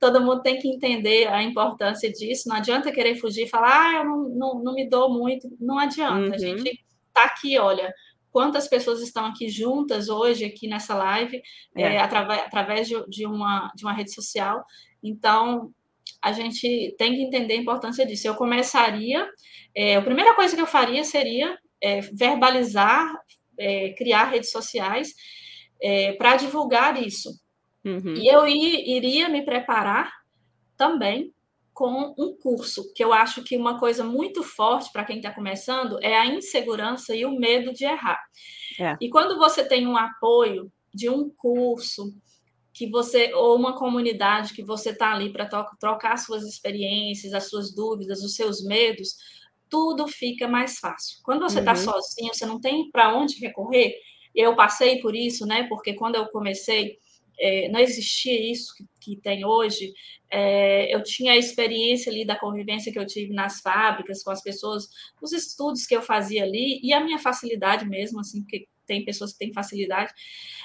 todo 0.00 0.20
mundo 0.20 0.42
tem 0.42 0.58
que 0.58 0.68
entender 0.68 1.28
a 1.28 1.42
importância 1.42 2.12
disso. 2.12 2.46
Não 2.46 2.56
adianta 2.56 2.92
querer 2.92 3.14
fugir 3.16 3.44
e 3.44 3.48
falar, 3.48 3.88
ah, 3.88 3.94
eu 3.94 4.04
não, 4.04 4.28
não, 4.28 4.62
não 4.62 4.74
me 4.74 4.86
dou 4.86 5.10
muito. 5.10 5.48
Não 5.58 5.78
adianta. 5.78 6.28
Uhum. 6.28 6.34
A 6.34 6.36
gente 6.36 6.84
está 7.08 7.24
aqui, 7.24 7.58
olha, 7.58 7.90
quantas 8.34 8.66
pessoas 8.66 9.00
estão 9.00 9.26
aqui 9.26 9.48
juntas 9.48 10.08
hoje, 10.08 10.44
aqui 10.44 10.66
nessa 10.66 10.92
live, 10.92 11.40
é. 11.76 11.82
É, 11.82 11.98
através, 12.00 12.40
através 12.40 12.88
de, 12.88 13.08
de, 13.08 13.24
uma, 13.24 13.70
de 13.76 13.84
uma 13.84 13.92
rede 13.92 14.12
social. 14.12 14.64
Então, 15.00 15.70
a 16.20 16.32
gente 16.32 16.96
tem 16.98 17.14
que 17.14 17.22
entender 17.22 17.54
a 17.54 17.58
importância 17.58 18.04
disso. 18.04 18.26
Eu 18.26 18.34
começaria, 18.34 19.30
é, 19.72 19.94
a 19.94 20.02
primeira 20.02 20.34
coisa 20.34 20.56
que 20.56 20.60
eu 20.60 20.66
faria 20.66 21.04
seria 21.04 21.56
é, 21.80 22.00
verbalizar, 22.00 23.08
é, 23.56 23.90
criar 23.90 24.24
redes 24.24 24.50
sociais 24.50 25.14
é, 25.80 26.14
para 26.14 26.34
divulgar 26.34 27.00
isso. 27.00 27.30
Uhum. 27.84 28.14
E 28.16 28.26
eu 28.26 28.48
iria 28.48 29.28
me 29.28 29.44
preparar 29.44 30.10
também 30.76 31.32
com 31.74 32.14
um 32.16 32.36
curso, 32.40 32.92
que 32.94 33.02
eu 33.02 33.12
acho 33.12 33.42
que 33.42 33.56
uma 33.56 33.78
coisa 33.80 34.04
muito 34.04 34.44
forte 34.44 34.92
para 34.92 35.04
quem 35.04 35.16
está 35.16 35.32
começando 35.32 35.98
é 36.00 36.16
a 36.16 36.24
insegurança 36.24 37.14
e 37.14 37.26
o 37.26 37.36
medo 37.36 37.72
de 37.72 37.84
errar. 37.84 38.22
É. 38.80 38.96
E 39.00 39.10
quando 39.10 39.36
você 39.36 39.64
tem 39.64 39.86
um 39.86 39.96
apoio 39.96 40.72
de 40.94 41.10
um 41.10 41.28
curso, 41.28 42.14
que 42.72 42.88
você 42.88 43.32
ou 43.34 43.56
uma 43.56 43.76
comunidade 43.76 44.52
que 44.52 44.62
você 44.64 44.90
está 44.90 45.12
ali 45.12 45.32
para 45.32 45.46
trocar 45.78 46.16
suas 46.16 46.44
experiências, 46.44 47.32
as 47.32 47.48
suas 47.48 47.74
dúvidas, 47.74 48.22
os 48.22 48.34
seus 48.34 48.64
medos, 48.64 49.16
tudo 49.68 50.06
fica 50.08 50.48
mais 50.48 50.78
fácil. 50.78 51.18
Quando 51.24 51.42
você 51.42 51.60
está 51.60 51.72
uhum. 51.72 51.76
sozinho, 51.76 52.34
você 52.34 52.46
não 52.46 52.60
tem 52.60 52.90
para 52.90 53.16
onde 53.16 53.38
recorrer. 53.38 53.94
Eu 54.34 54.56
passei 54.56 55.00
por 55.00 55.14
isso, 55.14 55.46
né? 55.46 55.64
Porque 55.68 55.94
quando 55.94 56.16
eu 56.16 56.26
comecei, 56.28 56.98
é, 57.38 57.68
não 57.68 57.80
existia 57.80 58.50
isso 58.50 58.74
que, 58.76 58.84
que 59.04 59.20
tem 59.20 59.44
hoje. 59.44 59.92
É, 60.30 60.94
eu 60.94 61.02
tinha 61.02 61.32
a 61.32 61.36
experiência 61.36 62.10
ali 62.10 62.24
da 62.24 62.38
convivência 62.38 62.92
que 62.92 62.98
eu 62.98 63.06
tive 63.06 63.32
nas 63.34 63.60
fábricas 63.60 64.22
com 64.22 64.30
as 64.30 64.42
pessoas, 64.42 64.88
os 65.20 65.32
estudos 65.32 65.86
que 65.86 65.94
eu 65.94 66.02
fazia 66.02 66.42
ali 66.42 66.80
e 66.82 66.92
a 66.92 67.00
minha 67.00 67.18
facilidade 67.18 67.86
mesmo, 67.86 68.20
assim, 68.20 68.40
porque 68.42 68.66
tem 68.86 69.04
pessoas 69.04 69.32
que 69.32 69.38
têm 69.38 69.52
facilidade. 69.52 70.12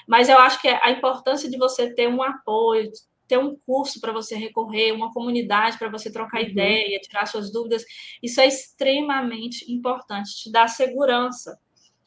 Mas 0.07 0.29
eu 0.29 0.37
acho 0.37 0.61
que 0.61 0.67
a 0.67 0.91
importância 0.91 1.49
de 1.49 1.57
você 1.57 1.93
ter 1.93 2.07
um 2.07 2.21
apoio, 2.21 2.91
ter 3.27 3.37
um 3.37 3.55
curso 3.65 4.01
para 4.01 4.11
você 4.11 4.35
recorrer, 4.35 4.91
uma 4.91 5.13
comunidade 5.13 5.77
para 5.77 5.89
você 5.89 6.11
trocar 6.11 6.41
uhum. 6.41 6.49
ideia, 6.49 6.99
tirar 6.99 7.27
suas 7.27 7.51
dúvidas, 7.51 7.85
isso 8.21 8.41
é 8.41 8.47
extremamente 8.47 9.71
importante, 9.71 10.35
te 10.35 10.51
dá 10.51 10.67
segurança. 10.67 11.57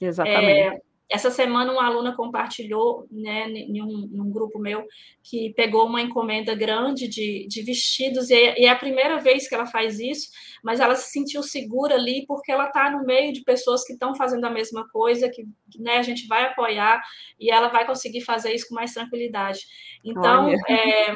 Exatamente. 0.01 0.77
É, 0.77 0.92
essa 1.13 1.31
semana, 1.31 1.71
uma 1.71 1.85
aluna 1.85 2.17
compartilhou 2.17 3.07
né, 3.11 3.47
em 3.51 3.83
um, 3.83 4.09
num 4.11 4.31
grupo 4.31 4.59
meu 4.59 4.87
que 5.23 5.53
pegou 5.53 5.87
uma 5.87 6.01
encomenda 6.01 6.55
grande 6.55 7.07
de, 7.07 7.47
de 7.47 7.63
vestidos, 7.63 8.31
e 8.31 8.35
é, 8.35 8.61
e 8.63 8.65
é, 8.65 8.71
a 8.71 8.77
primeira 8.77 9.19
vez 9.19 9.47
que 9.47 9.55
ela 9.55 9.67
faz 9.67 10.01
isso, 10.01 10.31
mas 10.65 10.81
ela 10.81 10.95
se 10.95 11.13
sentiu 11.13 11.43
segura 11.43 11.97
ali 11.97 12.25
porque 12.27 12.51
ela 12.51 12.69
está 12.69 12.91
no 12.91 13.05
meio 13.05 13.31
de 13.31 13.43
pessoas 13.43 13.85
que 13.85 13.93
estão 13.93 14.15
fazendo 14.15 14.47
a 14.47 14.51
mesma 14.51 14.89
coisa, 14.89 15.29
que 15.29 15.45
né, 15.79 15.99
a 15.99 16.03
gente 16.03 16.27
vai 16.27 16.47
apoiar 16.47 17.03
e 17.39 17.51
ela 17.51 17.69
vai 17.69 17.87
conseguir 17.87 18.23
fazer 18.23 18.55
isso 18.55 18.69
com 18.69 18.75
mais 18.75 18.95
tranquilidade. 18.95 19.61
Então, 20.03 20.49
é, 20.67 21.15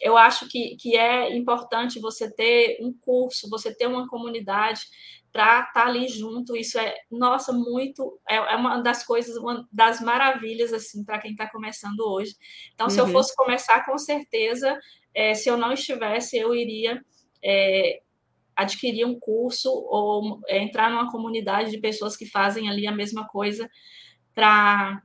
eu 0.00 0.16
acho 0.16 0.48
que, 0.48 0.74
que 0.74 0.96
é 0.96 1.36
importante 1.36 2.00
você 2.00 2.28
ter 2.28 2.78
um 2.80 2.92
curso, 2.92 3.48
você 3.48 3.72
ter 3.72 3.86
uma 3.86 4.08
comunidade 4.08 4.82
para 5.36 5.60
estar 5.60 5.72
tá 5.74 5.86
ali 5.86 6.08
junto. 6.08 6.56
Isso 6.56 6.78
é, 6.78 6.94
nossa, 7.10 7.52
muito. 7.52 8.18
É, 8.26 8.36
é, 8.36 8.56
uma 8.56 8.80
das 8.80 9.04
coisas, 9.04 9.36
uma 9.36 9.68
das 9.70 10.00
maravilhas, 10.00 10.72
assim, 10.72 11.04
para 11.04 11.18
quem 11.18 11.32
está 11.32 11.46
começando 11.50 12.00
hoje. 12.00 12.34
Então, 12.72 12.88
se 12.88 12.98
eu 12.98 13.04
uhum. 13.04 13.12
fosse 13.12 13.36
começar, 13.36 13.84
com 13.84 13.98
certeza, 13.98 14.78
é, 15.14 15.34
se 15.34 15.50
eu 15.50 15.58
não 15.58 15.72
estivesse, 15.72 16.38
eu 16.38 16.54
iria. 16.54 17.04
É, 17.44 18.00
adquirir 18.56 19.04
um 19.04 19.20
curso 19.20 19.68
ou 19.70 20.40
é, 20.48 20.58
entrar 20.58 20.90
numa 20.90 21.12
comunidade 21.12 21.70
de 21.70 21.78
pessoas 21.78 22.16
que 22.16 22.24
fazem 22.24 22.70
ali 22.70 22.86
a 22.86 22.90
mesma 22.90 23.28
coisa 23.28 23.68
para 24.34 25.02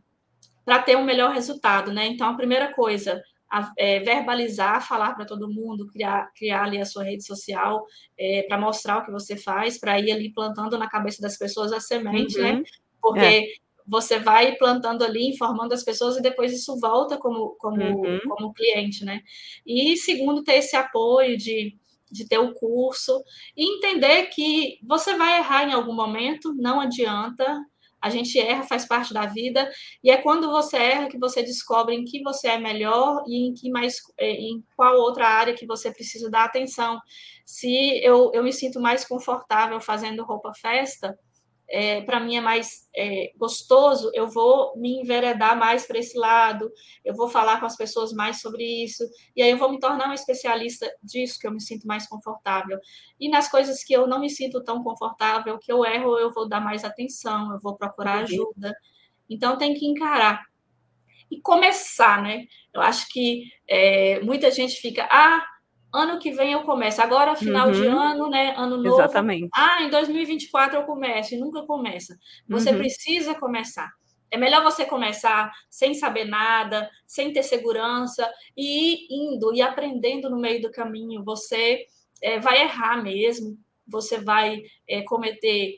ter 0.86 0.96
um 0.96 1.04
melhor 1.04 1.34
resultado, 1.34 1.92
né? 1.92 2.08
Então, 2.08 2.30
a 2.30 2.38
primeira 2.38 2.74
coisa, 2.74 3.22
a, 3.52 3.72
é, 3.78 4.00
verbalizar, 4.00 4.88
falar 4.88 5.14
para 5.14 5.26
todo 5.26 5.52
mundo, 5.52 5.88
criar, 5.88 6.32
criar 6.34 6.64
ali 6.64 6.80
a 6.80 6.86
sua 6.86 7.04
rede 7.04 7.26
social 7.26 7.86
é, 8.18 8.44
para 8.48 8.58
mostrar 8.58 9.00
o 9.00 9.06
que 9.06 9.12
você 9.12 9.36
faz, 9.36 9.78
para 9.78 10.00
ir 10.00 10.12
ali 10.12 10.32
plantando 10.34 10.78
na 10.78 10.90
cabeça 10.90 11.22
das 11.22 11.38
pessoas 11.38 11.74
a 11.74 11.80
semente, 11.80 12.38
né? 12.38 12.54
uhum. 12.54 12.58
né? 12.60 12.64
Porque 13.02 13.20
é. 13.20 13.48
você 13.86 14.20
vai 14.20 14.56
plantando 14.56 15.04
ali, 15.04 15.28
informando 15.28 15.74
as 15.74 15.84
pessoas 15.84 16.16
e 16.16 16.22
depois 16.22 16.54
isso 16.54 16.80
volta 16.80 17.18
como, 17.18 17.58
como, 17.60 17.84
uhum. 17.84 18.20
como 18.30 18.54
cliente, 18.54 19.04
né? 19.04 19.22
E 19.66 19.98
segundo, 19.98 20.44
ter 20.44 20.56
esse 20.56 20.76
apoio 20.76 21.38
de 21.38 21.78
de 22.12 22.28
ter 22.28 22.38
o 22.38 22.54
curso 22.54 23.24
e 23.56 23.78
entender 23.78 24.26
que 24.26 24.80
você 24.84 25.16
vai 25.16 25.40
errar 25.40 25.64
em 25.64 25.72
algum 25.72 25.94
momento, 25.94 26.54
não 26.54 26.82
adianta, 26.82 27.66
a 28.02 28.10
gente 28.10 28.40
erra, 28.40 28.64
faz 28.64 28.86
parte 28.86 29.14
da 29.14 29.26
vida, 29.26 29.70
e 30.04 30.10
é 30.10 30.18
quando 30.18 30.50
você 30.50 30.78
erra 30.78 31.08
que 31.08 31.20
você 31.20 31.44
descobre 31.44 31.96
em 31.96 32.04
que 32.04 32.22
você 32.24 32.48
é 32.48 32.58
melhor 32.58 33.24
e 33.28 33.48
em 33.48 33.54
que 33.54 33.70
mais 33.70 33.98
é, 34.18 34.32
em 34.32 34.64
qual 34.76 34.96
outra 34.98 35.28
área 35.28 35.54
que 35.54 35.68
você 35.68 35.92
precisa 35.92 36.30
dar 36.30 36.46
atenção. 36.46 37.00
Se 37.46 38.04
eu, 38.04 38.32
eu 38.34 38.44
me 38.44 38.52
sinto 38.52 38.80
mais 38.80 39.06
confortável 39.06 39.80
fazendo 39.80 40.24
roupa 40.24 40.52
festa, 40.54 41.18
é, 41.72 42.02
para 42.02 42.20
mim 42.20 42.36
é 42.36 42.42
mais 42.42 42.90
é, 42.96 43.32
gostoso, 43.38 44.12
eu 44.14 44.28
vou 44.28 44.78
me 44.78 45.00
enveredar 45.00 45.58
mais 45.58 45.86
para 45.86 45.98
esse 45.98 46.18
lado, 46.18 46.72
eu 47.04 47.16
vou 47.16 47.30
falar 47.30 47.60
com 47.60 47.66
as 47.66 47.78
pessoas 47.78 48.12
mais 48.12 48.42
sobre 48.42 48.64
isso, 48.84 49.04
e 49.36 49.42
aí 49.42 49.50
eu 49.50 49.58
vou 49.58 49.72
me 49.72 49.80
tornar 49.80 50.06
uma 50.06 50.14
especialista 50.14 50.92
disso, 51.02 51.40
que 51.40 51.48
eu 51.48 51.52
me 51.52 51.62
sinto 51.62 51.88
mais 51.88 52.08
confortável. 52.08 52.78
E 53.20 53.30
nas 53.30 53.50
coisas 53.50 53.84
que 53.84 53.94
eu 53.94 54.06
não 54.06 54.20
me 54.20 54.30
sinto 54.30 54.62
tão 54.64 54.84
confortável, 54.84 55.58
que 55.58 55.72
eu 55.72 55.86
erro, 55.86 56.20
eu 56.20 56.32
vou 56.34 56.48
dar 56.48 56.60
mais 56.60 56.84
atenção, 56.84 57.54
eu 57.54 57.60
vou 57.60 57.76
procurar 57.78 58.24
ajuda. 58.24 58.76
Então 59.30 59.58
tem 59.58 59.74
que 59.74 59.86
encarar. 59.86 60.44
E 61.30 61.40
começar, 61.40 62.22
né? 62.22 62.46
Eu 62.74 62.82
acho 62.82 63.08
que 63.08 63.46
é, 63.66 64.20
muita 64.20 64.52
gente 64.52 64.76
fica, 64.76 65.08
ah, 65.10 65.46
ano 65.94 66.20
que 66.20 66.32
vem 66.32 66.54
eu 66.54 66.64
começo. 66.64 67.02
Agora, 67.02 67.36
final 67.36 67.68
uhum. 67.68 67.74
de 67.74 67.86
ano, 67.86 68.30
né? 68.30 68.54
Ano 68.58 68.78
novo. 68.78 68.96
Exatamente. 68.96 69.50
Ah, 69.54 69.84
em 69.84 69.90
2024 69.90 70.80
eu 70.80 70.84
começo, 70.84 71.36
e 71.36 71.38
nunca 71.38 71.64
começa. 71.64 72.18
Você 72.48 72.72
uhum. 72.72 72.78
precisa 72.78 73.36
começar. 73.36 73.92
É 74.30 74.38
melhor 74.38 74.64
você 74.64 74.86
começar 74.86 75.52
sem 75.70 75.94
saber 75.94 76.24
nada, 76.24 76.90
sem 77.06 77.34
ter 77.34 77.44
segurança, 77.44 78.32
e 78.56 78.94
ir 78.94 79.08
indo 79.10 79.54
e 79.54 79.62
aprendendo 79.62 80.30
no 80.30 80.40
meio 80.40 80.62
do 80.62 80.72
caminho. 80.72 81.24
Você 81.26 81.86
é, 82.22 82.40
vai 82.40 82.62
errar 82.62 83.04
mesmo, 83.04 83.58
você 83.86 84.20
vai 84.20 84.62
é, 84.88 85.02
cometer 85.02 85.76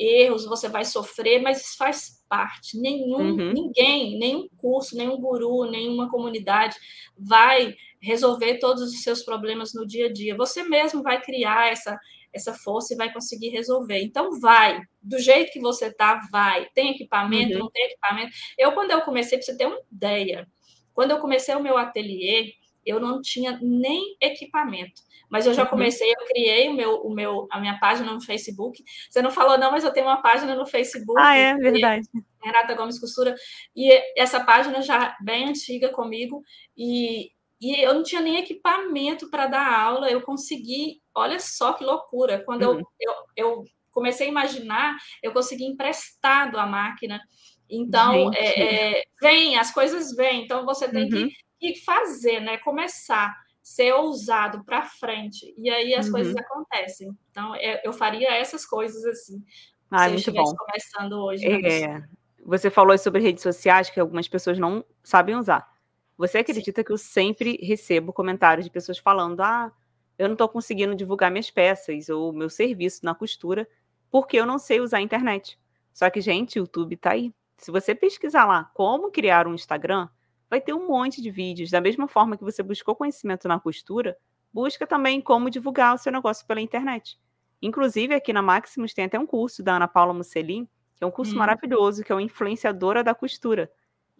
erros, 0.00 0.46
você 0.46 0.68
vai 0.68 0.84
sofrer, 0.84 1.42
mas 1.42 1.60
isso 1.60 1.76
faz 1.76 2.24
parte. 2.28 2.78
Nenhum, 2.78 3.18
uhum. 3.18 3.52
ninguém, 3.52 4.18
nenhum 4.18 4.48
curso, 4.56 4.96
nenhum 4.96 5.20
guru, 5.20 5.70
nenhuma 5.70 6.10
comunidade 6.10 6.76
vai 7.18 7.74
resolver 8.00 8.58
todos 8.58 8.82
os 8.82 9.02
seus 9.02 9.22
problemas 9.22 9.74
no 9.74 9.86
dia 9.86 10.06
a 10.06 10.12
dia. 10.12 10.36
Você 10.36 10.62
mesmo 10.62 11.02
vai 11.02 11.20
criar 11.20 11.70
essa 11.70 11.98
essa 12.32 12.54
força 12.54 12.94
e 12.94 12.96
vai 12.96 13.12
conseguir 13.12 13.48
resolver. 13.48 14.00
Então, 14.00 14.38
vai. 14.38 14.80
Do 15.02 15.18
jeito 15.18 15.52
que 15.52 15.60
você 15.60 15.86
está, 15.86 16.20
vai. 16.30 16.68
Tem 16.74 16.92
equipamento, 16.92 17.54
uhum. 17.54 17.58
não 17.58 17.70
tem 17.70 17.86
equipamento. 17.86 18.30
Eu, 18.56 18.72
quando 18.72 18.92
eu 18.92 19.00
comecei, 19.00 19.36
para 19.36 19.44
você 19.44 19.56
ter 19.56 19.66
uma 19.66 19.80
ideia, 19.90 20.46
quando 20.94 21.10
eu 21.10 21.18
comecei 21.18 21.54
o 21.54 21.62
meu 21.62 21.76
ateliê, 21.76 22.52
eu 22.90 23.00
não 23.00 23.20
tinha 23.20 23.58
nem 23.62 24.16
equipamento. 24.20 25.02
Mas 25.30 25.46
eu 25.46 25.54
já 25.54 25.62
uhum. 25.62 25.70
comecei, 25.70 26.10
eu 26.10 26.26
criei 26.26 26.68
o 26.68 26.74
meu, 26.74 26.96
o 27.02 27.14
meu, 27.14 27.46
a 27.50 27.60
minha 27.60 27.78
página 27.78 28.12
no 28.12 28.20
Facebook. 28.20 28.82
Você 29.08 29.22
não 29.22 29.30
falou, 29.30 29.56
não, 29.56 29.70
mas 29.70 29.84
eu 29.84 29.92
tenho 29.92 30.06
uma 30.06 30.20
página 30.20 30.56
no 30.56 30.66
Facebook. 30.66 31.20
Ah, 31.20 31.36
é 31.36 31.54
verdade. 31.54 32.08
Renata 32.42 32.74
Gomes 32.74 32.98
Costura. 32.98 33.34
E 33.76 33.92
essa 34.16 34.44
página 34.44 34.82
já 34.82 35.16
bem 35.20 35.48
antiga 35.48 35.88
comigo. 35.90 36.42
E, 36.76 37.30
e 37.60 37.80
eu 37.80 37.94
não 37.94 38.02
tinha 38.02 38.20
nem 38.20 38.38
equipamento 38.38 39.30
para 39.30 39.46
dar 39.46 39.72
aula. 39.72 40.10
Eu 40.10 40.20
consegui, 40.22 41.00
olha 41.14 41.38
só 41.38 41.74
que 41.74 41.84
loucura. 41.84 42.42
Quando 42.44 42.62
uhum. 42.64 42.82
eu, 42.98 43.12
eu, 43.36 43.58
eu 43.58 43.64
comecei 43.92 44.26
a 44.26 44.30
imaginar, 44.30 44.96
eu 45.22 45.32
consegui 45.32 45.64
emprestado 45.64 46.58
a 46.58 46.66
máquina. 46.66 47.20
Então, 47.68 48.32
é, 48.34 48.98
é, 48.98 49.04
vem, 49.22 49.56
as 49.56 49.72
coisas 49.72 50.14
vêm. 50.16 50.42
Então, 50.42 50.64
você 50.64 50.88
tem 50.88 51.04
uhum. 51.04 51.10
que, 51.10 51.32
que 51.60 51.80
fazer, 51.84 52.40
né? 52.40 52.58
Começar 52.58 53.36
ser 53.62 53.92
ousado 53.92 54.64
para 54.64 54.82
frente 54.82 55.54
e 55.56 55.70
aí 55.70 55.94
as 55.94 56.06
uhum. 56.06 56.12
coisas 56.12 56.36
acontecem. 56.36 57.16
Então 57.30 57.54
eu, 57.56 57.78
eu, 57.84 57.92
faria 57.92 58.32
essas 58.32 58.64
coisas 58.64 59.04
assim. 59.04 59.42
Ah, 59.90 60.06
se 60.06 60.14
muito 60.14 60.32
bom. 60.32 60.54
começando 60.56 61.12
hoje. 61.12 61.46
É, 61.46 62.02
você 62.44 62.70
falou 62.70 62.96
sobre 62.96 63.22
redes 63.22 63.42
sociais 63.42 63.90
que 63.90 64.00
algumas 64.00 64.26
pessoas 64.28 64.58
não 64.58 64.84
sabem 65.04 65.36
usar. 65.36 65.68
Você 66.16 66.38
acredita 66.38 66.80
Sim. 66.80 66.84
que 66.84 66.92
eu 66.92 66.98
sempre 66.98 67.58
recebo 67.62 68.12
comentários 68.12 68.64
de 68.64 68.72
pessoas 68.72 68.98
falando: 68.98 69.40
"Ah, 69.40 69.70
eu 70.18 70.26
não 70.26 70.34
estou 70.34 70.48
conseguindo 70.48 70.94
divulgar 70.94 71.30
minhas 71.30 71.50
peças 71.50 72.08
ou 72.08 72.32
meu 72.32 72.50
serviço 72.50 73.04
na 73.04 73.14
costura 73.14 73.68
porque 74.10 74.36
eu 74.36 74.46
não 74.46 74.58
sei 74.58 74.80
usar 74.80 74.98
a 74.98 75.02
internet". 75.02 75.58
Só 75.92 76.08
que 76.08 76.20
gente, 76.20 76.58
o 76.58 76.62
YouTube 76.62 76.94
está 76.94 77.12
aí. 77.12 77.32
Se 77.58 77.70
você 77.70 77.94
pesquisar 77.94 78.46
lá 78.46 78.70
como 78.74 79.10
criar 79.10 79.46
um 79.46 79.54
Instagram, 79.54 80.08
vai 80.50 80.60
ter 80.60 80.74
um 80.74 80.88
monte 80.88 81.22
de 81.22 81.30
vídeos. 81.30 81.70
Da 81.70 81.80
mesma 81.80 82.08
forma 82.08 82.36
que 82.36 82.42
você 82.42 82.60
buscou 82.62 82.96
conhecimento 82.96 83.46
na 83.46 83.60
costura, 83.60 84.16
busca 84.52 84.84
também 84.86 85.20
como 85.20 85.48
divulgar 85.48 85.94
o 85.94 85.98
seu 85.98 86.10
negócio 86.10 86.44
pela 86.44 86.60
internet. 86.60 87.16
Inclusive, 87.62 88.14
aqui 88.14 88.32
na 88.32 88.42
Maximus 88.42 88.92
tem 88.92 89.04
até 89.04 89.18
um 89.18 89.26
curso 89.26 89.62
da 89.62 89.76
Ana 89.76 89.86
Paula 89.86 90.12
Musselin, 90.12 90.68
que 90.96 91.04
é 91.04 91.06
um 91.06 91.10
curso 91.10 91.34
hum. 91.34 91.38
maravilhoso, 91.38 92.02
que 92.02 92.10
é 92.10 92.14
o 92.14 92.20
Influenciadora 92.20 93.04
da 93.04 93.14
Costura. 93.14 93.70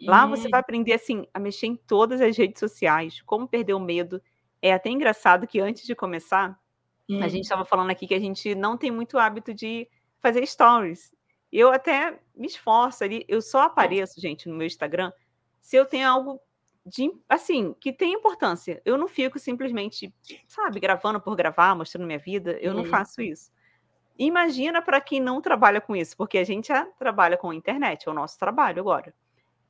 Lá 0.03 0.25
você 0.25 0.49
vai 0.49 0.61
aprender 0.61 0.95
assim 0.95 1.27
a 1.35 1.39
mexer 1.39 1.67
em 1.67 1.77
todas 1.77 2.23
as 2.23 2.35
redes 2.35 2.59
sociais, 2.59 3.21
como 3.27 3.47
perder 3.47 3.75
o 3.75 3.81
medo. 3.81 4.23
É 4.63 4.73
até 4.73 4.89
engraçado 4.89 5.47
que 5.47 5.61
antes 5.61 5.85
de 5.85 5.95
começar, 5.95 6.59
hum. 7.09 7.23
a 7.23 7.29
gente 7.29 7.43
estava 7.43 7.67
falando 7.67 7.91
aqui 7.91 8.07
que 8.07 8.15
a 8.15 8.21
gente 8.21 8.55
não 8.55 8.79
tem 8.79 8.91
muito 8.91 9.19
hábito 9.19 9.53
de 9.53 9.87
fazer 10.19 10.47
stories. 10.47 11.13
Eu 11.53 11.71
até 11.71 12.19
me 12.35 12.47
esforço 12.47 13.05
ali, 13.05 13.25
eu 13.29 13.43
só 13.43 13.63
apareço, 13.63 14.21
gente, 14.21 14.49
no 14.49 14.55
meu 14.55 14.67
Instagram 14.67 15.13
se 15.61 15.77
eu 15.77 15.85
tenho 15.85 16.09
algo 16.09 16.41
de, 16.85 17.11
assim, 17.29 17.75
que 17.79 17.93
tem 17.93 18.15
importância. 18.15 18.81
Eu 18.85 18.97
não 18.97 19.07
fico 19.07 19.39
simplesmente, 19.39 20.13
sabe, 20.49 20.81
gravando 20.81 21.21
por 21.21 21.37
gravar, 21.37 21.75
mostrando 21.75 22.07
minha 22.07 22.19
vida. 22.19 22.53
Eu 22.61 22.75
não 22.75 22.85
faço 22.85 23.21
isso. 23.21 23.53
Imagina 24.19 24.83
para 24.83 25.01
quem 25.01 25.21
não 25.21 25.41
trabalha 25.41 25.81
com 25.81 25.97
isso, 25.97 26.17
porque 26.17 26.37
a 26.39 26.45
gente 26.45 26.69
já 26.69 26.85
trabalha 26.85 27.37
com 27.37 27.51
a 27.51 27.55
internet, 27.55 28.07
é 28.07 28.11
o 28.11 28.15
nosso 28.15 28.39
trabalho 28.39 28.81
agora. 28.81 29.15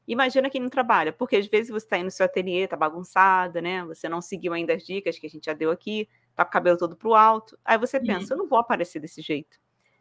Imagina 0.09 0.51
quem 0.51 0.61
não 0.61 0.69
trabalha, 0.69 1.13
porque 1.13 1.37
às 1.37 1.47
vezes 1.47 1.71
você 1.71 1.87
está 1.87 1.95
aí 1.95 2.03
no 2.03 2.11
seu 2.11 2.27
ateliê, 2.27 2.67
tá 2.67 2.77
bagunçada, 2.77 3.63
né? 3.63 3.85
Você 3.85 4.09
não 4.09 4.21
seguiu 4.21 4.53
ainda 4.53 4.75
as 4.75 4.85
dicas 4.85 5.17
que 5.17 5.27
a 5.27 5.31
gente 5.31 5.45
já 5.45 5.53
deu 5.53 5.71
aqui, 5.71 6.09
tá 6.35 6.45
com 6.45 6.49
o 6.49 6.53
cabelo 6.53 6.77
todo 6.77 6.97
pro 6.97 7.15
alto. 7.15 7.57
Aí 7.65 7.79
você 7.79 8.01
pensa, 8.01 8.35
uhum. 8.35 8.41
eu 8.41 8.43
não 8.43 8.49
vou 8.49 8.59
aparecer 8.59 8.99
desse 8.99 9.23
jeito. 9.23 9.57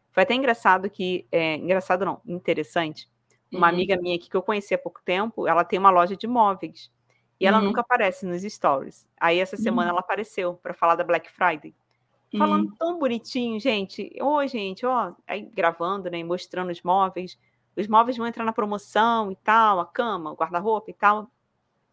Foi 0.09 0.23
até 0.23 0.33
engraçado 0.33 0.89
que, 0.89 1.27
é, 1.31 1.55
engraçado 1.55 2.03
não, 2.03 2.19
interessante, 2.25 3.07
uma 3.51 3.67
uhum. 3.67 3.73
amiga 3.73 3.97
minha 3.97 4.15
aqui 4.15 4.29
que 4.29 4.37
eu 4.37 4.41
conheci 4.41 4.73
há 4.73 4.77
pouco 4.77 5.01
tempo, 5.03 5.47
ela 5.47 5.63
tem 5.63 5.79
uma 5.79 5.89
loja 5.89 6.15
de 6.15 6.27
móveis. 6.27 6.91
E 7.39 7.47
ela 7.47 7.59
uhum. 7.59 7.65
nunca 7.65 7.81
aparece 7.81 8.25
nos 8.25 8.41
stories. 8.41 9.07
Aí 9.19 9.39
essa 9.39 9.55
semana 9.55 9.89
uhum. 9.89 9.91
ela 9.91 9.99
apareceu 10.01 10.55
para 10.55 10.73
falar 10.73 10.95
da 10.95 11.03
Black 11.03 11.31
Friday. 11.31 11.73
Falando 12.37 12.65
uhum. 12.65 12.75
tão 12.75 12.99
bonitinho, 12.99 13.59
gente. 13.59 14.11
Oi, 14.21 14.47
gente, 14.47 14.85
ó, 14.85 15.13
aí 15.25 15.41
gravando, 15.41 16.11
né, 16.11 16.23
mostrando 16.23 16.69
os 16.69 16.81
móveis. 16.83 17.39
Os 17.75 17.87
móveis 17.87 18.17
vão 18.17 18.27
entrar 18.27 18.43
na 18.43 18.53
promoção 18.53 19.31
e 19.31 19.35
tal, 19.37 19.79
a 19.79 19.85
cama, 19.85 20.31
o 20.31 20.35
guarda-roupa 20.35 20.91
e 20.91 20.93
tal. 20.93 21.31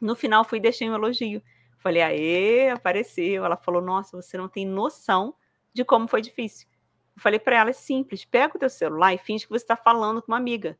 No 0.00 0.14
final 0.14 0.44
fui 0.44 0.58
e 0.58 0.60
deixei 0.60 0.90
um 0.90 0.94
elogio. 0.94 1.40
Falei, 1.78 2.02
aê, 2.02 2.70
apareceu. 2.70 3.44
Ela 3.44 3.56
falou, 3.56 3.80
nossa, 3.80 4.20
você 4.20 4.36
não 4.36 4.48
tem 4.48 4.66
noção 4.66 5.34
de 5.72 5.84
como 5.84 6.08
foi 6.08 6.20
difícil. 6.20 6.68
Eu 7.14 7.22
falei 7.22 7.38
para 7.38 7.56
ela, 7.56 7.70
é 7.70 7.72
simples, 7.72 8.24
pega 8.24 8.56
o 8.56 8.58
teu 8.58 8.68
celular 8.68 9.14
e 9.14 9.18
finge 9.18 9.44
que 9.44 9.50
você 9.50 9.64
está 9.64 9.76
falando 9.76 10.20
com 10.20 10.32
uma 10.32 10.36
amiga. 10.36 10.78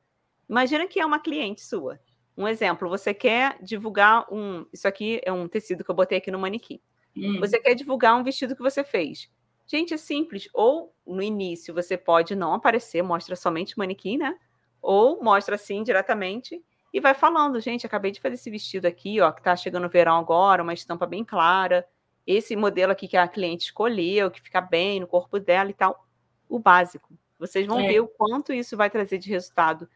Imagina 0.48 0.86
que 0.86 1.00
é 1.00 1.06
uma 1.06 1.18
cliente 1.18 1.62
sua. 1.62 1.98
Um 2.36 2.46
exemplo, 2.46 2.88
você 2.88 3.14
quer 3.14 3.58
divulgar 3.62 4.26
um. 4.32 4.66
Isso 4.72 4.86
aqui 4.86 5.20
é 5.24 5.32
um 5.32 5.48
tecido 5.48 5.82
que 5.82 5.90
eu 5.90 5.94
botei 5.94 6.18
aqui 6.18 6.30
no 6.30 6.38
manequim. 6.38 6.80
Hum. 7.16 7.40
Você 7.40 7.58
quer 7.58 7.74
divulgar 7.74 8.14
um 8.14 8.22
vestido 8.22 8.54
que 8.54 8.62
você 8.62 8.84
fez. 8.84 9.30
Gente, 9.66 9.94
é 9.94 9.96
simples. 9.96 10.48
Ou 10.52 10.94
no 11.06 11.22
início 11.22 11.74
você 11.74 11.96
pode 11.96 12.36
não 12.36 12.52
aparecer, 12.52 13.02
mostra 13.02 13.34
somente 13.34 13.74
o 13.74 13.78
manequim, 13.78 14.18
né? 14.18 14.36
Ou 14.82 15.22
mostra 15.22 15.54
assim 15.54 15.82
diretamente 15.82 16.62
e 16.92 17.00
vai 17.00 17.14
falando, 17.14 17.60
gente, 17.60 17.86
acabei 17.86 18.10
de 18.10 18.20
fazer 18.20 18.36
esse 18.36 18.50
vestido 18.50 18.86
aqui, 18.86 19.20
ó, 19.20 19.30
que 19.32 19.42
tá 19.42 19.54
chegando 19.56 19.86
o 19.86 19.90
verão 19.90 20.16
agora, 20.16 20.62
uma 20.62 20.72
estampa 20.72 21.06
bem 21.06 21.24
clara. 21.24 21.86
Esse 22.26 22.56
modelo 22.56 22.92
aqui 22.92 23.06
que 23.06 23.16
a 23.16 23.28
cliente 23.28 23.66
escolheu, 23.66 24.30
que 24.30 24.40
fica 24.40 24.60
bem 24.60 25.00
no 25.00 25.06
corpo 25.06 25.38
dela 25.38 25.70
e 25.70 25.74
tal. 25.74 26.06
O 26.48 26.58
básico. 26.58 27.14
Vocês 27.38 27.66
vão 27.66 27.80
é. 27.80 27.88
ver 27.88 28.00
o 28.00 28.08
quanto 28.08 28.52
isso 28.52 28.76
vai 28.76 28.88
trazer 28.88 29.18
de 29.18 29.28
resultado 29.28 29.88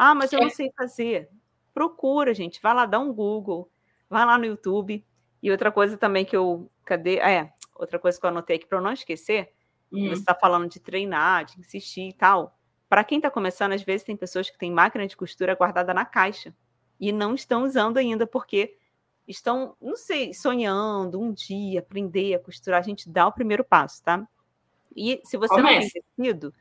ah, 0.00 0.14
mas 0.14 0.32
eu 0.32 0.38
não 0.38 0.46
é. 0.46 0.50
sei 0.50 0.70
fazer. 0.76 1.28
Procura, 1.74 2.32
gente. 2.32 2.62
Vai 2.62 2.72
lá, 2.72 2.86
dá 2.86 3.00
um 3.00 3.12
Google. 3.12 3.68
Vai 4.08 4.24
lá 4.24 4.38
no 4.38 4.44
YouTube. 4.44 5.04
E 5.42 5.50
outra 5.50 5.72
coisa 5.72 5.98
também 5.98 6.24
que 6.24 6.36
eu. 6.36 6.70
Cadê? 6.84 7.16
É, 7.16 7.52
outra 7.74 7.98
coisa 7.98 8.16
que 8.18 8.24
eu 8.24 8.30
anotei 8.30 8.56
aqui 8.56 8.66
para 8.66 8.78
eu 8.78 8.82
não 8.82 8.92
esquecer. 8.92 9.52
Hum. 9.92 10.06
Você 10.08 10.20
está 10.20 10.36
falando 10.36 10.70
de 10.70 10.78
treinar, 10.78 11.46
de 11.46 11.58
insistir 11.58 12.10
e 12.10 12.12
tal. 12.12 12.56
Para 12.88 13.02
quem 13.02 13.18
está 13.18 13.28
começando, 13.28 13.72
às 13.72 13.82
vezes 13.82 14.06
tem 14.06 14.16
pessoas 14.16 14.48
que 14.48 14.56
têm 14.56 14.70
máquina 14.70 15.04
de 15.04 15.16
costura 15.16 15.56
guardada 15.56 15.92
na 15.92 16.04
caixa 16.04 16.54
e 17.00 17.10
não 17.10 17.34
estão 17.34 17.64
usando 17.64 17.96
ainda 17.96 18.24
porque 18.24 18.76
estão, 19.26 19.76
não 19.82 19.96
sei, 19.96 20.32
sonhando 20.32 21.20
um 21.20 21.32
dia 21.32 21.80
aprender 21.80 22.34
a 22.34 22.38
costurar. 22.38 22.78
A 22.78 22.84
gente 22.84 23.10
dá 23.10 23.26
o 23.26 23.32
primeiro 23.32 23.64
passo, 23.64 24.00
tá? 24.04 24.24
E 24.94 25.20
se 25.24 25.36
você 25.36 25.56
Comece. 25.56 25.74
não 25.74 25.90
tem 25.90 26.02
tecido, 26.16 26.54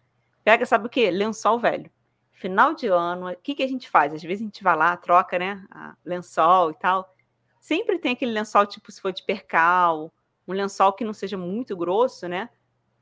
pega, 0.44 0.66
sabe 0.66 0.88
o 0.88 0.90
quê? 0.90 1.12
Lençol 1.12 1.60
velho 1.60 1.92
final 2.38 2.74
de 2.74 2.88
ano, 2.88 3.30
o 3.32 3.36
que, 3.36 3.56
que 3.56 3.64
a 3.64 3.68
gente 3.68 3.90
faz? 3.90 4.14
Às 4.14 4.22
vezes 4.22 4.42
a 4.42 4.46
gente 4.46 4.64
vai 4.64 4.76
lá, 4.76 4.96
troca, 4.96 5.38
né, 5.40 5.66
lençol 6.06 6.72
e 6.72 6.76
tal. 6.76 7.14
Sempre 7.60 7.98
tem 7.98 8.14
aquele 8.14 8.32
lençol, 8.32 8.66
tipo, 8.66 8.92
se 8.92 9.02
for 9.02 9.12
de 9.12 9.24
percal, 9.24 10.14
um 10.48 10.54
lençol 10.54 10.94
que 10.94 11.04
não 11.04 11.14
seja 11.14 11.38
muito 11.38 11.76
grosso, 11.76 12.28
né? 12.28 12.50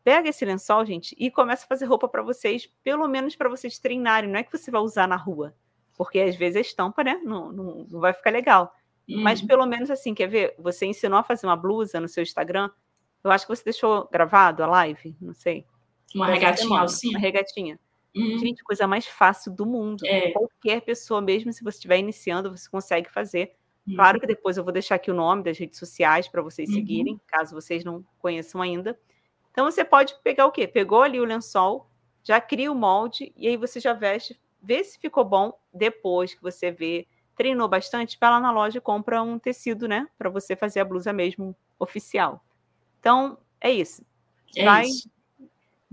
Pega 0.03 0.29
esse 0.29 0.45
lençol, 0.45 0.85
gente, 0.85 1.15
e 1.19 1.29
começa 1.29 1.65
a 1.65 1.67
fazer 1.67 1.85
roupa 1.85 2.07
para 2.07 2.23
vocês, 2.23 2.67
pelo 2.81 3.07
menos 3.07 3.35
para 3.35 3.49
vocês 3.49 3.77
treinarem. 3.77 4.29
Não 4.29 4.39
é 4.39 4.43
que 4.43 4.57
você 4.57 4.71
vai 4.71 4.81
usar 4.81 5.07
na 5.07 5.17
rua, 5.17 5.53
porque 5.97 6.19
às 6.19 6.35
vezes 6.35 6.55
a 6.55 6.61
estampa, 6.61 7.03
né, 7.03 7.19
não, 7.23 7.51
não, 7.51 7.87
não 7.89 7.99
vai 7.99 8.13
ficar 8.13 8.29
legal. 8.29 8.73
Uhum. 9.07 9.21
Mas 9.21 9.41
pelo 9.41 9.65
menos 9.65 9.91
assim, 9.91 10.13
quer 10.13 10.27
ver? 10.27 10.55
Você 10.57 10.85
ensinou 10.85 11.19
a 11.19 11.23
fazer 11.23 11.45
uma 11.45 11.57
blusa 11.57 11.99
no 11.99 12.07
seu 12.07 12.23
Instagram. 12.23 12.69
Eu 13.23 13.31
acho 13.31 13.45
que 13.45 13.55
você 13.55 13.63
deixou 13.65 14.07
gravado 14.11 14.63
a 14.63 14.67
live, 14.67 15.15
não 15.19 15.33
sei. 15.33 15.65
Uma 16.13 16.27
regatinha, 16.27 16.85
Uma 17.09 17.19
regatinha. 17.19 17.79
Uhum. 18.15 18.39
Gente, 18.39 18.63
coisa 18.63 18.87
mais 18.87 19.05
fácil 19.05 19.51
do 19.51 19.65
mundo. 19.65 20.05
É. 20.05 20.31
Qualquer 20.31 20.81
pessoa, 20.81 21.21
mesmo 21.21 21.51
se 21.51 21.63
você 21.63 21.77
estiver 21.77 21.99
iniciando, 21.99 22.55
você 22.55 22.69
consegue 22.69 23.09
fazer. 23.09 23.55
Uhum. 23.85 23.95
Claro 23.95 24.19
que 24.19 24.27
depois 24.27 24.55
eu 24.55 24.63
vou 24.63 24.71
deixar 24.71 24.95
aqui 24.95 25.11
o 25.11 25.13
nome 25.13 25.43
das 25.43 25.57
redes 25.57 25.77
sociais 25.77 26.27
para 26.27 26.41
vocês 26.41 26.69
uhum. 26.69 26.75
seguirem, 26.75 27.21
caso 27.27 27.53
vocês 27.53 27.83
não 27.83 28.05
conheçam 28.19 28.61
ainda. 28.61 28.97
Então 29.51 29.69
você 29.69 29.83
pode 29.83 30.15
pegar 30.23 30.45
o 30.45 30.51
quê? 30.51 30.65
Pegou 30.65 31.01
ali 31.01 31.19
o 31.19 31.25
lençol, 31.25 31.89
já 32.23 32.39
cria 32.39 32.71
o 32.71 32.75
molde 32.75 33.33
e 33.35 33.47
aí 33.47 33.57
você 33.57 33.79
já 33.79 33.93
veste, 33.93 34.39
vê 34.61 34.83
se 34.83 34.97
ficou 34.97 35.25
bom. 35.25 35.57
Depois 35.73 36.33
que 36.33 36.41
você 36.41 36.71
vê, 36.71 37.05
treinou 37.35 37.67
bastante, 37.67 38.17
vai 38.19 38.29
lá 38.29 38.39
na 38.39 38.51
loja 38.51 38.77
e 38.77 38.81
compra 38.81 39.21
um 39.21 39.37
tecido, 39.37 39.87
né? 39.87 40.07
Para 40.17 40.29
você 40.29 40.55
fazer 40.55 40.79
a 40.79 40.85
blusa 40.85 41.11
mesmo 41.11 41.55
oficial. 41.77 42.43
Então, 42.99 43.37
é 43.59 43.71
isso. 43.71 44.05
É 44.55 44.63
vai, 44.63 44.85
isso 44.85 45.09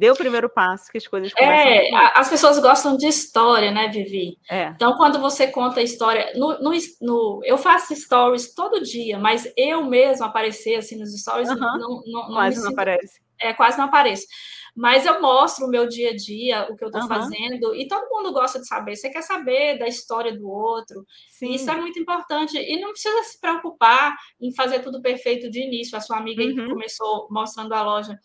dê 0.03 0.11
o 0.11 0.16
primeiro 0.16 0.51
passo 0.51 0.91
que 0.91 0.99
as 0.99 1.07
coisas 1.07 1.33
É, 1.39 1.95
as 1.95 2.29
pessoas 2.29 2.59
gostam 2.59 2.97
de 2.97 3.07
história, 3.07 3.70
né, 3.70 3.87
Vivi? 3.87 4.37
É. 4.51 4.66
Então, 4.70 4.97
quando 4.97 5.20
você 5.20 5.47
conta 5.47 5.79
a 5.79 5.83
história, 5.83 6.33
no, 6.35 6.59
no, 6.59 6.73
no, 7.01 7.41
eu 7.45 7.57
faço 7.57 7.95
stories 7.95 8.53
todo 8.53 8.83
dia, 8.83 9.16
mas 9.16 9.47
eu 9.57 9.85
mesmo 9.85 10.27
aparecer 10.27 10.74
assim 10.74 10.99
nos 10.99 11.16
stories 11.16 11.49
uhum. 11.49 11.57
não, 11.57 11.79
não, 11.79 12.03
não, 12.07 12.33
Quase 12.33 12.61
não 12.61 12.70
aparece. 12.70 13.20
é, 13.41 13.55
quase 13.55 13.79
não 13.79 13.85
apareço. 13.85 14.27
Mas 14.74 15.07
eu 15.07 15.20
mostro 15.20 15.66
o 15.66 15.70
meu 15.70 15.87
dia 15.87 16.11
a 16.11 16.16
dia, 16.16 16.66
o 16.69 16.74
que 16.77 16.83
eu 16.83 16.89
estou 16.89 17.03
uhum. 17.03 17.09
fazendo, 17.09 17.73
e 17.73 17.87
todo 17.87 18.09
mundo 18.11 18.33
gosta 18.33 18.59
de 18.59 18.66
saber. 18.66 18.97
Você 18.97 19.09
quer 19.09 19.23
saber 19.23 19.79
da 19.79 19.87
história 19.87 20.37
do 20.37 20.49
outro. 20.49 21.07
Sim. 21.31 21.53
Isso 21.53 21.70
é 21.70 21.77
muito 21.77 21.99
importante. 22.01 22.57
E 22.59 22.81
não 22.81 22.91
precisa 22.91 23.23
se 23.23 23.39
preocupar 23.39 24.16
em 24.41 24.53
fazer 24.53 24.81
tudo 24.81 25.01
perfeito 25.01 25.49
de 25.49 25.61
início. 25.61 25.97
A 25.97 26.01
sua 26.01 26.16
amiga 26.16 26.43
uhum. 26.43 26.70
começou 26.70 27.29
mostrando 27.31 27.73
a 27.73 27.83
loja. 27.83 28.19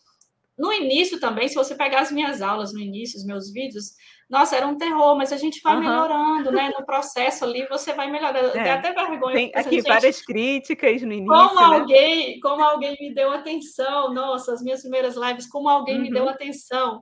No 0.57 0.73
início 0.73 1.19
também, 1.19 1.47
se 1.47 1.55
você 1.55 1.75
pegar 1.75 2.01
as 2.01 2.11
minhas 2.11 2.41
aulas 2.41 2.73
no 2.73 2.79
início, 2.79 3.19
os 3.19 3.25
meus 3.25 3.51
vídeos, 3.53 3.93
nossa, 4.29 4.57
era 4.57 4.67
um 4.67 4.77
terror, 4.77 5.15
mas 5.15 5.31
a 5.31 5.37
gente 5.37 5.61
vai 5.61 5.75
uhum. 5.75 5.81
melhorando, 5.81 6.51
né? 6.51 6.71
No 6.77 6.85
processo 6.85 7.45
ali, 7.45 7.65
você 7.67 7.93
vai 7.93 8.11
melhorando. 8.11 8.57
É. 8.57 8.63
Tem 8.63 8.71
até 8.71 8.91
vergonha. 8.91 9.35
Tem 9.35 9.51
aqui 9.55 9.75
gente, 9.75 9.87
várias 9.87 10.21
críticas 10.21 11.01
no 11.03 11.13
início. 11.13 11.27
Como 11.27 11.55
né? 11.55 11.77
alguém, 11.77 12.39
como 12.39 12.63
alguém 12.63 12.97
me 12.99 13.13
deu 13.13 13.31
atenção, 13.31 14.13
nossa, 14.13 14.51
as 14.51 14.61
minhas 14.61 14.81
primeiras 14.81 15.15
lives, 15.15 15.47
como 15.47 15.69
alguém 15.69 15.95
uhum. 15.95 16.01
me 16.01 16.11
deu 16.11 16.23
uhum. 16.23 16.29
atenção, 16.29 17.01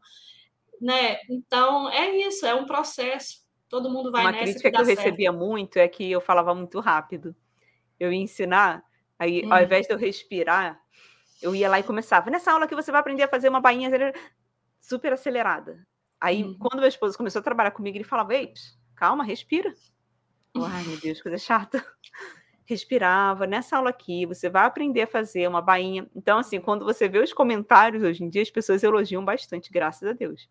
né? 0.79 1.17
Então, 1.29 1.89
é 1.89 2.15
isso, 2.17 2.45
é 2.45 2.53
um 2.53 2.65
processo. 2.65 3.45
Todo 3.69 3.89
mundo 3.89 4.11
vai 4.11 4.21
Uma 4.21 4.31
nessa. 4.31 4.43
Uma 4.43 4.51
crítica 4.51 4.69
que, 4.69 4.75
que 4.75 4.81
eu 4.81 4.85
certo. 4.85 4.99
recebia 4.99 5.31
muito 5.31 5.79
é 5.79 5.87
que 5.87 6.11
eu 6.11 6.21
falava 6.21 6.53
muito 6.53 6.79
rápido. 6.79 7.35
Eu 7.99 8.13
ia 8.13 8.21
ensinar, 8.21 8.83
aí 9.17 9.43
ao 9.45 9.57
uhum. 9.57 9.63
invés 9.63 9.87
de 9.87 9.93
eu 9.93 9.97
respirar, 9.97 10.79
eu 11.41 11.55
ia 11.55 11.69
lá 11.69 11.79
e 11.79 11.83
começava. 11.83 12.29
Nessa 12.29 12.51
aula 12.51 12.67
que 12.67 12.75
você 12.75 12.91
vai 12.91 13.01
aprender 13.01 13.23
a 13.23 13.27
fazer 13.27 13.49
uma 13.49 13.61
bainha 13.61 13.89
super 14.79 15.13
acelerada. 15.13 15.85
Aí, 16.19 16.43
uhum. 16.43 16.57
quando 16.57 16.79
meu 16.79 16.87
esposo 16.87 17.17
começou 17.17 17.39
a 17.39 17.43
trabalhar 17.43 17.71
comigo, 17.71 17.97
ele 17.97 18.03
falava: 18.03 18.33
Ei, 18.33 18.53
calma, 18.95 19.23
respira. 19.23 19.73
Ai, 20.55 20.83
meu 20.83 20.97
Deus, 20.97 21.21
coisa 21.21 21.37
chata. 21.37 21.83
Respirava. 22.67 23.45
Nessa 23.45 23.77
aula 23.77 23.91
aqui, 23.91 24.25
você 24.25 24.49
vai 24.49 24.65
aprender 24.65 25.03
a 25.03 25.07
fazer 25.07 25.47
uma 25.47 25.61
bainha. 25.61 26.09
Então, 26.15 26.39
assim, 26.39 26.59
quando 26.59 26.83
você 26.83 27.07
vê 27.07 27.19
os 27.19 27.31
comentários 27.31 28.01
hoje 28.01 28.23
em 28.23 28.29
dia, 28.29 28.41
as 28.41 28.49
pessoas 28.49 28.81
elogiam 28.81 29.23
bastante, 29.23 29.71
graças 29.71 30.07
a 30.09 30.13
Deus, 30.13 30.49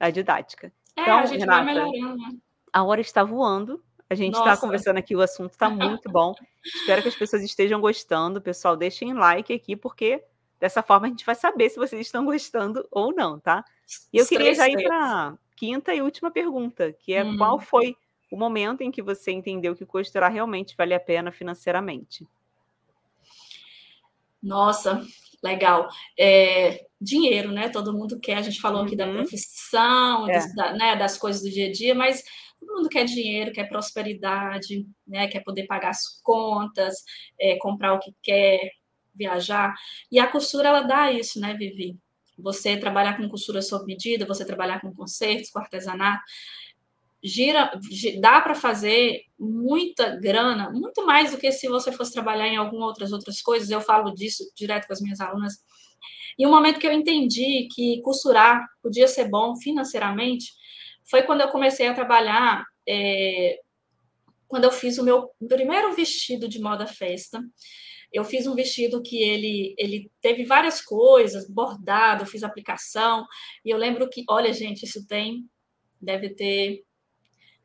a 0.00 0.08
didática. 0.08 0.72
É, 0.96 1.02
então, 1.02 1.18
a 1.18 1.26
gente 1.26 1.40
Renata, 1.40 1.64
vai 1.64 1.74
melhorando, 1.74 2.16
né? 2.16 2.38
A 2.72 2.82
hora 2.84 3.02
está 3.02 3.22
voando. 3.22 3.84
A 4.12 4.14
gente 4.14 4.36
está 4.36 4.54
conversando 4.58 4.98
aqui, 4.98 5.16
o 5.16 5.22
assunto 5.22 5.52
está 5.52 5.70
muito 5.70 6.10
bom. 6.10 6.34
Espero 6.62 7.00
que 7.00 7.08
as 7.08 7.14
pessoas 7.14 7.42
estejam 7.42 7.80
gostando. 7.80 8.42
Pessoal, 8.42 8.76
deixem 8.76 9.14
like 9.14 9.50
aqui, 9.54 9.74
porque 9.74 10.22
dessa 10.60 10.82
forma 10.82 11.06
a 11.06 11.08
gente 11.08 11.24
vai 11.24 11.34
saber 11.34 11.70
se 11.70 11.78
vocês 11.78 12.02
estão 12.02 12.22
gostando 12.22 12.86
ou 12.90 13.14
não, 13.14 13.40
tá? 13.40 13.64
E 14.12 14.18
eu 14.18 14.26
queria 14.26 14.54
já 14.54 14.68
ir 14.68 14.82
para 14.82 15.28
a 15.28 15.34
quinta 15.56 15.94
e 15.94 16.02
última 16.02 16.30
pergunta, 16.30 16.92
que 16.92 17.14
é 17.14 17.24
hum. 17.24 17.38
qual 17.38 17.58
foi 17.58 17.96
o 18.30 18.36
momento 18.36 18.82
em 18.82 18.90
que 18.90 19.00
você 19.00 19.32
entendeu 19.32 19.74
que 19.74 19.86
costurar 19.86 20.30
realmente 20.30 20.76
vale 20.76 20.92
a 20.92 21.00
pena 21.00 21.32
financeiramente? 21.32 22.28
Nossa, 24.42 25.02
legal. 25.42 25.88
É, 26.20 26.84
dinheiro, 27.00 27.50
né? 27.50 27.70
Todo 27.70 27.94
mundo 27.94 28.20
quer. 28.20 28.36
A 28.36 28.42
gente 28.42 28.60
falou 28.60 28.80
uhum. 28.80 28.86
aqui 28.86 28.94
da 28.94 29.06
uhum. 29.06 29.14
profissão, 29.14 30.28
é. 30.28 30.38
dos, 30.38 30.54
da, 30.54 30.72
né, 30.74 30.96
das 30.96 31.16
coisas 31.16 31.40
do 31.40 31.48
dia 31.48 31.68
a 31.68 31.72
dia, 31.72 31.94
mas 31.94 32.22
todo 32.66 32.76
mundo 32.76 32.88
quer 32.88 33.04
dinheiro, 33.04 33.52
quer 33.52 33.68
prosperidade, 33.68 34.86
né? 35.06 35.28
Quer 35.28 35.40
poder 35.40 35.66
pagar 35.66 35.90
as 35.90 36.20
contas, 36.22 36.96
é, 37.40 37.56
comprar 37.58 37.94
o 37.94 37.98
que 37.98 38.14
quer, 38.22 38.72
viajar. 39.14 39.74
E 40.10 40.18
a 40.18 40.26
costura 40.26 40.68
ela 40.68 40.82
dá 40.82 41.12
isso, 41.12 41.40
né, 41.40 41.54
Vivi? 41.54 41.98
você 42.38 42.76
trabalhar 42.76 43.16
com 43.16 43.28
costura 43.28 43.62
sob 43.62 43.84
medida, 43.86 44.26
você 44.26 44.44
trabalhar 44.44 44.80
com 44.80 44.92
concertos, 44.94 45.50
com 45.50 45.58
artesanato, 45.58 46.22
gira, 47.22 47.70
dá 48.20 48.40
para 48.40 48.54
fazer 48.54 49.22
muita 49.38 50.16
grana, 50.16 50.70
muito 50.70 51.06
mais 51.06 51.30
do 51.30 51.38
que 51.38 51.52
se 51.52 51.68
você 51.68 51.92
fosse 51.92 52.12
trabalhar 52.12 52.48
em 52.48 52.56
algumas 52.56 52.88
outras 52.88 53.12
outras 53.12 53.40
coisas. 53.40 53.70
Eu 53.70 53.80
falo 53.80 54.12
disso 54.12 54.44
direto 54.56 54.86
com 54.86 54.92
as 54.92 55.00
minhas 55.00 55.20
alunas. 55.20 55.54
E 56.38 56.46
o 56.46 56.50
momento 56.50 56.80
que 56.80 56.86
eu 56.86 56.92
entendi 56.92 57.68
que 57.72 58.00
costurar 58.02 58.66
podia 58.82 59.06
ser 59.06 59.28
bom 59.28 59.54
financeiramente 59.56 60.52
foi 61.04 61.22
quando 61.22 61.40
eu 61.40 61.48
comecei 61.48 61.86
a 61.86 61.94
trabalhar, 61.94 62.64
é, 62.88 63.58
quando 64.48 64.64
eu 64.64 64.72
fiz 64.72 64.98
o 64.98 65.04
meu 65.04 65.30
primeiro 65.48 65.94
vestido 65.94 66.48
de 66.48 66.60
moda 66.60 66.86
festa. 66.86 67.42
Eu 68.12 68.24
fiz 68.24 68.46
um 68.46 68.54
vestido 68.54 69.02
que 69.02 69.22
ele, 69.22 69.74
ele 69.78 70.10
teve 70.20 70.44
várias 70.44 70.82
coisas, 70.82 71.48
bordado, 71.48 72.26
fiz 72.26 72.42
aplicação, 72.42 73.26
e 73.64 73.70
eu 73.70 73.78
lembro 73.78 74.08
que, 74.10 74.22
olha, 74.28 74.52
gente, 74.52 74.84
isso 74.84 75.06
tem, 75.06 75.48
deve 75.98 76.28
ter 76.28 76.82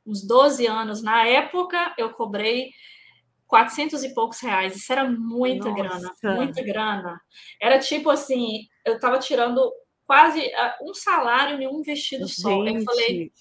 uns 0.05 0.25
12 0.25 0.65
anos. 0.65 1.03
Na 1.03 1.27
época, 1.27 1.93
eu 1.97 2.13
cobrei 2.13 2.71
400 3.47 4.03
e 4.03 4.13
poucos 4.13 4.39
reais. 4.39 4.75
Isso 4.75 4.91
era 4.91 5.09
muita 5.09 5.69
Nossa. 5.69 5.83
grana, 5.83 6.35
muita 6.37 6.63
grana. 6.63 7.21
Era 7.61 7.79
tipo 7.79 8.09
assim, 8.09 8.67
eu 8.85 8.95
estava 8.95 9.19
tirando 9.19 9.69
quase 10.07 10.41
ah, 10.55 10.77
um 10.81 10.93
salário 10.93 11.61
em 11.61 11.67
um 11.67 11.83
vestido 11.83 12.25
gente. 12.25 12.41
só. 12.41 12.65
Eu 12.65 12.81
falei, 12.83 13.31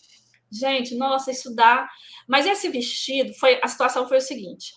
gente, 0.53 0.97
nossa, 0.97 1.31
isso 1.31 1.55
dá. 1.55 1.89
Mas 2.29 2.45
esse 2.45 2.69
vestido 2.69 3.33
foi 3.35 3.59
a 3.63 3.69
situação 3.69 4.09
foi 4.09 4.19
o 4.19 4.21
seguinte: 4.21 4.75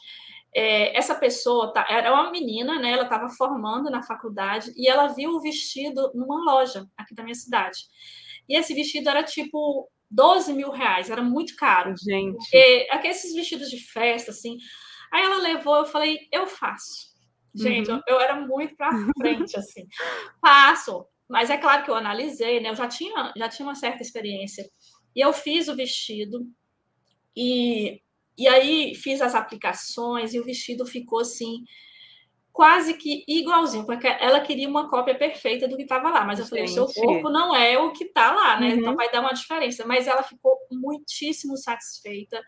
é, 0.55 0.95
essa 0.97 1.15
pessoa 1.15 1.73
tá, 1.73 1.85
era 1.89 2.13
uma 2.13 2.31
menina, 2.31 2.79
né? 2.79 2.91
Ela 2.91 3.03
estava 3.03 3.27
formando 3.29 3.89
na 3.89 4.03
faculdade 4.03 4.71
e 4.77 4.87
ela 4.87 5.07
viu 5.07 5.31
o 5.31 5.41
vestido 5.41 6.11
numa 6.13 6.43
loja 6.43 6.87
aqui 6.95 7.15
da 7.15 7.23
minha 7.23 7.35
cidade. 7.35 7.79
E 8.47 8.55
esse 8.55 8.73
vestido 8.73 9.09
era 9.09 9.23
tipo 9.23 9.89
12 10.09 10.53
mil 10.53 10.71
reais, 10.71 11.09
era 11.09 11.21
muito 11.21 11.55
caro. 11.55 11.93
Gente. 11.97 12.37
Porque 12.37 12.87
aqueles 12.91 13.33
vestidos 13.33 13.69
de 13.69 13.79
festa, 13.79 14.31
assim. 14.31 14.57
Aí 15.11 15.23
ela 15.23 15.37
levou, 15.37 15.75
eu 15.75 15.85
falei, 15.85 16.19
eu 16.31 16.45
faço. 16.45 17.09
Gente, 17.53 17.89
uhum. 17.89 18.01
eu, 18.07 18.15
eu, 18.15 18.21
era 18.21 18.35
muito 18.35 18.75
para 18.75 18.91
frente, 19.17 19.57
assim. 19.57 19.87
Faço. 20.39 21.05
Mas 21.29 21.49
é 21.49 21.57
claro 21.57 21.83
que 21.83 21.91
eu 21.91 21.95
analisei, 21.95 22.59
né? 22.59 22.69
Eu 22.69 22.75
já 22.75 22.87
tinha, 22.87 23.33
já 23.37 23.49
tinha 23.49 23.67
uma 23.67 23.75
certa 23.75 24.01
experiência. 24.01 24.69
E 25.15 25.21
eu 25.21 25.31
fiz 25.33 25.67
o 25.67 25.75
vestido. 25.75 26.47
E 27.35 28.01
e 28.39 28.47
aí 28.47 28.95
fiz 28.95 29.21
as 29.21 29.35
aplicações 29.35 30.33
e 30.33 30.39
o 30.39 30.45
vestido 30.45 30.85
ficou 30.85 31.19
assim, 31.19 31.65
quase 32.53 32.93
que 32.93 33.25
igualzinho, 33.27 33.85
porque 33.85 34.07
ela 34.07 34.39
queria 34.39 34.67
uma 34.67 34.89
cópia 34.89 35.13
perfeita 35.13 35.67
do 35.67 35.75
que 35.75 35.83
estava 35.83 36.09
lá, 36.09 36.23
mas 36.23 36.39
eu 36.39 36.45
falei, 36.45 36.63
o 36.63 36.67
seu 36.69 36.85
corpo 36.87 37.29
não 37.29 37.53
é 37.53 37.77
o 37.77 37.91
que 37.91 38.05
está 38.05 38.31
lá, 38.31 38.57
né? 38.57 38.67
Então 38.67 38.75
uhum. 38.75 38.81
Então 38.81 38.95
vai 38.95 39.11
dar 39.11 39.19
uma 39.19 39.33
diferença. 39.33 39.85
Mas 39.85 40.07
ela 40.07 40.23
ficou 40.23 40.57
muitíssimo 40.71 41.57
satisfeita. 41.57 42.41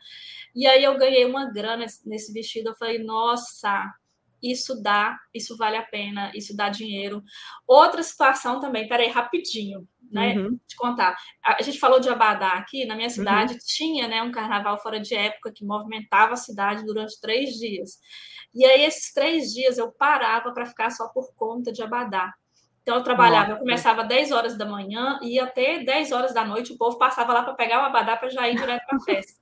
E 0.55 0.65
aí 0.65 0.81
eu 0.81 0.97
ganhei 0.97 1.25
uma 1.25 1.51
grana 1.51 1.85
nesse 2.05 2.31
vestido. 2.31 2.69
Eu 2.69 2.75
falei, 2.75 2.99
nossa, 2.99 3.93
isso 4.41 4.81
dá, 4.81 5.17
isso 5.33 5.55
vale 5.57 5.77
a 5.77 5.83
pena, 5.83 6.31
isso 6.35 6.55
dá 6.55 6.69
dinheiro. 6.69 7.23
Outra 7.67 8.01
situação 8.03 8.59
também, 8.59 8.87
peraí, 8.87 9.09
rapidinho 9.09 9.87
né? 10.11 10.35
Uhum. 10.37 10.59
Te 10.67 10.75
contar. 10.75 11.15
A, 11.43 11.61
gente 11.61 11.79
falou 11.79 11.99
de 11.99 12.09
Abadá 12.09 12.53
aqui, 12.53 12.85
na 12.85 12.95
minha 12.95 13.07
uhum. 13.07 13.13
cidade 13.13 13.53
uhum. 13.53 13.59
tinha 13.65 14.07
né, 14.07 14.21
um 14.21 14.31
carnaval 14.31 14.77
fora 14.77 14.99
de 14.99 15.15
época 15.15 15.51
que 15.55 15.65
movimentava 15.65 16.33
a 16.33 16.37
cidade 16.37 16.85
durante 16.85 17.19
três 17.21 17.51
dias. 17.51 17.97
E 18.53 18.65
aí, 18.65 18.83
esses 18.83 19.13
três 19.13 19.53
dias 19.53 19.77
eu 19.77 19.91
parava 19.91 20.51
para 20.51 20.65
ficar 20.65 20.89
só 20.89 21.07
por 21.07 21.33
conta 21.35 21.71
de 21.71 21.81
Abadá. 21.81 22.33
Então, 22.81 22.97
eu 22.97 23.03
trabalhava, 23.03 23.49
Nossa. 23.49 23.53
eu 23.53 23.59
começava 23.59 24.01
às 24.01 24.07
10 24.07 24.31
horas 24.31 24.57
da 24.57 24.65
manhã 24.65 25.19
e 25.21 25.39
até 25.39 25.79
10 25.83 26.11
horas 26.11 26.33
da 26.33 26.43
noite 26.43 26.73
o 26.73 26.77
povo 26.77 26.97
passava 26.97 27.31
lá 27.31 27.43
para 27.43 27.53
pegar 27.53 27.81
o 27.81 27.85
Abadá 27.85 28.17
para 28.17 28.29
já 28.29 28.49
ir 28.49 28.57
direto 28.57 28.85
para 28.85 28.97
a 28.97 29.01
festa. 29.01 29.39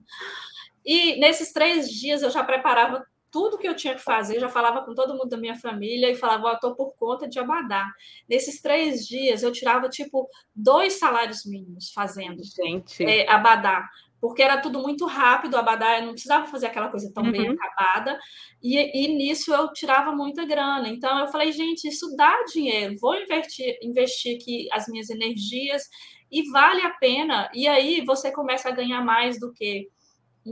E 0.85 1.19
nesses 1.19 1.51
três 1.53 1.89
dias 1.89 2.21
eu 2.21 2.29
já 2.29 2.43
preparava 2.43 3.03
tudo 3.31 3.57
que 3.57 3.67
eu 3.67 3.75
tinha 3.75 3.95
que 3.95 4.01
fazer, 4.01 4.39
já 4.39 4.49
falava 4.49 4.83
com 4.83 4.93
todo 4.93 5.13
mundo 5.13 5.29
da 5.29 5.37
minha 5.37 5.55
família 5.55 6.09
e 6.09 6.15
falava, 6.15 6.47
ó, 6.47 6.53
oh, 6.53 6.59
tô 6.59 6.75
por 6.75 6.95
conta 6.97 7.27
de 7.27 7.39
Abadá. 7.39 7.87
Nesses 8.27 8.61
três 8.61 9.05
dias, 9.07 9.43
eu 9.43 9.51
tirava, 9.51 9.89
tipo, 9.89 10.27
dois 10.55 10.93
salários 10.93 11.45
mínimos 11.45 11.91
fazendo 11.91 12.41
Gente. 12.43 13.03
É, 13.03 13.29
Abadá, 13.29 13.87
porque 14.19 14.41
era 14.41 14.61
tudo 14.61 14.79
muito 14.79 15.05
rápido, 15.05 15.55
Abadá, 15.55 15.99
eu 15.99 16.05
não 16.05 16.13
precisava 16.13 16.45
fazer 16.47 16.67
aquela 16.67 16.89
coisa 16.89 17.11
tão 17.13 17.23
uhum. 17.23 17.31
bem 17.31 17.49
acabada, 17.49 18.19
e, 18.61 19.05
e 19.05 19.07
nisso 19.15 19.53
eu 19.53 19.71
tirava 19.71 20.11
muita 20.11 20.45
grana. 20.45 20.89
Então, 20.89 21.19
eu 21.19 21.27
falei, 21.27 21.51
gente, 21.51 21.87
isso 21.87 22.15
dá 22.15 22.43
dinheiro, 22.51 22.95
vou 22.99 23.15
investir, 23.15 23.77
investir 23.81 24.35
aqui 24.35 24.67
as 24.71 24.87
minhas 24.87 25.09
energias, 25.09 25.83
e 26.31 26.49
vale 26.51 26.81
a 26.81 26.91
pena, 26.91 27.49
e 27.53 27.67
aí 27.67 28.03
você 28.05 28.31
começa 28.31 28.69
a 28.69 28.73
ganhar 28.73 29.03
mais 29.03 29.39
do 29.39 29.51
que 29.51 29.87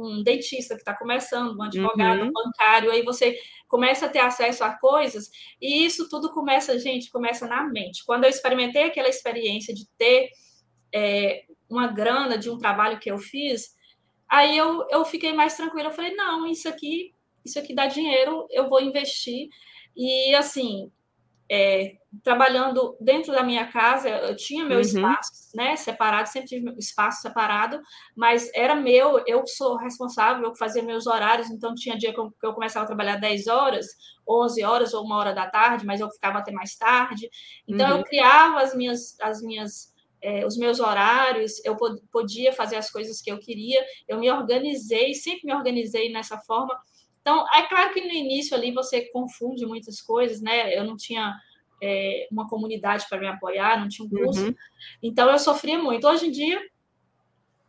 um 0.02 0.24
dentista 0.24 0.76
que 0.76 0.82
está 0.82 0.96
começando, 0.96 1.58
um 1.58 1.64
advogado, 1.64 2.22
uhum. 2.22 2.28
um 2.28 2.32
bancário, 2.32 2.92
aí 2.92 3.04
você 3.04 3.38
começa 3.68 4.06
a 4.06 4.10
ter 4.10 4.20
acesso 4.20 4.64
a 4.64 4.78
coisas, 4.78 5.30
e 5.62 5.86
isso 5.86 6.08
tudo 6.10 6.32
começa, 6.32 6.80
gente, 6.80 7.12
começa 7.12 7.48
na 7.48 7.68
mente. 7.68 8.06
Quando 8.06 8.24
eu 8.24 8.30
experimentei 8.30 8.84
aquela 8.84 9.10
experiência 9.10 9.74
de 9.74 9.88
ter 9.98 10.30
é, 10.94 11.44
uma 11.70 11.88
grana 11.88 12.38
de 12.38 12.50
um 12.50 12.58
trabalho 12.58 13.00
que 13.00 13.12
eu 13.12 13.18
fiz, 13.18 13.76
aí 14.30 14.58
eu, 14.58 14.88
eu 14.90 15.04
fiquei 15.06 15.34
mais 15.34 15.56
tranquila. 15.56 15.90
Eu 15.90 15.94
falei, 15.94 16.16
não, 16.16 16.48
isso 16.48 16.68
aqui, 16.68 17.14
isso 17.44 17.60
aqui 17.60 17.74
dá 17.74 17.88
dinheiro, 17.88 18.48
eu 18.50 18.70
vou 18.70 18.82
investir. 18.82 19.50
E 19.96 20.34
assim, 20.36 20.92
é, 21.50 21.96
trabalhando 22.24 22.96
dentro 23.00 23.32
da 23.32 23.44
minha 23.44 23.68
casa, 23.68 24.10
eu 24.10 24.36
tinha 24.36 24.64
meu 24.64 24.78
uhum. 24.78 24.82
espaço, 24.82 25.32
né, 25.56 25.76
separado, 25.76 26.30
sempre 26.30 26.48
tive 26.48 26.74
espaço 26.78 27.22
separado, 27.22 27.80
mas 28.16 28.50
era 28.54 28.76
meu, 28.76 29.24
eu 29.26 29.46
sou 29.46 29.78
responsável, 29.78 30.44
eu 30.44 30.56
fazia 30.56 30.84
meus 30.84 31.08
horários, 31.08 31.50
então 31.50 31.74
tinha 31.76 31.98
dia 31.98 32.14
que 32.14 32.20
eu, 32.20 32.32
que 32.32 32.46
eu 32.46 32.54
começava 32.54 32.84
a 32.84 32.88
trabalhar 32.88 33.18
10 33.18 33.48
horas, 33.48 33.88
11 34.28 34.64
horas 34.64 34.94
ou 34.94 35.04
uma 35.04 35.18
hora 35.18 35.34
da 35.34 35.48
tarde, 35.48 35.86
mas 35.86 36.00
eu 36.00 36.10
ficava 36.12 36.40
até 36.40 36.52
mais 36.52 36.76
tarde. 36.76 37.30
Então 37.68 37.90
uhum. 37.92 37.98
eu 37.98 38.04
criava 38.04 38.62
as 38.62 38.76
minhas 38.76 39.20
as 39.22 39.42
minhas 39.42 39.96
é, 40.22 40.46
os 40.46 40.58
meus 40.58 40.80
horários, 40.80 41.64
eu 41.64 41.78
podia 42.12 42.52
fazer 42.52 42.76
as 42.76 42.90
coisas 42.90 43.22
que 43.22 43.32
eu 43.32 43.38
queria, 43.38 43.86
eu 44.08 44.20
me 44.20 44.32
organizei, 44.32 45.14
sempre 45.14 45.46
me 45.46 45.54
organizei 45.54 46.12
nessa 46.12 46.40
forma, 46.40 46.76
então, 47.28 47.46
é 47.54 47.64
claro 47.68 47.94
que 47.94 48.00
no 48.00 48.14
início 48.14 48.56
ali 48.56 48.72
você 48.72 49.02
confunde 49.12 49.66
muitas 49.66 50.02
coisas, 50.02 50.42
né? 50.42 50.74
Eu 50.74 50.86
não 50.86 50.96
tinha 50.96 51.36
é, 51.82 52.28
uma 52.32 52.48
comunidade 52.48 53.06
para 53.10 53.20
me 53.20 53.28
apoiar, 53.28 53.80
não 53.80 53.88
tinha 53.88 54.06
um 54.06 54.10
curso. 54.10 54.46
Uhum. 54.46 54.56
Então, 55.02 55.30
eu 55.30 55.40
sofria 55.40 55.78
muito. 55.78 56.08
Hoje 56.08 56.28
em 56.28 56.32
dia, 56.32 56.60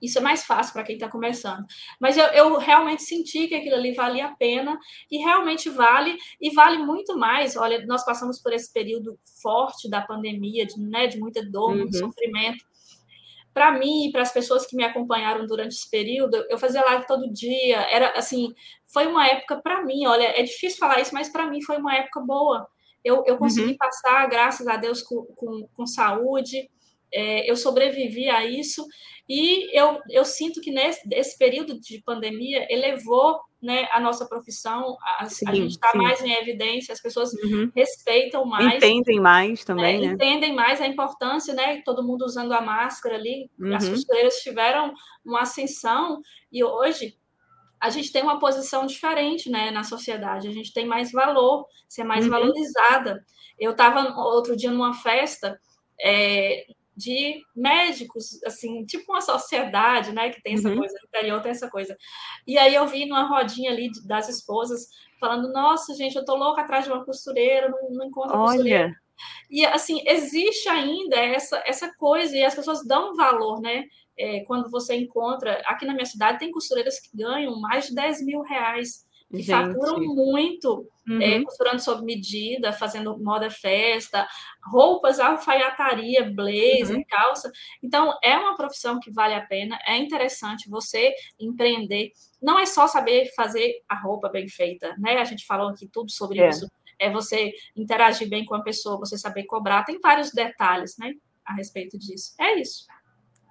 isso 0.00 0.18
é 0.18 0.20
mais 0.20 0.44
fácil 0.44 0.72
para 0.72 0.84
quem 0.84 0.94
está 0.94 1.08
começando. 1.08 1.66
Mas 2.00 2.16
eu, 2.16 2.24
eu, 2.26 2.58
realmente 2.58 3.02
senti 3.02 3.48
que 3.48 3.54
aquilo 3.54 3.76
ali 3.76 3.92
valia 3.92 4.26
a 4.26 4.34
pena 4.34 4.78
e 5.10 5.18
realmente 5.18 5.68
vale, 5.68 6.16
e 6.40 6.50
vale 6.50 6.78
muito 6.78 7.16
mais. 7.18 7.56
Olha, 7.56 7.84
nós 7.86 8.04
passamos 8.04 8.40
por 8.40 8.52
esse 8.52 8.72
período 8.72 9.18
forte 9.42 9.90
da 9.90 10.00
pandemia, 10.00 10.66
de, 10.66 10.80
né, 10.80 11.06
de 11.06 11.18
muita 11.18 11.44
dor, 11.44 11.70
uhum. 11.70 11.78
muito 11.78 11.98
sofrimento 11.98 12.64
para 13.58 13.72
mim 13.72 14.06
e 14.06 14.12
para 14.12 14.22
as 14.22 14.30
pessoas 14.30 14.64
que 14.64 14.76
me 14.76 14.84
acompanharam 14.84 15.44
durante 15.44 15.74
esse 15.74 15.90
período, 15.90 16.36
eu 16.48 16.56
fazia 16.56 16.80
live 16.80 17.04
todo 17.08 17.32
dia. 17.32 17.78
Era 17.90 18.16
assim, 18.16 18.54
foi 18.86 19.08
uma 19.08 19.26
época 19.26 19.56
para 19.60 19.84
mim. 19.84 20.06
Olha, 20.06 20.26
é 20.38 20.44
difícil 20.44 20.78
falar 20.78 21.00
isso, 21.00 21.12
mas 21.12 21.28
para 21.28 21.50
mim 21.50 21.60
foi 21.60 21.76
uma 21.76 21.92
época 21.92 22.20
boa. 22.20 22.68
Eu, 23.08 23.22
eu 23.26 23.38
consegui 23.38 23.72
uhum. 23.72 23.76
passar, 23.76 24.26
graças 24.28 24.66
a 24.66 24.76
Deus, 24.76 25.02
com, 25.02 25.24
com, 25.34 25.68
com 25.74 25.86
saúde. 25.86 26.68
É, 27.12 27.50
eu 27.50 27.56
sobrevivi 27.56 28.28
a 28.28 28.44
isso 28.44 28.84
e 29.26 29.74
eu, 29.78 29.98
eu 30.10 30.24
sinto 30.26 30.60
que 30.60 30.70
nesse 30.70 31.00
esse 31.12 31.38
período 31.38 31.80
de 31.80 32.02
pandemia 32.02 32.66
elevou 32.70 33.40
né, 33.62 33.88
a 33.90 33.98
nossa 33.98 34.26
profissão, 34.26 34.96
a, 35.18 35.26
sim, 35.26 35.44
a 35.48 35.54
gente 35.54 35.72
está 35.72 35.92
mais 35.94 36.22
em 36.22 36.32
evidência, 36.32 36.92
as 36.92 37.02
pessoas 37.02 37.32
uhum. 37.32 37.70
respeitam 37.74 38.44
mais. 38.44 38.76
Entendem 38.76 39.20
mais 39.20 39.64
também, 39.64 40.00
né, 40.00 40.06
né? 40.06 40.12
Entendem 40.14 40.54
mais 40.54 40.80
a 40.80 40.86
importância, 40.86 41.52
né? 41.54 41.82
Todo 41.84 42.06
mundo 42.06 42.24
usando 42.24 42.52
a 42.52 42.60
máscara 42.60 43.16
ali, 43.16 43.50
uhum. 43.58 43.74
as 43.74 43.88
costureiras 43.88 44.36
tiveram 44.36 44.94
uma 45.24 45.40
ascensão, 45.40 46.20
e 46.52 46.62
hoje 46.62 47.17
a 47.80 47.90
gente 47.90 48.12
tem 48.12 48.22
uma 48.22 48.38
posição 48.38 48.86
diferente 48.86 49.50
né, 49.50 49.70
na 49.70 49.84
sociedade, 49.84 50.48
a 50.48 50.52
gente 50.52 50.72
tem 50.72 50.86
mais 50.86 51.12
valor, 51.12 51.66
ser 51.88 52.04
mais 52.04 52.24
uhum. 52.24 52.30
valorizada. 52.30 53.24
Eu 53.58 53.72
estava 53.72 54.14
outro 54.20 54.56
dia 54.56 54.70
numa 54.70 54.94
festa, 54.94 55.60
é, 56.00 56.66
de 56.98 57.40
médicos, 57.54 58.42
assim, 58.44 58.84
tipo 58.84 59.12
uma 59.12 59.20
sociedade, 59.20 60.12
né, 60.12 60.30
que 60.30 60.42
tem 60.42 60.54
essa 60.54 60.68
uhum. 60.68 60.78
coisa, 60.78 60.94
no 60.94 61.06
interior 61.06 61.40
tem 61.40 61.52
essa 61.52 61.70
coisa. 61.70 61.96
E 62.44 62.58
aí 62.58 62.74
eu 62.74 62.86
vi 62.88 63.06
numa 63.06 63.28
rodinha 63.28 63.70
ali 63.70 63.88
das 64.04 64.28
esposas 64.28 64.88
falando, 65.20 65.52
nossa, 65.52 65.94
gente, 65.94 66.16
eu 66.16 66.24
tô 66.24 66.34
louca 66.34 66.62
atrás 66.62 66.84
de 66.84 66.90
uma 66.90 67.04
costureira, 67.04 67.68
não, 67.68 67.90
não 67.90 68.06
encontro 68.06 68.36
Olha. 68.36 68.46
costureira. 68.46 68.94
E 69.48 69.64
assim, 69.64 70.02
existe 70.06 70.68
ainda 70.68 71.16
essa, 71.16 71.62
essa 71.66 71.92
coisa, 71.94 72.36
e 72.36 72.44
as 72.44 72.54
pessoas 72.54 72.84
dão 72.84 73.14
valor, 73.14 73.60
né? 73.60 73.84
É, 74.18 74.40
quando 74.40 74.70
você 74.70 74.96
encontra, 74.96 75.62
aqui 75.66 75.86
na 75.86 75.94
minha 75.94 76.06
cidade 76.06 76.38
tem 76.38 76.50
costureiras 76.50 76.98
que 76.98 77.16
ganham 77.16 77.60
mais 77.60 77.86
de 77.86 77.94
10 77.94 78.24
mil 78.24 78.42
reais 78.42 79.06
que 79.30 79.42
Gente. 79.42 79.50
faturam 79.50 80.00
muito 80.00 80.88
é, 81.06 81.12
uhum. 81.12 81.22
é, 81.22 81.44
costurando 81.44 81.82
sob 81.82 82.02
medida, 82.02 82.72
fazendo 82.72 83.18
moda 83.18 83.50
festa, 83.50 84.26
roupas, 84.64 85.20
alfaiataria, 85.20 86.30
blazer, 86.30 86.96
uhum. 86.96 87.04
calça. 87.08 87.52
Então, 87.82 88.16
é 88.22 88.36
uma 88.36 88.56
profissão 88.56 88.98
que 88.98 89.10
vale 89.10 89.34
a 89.34 89.44
pena, 89.44 89.78
é 89.86 89.96
interessante 89.98 90.68
você 90.68 91.12
empreender. 91.38 92.12
Não 92.40 92.58
é 92.58 92.64
só 92.64 92.86
saber 92.86 93.30
fazer 93.34 93.82
a 93.88 94.00
roupa 94.00 94.28
bem 94.28 94.48
feita, 94.48 94.94
né? 94.98 95.18
A 95.18 95.24
gente 95.24 95.44
falou 95.44 95.68
aqui 95.68 95.86
tudo 95.86 96.10
sobre 96.10 96.40
é. 96.40 96.48
isso. 96.48 96.70
É 96.98 97.10
você 97.10 97.52
interagir 97.76 98.28
bem 98.28 98.44
com 98.44 98.54
a 98.54 98.62
pessoa, 98.62 98.98
você 98.98 99.16
saber 99.18 99.44
cobrar. 99.44 99.84
Tem 99.84 100.00
vários 100.00 100.32
detalhes, 100.32 100.96
né? 100.96 101.12
A 101.44 101.54
respeito 101.54 101.98
disso. 101.98 102.34
É 102.38 102.58
isso. 102.58 102.86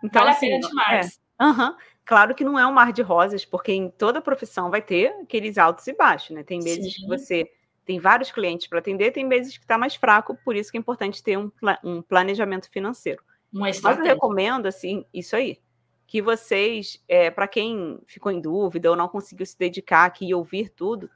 Então, 0.04 0.24
vale 0.24 0.36
assim, 0.36 0.48
a 0.48 0.50
pena 0.50 0.68
demais. 0.68 1.20
É. 1.40 1.44
Uhum. 1.46 1.76
Claro 2.06 2.34
que 2.34 2.44
não 2.44 2.58
é 2.58 2.66
um 2.66 2.72
mar 2.72 2.94
de 2.94 3.02
rosas, 3.02 3.44
porque 3.44 3.72
em 3.74 3.90
toda 3.90 4.22
profissão 4.22 4.70
vai 4.70 4.82
ter 4.82 5.10
aqueles 5.22 5.58
altos 5.58 5.86
e 5.88 5.94
baixos, 5.94 6.32
né? 6.32 6.44
Tem 6.44 6.60
meses 6.60 6.94
Sim. 6.94 7.02
que 7.02 7.08
você 7.08 7.52
tem 7.86 8.00
vários 8.00 8.32
clientes 8.32 8.68
para 8.68 8.80
atender, 8.80 9.12
tem 9.12 9.26
meses 9.26 9.58
que 9.58 9.64
está 9.64 9.78
mais 9.78 9.96
fraco, 9.96 10.38
por 10.44 10.56
isso 10.56 10.72
que 10.72 10.78
é 10.78 10.80
importante 10.80 11.24
ter 11.24 11.38
um, 11.38 11.52
um 11.84 12.02
planejamento 12.02 12.70
financeiro. 12.70 13.24
Mas 13.52 13.82
eu 13.84 14.04
recomendo, 14.04 14.68
assim, 14.68 15.06
isso 15.14 15.36
aí, 15.36 15.60
que 16.06 16.22
vocês, 16.22 17.04
é, 17.08 17.30
para 17.30 17.48
quem 17.48 18.00
ficou 18.06 18.32
em 18.32 18.42
dúvida 18.42 18.90
ou 18.90 18.96
não 18.96 19.08
conseguiu 19.08 19.46
se 19.46 19.58
dedicar 19.58 20.06
aqui 20.06 20.28
e 20.28 20.34
ouvir 20.34 20.70
tudo, 20.70 21.10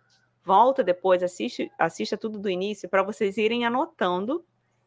volta 0.44 0.84
depois, 0.84 1.24
assiste, 1.24 1.72
assista 1.78 2.18
tudo 2.18 2.40
do 2.40 2.50
início 2.50 2.90
para 2.90 3.04
vocês 3.04 3.38
irem 3.38 3.66
anotando. 3.66 4.46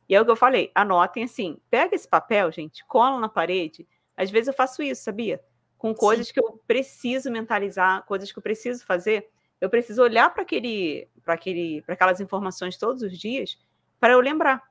E 0.09 0.14
é 0.14 0.20
o 0.20 0.24
que 0.24 0.31
eu 0.31 0.36
falei, 0.36 0.70
anotem 0.74 1.24
assim, 1.24 1.59
pega 1.70 1.94
esse 1.94 2.09
papel, 2.09 2.52
gente, 2.52 2.85
cola 2.86 3.18
na 3.18 3.28
parede. 3.28 3.86
Às 4.16 4.31
vezes 4.31 4.48
eu 4.48 4.55
faço 4.55 4.82
isso, 4.82 5.02
sabia? 5.02 5.40
com 5.85 5.94
coisas 5.94 6.28
Sim. 6.28 6.32
que 6.32 6.40
eu 6.40 6.62
preciso 6.66 7.31
mentalizar, 7.31 8.06
coisas 8.06 8.32
que 8.32 8.39
eu 8.39 8.43
preciso 8.43 8.82
fazer. 8.86 9.28
Eu 9.60 9.68
preciso 9.68 10.02
olhar 10.02 10.32
para 10.32 10.40
aquele, 10.40 11.06
para 11.22 11.35
aquele, 11.35 11.82
para 11.82 11.93
aquelas 11.93 12.22
informações 12.22 12.78
todos 12.78 13.02
os 13.02 13.18
dias 13.18 13.59
para 14.01 14.14
eu 14.14 14.20
lembrar, 14.20 14.62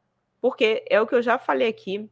porque 0.42 0.84
é 0.90 1.00
o 1.00 1.06
que 1.06 1.14
eu 1.14 1.22
já 1.22 1.38
falei 1.38 1.68
aqui. 1.68 2.10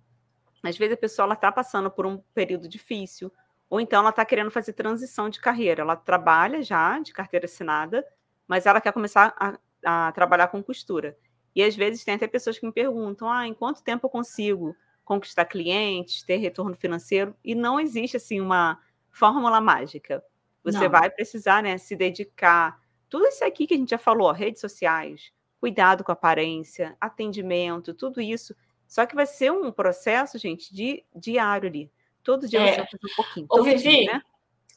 Às 0.61 0.77
vezes 0.77 0.93
a 0.93 0.97
pessoa 0.97 1.33
está 1.33 1.51
passando 1.51 1.89
por 1.89 2.05
um 2.05 2.19
período 2.31 2.69
difícil, 2.69 3.33
ou 3.67 3.81
então 3.81 4.01
ela 4.01 4.11
está 4.11 4.23
querendo 4.23 4.51
fazer 4.51 4.73
transição 4.73 5.31
de 5.31 5.39
carreira. 5.39 5.81
Ela 5.81 5.95
trabalha 5.95 6.61
já 6.61 6.99
de 6.99 7.11
carteira 7.11 7.47
assinada, 7.47 8.05
mas 8.47 8.67
ela 8.67 8.79
quer 8.79 8.93
começar 8.93 9.33
a, 9.35 9.57
a 9.83 10.11
trabalhar 10.11 10.49
com 10.49 10.61
costura. 10.61 11.17
E 11.55 11.63
às 11.63 11.75
vezes 11.75 12.03
tem 12.03 12.15
até 12.15 12.27
pessoas 12.27 12.57
que 12.57 12.65
me 12.65 12.71
perguntam: 12.71 13.29
ah, 13.29 13.47
em 13.47 13.53
quanto 13.53 13.83
tempo 13.83 14.05
eu 14.05 14.09
consigo 14.09 14.75
conquistar 15.03 15.45
clientes, 15.45 16.23
ter 16.23 16.37
retorno 16.37 16.75
financeiro? 16.75 17.35
E 17.43 17.53
não 17.53 17.79
existe 17.79 18.17
assim 18.17 18.39
uma 18.39 18.79
fórmula 19.09 19.59
mágica. 19.59 20.23
Você 20.63 20.79
Não. 20.79 20.89
vai 20.89 21.09
precisar 21.09 21.63
né, 21.63 21.77
se 21.77 21.95
dedicar. 21.95 22.79
Tudo 23.09 23.25
isso 23.25 23.43
aqui 23.43 23.67
que 23.67 23.73
a 23.73 23.77
gente 23.77 23.89
já 23.89 23.97
falou, 23.97 24.31
redes 24.31 24.61
sociais, 24.61 25.31
cuidado 25.59 26.03
com 26.03 26.11
a 26.11 26.13
aparência, 26.13 26.95
atendimento, 27.01 27.93
tudo 27.93 28.21
isso. 28.21 28.55
Só 28.87 29.05
que 29.05 29.15
vai 29.15 29.25
ser 29.25 29.51
um 29.51 29.71
processo, 29.71 30.37
gente, 30.37 30.73
de 30.73 31.03
diário 31.15 31.67
ali. 31.67 31.91
Todo 32.23 32.47
dia 32.47 32.61
é. 32.61 32.71
você 32.71 32.77
vai 32.77 32.85
fazer 32.85 33.11
um 33.11 33.15
pouquinho. 33.15 33.47
Ô, 33.49 33.63
Vivi, 33.63 33.77
dia, 33.79 34.13
né? 34.13 34.21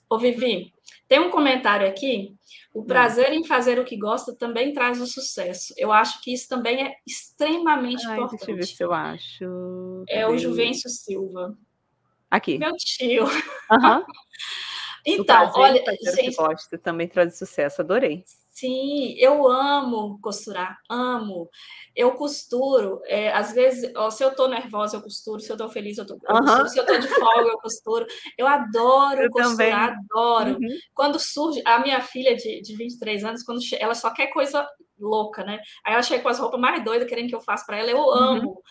Ô, 0.09 0.19
Vivi, 0.19 0.73
tem 1.09 1.21
um 1.21 1.31
comentário 1.31 1.87
aqui. 1.87 2.35
O 2.73 2.81
hum. 2.81 2.85
prazer 2.87 3.33
em 3.33 3.45
fazer 3.45 3.79
o 3.79 3.85
que 3.85 3.97
gosta 3.97 4.35
também 4.35 4.73
traz 4.73 5.01
o 5.01 5.07
sucesso. 5.07 5.73
Eu 5.77 5.93
acho 5.93 6.21
que 6.21 6.33
isso 6.33 6.49
também 6.49 6.87
é 6.87 6.97
extremamente 7.07 8.05
Ai, 8.07 8.17
importante. 8.17 8.47
Deixa 8.47 8.51
eu 8.51 8.57
ver 8.57 8.67
se 8.67 8.83
eu 8.83 8.93
acho. 8.93 10.05
É 10.09 10.27
o 10.27 10.37
Juvencio 10.37 10.91
Silva. 10.91 11.57
Aqui. 12.31 12.59
Meu 12.59 12.75
tio. 12.77 13.25
Uhum. 13.25 14.05
então, 15.07 15.53
olha, 15.55 15.85
gente, 16.17 16.35
gosto 16.35 16.77
também 16.79 17.07
traz 17.07 17.39
sucesso, 17.39 17.81
adorei. 17.81 18.25
Sim, 18.65 19.15
eu 19.19 19.47
amo 19.47 20.19
costurar, 20.23 20.79
amo. 20.89 21.51
Eu 21.95 22.13
costuro, 22.13 22.99
é, 23.05 23.31
às 23.31 23.53
vezes, 23.53 23.93
ó, 23.95 24.09
se 24.09 24.25
eu 24.25 24.31
estou 24.31 24.49
nervosa, 24.49 24.97
eu 24.97 25.03
costuro, 25.03 25.39
se 25.39 25.51
eu 25.51 25.55
estou 25.55 25.69
feliz, 25.69 25.99
eu, 25.99 26.07
tô, 26.07 26.15
eu 26.15 26.35
uhum. 26.35 26.41
costuro, 26.41 26.69
se 26.71 26.79
eu 26.79 26.85
estou 26.85 26.99
de 26.99 27.09
folga, 27.09 27.51
eu 27.51 27.59
costuro. 27.59 28.07
Eu 28.39 28.47
adoro 28.47 29.21
eu 29.21 29.31
costurar, 29.31 29.89
também. 29.89 30.07
adoro. 30.15 30.53
Uhum. 30.53 30.79
Quando 30.95 31.21
surge, 31.21 31.61
a 31.67 31.79
minha 31.81 32.01
filha 32.01 32.35
de, 32.35 32.63
de 32.63 32.75
23 32.75 33.23
anos, 33.23 33.43
quando 33.43 33.61
ela 33.79 33.95
só 33.95 34.09
quer 34.11 34.29
coisa 34.29 34.67
louca, 34.99 35.45
né? 35.45 35.61
Aí 35.85 35.93
ela 35.93 36.03
chega 36.03 36.23
com 36.23 36.31
as 36.31 36.39
roupas 36.39 36.59
mais 36.59 36.83
doidas, 36.83 37.07
querendo 37.07 37.29
que 37.29 37.35
eu 37.35 37.43
faça 37.43 37.67
para 37.67 37.77
ela, 37.77 37.91
eu 37.91 37.99
uhum. 37.99 38.15
amo. 38.15 38.49
Uhum. 38.49 38.63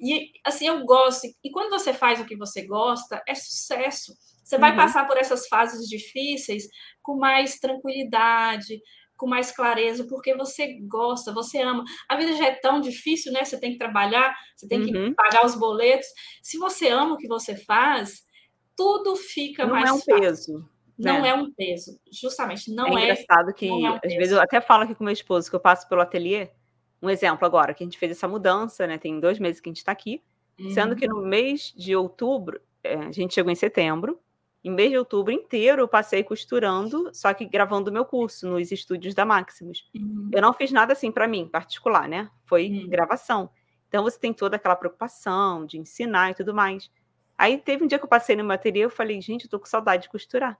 E 0.00 0.32
assim, 0.44 0.66
eu 0.66 0.84
gosto. 0.84 1.28
E 1.44 1.52
quando 1.52 1.70
você 1.70 1.94
faz 1.94 2.20
o 2.20 2.26
que 2.26 2.36
você 2.36 2.66
gosta, 2.66 3.22
é 3.28 3.34
sucesso. 3.36 4.12
Você 4.42 4.58
vai 4.58 4.70
uhum. 4.72 4.76
passar 4.76 5.06
por 5.06 5.16
essas 5.16 5.46
fases 5.46 5.88
difíceis 5.88 6.68
com 7.00 7.16
mais 7.16 7.58
tranquilidade, 7.58 8.80
com 9.16 9.26
mais 9.26 9.50
clareza, 9.50 10.06
porque 10.08 10.34
você 10.34 10.78
gosta, 10.86 11.32
você 11.32 11.60
ama. 11.60 11.84
A 12.08 12.16
vida 12.16 12.36
já 12.36 12.46
é 12.46 12.54
tão 12.54 12.80
difícil, 12.80 13.32
né? 13.32 13.44
Você 13.44 13.58
tem 13.58 13.72
que 13.72 13.78
trabalhar, 13.78 14.34
você 14.54 14.68
tem 14.68 14.80
uhum. 14.80 14.86
que 14.86 15.14
pagar 15.14 15.44
os 15.44 15.54
boletos. 15.54 16.06
Se 16.42 16.58
você 16.58 16.88
ama 16.88 17.14
o 17.14 17.16
que 17.16 17.28
você 17.28 17.56
faz, 17.56 18.24
tudo 18.76 19.16
fica 19.16 19.64
não 19.64 19.72
mais 19.72 19.88
é 19.88 19.92
um 19.92 19.98
fácil. 19.98 20.20
peso. 20.20 20.70
Não 20.98 21.22
né? 21.22 21.28
é 21.28 21.34
um 21.34 21.52
peso, 21.52 21.98
justamente, 22.10 22.72
não 22.72 22.96
é. 22.96 23.02
É 23.02 23.12
engraçado 23.12 23.52
que, 23.52 23.68
é 23.68 23.72
um 23.72 23.86
às 23.86 24.14
vezes, 24.14 24.32
eu 24.32 24.40
até 24.40 24.62
falo 24.62 24.84
aqui 24.84 24.94
com 24.94 25.04
meu 25.04 25.12
esposo 25.12 25.50
que 25.50 25.54
eu 25.54 25.60
passo 25.60 25.86
pelo 25.88 26.00
ateliê, 26.00 26.50
um 27.02 27.10
exemplo 27.10 27.44
agora, 27.44 27.74
que 27.74 27.84
a 27.84 27.86
gente 27.86 27.98
fez 27.98 28.12
essa 28.12 28.26
mudança, 28.26 28.86
né? 28.86 28.96
Tem 28.96 29.20
dois 29.20 29.38
meses 29.38 29.60
que 29.60 29.68
a 29.68 29.70
gente 29.70 29.78
está 29.78 29.92
aqui, 29.92 30.22
uhum. 30.58 30.70
sendo 30.70 30.96
que 30.96 31.06
no 31.06 31.20
mês 31.20 31.74
de 31.76 31.94
outubro, 31.94 32.60
é, 32.82 32.94
a 32.94 33.12
gente 33.12 33.34
chegou 33.34 33.52
em 33.52 33.54
setembro, 33.54 34.18
em 34.66 34.70
mês 34.70 34.90
de 34.90 34.98
outubro 34.98 35.32
inteiro, 35.32 35.82
eu 35.82 35.86
passei 35.86 36.24
costurando, 36.24 37.08
só 37.14 37.32
que 37.32 37.44
gravando 37.44 37.88
o 37.88 37.92
meu 37.92 38.04
curso 38.04 38.48
nos 38.48 38.72
estúdios 38.72 39.14
da 39.14 39.24
Maximus. 39.24 39.88
Uhum. 39.94 40.28
Eu 40.32 40.42
não 40.42 40.52
fiz 40.52 40.72
nada 40.72 40.92
assim 40.92 41.12
para 41.12 41.28
mim, 41.28 41.46
particular, 41.46 42.08
né? 42.08 42.28
Foi 42.46 42.68
uhum. 42.68 42.88
gravação. 42.88 43.48
Então 43.86 44.02
você 44.02 44.18
tem 44.18 44.32
toda 44.32 44.56
aquela 44.56 44.74
preocupação 44.74 45.64
de 45.64 45.78
ensinar 45.78 46.32
e 46.32 46.34
tudo 46.34 46.52
mais. 46.52 46.90
Aí 47.38 47.58
teve 47.58 47.84
um 47.84 47.86
dia 47.86 47.96
que 47.96 48.04
eu 48.04 48.08
passei 48.08 48.34
no 48.34 48.42
meu 48.42 48.54
ateliê, 48.54 48.84
eu 48.84 48.90
falei, 48.90 49.20
gente, 49.20 49.44
eu 49.44 49.50
tô 49.50 49.60
com 49.60 49.66
saudade 49.66 50.02
de 50.02 50.08
costurar. 50.08 50.58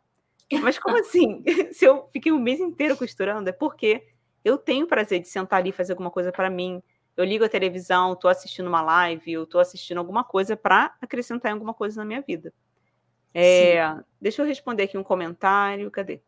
Mas 0.62 0.78
como 0.78 0.96
assim? 1.00 1.42
Se 1.74 1.84
eu 1.84 2.08
fiquei 2.12 2.30
um 2.30 2.38
mês 2.38 2.60
inteiro 2.60 2.96
costurando, 2.96 3.50
é 3.50 3.52
porque 3.52 4.06
eu 4.44 4.56
tenho 4.56 4.86
prazer 4.86 5.18
de 5.18 5.26
sentar 5.26 5.58
ali 5.58 5.70
e 5.70 5.72
fazer 5.72 5.94
alguma 5.94 6.12
coisa 6.12 6.30
para 6.30 6.48
mim. 6.48 6.80
Eu 7.16 7.24
ligo 7.24 7.44
a 7.44 7.48
televisão, 7.48 8.12
estou 8.12 8.30
assistindo 8.30 8.68
uma 8.68 8.82
live, 8.82 9.32
eu 9.32 9.42
estou 9.42 9.60
assistindo 9.60 9.98
alguma 9.98 10.22
coisa 10.22 10.56
para 10.56 10.94
acrescentar 11.02 11.50
alguma 11.50 11.74
coisa 11.74 12.00
na 12.00 12.04
minha 12.04 12.20
vida. 12.20 12.54
É, 13.38 13.94
deixa 14.18 14.40
eu 14.40 14.46
responder 14.46 14.84
aqui 14.84 14.96
um 14.96 15.02
comentário. 15.02 15.90
Cadê? 15.90 16.22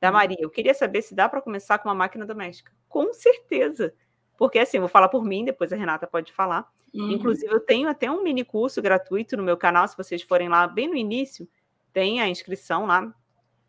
Da 0.00 0.08
hum. 0.08 0.12
Maria. 0.14 0.38
Eu 0.40 0.50
queria 0.50 0.72
saber 0.72 1.02
se 1.02 1.14
dá 1.14 1.28
para 1.28 1.42
começar 1.42 1.78
com 1.78 1.88
uma 1.88 1.94
máquina 1.94 2.24
doméstica. 2.24 2.72
Com 2.88 3.12
certeza. 3.12 3.92
Porque 4.38 4.58
assim, 4.58 4.78
vou 4.78 4.88
falar 4.88 5.08
por 5.08 5.24
mim, 5.24 5.44
depois 5.44 5.72
a 5.72 5.76
Renata 5.76 6.06
pode 6.06 6.32
falar. 6.32 6.66
Uhum. 6.94 7.10
Inclusive, 7.10 7.52
eu 7.52 7.60
tenho 7.60 7.88
até 7.88 8.10
um 8.10 8.22
mini 8.22 8.44
curso 8.44 8.80
gratuito 8.80 9.36
no 9.36 9.42
meu 9.42 9.56
canal. 9.56 9.86
Se 9.86 9.96
vocês 9.96 10.22
forem 10.22 10.48
lá 10.48 10.66
bem 10.66 10.88
no 10.88 10.94
início, 10.94 11.48
tem 11.92 12.20
a 12.20 12.28
inscrição 12.28 12.86
lá. 12.86 13.14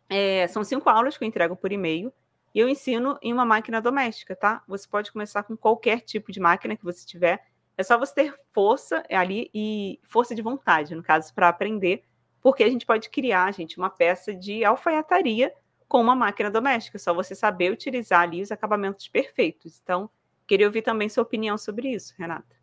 É, 0.08 0.46
são 0.48 0.64
cinco 0.64 0.88
aulas 0.88 1.16
que 1.16 1.24
eu 1.24 1.28
entrego 1.28 1.56
por 1.56 1.72
e-mail. 1.72 2.12
E 2.54 2.60
eu 2.60 2.68
ensino 2.68 3.18
em 3.20 3.32
uma 3.32 3.44
máquina 3.44 3.80
doméstica, 3.80 4.34
tá? 4.34 4.62
Você 4.66 4.88
pode 4.88 5.12
começar 5.12 5.42
com 5.42 5.56
qualquer 5.56 6.00
tipo 6.00 6.32
de 6.32 6.40
máquina 6.40 6.76
que 6.76 6.84
você 6.84 7.06
tiver. 7.06 7.44
É 7.76 7.82
só 7.82 7.98
você 7.98 8.14
ter 8.14 8.34
força 8.52 9.02
ali 9.10 9.50
e 9.54 10.00
força 10.02 10.34
de 10.34 10.42
vontade, 10.42 10.94
no 10.94 11.02
caso, 11.02 11.32
para 11.34 11.48
aprender, 11.48 12.02
porque 12.40 12.62
a 12.62 12.68
gente 12.68 12.86
pode 12.86 13.10
criar, 13.10 13.52
gente, 13.52 13.78
uma 13.78 13.90
peça 13.90 14.34
de 14.34 14.64
alfaiataria 14.64 15.52
com 15.88 16.00
uma 16.00 16.14
máquina 16.14 16.50
doméstica. 16.50 16.96
É 16.96 17.00
só 17.00 17.14
você 17.14 17.34
saber 17.34 17.72
utilizar 17.72 18.20
ali 18.20 18.42
os 18.42 18.52
acabamentos 18.52 19.08
perfeitos. 19.08 19.80
Então, 19.82 20.08
queria 20.46 20.66
ouvir 20.66 20.82
também 20.82 21.08
sua 21.08 21.22
opinião 21.22 21.56
sobre 21.56 21.90
isso, 21.90 22.14
Renata. 22.18 22.56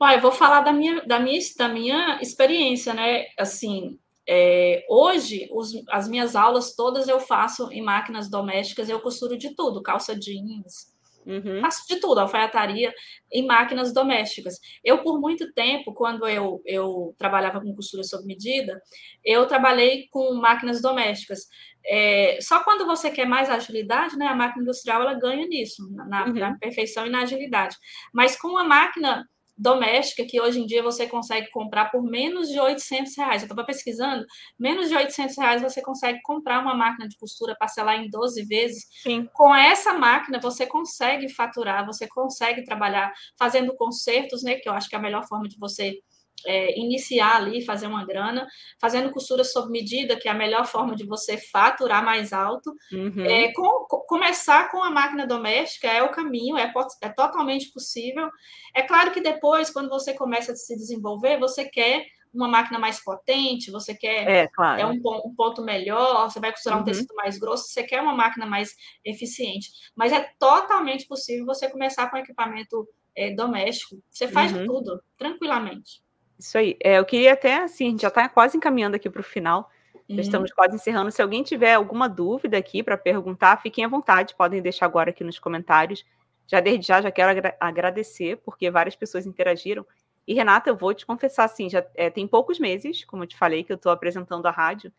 Eu 0.00 0.20
vou 0.20 0.30
falar 0.30 0.60
da 0.60 0.72
minha, 0.72 1.04
da 1.04 1.18
minha, 1.18 1.40
da 1.56 1.68
minha 1.68 2.18
experiência, 2.22 2.94
né? 2.94 3.26
Assim, 3.36 3.98
é, 4.28 4.84
hoje, 4.88 5.48
os, 5.50 5.72
as 5.88 6.06
minhas 6.06 6.36
aulas 6.36 6.74
todas 6.76 7.08
eu 7.08 7.18
faço 7.18 7.72
em 7.72 7.82
máquinas 7.82 8.30
domésticas, 8.30 8.88
eu 8.88 9.00
costuro 9.00 9.36
de 9.36 9.54
tudo, 9.56 9.82
calça 9.82 10.14
jeans, 10.14 10.92
uhum. 11.28 11.60
faço 11.60 11.86
de 11.86 12.00
tudo, 12.00 12.18
alfaiataria 12.18 12.92
em 13.30 13.46
máquinas 13.46 13.92
domésticas. 13.92 14.58
Eu, 14.82 15.02
por 15.02 15.20
muito 15.20 15.52
tempo, 15.52 15.92
quando 15.92 16.26
eu, 16.26 16.62
eu 16.64 17.14
trabalhava 17.18 17.60
com 17.60 17.74
costura 17.74 18.02
sob 18.02 18.24
medida, 18.26 18.80
eu 19.24 19.46
trabalhei 19.46 20.08
com 20.10 20.34
máquinas 20.34 20.80
domésticas. 20.80 21.46
É, 21.86 22.38
só 22.40 22.64
quando 22.64 22.86
você 22.86 23.10
quer 23.10 23.26
mais 23.26 23.48
agilidade, 23.48 24.16
né, 24.16 24.26
a 24.26 24.34
máquina 24.34 24.62
industrial 24.62 25.02
ela 25.02 25.14
ganha 25.14 25.46
nisso, 25.46 25.88
na, 25.92 26.26
uhum. 26.26 26.32
na 26.32 26.58
perfeição 26.58 27.06
e 27.06 27.10
na 27.10 27.22
agilidade. 27.22 27.76
Mas 28.12 28.36
com 28.36 28.56
a 28.56 28.64
máquina 28.64 29.26
doméstica 29.58 30.24
que 30.24 30.40
hoje 30.40 30.60
em 30.60 30.66
dia 30.66 30.82
você 30.82 31.06
consegue 31.06 31.50
comprar 31.50 31.90
por 31.90 32.02
menos 32.02 32.48
de 32.48 32.60
800 32.60 33.16
reais. 33.16 33.42
Eu 33.42 33.46
estava 33.46 33.66
pesquisando, 33.66 34.24
menos 34.58 34.88
de 34.88 34.94
800 34.94 35.36
reais 35.36 35.62
você 35.62 35.82
consegue 35.82 36.20
comprar 36.22 36.60
uma 36.60 36.74
máquina 36.74 37.08
de 37.08 37.16
costura, 37.18 37.56
parcelar 37.58 37.96
em 37.96 38.08
12 38.08 38.44
vezes. 38.44 38.84
Sim. 39.02 39.28
Com 39.34 39.54
essa 39.54 39.94
máquina 39.94 40.40
você 40.40 40.66
consegue 40.66 41.28
faturar, 41.28 41.84
você 41.84 42.06
consegue 42.06 42.64
trabalhar 42.64 43.12
fazendo 43.38 43.74
consertos, 43.74 44.42
né? 44.42 44.54
Que 44.56 44.68
eu 44.68 44.72
acho 44.72 44.88
que 44.88 44.94
é 44.94 44.98
a 44.98 45.02
melhor 45.02 45.26
forma 45.26 45.48
de 45.48 45.58
você 45.58 45.98
é, 46.46 46.78
iniciar 46.78 47.36
ali, 47.36 47.64
fazer 47.64 47.86
uma 47.86 48.04
grana, 48.04 48.46
fazendo 48.80 49.10
costura 49.10 49.44
sob 49.44 49.70
medida, 49.70 50.16
que 50.16 50.28
é 50.28 50.30
a 50.30 50.34
melhor 50.34 50.66
forma 50.66 50.94
de 50.94 51.04
você 51.04 51.36
faturar 51.36 52.04
mais 52.04 52.32
alto. 52.32 52.74
Uhum. 52.92 53.24
É, 53.24 53.52
com, 53.52 53.86
com, 53.88 53.98
começar 54.00 54.70
com 54.70 54.82
a 54.82 54.90
máquina 54.90 55.26
doméstica 55.26 55.88
é 55.88 56.02
o 56.02 56.10
caminho, 56.10 56.56
é, 56.56 56.72
é 57.02 57.08
totalmente 57.08 57.70
possível. 57.72 58.28
É 58.74 58.82
claro 58.82 59.10
que 59.10 59.20
depois, 59.20 59.70
quando 59.70 59.88
você 59.88 60.14
começa 60.14 60.52
a 60.52 60.56
se 60.56 60.76
desenvolver, 60.76 61.38
você 61.38 61.64
quer 61.64 62.06
uma 62.32 62.46
máquina 62.46 62.78
mais 62.78 63.02
potente, 63.02 63.70
você 63.70 63.94
quer 63.94 64.28
é, 64.28 64.48
claro. 64.48 64.80
é 64.80 64.86
um, 64.86 65.00
um, 65.24 65.34
ponto 65.34 65.62
melhor, 65.62 66.30
você 66.30 66.38
vai 66.38 66.52
costurar 66.52 66.78
uhum. 66.78 66.82
um 66.82 66.86
tecido 66.86 67.14
mais 67.14 67.38
grosso, 67.38 67.68
você 67.68 67.82
quer 67.82 68.02
uma 68.02 68.14
máquina 68.14 68.46
mais 68.46 68.74
eficiente. 69.04 69.70
Mas 69.96 70.12
é 70.12 70.28
totalmente 70.38 71.06
possível 71.06 71.46
você 71.46 71.70
começar 71.70 72.10
com 72.10 72.16
equipamento 72.16 72.86
é, 73.16 73.34
doméstico. 73.34 74.00
Você 74.10 74.28
faz 74.28 74.52
uhum. 74.52 74.66
tudo, 74.66 75.02
tranquilamente. 75.16 76.02
Isso 76.38 76.56
aí. 76.56 76.76
É, 76.82 76.98
eu 76.98 77.04
queria 77.04 77.32
até, 77.32 77.62
assim, 77.62 77.88
a 77.88 77.90
gente 77.90 78.02
já 78.02 78.08
está 78.08 78.28
quase 78.28 78.56
encaminhando 78.56 78.94
aqui 78.94 79.10
para 79.10 79.20
o 79.20 79.24
final. 79.24 79.70
Uhum. 80.08 80.20
estamos 80.20 80.50
quase 80.52 80.74
encerrando. 80.74 81.10
Se 81.10 81.20
alguém 81.20 81.42
tiver 81.42 81.74
alguma 81.74 82.08
dúvida 82.08 82.56
aqui 82.56 82.82
para 82.82 82.96
perguntar, 82.96 83.60
fiquem 83.60 83.84
à 83.84 83.88
vontade, 83.88 84.34
podem 84.34 84.62
deixar 84.62 84.86
agora 84.86 85.10
aqui 85.10 85.22
nos 85.22 85.38
comentários. 85.38 86.04
Já 86.46 86.60
desde 86.60 86.86
já, 86.86 87.02
já 87.02 87.10
quero 87.10 87.30
agra 87.30 87.56
agradecer, 87.60 88.38
porque 88.38 88.70
várias 88.70 88.96
pessoas 88.96 89.26
interagiram. 89.26 89.84
E, 90.26 90.32
Renata, 90.32 90.70
eu 90.70 90.76
vou 90.76 90.94
te 90.94 91.04
confessar, 91.04 91.44
assim, 91.44 91.68
já 91.68 91.84
é, 91.94 92.08
tem 92.08 92.26
poucos 92.26 92.58
meses, 92.58 93.04
como 93.04 93.22
eu 93.22 93.26
te 93.26 93.36
falei, 93.36 93.62
que 93.62 93.72
eu 93.72 93.76
estou 93.76 93.92
apresentando 93.92 94.46
a 94.46 94.50
rádio. 94.50 94.90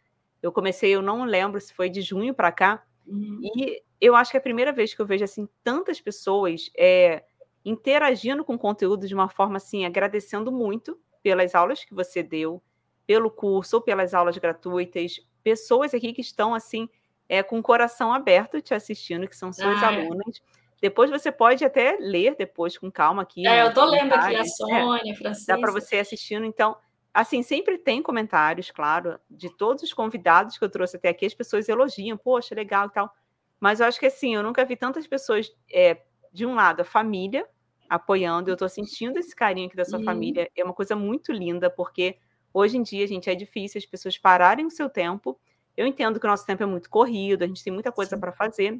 Eu 0.43 0.51
comecei, 0.51 0.91
eu 0.91 1.01
não 1.01 1.23
lembro 1.23 1.59
se 1.59 1.73
foi 1.73 1.89
de 1.89 2.01
junho 2.01 2.33
para 2.33 2.51
cá, 2.51 2.83
uhum. 3.05 3.39
e 3.41 3.81
eu 3.99 4.15
acho 4.15 4.31
que 4.31 4.37
é 4.37 4.39
a 4.39 4.43
primeira 4.43 4.71
vez 4.71 4.93
que 4.93 5.01
eu 5.01 5.05
vejo, 5.05 5.23
assim, 5.23 5.49
tantas 5.63 5.99
pessoas 5.99 6.71
é, 6.77 7.23
interagindo 7.65 8.43
com 8.45 8.53
o 8.53 8.59
conteúdo 8.59 9.07
de 9.07 9.13
uma 9.13 9.27
forma, 9.27 9.57
assim, 9.57 9.85
agradecendo 9.85 10.51
muito 10.51 10.99
pelas 11.21 11.55
aulas 11.55 11.83
que 11.83 11.93
você 11.93 12.23
deu, 12.23 12.61
pelo 13.05 13.29
curso 13.29 13.77
ou 13.77 13.81
pelas 13.81 14.13
aulas 14.13 14.37
gratuitas, 14.37 15.19
pessoas 15.43 15.93
aqui 15.93 16.13
que 16.13 16.21
estão 16.21 16.53
assim 16.53 16.87
é, 17.27 17.43
com 17.43 17.59
o 17.59 17.63
coração 17.63 18.13
aberto 18.13 18.61
te 18.61 18.73
assistindo, 18.73 19.27
que 19.27 19.35
são 19.35 19.53
suas 19.53 19.81
ah, 19.83 19.87
alunas. 19.87 20.41
Depois 20.81 21.09
você 21.09 21.31
pode 21.31 21.63
até 21.63 21.97
ler 21.99 22.35
depois 22.35 22.77
com 22.77 22.91
calma 22.91 23.21
aqui. 23.21 23.47
É, 23.47 23.61
eu 23.61 23.69
estou 23.69 23.85
lendo 23.85 24.13
aqui 24.13 24.35
a 24.35 24.39
é, 24.39 24.45
Sônia, 24.45 25.11
é, 25.11 25.15
Francisca. 25.15 25.53
Dá 25.53 25.59
para 25.59 25.71
você 25.71 25.97
assistindo. 25.97 26.45
Então, 26.45 26.77
assim, 27.13 27.43
sempre 27.43 27.77
tem 27.77 28.01
comentários, 28.01 28.71
claro, 28.71 29.19
de 29.29 29.49
todos 29.49 29.83
os 29.83 29.93
convidados 29.93 30.57
que 30.57 30.63
eu 30.63 30.69
trouxe 30.69 30.95
até 30.97 31.09
aqui, 31.09 31.25
as 31.25 31.33
pessoas 31.33 31.67
elogiam, 31.69 32.17
poxa, 32.17 32.55
legal 32.55 32.87
e 32.87 32.91
tal. 32.91 33.13
Mas 33.59 33.79
eu 33.79 33.85
acho 33.85 33.99
que 33.99 34.05
assim, 34.05 34.35
eu 34.35 34.43
nunca 34.43 34.63
vi 34.63 34.75
tantas 34.75 35.05
pessoas, 35.05 35.51
é, 35.71 36.01
de 36.31 36.45
um 36.45 36.55
lado, 36.55 36.81
a 36.81 36.85
família, 36.85 37.45
apoiando. 37.89 38.49
Eu 38.49 38.53
estou 38.53 38.69
sentindo 38.69 39.17
esse 39.17 39.35
carinho 39.35 39.67
aqui 39.67 39.75
da 39.75 39.83
sua 39.83 39.99
uhum. 39.99 40.05
família. 40.05 40.49
É 40.55 40.63
uma 40.63 40.73
coisa 40.73 40.95
muito 40.95 41.31
linda, 41.31 41.69
porque 41.69 42.17
hoje 42.53 42.77
em 42.77 42.83
dia, 42.83 43.07
gente, 43.07 43.29
é 43.29 43.35
difícil 43.35 43.79
as 43.79 43.85
pessoas 43.85 44.17
pararem 44.17 44.65
o 44.65 44.71
seu 44.71 44.89
tempo. 44.89 45.39
Eu 45.75 45.87
entendo 45.87 46.19
que 46.19 46.25
o 46.25 46.29
nosso 46.29 46.45
tempo 46.45 46.61
é 46.61 46.65
muito 46.65 46.89
corrido, 46.89 47.43
a 47.43 47.47
gente 47.47 47.63
tem 47.63 47.73
muita 47.73 47.91
coisa 47.91 48.17
para 48.17 48.31
fazer. 48.31 48.79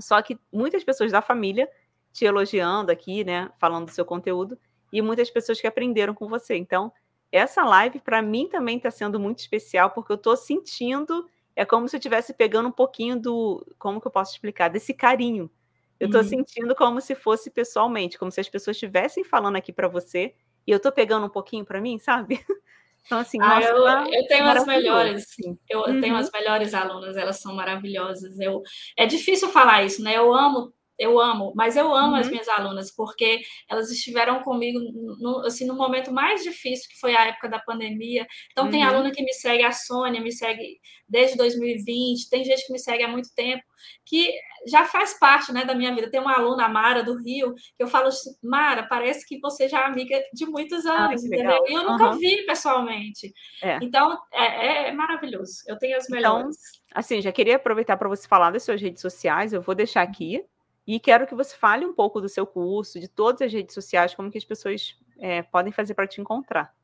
Só 0.00 0.22
que 0.22 0.38
muitas 0.52 0.82
pessoas 0.82 1.12
da 1.12 1.20
família 1.20 1.68
te 2.12 2.24
elogiando 2.24 2.90
aqui, 2.90 3.22
né, 3.24 3.50
falando 3.58 3.86
do 3.86 3.90
seu 3.90 4.04
conteúdo, 4.04 4.58
e 4.92 5.02
muitas 5.02 5.30
pessoas 5.30 5.60
que 5.60 5.66
aprenderam 5.66 6.14
com 6.14 6.28
você. 6.28 6.56
Então, 6.56 6.92
essa 7.30 7.64
live 7.64 8.00
para 8.00 8.22
mim 8.22 8.48
também 8.48 8.78
está 8.78 8.90
sendo 8.90 9.20
muito 9.20 9.40
especial, 9.40 9.90
porque 9.90 10.12
eu 10.12 10.16
estou 10.16 10.36
sentindo, 10.36 11.28
é 11.54 11.64
como 11.64 11.88
se 11.88 11.96
eu 11.96 11.98
estivesse 11.98 12.32
pegando 12.32 12.68
um 12.68 12.72
pouquinho 12.72 13.20
do, 13.20 13.66
como 13.78 14.00
que 14.00 14.06
eu 14.06 14.10
posso 14.10 14.32
explicar, 14.32 14.68
desse 14.68 14.94
carinho 14.94 15.50
eu 15.98 16.06
estou 16.06 16.22
uhum. 16.22 16.28
sentindo 16.28 16.74
como 16.74 17.00
se 17.00 17.14
fosse 17.14 17.50
pessoalmente, 17.50 18.18
como 18.18 18.30
se 18.30 18.40
as 18.40 18.48
pessoas 18.48 18.76
estivessem 18.76 19.24
falando 19.24 19.56
aqui 19.56 19.72
para 19.72 19.88
você 19.88 20.34
e 20.66 20.70
eu 20.70 20.76
estou 20.76 20.92
pegando 20.92 21.26
um 21.26 21.30
pouquinho 21.30 21.64
para 21.64 21.80
mim, 21.80 21.98
sabe? 21.98 22.38
Então, 23.06 23.20
assim, 23.20 23.38
ah, 23.40 23.54
nossa, 23.54 23.68
eu, 23.68 23.84
tá 23.84 24.06
eu 24.12 24.26
tenho 24.26 24.44
as 24.44 24.66
melhores, 24.66 25.22
assim. 25.22 25.58
eu, 25.66 25.80
uhum. 25.80 25.98
tenho 25.98 26.14
as 26.14 26.30
melhores 26.30 26.74
alunas, 26.74 27.16
elas 27.16 27.40
são 27.40 27.54
maravilhosas. 27.54 28.38
Eu, 28.38 28.60
é 28.98 29.06
difícil 29.06 29.48
falar 29.48 29.82
isso, 29.82 30.02
né? 30.02 30.18
Eu 30.18 30.34
amo 30.34 30.74
eu 30.98 31.20
amo, 31.20 31.52
mas 31.54 31.76
eu 31.76 31.94
amo 31.94 32.14
uhum. 32.14 32.16
as 32.16 32.28
minhas 32.28 32.48
alunas 32.48 32.90
porque 32.90 33.40
elas 33.68 33.90
estiveram 33.90 34.42
comigo 34.42 34.78
no, 35.20 35.46
assim, 35.46 35.64
no 35.64 35.74
momento 35.74 36.12
mais 36.12 36.42
difícil, 36.42 36.88
que 36.90 36.98
foi 36.98 37.14
a 37.14 37.26
época 37.26 37.48
da 37.48 37.60
pandemia. 37.60 38.26
Então, 38.50 38.64
uhum. 38.64 38.70
tem 38.70 38.82
aluna 38.82 39.12
que 39.12 39.22
me 39.22 39.32
segue, 39.32 39.62
a 39.62 39.70
Sônia 39.70 40.20
me 40.20 40.32
segue 40.32 40.80
desde 41.08 41.36
2020, 41.36 42.28
tem 42.28 42.44
gente 42.44 42.66
que 42.66 42.72
me 42.72 42.78
segue 42.78 43.04
há 43.04 43.08
muito 43.08 43.32
tempo, 43.34 43.62
que 44.04 44.32
já 44.66 44.84
faz 44.84 45.16
parte 45.18 45.52
né, 45.52 45.64
da 45.64 45.74
minha 45.74 45.94
vida. 45.94 46.10
Tem 46.10 46.20
uma 46.20 46.34
aluna, 46.34 46.64
a 46.64 46.68
Mara, 46.68 47.02
do 47.02 47.16
Rio, 47.16 47.54
que 47.54 47.82
eu 47.82 47.86
falo 47.86 48.08
assim, 48.08 48.30
Mara, 48.42 48.82
parece 48.82 49.26
que 49.26 49.38
você 49.38 49.68
já 49.68 49.82
é 49.82 49.84
amiga 49.86 50.20
de 50.32 50.46
muitos 50.46 50.84
anos, 50.84 51.24
entendeu? 51.24 51.64
E 51.66 51.74
eu 51.74 51.84
nunca 51.84 52.10
uhum. 52.10 52.18
vi 52.18 52.44
pessoalmente. 52.44 53.32
É. 53.62 53.78
Então, 53.80 54.18
é, 54.32 54.88
é, 54.88 54.92
maravilhoso. 54.92 55.62
Eu 55.66 55.78
tenho 55.78 55.96
as 55.96 56.06
então, 56.06 56.16
melhores. 56.16 56.56
Então, 56.56 57.00
assim, 57.00 57.22
já 57.22 57.30
queria 57.30 57.56
aproveitar 57.56 57.96
para 57.96 58.08
você 58.08 58.26
falar 58.26 58.50
das 58.50 58.64
suas 58.64 58.80
redes 58.80 59.00
sociais, 59.00 59.52
eu 59.52 59.62
vou 59.62 59.76
deixar 59.76 60.02
aqui 60.02 60.42
e 60.88 60.98
quero 60.98 61.26
que 61.26 61.34
você 61.34 61.54
fale 61.54 61.84
um 61.84 61.92
pouco 61.92 62.18
do 62.18 62.30
seu 62.30 62.46
curso, 62.46 62.98
de 62.98 63.06
todas 63.06 63.42
as 63.42 63.52
redes 63.52 63.74
sociais, 63.74 64.14
como 64.14 64.30
que 64.30 64.38
as 64.38 64.44
pessoas 64.44 64.96
é, 65.18 65.42
podem 65.42 65.70
fazer 65.70 65.92
para 65.92 66.06
te 66.06 66.18
encontrar. 66.18 66.74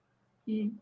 Hum. 0.46 0.76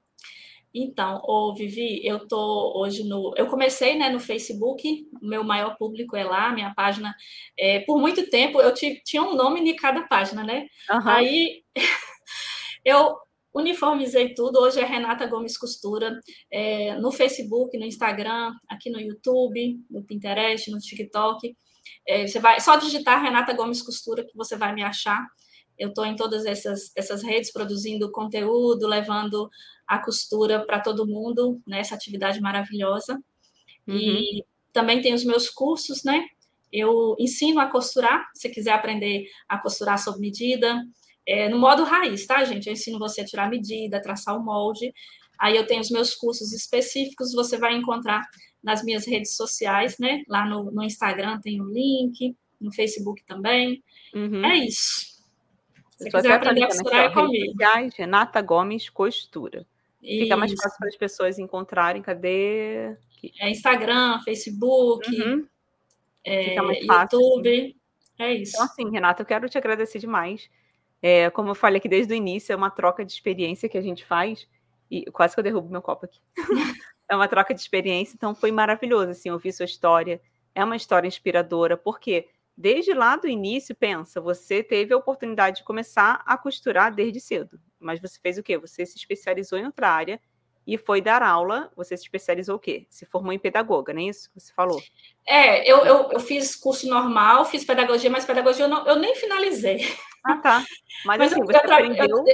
Então, 0.75 1.23
ô 1.23 1.55
Vivi, 1.55 2.05
eu 2.05 2.27
tô 2.27 2.73
hoje 2.81 3.05
no. 3.05 3.33
Eu 3.37 3.47
comecei 3.47 3.97
né, 3.97 4.09
no 4.09 4.19
Facebook, 4.19 5.07
o 5.23 5.25
meu 5.25 5.45
maior 5.45 5.77
público 5.77 6.17
é 6.17 6.25
lá, 6.25 6.51
minha 6.51 6.75
página. 6.75 7.15
É, 7.57 7.81
por 7.81 8.01
muito 8.01 8.29
tempo 8.29 8.61
eu 8.61 8.75
tinha 8.75 9.23
um 9.23 9.37
nome 9.37 9.61
em 9.61 9.77
cada 9.77 10.03
página, 10.09 10.43
né? 10.43 10.67
Uhum. 10.91 11.09
Aí 11.09 11.63
eu 12.85 13.15
uniformizei 13.55 14.35
tudo. 14.35 14.59
Hoje 14.59 14.81
é 14.81 14.85
Renata 14.85 15.27
Gomes 15.27 15.57
Costura, 15.57 16.19
é, 16.51 16.97
no 16.97 17.13
Facebook, 17.13 17.79
no 17.79 17.85
Instagram, 17.85 18.53
aqui 18.69 18.91
no 18.91 18.99
YouTube, 18.99 19.79
no 19.89 20.03
Pinterest, 20.03 20.71
no 20.73 20.79
TikTok. 20.79 21.55
É, 22.07 22.27
você 22.27 22.41
vai 22.41 22.61
só 22.61 22.77
digitar 22.77 23.23
Renata 23.23 23.53
Gomes 23.53 23.83
Costura 23.83 24.25
que 24.25 24.37
você 24.37 24.57
vai 24.57 24.75
me 24.75 24.83
achar. 24.83 25.27
Eu 25.79 25.89
estou 25.89 26.05
em 26.05 26.17
todas 26.17 26.45
essas, 26.45 26.93
essas 26.97 27.23
redes 27.23 27.53
produzindo 27.53 28.11
conteúdo, 28.11 28.87
levando 28.87 29.49
a 29.87 29.99
costura 29.99 30.65
para 30.65 30.81
todo 30.81 31.07
mundo, 31.07 31.61
né, 31.67 31.81
essa 31.81 31.95
atividade 31.95 32.41
maravilhosa. 32.41 33.15
Uhum. 33.87 33.97
E 33.97 34.45
também 34.73 35.01
tem 35.01 35.15
os 35.15 35.25
meus 35.25 35.51
cursos, 35.51 36.03
né? 36.05 36.25
Eu 36.73 37.15
ensino 37.19 37.61
a 37.61 37.67
costurar, 37.67 38.31
se 38.35 38.49
quiser 38.49 38.73
aprender 38.73 39.27
a 39.49 39.59
costurar 39.59 39.99
sob 39.99 40.19
medida, 40.19 40.83
é, 41.27 41.49
no 41.49 41.59
modo 41.59 41.85
raiz, 41.85 42.27
tá, 42.27 42.43
gente? 42.45 42.67
Eu 42.67 42.73
ensino 42.73 42.99
você 42.99 43.21
a 43.21 43.25
tirar 43.25 43.51
medida, 43.51 44.01
traçar 44.01 44.37
o 44.37 44.43
molde. 44.43 44.93
Aí 45.39 45.57
eu 45.57 45.67
tenho 45.67 45.81
os 45.81 45.91
meus 45.91 46.15
cursos 46.15 46.53
específicos, 46.53 47.33
você 47.33 47.59
vai 47.59 47.75
encontrar 47.75 48.23
nas 48.63 48.83
minhas 48.83 49.07
redes 49.07 49.37
sociais, 49.37 49.99
né? 49.99 50.23
Lá 50.29 50.47
no, 50.47 50.71
no 50.71 50.83
Instagram 50.83 51.41
tem 51.41 51.61
o 51.61 51.65
um 51.65 51.69
link, 51.69 52.37
no 52.61 52.73
Facebook 52.73 53.25
também. 53.25 53.83
Uhum. 54.15 54.45
É 54.45 54.57
isso. 54.57 55.13
Se 55.91 56.11
você 56.11 56.11
quiser 56.11 56.33
aprender 56.33 56.65
a 56.65 56.67
costurar, 56.67 57.05
é 57.05 57.11
comigo. 57.11 57.53
Sociais, 57.53 57.95
Renata 57.97 58.41
Gomes 58.41 58.89
Costura. 58.89 59.67
Isso. 60.03 60.25
Fica 60.25 60.37
mais 60.37 60.53
fácil 60.53 60.79
para 60.79 60.89
as 60.89 60.97
pessoas 60.97 61.39
encontrarem. 61.39 62.03
Cadê? 62.03 62.97
É 63.39 63.51
Instagram, 63.51 64.21
Facebook, 64.25 65.09
uhum. 65.15 65.47
é, 66.25 66.57
YouTube. 66.57 67.77
É 68.19 68.35
isso. 68.35 68.53
Então, 68.55 68.65
assim, 68.65 68.91
Renata, 68.91 69.23
eu 69.23 69.27
quero 69.27 69.49
te 69.49 69.59
agradecer 69.59 69.99
demais. 69.99 70.51
É, 71.01 71.31
como 71.31 71.51
eu 71.51 71.55
falei 71.55 71.79
aqui 71.79 71.89
desde 71.89 72.13
o 72.13 72.17
início, 72.17 72.53
é 72.53 72.57
uma 72.57 72.71
troca 72.71 73.05
de 73.05 73.13
experiência 73.13 73.69
que 73.69 73.79
a 73.79 73.83
gente 73.83 74.05
faz. 74.05 74.49
E 74.91 75.11
quase 75.11 75.35
que 75.35 75.41
eu 75.41 75.45
derrubo 75.45 75.71
meu 75.71 75.83
copo 75.83 76.07
aqui. 76.07 76.21
é 77.09 77.17
uma 77.17 77.29
troca 77.29 77.55
de 77.55 77.61
experiência, 77.61 78.15
então 78.15 78.35
foi 78.35 78.51
maravilhoso 78.51 79.11
assim, 79.11 79.31
ouvir 79.31 79.53
sua 79.53 79.65
história. 79.65 80.21
É 80.55 80.65
uma 80.65 80.77
história 80.77 81.09
inspiradora, 81.09 81.77
porque 81.77 82.29
desde 82.57 82.93
lá 82.93 83.17
do 83.17 83.29
início, 83.29 83.75
pensa, 83.75 84.21
você 84.21 84.63
teve 84.63 84.93
a 84.93 84.97
oportunidade 84.97 85.59
de 85.59 85.65
começar 85.65 86.23
a 86.27 86.37
costurar 86.37 86.95
desde 86.95 87.21
cedo. 87.21 87.59
Mas 87.79 88.01
você 88.01 88.19
fez 88.21 88.39
o 88.39 88.43
quê? 88.43 88.57
Você 88.59 88.87
se 88.87 88.97
especializou 88.97 89.59
em 89.59 89.67
outra 89.67 89.89
área 89.89 90.21
e 90.67 90.79
foi 90.79 91.01
dar 91.01 91.23
aula. 91.23 91.71
Você 91.77 91.97
se 91.97 92.05
especializou 92.05 92.57
o 92.57 92.61
quê? 92.61 92.87
Se 92.89 93.05
formou 93.05 93.33
em 93.33 93.39
pedagoga, 93.39 93.93
não 93.93 94.01
é 94.01 94.05
isso 94.05 94.31
que 94.31 94.41
você 94.41 94.53
falou? 94.53 94.81
É, 95.27 95.69
eu, 95.71 95.85
eu, 95.85 96.11
eu 96.13 96.21
fiz 96.21 96.55
curso 96.55 96.89
normal, 96.89 97.45
fiz 97.45 97.65
pedagogia, 97.65 98.11
mas 98.11 98.25
pedagogia 98.25 98.65
eu, 98.65 98.69
não, 98.69 98.87
eu 98.87 98.97
nem 98.97 99.15
finalizei. 99.17 99.87
Ah, 100.25 100.37
tá. 100.37 100.65
Mas, 101.05 101.19
mas 101.19 101.33
assim, 101.33 101.41
eu, 101.41 101.47
você 101.47 101.57
aprendeu... 101.57 102.07
Eu, 102.07 102.25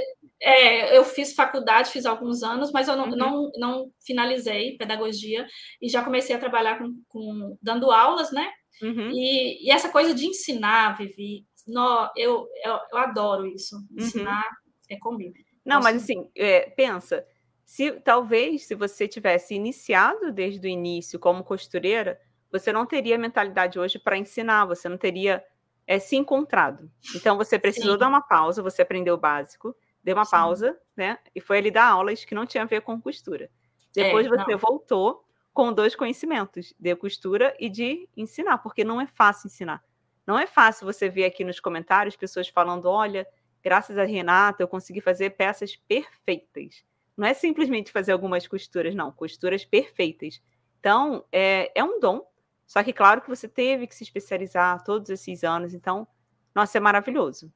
é, 0.41 0.97
eu 0.97 1.03
fiz 1.03 1.33
faculdade, 1.33 1.91
fiz 1.91 2.05
alguns 2.05 2.43
anos, 2.43 2.71
mas 2.71 2.87
eu 2.87 2.95
não, 2.95 3.09
uhum. 3.09 3.15
não, 3.15 3.51
não 3.57 3.91
finalizei 4.05 4.77
pedagogia 4.77 5.45
e 5.81 5.89
já 5.89 6.03
comecei 6.03 6.35
a 6.35 6.39
trabalhar 6.39 6.77
com, 6.77 7.01
com 7.07 7.57
dando 7.61 7.91
aulas, 7.91 8.31
né? 8.31 8.49
Uhum. 8.81 9.11
E, 9.11 9.67
e, 9.67 9.71
essa 9.71 9.89
coisa 9.89 10.13
de 10.13 10.25
ensinar, 10.25 10.97
Vivi, 10.97 11.45
no, 11.67 12.09
eu, 12.15 12.47
eu, 12.63 12.79
eu 12.91 12.97
adoro 12.97 13.45
isso. 13.45 13.75
Uhum. 13.75 13.97
Ensinar 13.97 14.45
uhum. 14.45 14.95
é 14.95 14.97
comigo. 14.97 15.35
Não, 15.65 15.81
mas 15.81 15.97
assim, 15.97 16.29
é, 16.35 16.61
pensa, 16.69 17.25
se 17.65 17.91
talvez 17.91 18.65
se 18.65 18.73
você 18.73 19.07
tivesse 19.07 19.53
iniciado 19.53 20.31
desde 20.31 20.65
o 20.65 20.69
início 20.69 21.19
como 21.19 21.43
costureira, 21.43 22.19
você 22.51 22.71
não 22.71 22.85
teria 22.85 23.17
mentalidade 23.17 23.77
hoje 23.77 23.99
para 23.99 24.17
ensinar, 24.17 24.65
você 24.65 24.89
não 24.89 24.97
teria 24.97 25.43
é, 25.85 25.99
se 25.99 26.15
encontrado. 26.15 26.89
Então 27.13 27.37
você 27.37 27.59
precisou 27.59 27.93
Sim. 27.93 27.99
dar 27.99 28.07
uma 28.07 28.21
pausa, 28.21 28.63
você 28.63 28.81
aprendeu 28.81 29.15
o 29.15 29.19
básico, 29.19 29.75
deu 30.03 30.15
uma 30.15 30.25
Sim. 30.25 30.31
pausa, 30.31 30.79
né? 30.95 31.17
E 31.33 31.41
foi 31.41 31.57
ali 31.57 31.71
dar 31.71 31.87
aulas 31.87 32.25
que 32.25 32.35
não 32.35 32.45
tinha 32.45 32.63
a 32.63 32.67
ver 32.67 32.81
com 32.81 33.01
costura. 33.01 33.49
Depois 33.93 34.25
é, 34.25 34.29
você 34.29 34.51
não. 34.51 34.57
voltou 34.57 35.25
com 35.53 35.73
dois 35.73 35.95
conhecimentos, 35.95 36.73
de 36.79 36.95
costura 36.95 37.55
e 37.59 37.69
de 37.69 38.07
ensinar, 38.15 38.59
porque 38.59 38.83
não 38.83 39.01
é 39.01 39.07
fácil 39.07 39.47
ensinar. 39.47 39.83
Não 40.25 40.37
é 40.37 40.45
fácil 40.45 40.85
você 40.85 41.09
ver 41.09 41.25
aqui 41.25 41.43
nos 41.43 41.59
comentários 41.59 42.15
pessoas 42.15 42.47
falando: 42.47 42.85
olha, 42.85 43.27
graças 43.63 43.97
a 43.97 44.03
Renata 44.03 44.63
eu 44.63 44.67
consegui 44.67 45.01
fazer 45.01 45.31
peças 45.31 45.75
perfeitas. 45.75 46.83
Não 47.17 47.27
é 47.27 47.33
simplesmente 47.33 47.91
fazer 47.91 48.13
algumas 48.13 48.47
costuras, 48.47 48.95
não, 48.95 49.11
costuras 49.11 49.65
perfeitas. 49.65 50.41
Então, 50.79 51.25
é, 51.31 51.71
é 51.75 51.83
um 51.83 51.99
dom, 51.99 52.25
só 52.65 52.81
que 52.81 52.93
claro 52.93 53.21
que 53.21 53.27
você 53.27 53.47
teve 53.47 53.87
que 53.87 53.95
se 53.95 54.03
especializar 54.03 54.81
todos 54.83 55.09
esses 55.09 55.43
anos, 55.43 55.73
então, 55.73 56.07
nossa, 56.55 56.77
é 56.77 56.81
maravilhoso. 56.81 57.51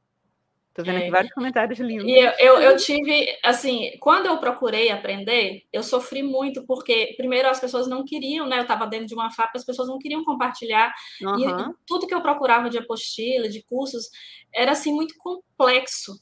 Estou 0.74 0.84
vendo 0.84 0.98
aqui 0.98 1.08
é. 1.08 1.12
vários 1.12 1.34
comentários 1.34 1.80
lindos. 1.80 2.08
E 2.08 2.18
eu, 2.18 2.32
eu, 2.40 2.62
eu, 2.62 2.78
tive, 2.78 3.28
assim, 3.44 3.92
quando 4.00 4.26
eu 4.26 4.40
procurei 4.40 4.90
aprender, 4.90 5.62
eu 5.72 5.84
sofri 5.84 6.24
muito, 6.24 6.66
porque, 6.66 7.14
primeiro, 7.16 7.48
as 7.48 7.60
pessoas 7.60 7.88
não 7.88 8.04
queriam, 8.04 8.48
né? 8.48 8.58
Eu 8.58 8.64
estava 8.64 8.88
dentro 8.88 9.06
de 9.06 9.14
uma 9.14 9.30
fábrica, 9.30 9.60
as 9.60 9.66
pessoas 9.66 9.88
não 9.88 10.00
queriam 10.00 10.24
compartilhar. 10.26 10.92
Uhum. 11.22 11.70
E 11.70 11.76
tudo 11.86 12.08
que 12.08 12.14
eu 12.14 12.24
procurava 12.24 12.72
de 12.72 12.80
apostila, 12.80 13.48
de 13.48 13.62
cursos, 13.62 14.10
era, 14.52 14.72
assim, 14.72 14.92
muito 14.92 15.14
complexo. 15.20 16.20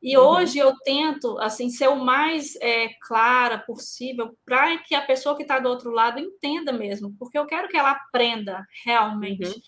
E 0.00 0.16
uhum. 0.16 0.26
hoje 0.26 0.58
eu 0.58 0.72
tento 0.84 1.36
assim 1.40 1.68
ser 1.68 1.88
o 1.88 1.96
mais 1.96 2.54
é, 2.62 2.90
clara 3.02 3.58
possível 3.58 4.32
para 4.44 4.78
que 4.78 4.94
a 4.94 5.02
pessoa 5.02 5.34
que 5.34 5.42
está 5.42 5.58
do 5.58 5.68
outro 5.68 5.90
lado 5.90 6.20
entenda 6.20 6.72
mesmo, 6.72 7.16
porque 7.18 7.36
eu 7.36 7.46
quero 7.46 7.66
que 7.66 7.76
ela 7.76 7.90
aprenda 7.90 8.64
realmente. 8.84 9.48
Uhum. 9.48 9.60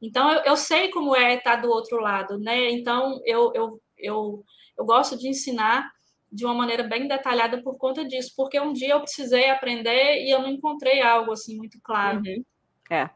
Então 0.00 0.30
eu, 0.32 0.42
eu, 0.44 0.56
sei 0.56 0.90
como 0.90 1.14
é 1.14 1.34
estar 1.34 1.56
do 1.56 1.68
outro 1.68 2.00
lado, 2.00 2.38
né? 2.38 2.70
Então 2.70 3.20
eu, 3.24 3.52
eu, 3.54 3.82
eu, 3.96 4.44
eu 4.76 4.84
gosto 4.84 5.18
de 5.18 5.28
ensinar 5.28 5.90
de 6.30 6.44
uma 6.44 6.54
maneira 6.54 6.82
bem 6.82 7.08
detalhada 7.08 7.62
por 7.62 7.76
conta 7.76 8.04
disso, 8.04 8.32
porque 8.36 8.60
um 8.60 8.72
dia 8.72 8.90
eu 8.90 9.00
precisei 9.00 9.50
aprender 9.50 10.24
e 10.24 10.30
eu 10.30 10.40
não 10.40 10.48
encontrei 10.48 11.00
algo 11.00 11.32
assim 11.32 11.56
muito 11.56 11.78
claro. 11.82 12.18
Uhum. 12.18 12.44
É. 12.90 13.10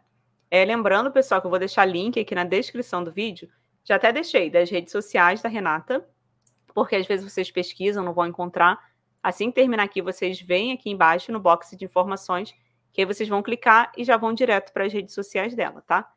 é. 0.51 0.65
Lembrando, 0.65 1.13
pessoal, 1.13 1.41
que 1.41 1.47
eu 1.47 1.51
vou 1.51 1.59
deixar 1.59 1.85
link 1.85 2.19
aqui 2.19 2.35
na 2.35 2.45
descrição 2.45 3.05
do 3.05 3.13
vídeo. 3.13 3.49
Já 3.85 3.97
até 3.97 4.13
deixei 4.13 4.49
das 4.49 4.71
redes 4.71 4.93
sociais 4.93 5.43
da 5.43 5.49
Renata, 5.49 6.09
porque 6.75 6.97
às 6.97 7.07
vezes 7.07 7.31
vocês 7.31 7.51
pesquisam, 7.51 8.05
não 8.05 8.15
vão 8.15 8.27
encontrar. 8.27 8.79
Assim 9.23 9.51
que 9.51 9.57
terminar 9.57 9.85
aqui, 9.85 10.01
vocês 10.01 10.41
vêm 10.41 10.73
aqui 10.73 10.91
embaixo 10.91 11.31
no 11.31 11.39
box 11.39 11.77
de 11.77 11.85
informações, 11.85 12.55
que 12.93 13.01
aí 13.01 13.07
vocês 13.07 13.29
vão 13.29 13.43
clicar 13.43 13.93
e 13.97 14.05
já 14.05 14.17
vão 14.17 14.33
direto 14.33 14.73
para 14.73 14.85
as 14.85 14.93
redes 14.93 15.15
sociais 15.15 15.55
dela, 15.55 15.83
tá? 15.83 16.11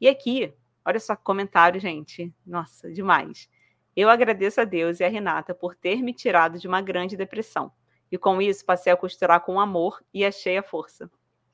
E 0.00 0.08
aqui, 0.08 0.54
olha 0.84 0.98
só 0.98 1.14
comentário, 1.14 1.80
gente. 1.80 2.32
Nossa, 2.46 2.90
demais. 2.90 3.48
Eu 3.94 4.08
agradeço 4.08 4.60
a 4.60 4.64
Deus 4.64 5.00
e 5.00 5.04
a 5.04 5.08
Renata 5.08 5.54
por 5.54 5.74
ter 5.74 6.02
me 6.02 6.14
tirado 6.14 6.58
de 6.58 6.66
uma 6.66 6.80
grande 6.80 7.16
depressão. 7.16 7.72
E 8.10 8.18
com 8.18 8.40
isso, 8.40 8.64
passei 8.64 8.92
a 8.92 8.96
costurar 8.96 9.40
com 9.40 9.60
amor 9.60 10.02
e 10.12 10.24
achei 10.24 10.56
a 10.56 10.62
força. 10.62 11.10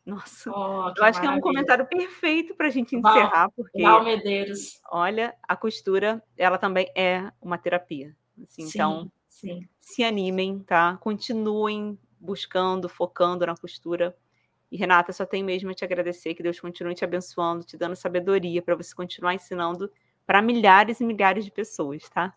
Nossa, 0.06 0.52
oh, 0.54 0.92
eu 0.96 1.04
acho 1.04 1.20
que 1.20 1.26
é 1.26 1.30
um 1.30 1.40
comentário 1.40 1.84
perfeito 1.84 2.54
para 2.54 2.68
a 2.68 2.70
gente 2.70 2.94
encerrar, 2.94 3.46
Val, 3.46 3.52
porque. 3.56 3.82
Val 3.82 4.04
Medeiros. 4.04 4.80
Olha, 4.88 5.34
a 5.42 5.56
costura, 5.56 6.22
ela 6.36 6.58
também 6.58 6.88
é 6.94 7.32
uma 7.42 7.58
terapia. 7.58 8.16
Assim, 8.40 8.62
sim, 8.62 8.68
então, 8.68 9.10
sim. 9.28 9.68
se 9.80 10.04
animem, 10.04 10.60
tá? 10.60 10.96
Continuem 10.98 11.98
buscando, 12.20 12.88
focando 12.88 13.44
na 13.44 13.56
costura. 13.56 14.16
E 14.70 14.76
Renata, 14.76 15.12
só 15.12 15.24
tem 15.24 15.42
mesmo 15.42 15.70
a 15.70 15.74
te 15.74 15.84
agradecer, 15.84 16.34
que 16.34 16.42
Deus 16.42 16.58
continue 16.58 16.94
te 16.94 17.04
abençoando, 17.04 17.64
te 17.64 17.76
dando 17.76 17.94
sabedoria 17.94 18.60
para 18.60 18.74
você 18.74 18.94
continuar 18.94 19.34
ensinando 19.34 19.90
para 20.26 20.42
milhares 20.42 21.00
e 21.00 21.04
milhares 21.04 21.44
de 21.44 21.50
pessoas, 21.50 22.08
tá? 22.08 22.34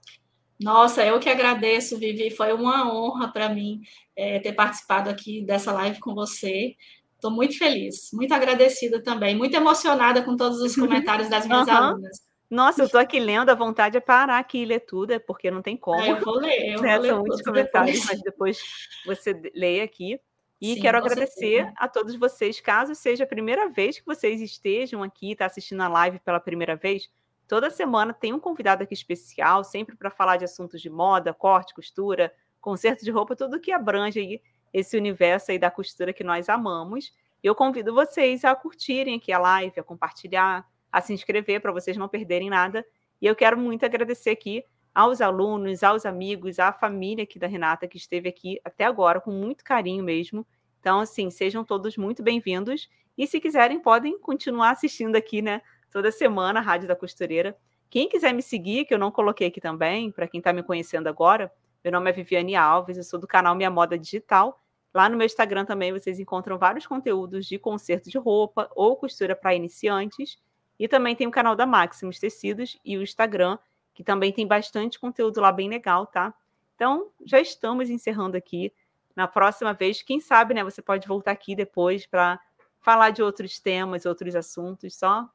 Nossa, 0.59 1.05
eu 1.05 1.19
que 1.19 1.29
agradeço, 1.29 1.97
Vivi. 1.97 2.29
Foi 2.29 2.51
uma 2.51 2.93
honra 2.93 3.31
para 3.31 3.49
mim 3.49 3.81
é, 4.15 4.39
ter 4.39 4.53
participado 4.53 5.09
aqui 5.09 5.41
dessa 5.41 5.71
live 5.71 5.99
com 5.99 6.13
você. 6.13 6.75
Estou 7.15 7.31
muito 7.31 7.57
feliz, 7.57 8.09
muito 8.13 8.33
agradecida 8.33 9.01
também, 9.01 9.35
muito 9.35 9.55
emocionada 9.55 10.21
com 10.21 10.35
todos 10.35 10.61
os 10.61 10.75
comentários 10.77 11.29
das 11.29 11.47
minhas 11.47 11.67
uhum. 11.67 11.73
alunas. 11.73 12.29
Nossa, 12.49 12.81
eu 12.81 12.87
estou 12.87 12.99
aqui 12.99 13.19
lendo, 13.19 13.49
a 13.49 13.55
vontade 13.55 13.95
é 13.95 13.99
parar 13.99 14.39
aqui 14.39 14.59
e 14.59 14.65
ler 14.65 14.79
tudo, 14.79 15.11
é 15.11 15.19
porque 15.19 15.51
não 15.51 15.61
tem 15.61 15.77
como. 15.77 16.01
Ah, 16.01 16.07
eu 16.07 16.19
vou 16.19 16.39
ler, 16.39 16.73
eu 16.73 16.81
né? 16.81 16.93
vou 16.93 17.01
ler 17.01 17.09
São 17.09 17.19
muitos 17.19 17.41
comentários, 17.41 17.99
depois. 17.99 18.09
mas 18.09 18.21
depois 18.21 18.59
você 19.05 19.51
lê 19.55 19.81
aqui. 19.81 20.19
E 20.61 20.75
Sim, 20.75 20.81
quero 20.81 20.97
agradecer 20.97 21.35
certeza. 21.35 21.73
a 21.77 21.87
todos 21.87 22.15
vocês, 22.15 22.59
caso 22.59 22.93
seja 22.93 23.23
a 23.23 23.27
primeira 23.27 23.69
vez 23.69 23.99
que 23.99 24.05
vocês 24.05 24.41
estejam 24.41 25.01
aqui, 25.01 25.31
está 25.31 25.45
assistindo 25.45 25.81
a 25.81 25.87
live 25.87 26.19
pela 26.19 26.39
primeira 26.39 26.75
vez, 26.75 27.09
toda 27.47 27.69
semana 27.69 28.13
tem 28.13 28.33
um 28.33 28.39
convidado 28.39 28.83
aqui 28.83 28.93
especial, 28.93 29.63
sempre 29.63 29.95
para 29.95 30.09
falar 30.09 30.37
de 30.37 30.45
assuntos 30.45 30.81
de 30.81 30.89
moda, 30.89 31.33
corte, 31.33 31.73
costura, 31.73 32.33
conserto 32.59 33.05
de 33.05 33.11
roupa, 33.11 33.35
tudo 33.35 33.59
que 33.59 33.71
abrange 33.71 34.19
aí 34.19 34.41
esse 34.73 34.97
universo 34.97 35.51
aí 35.51 35.57
da 35.57 35.71
costura 35.71 36.13
que 36.13 36.23
nós 36.23 36.49
amamos. 36.49 37.13
Eu 37.41 37.55
convido 37.55 37.93
vocês 37.93 38.43
a 38.43 38.53
curtirem 38.53 39.15
aqui 39.15 39.31
a 39.31 39.39
live, 39.39 39.79
a 39.79 39.83
compartilhar, 39.83 40.67
a 40.91 41.01
se 41.01 41.13
inscrever 41.13 41.61
para 41.61 41.71
vocês 41.71 41.95
não 41.95 42.09
perderem 42.09 42.49
nada. 42.49 42.85
E 43.21 43.25
eu 43.25 43.35
quero 43.35 43.57
muito 43.57 43.85
agradecer 43.85 44.29
aqui 44.29 44.63
aos 44.93 45.21
alunos, 45.21 45.83
aos 45.83 46.05
amigos, 46.05 46.59
à 46.59 46.71
família 46.71 47.23
aqui 47.23 47.37
da 47.39 47.47
Renata 47.47 47.87
que 47.87 47.97
esteve 47.97 48.29
aqui 48.29 48.59
até 48.63 48.85
agora 48.85 49.21
com 49.21 49.31
muito 49.31 49.63
carinho 49.63 50.03
mesmo. 50.03 50.45
Então, 50.79 50.99
assim, 50.99 51.29
sejam 51.29 51.63
todos 51.63 51.97
muito 51.97 52.23
bem-vindos. 52.23 52.89
E 53.17 53.27
se 53.27 53.39
quiserem, 53.39 53.79
podem 53.79 54.17
continuar 54.19 54.71
assistindo 54.71 55.15
aqui, 55.15 55.41
né? 55.41 55.61
Toda 55.91 56.11
semana, 56.11 56.59
a 56.59 56.63
Rádio 56.63 56.87
da 56.87 56.95
Costureira. 56.95 57.57
Quem 57.89 58.07
quiser 58.07 58.33
me 58.33 58.41
seguir, 58.41 58.85
que 58.85 58.93
eu 58.93 58.99
não 58.99 59.11
coloquei 59.11 59.47
aqui 59.47 59.59
também, 59.59 60.11
para 60.11 60.27
quem 60.27 60.37
está 60.37 60.53
me 60.53 60.63
conhecendo 60.63 61.07
agora, 61.07 61.51
Meu 61.81 61.93
nome 61.93 62.09
é 62.09 62.13
Viviane 62.13 62.57
Alves, 62.57 62.97
eu 62.97 63.03
sou 63.03 63.17
do 63.17 63.25
canal 63.25 63.55
Minha 63.55 63.69
Moda 63.69 63.97
Digital. 63.97 64.59
Lá 64.93 65.07
no 65.07 65.15
meu 65.15 65.25
Instagram 65.25 65.63
também 65.63 65.93
vocês 65.93 66.19
encontram 66.19 66.57
vários 66.57 66.85
conteúdos 66.85 67.45
de 67.45 67.57
conserto 67.57 68.09
de 68.09 68.17
roupa 68.17 68.69
ou 68.75 68.97
costura 68.97 69.33
para 69.33 69.55
iniciantes. 69.55 70.37
E 70.77 70.89
também 70.89 71.15
tem 71.15 71.25
o 71.25 71.31
canal 71.31 71.55
da 71.55 71.65
Maximus 71.65 72.19
Tecidos 72.19 72.77
e 72.83 72.97
o 72.97 73.01
Instagram, 73.01 73.57
que 73.99 74.03
também 74.05 74.31
tem 74.31 74.47
bastante 74.47 74.97
conteúdo 74.97 75.41
lá 75.41 75.51
bem 75.51 75.67
legal, 75.67 76.07
tá? 76.07 76.33
Então, 76.73 77.11
já 77.25 77.37
estamos 77.37 77.89
encerrando 77.89 78.37
aqui. 78.37 78.71
Na 79.13 79.27
próxima 79.27 79.73
vez, 79.73 80.01
quem 80.01 80.21
sabe, 80.21 80.53
né, 80.53 80.63
você 80.63 80.81
pode 80.81 81.05
voltar 81.05 81.31
aqui 81.31 81.53
depois 81.53 82.05
para 82.05 82.39
falar 82.79 83.09
de 83.09 83.21
outros 83.21 83.59
temas, 83.59 84.05
outros 84.05 84.37
assuntos, 84.37 84.95
só, 84.95 85.29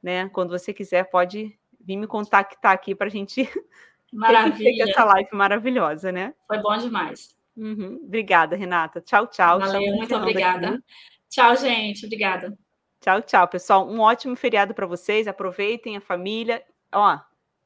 né, 0.00 0.28
quando 0.28 0.50
você 0.50 0.72
quiser, 0.72 1.10
pode 1.10 1.58
vir 1.80 1.96
me 1.96 2.06
contactar 2.06 2.70
aqui 2.70 2.94
para 2.94 3.08
a 3.08 3.10
gente 3.10 3.42
Maravilha. 4.12 4.84
essa 4.84 5.02
live 5.02 5.30
maravilhosa, 5.32 6.12
né? 6.12 6.32
Foi 6.46 6.58
bom 6.58 6.76
demais. 6.76 7.36
Uhum. 7.56 7.98
Obrigada, 8.04 8.54
Renata. 8.54 9.00
Tchau, 9.00 9.26
tchau. 9.26 9.58
Valeu, 9.58 9.96
muito 9.96 10.14
obrigada. 10.14 10.68
Aqui. 10.68 10.84
Tchau, 11.28 11.56
gente. 11.56 12.06
Obrigada. 12.06 12.56
Tchau, 13.00 13.20
tchau, 13.20 13.48
pessoal. 13.48 13.88
Um 13.88 13.98
ótimo 13.98 14.36
feriado 14.36 14.74
para 14.74 14.86
vocês. 14.86 15.26
Aproveitem 15.26 15.96
a 15.96 16.00
família. 16.00 16.62
Ó, 16.92 17.18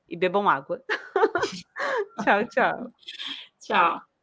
e 0.08 0.16
bebam 0.16 0.48
água. 0.48 0.82
tchau, 2.24 2.48
tchau. 2.48 2.92
Tchau. 3.60 4.13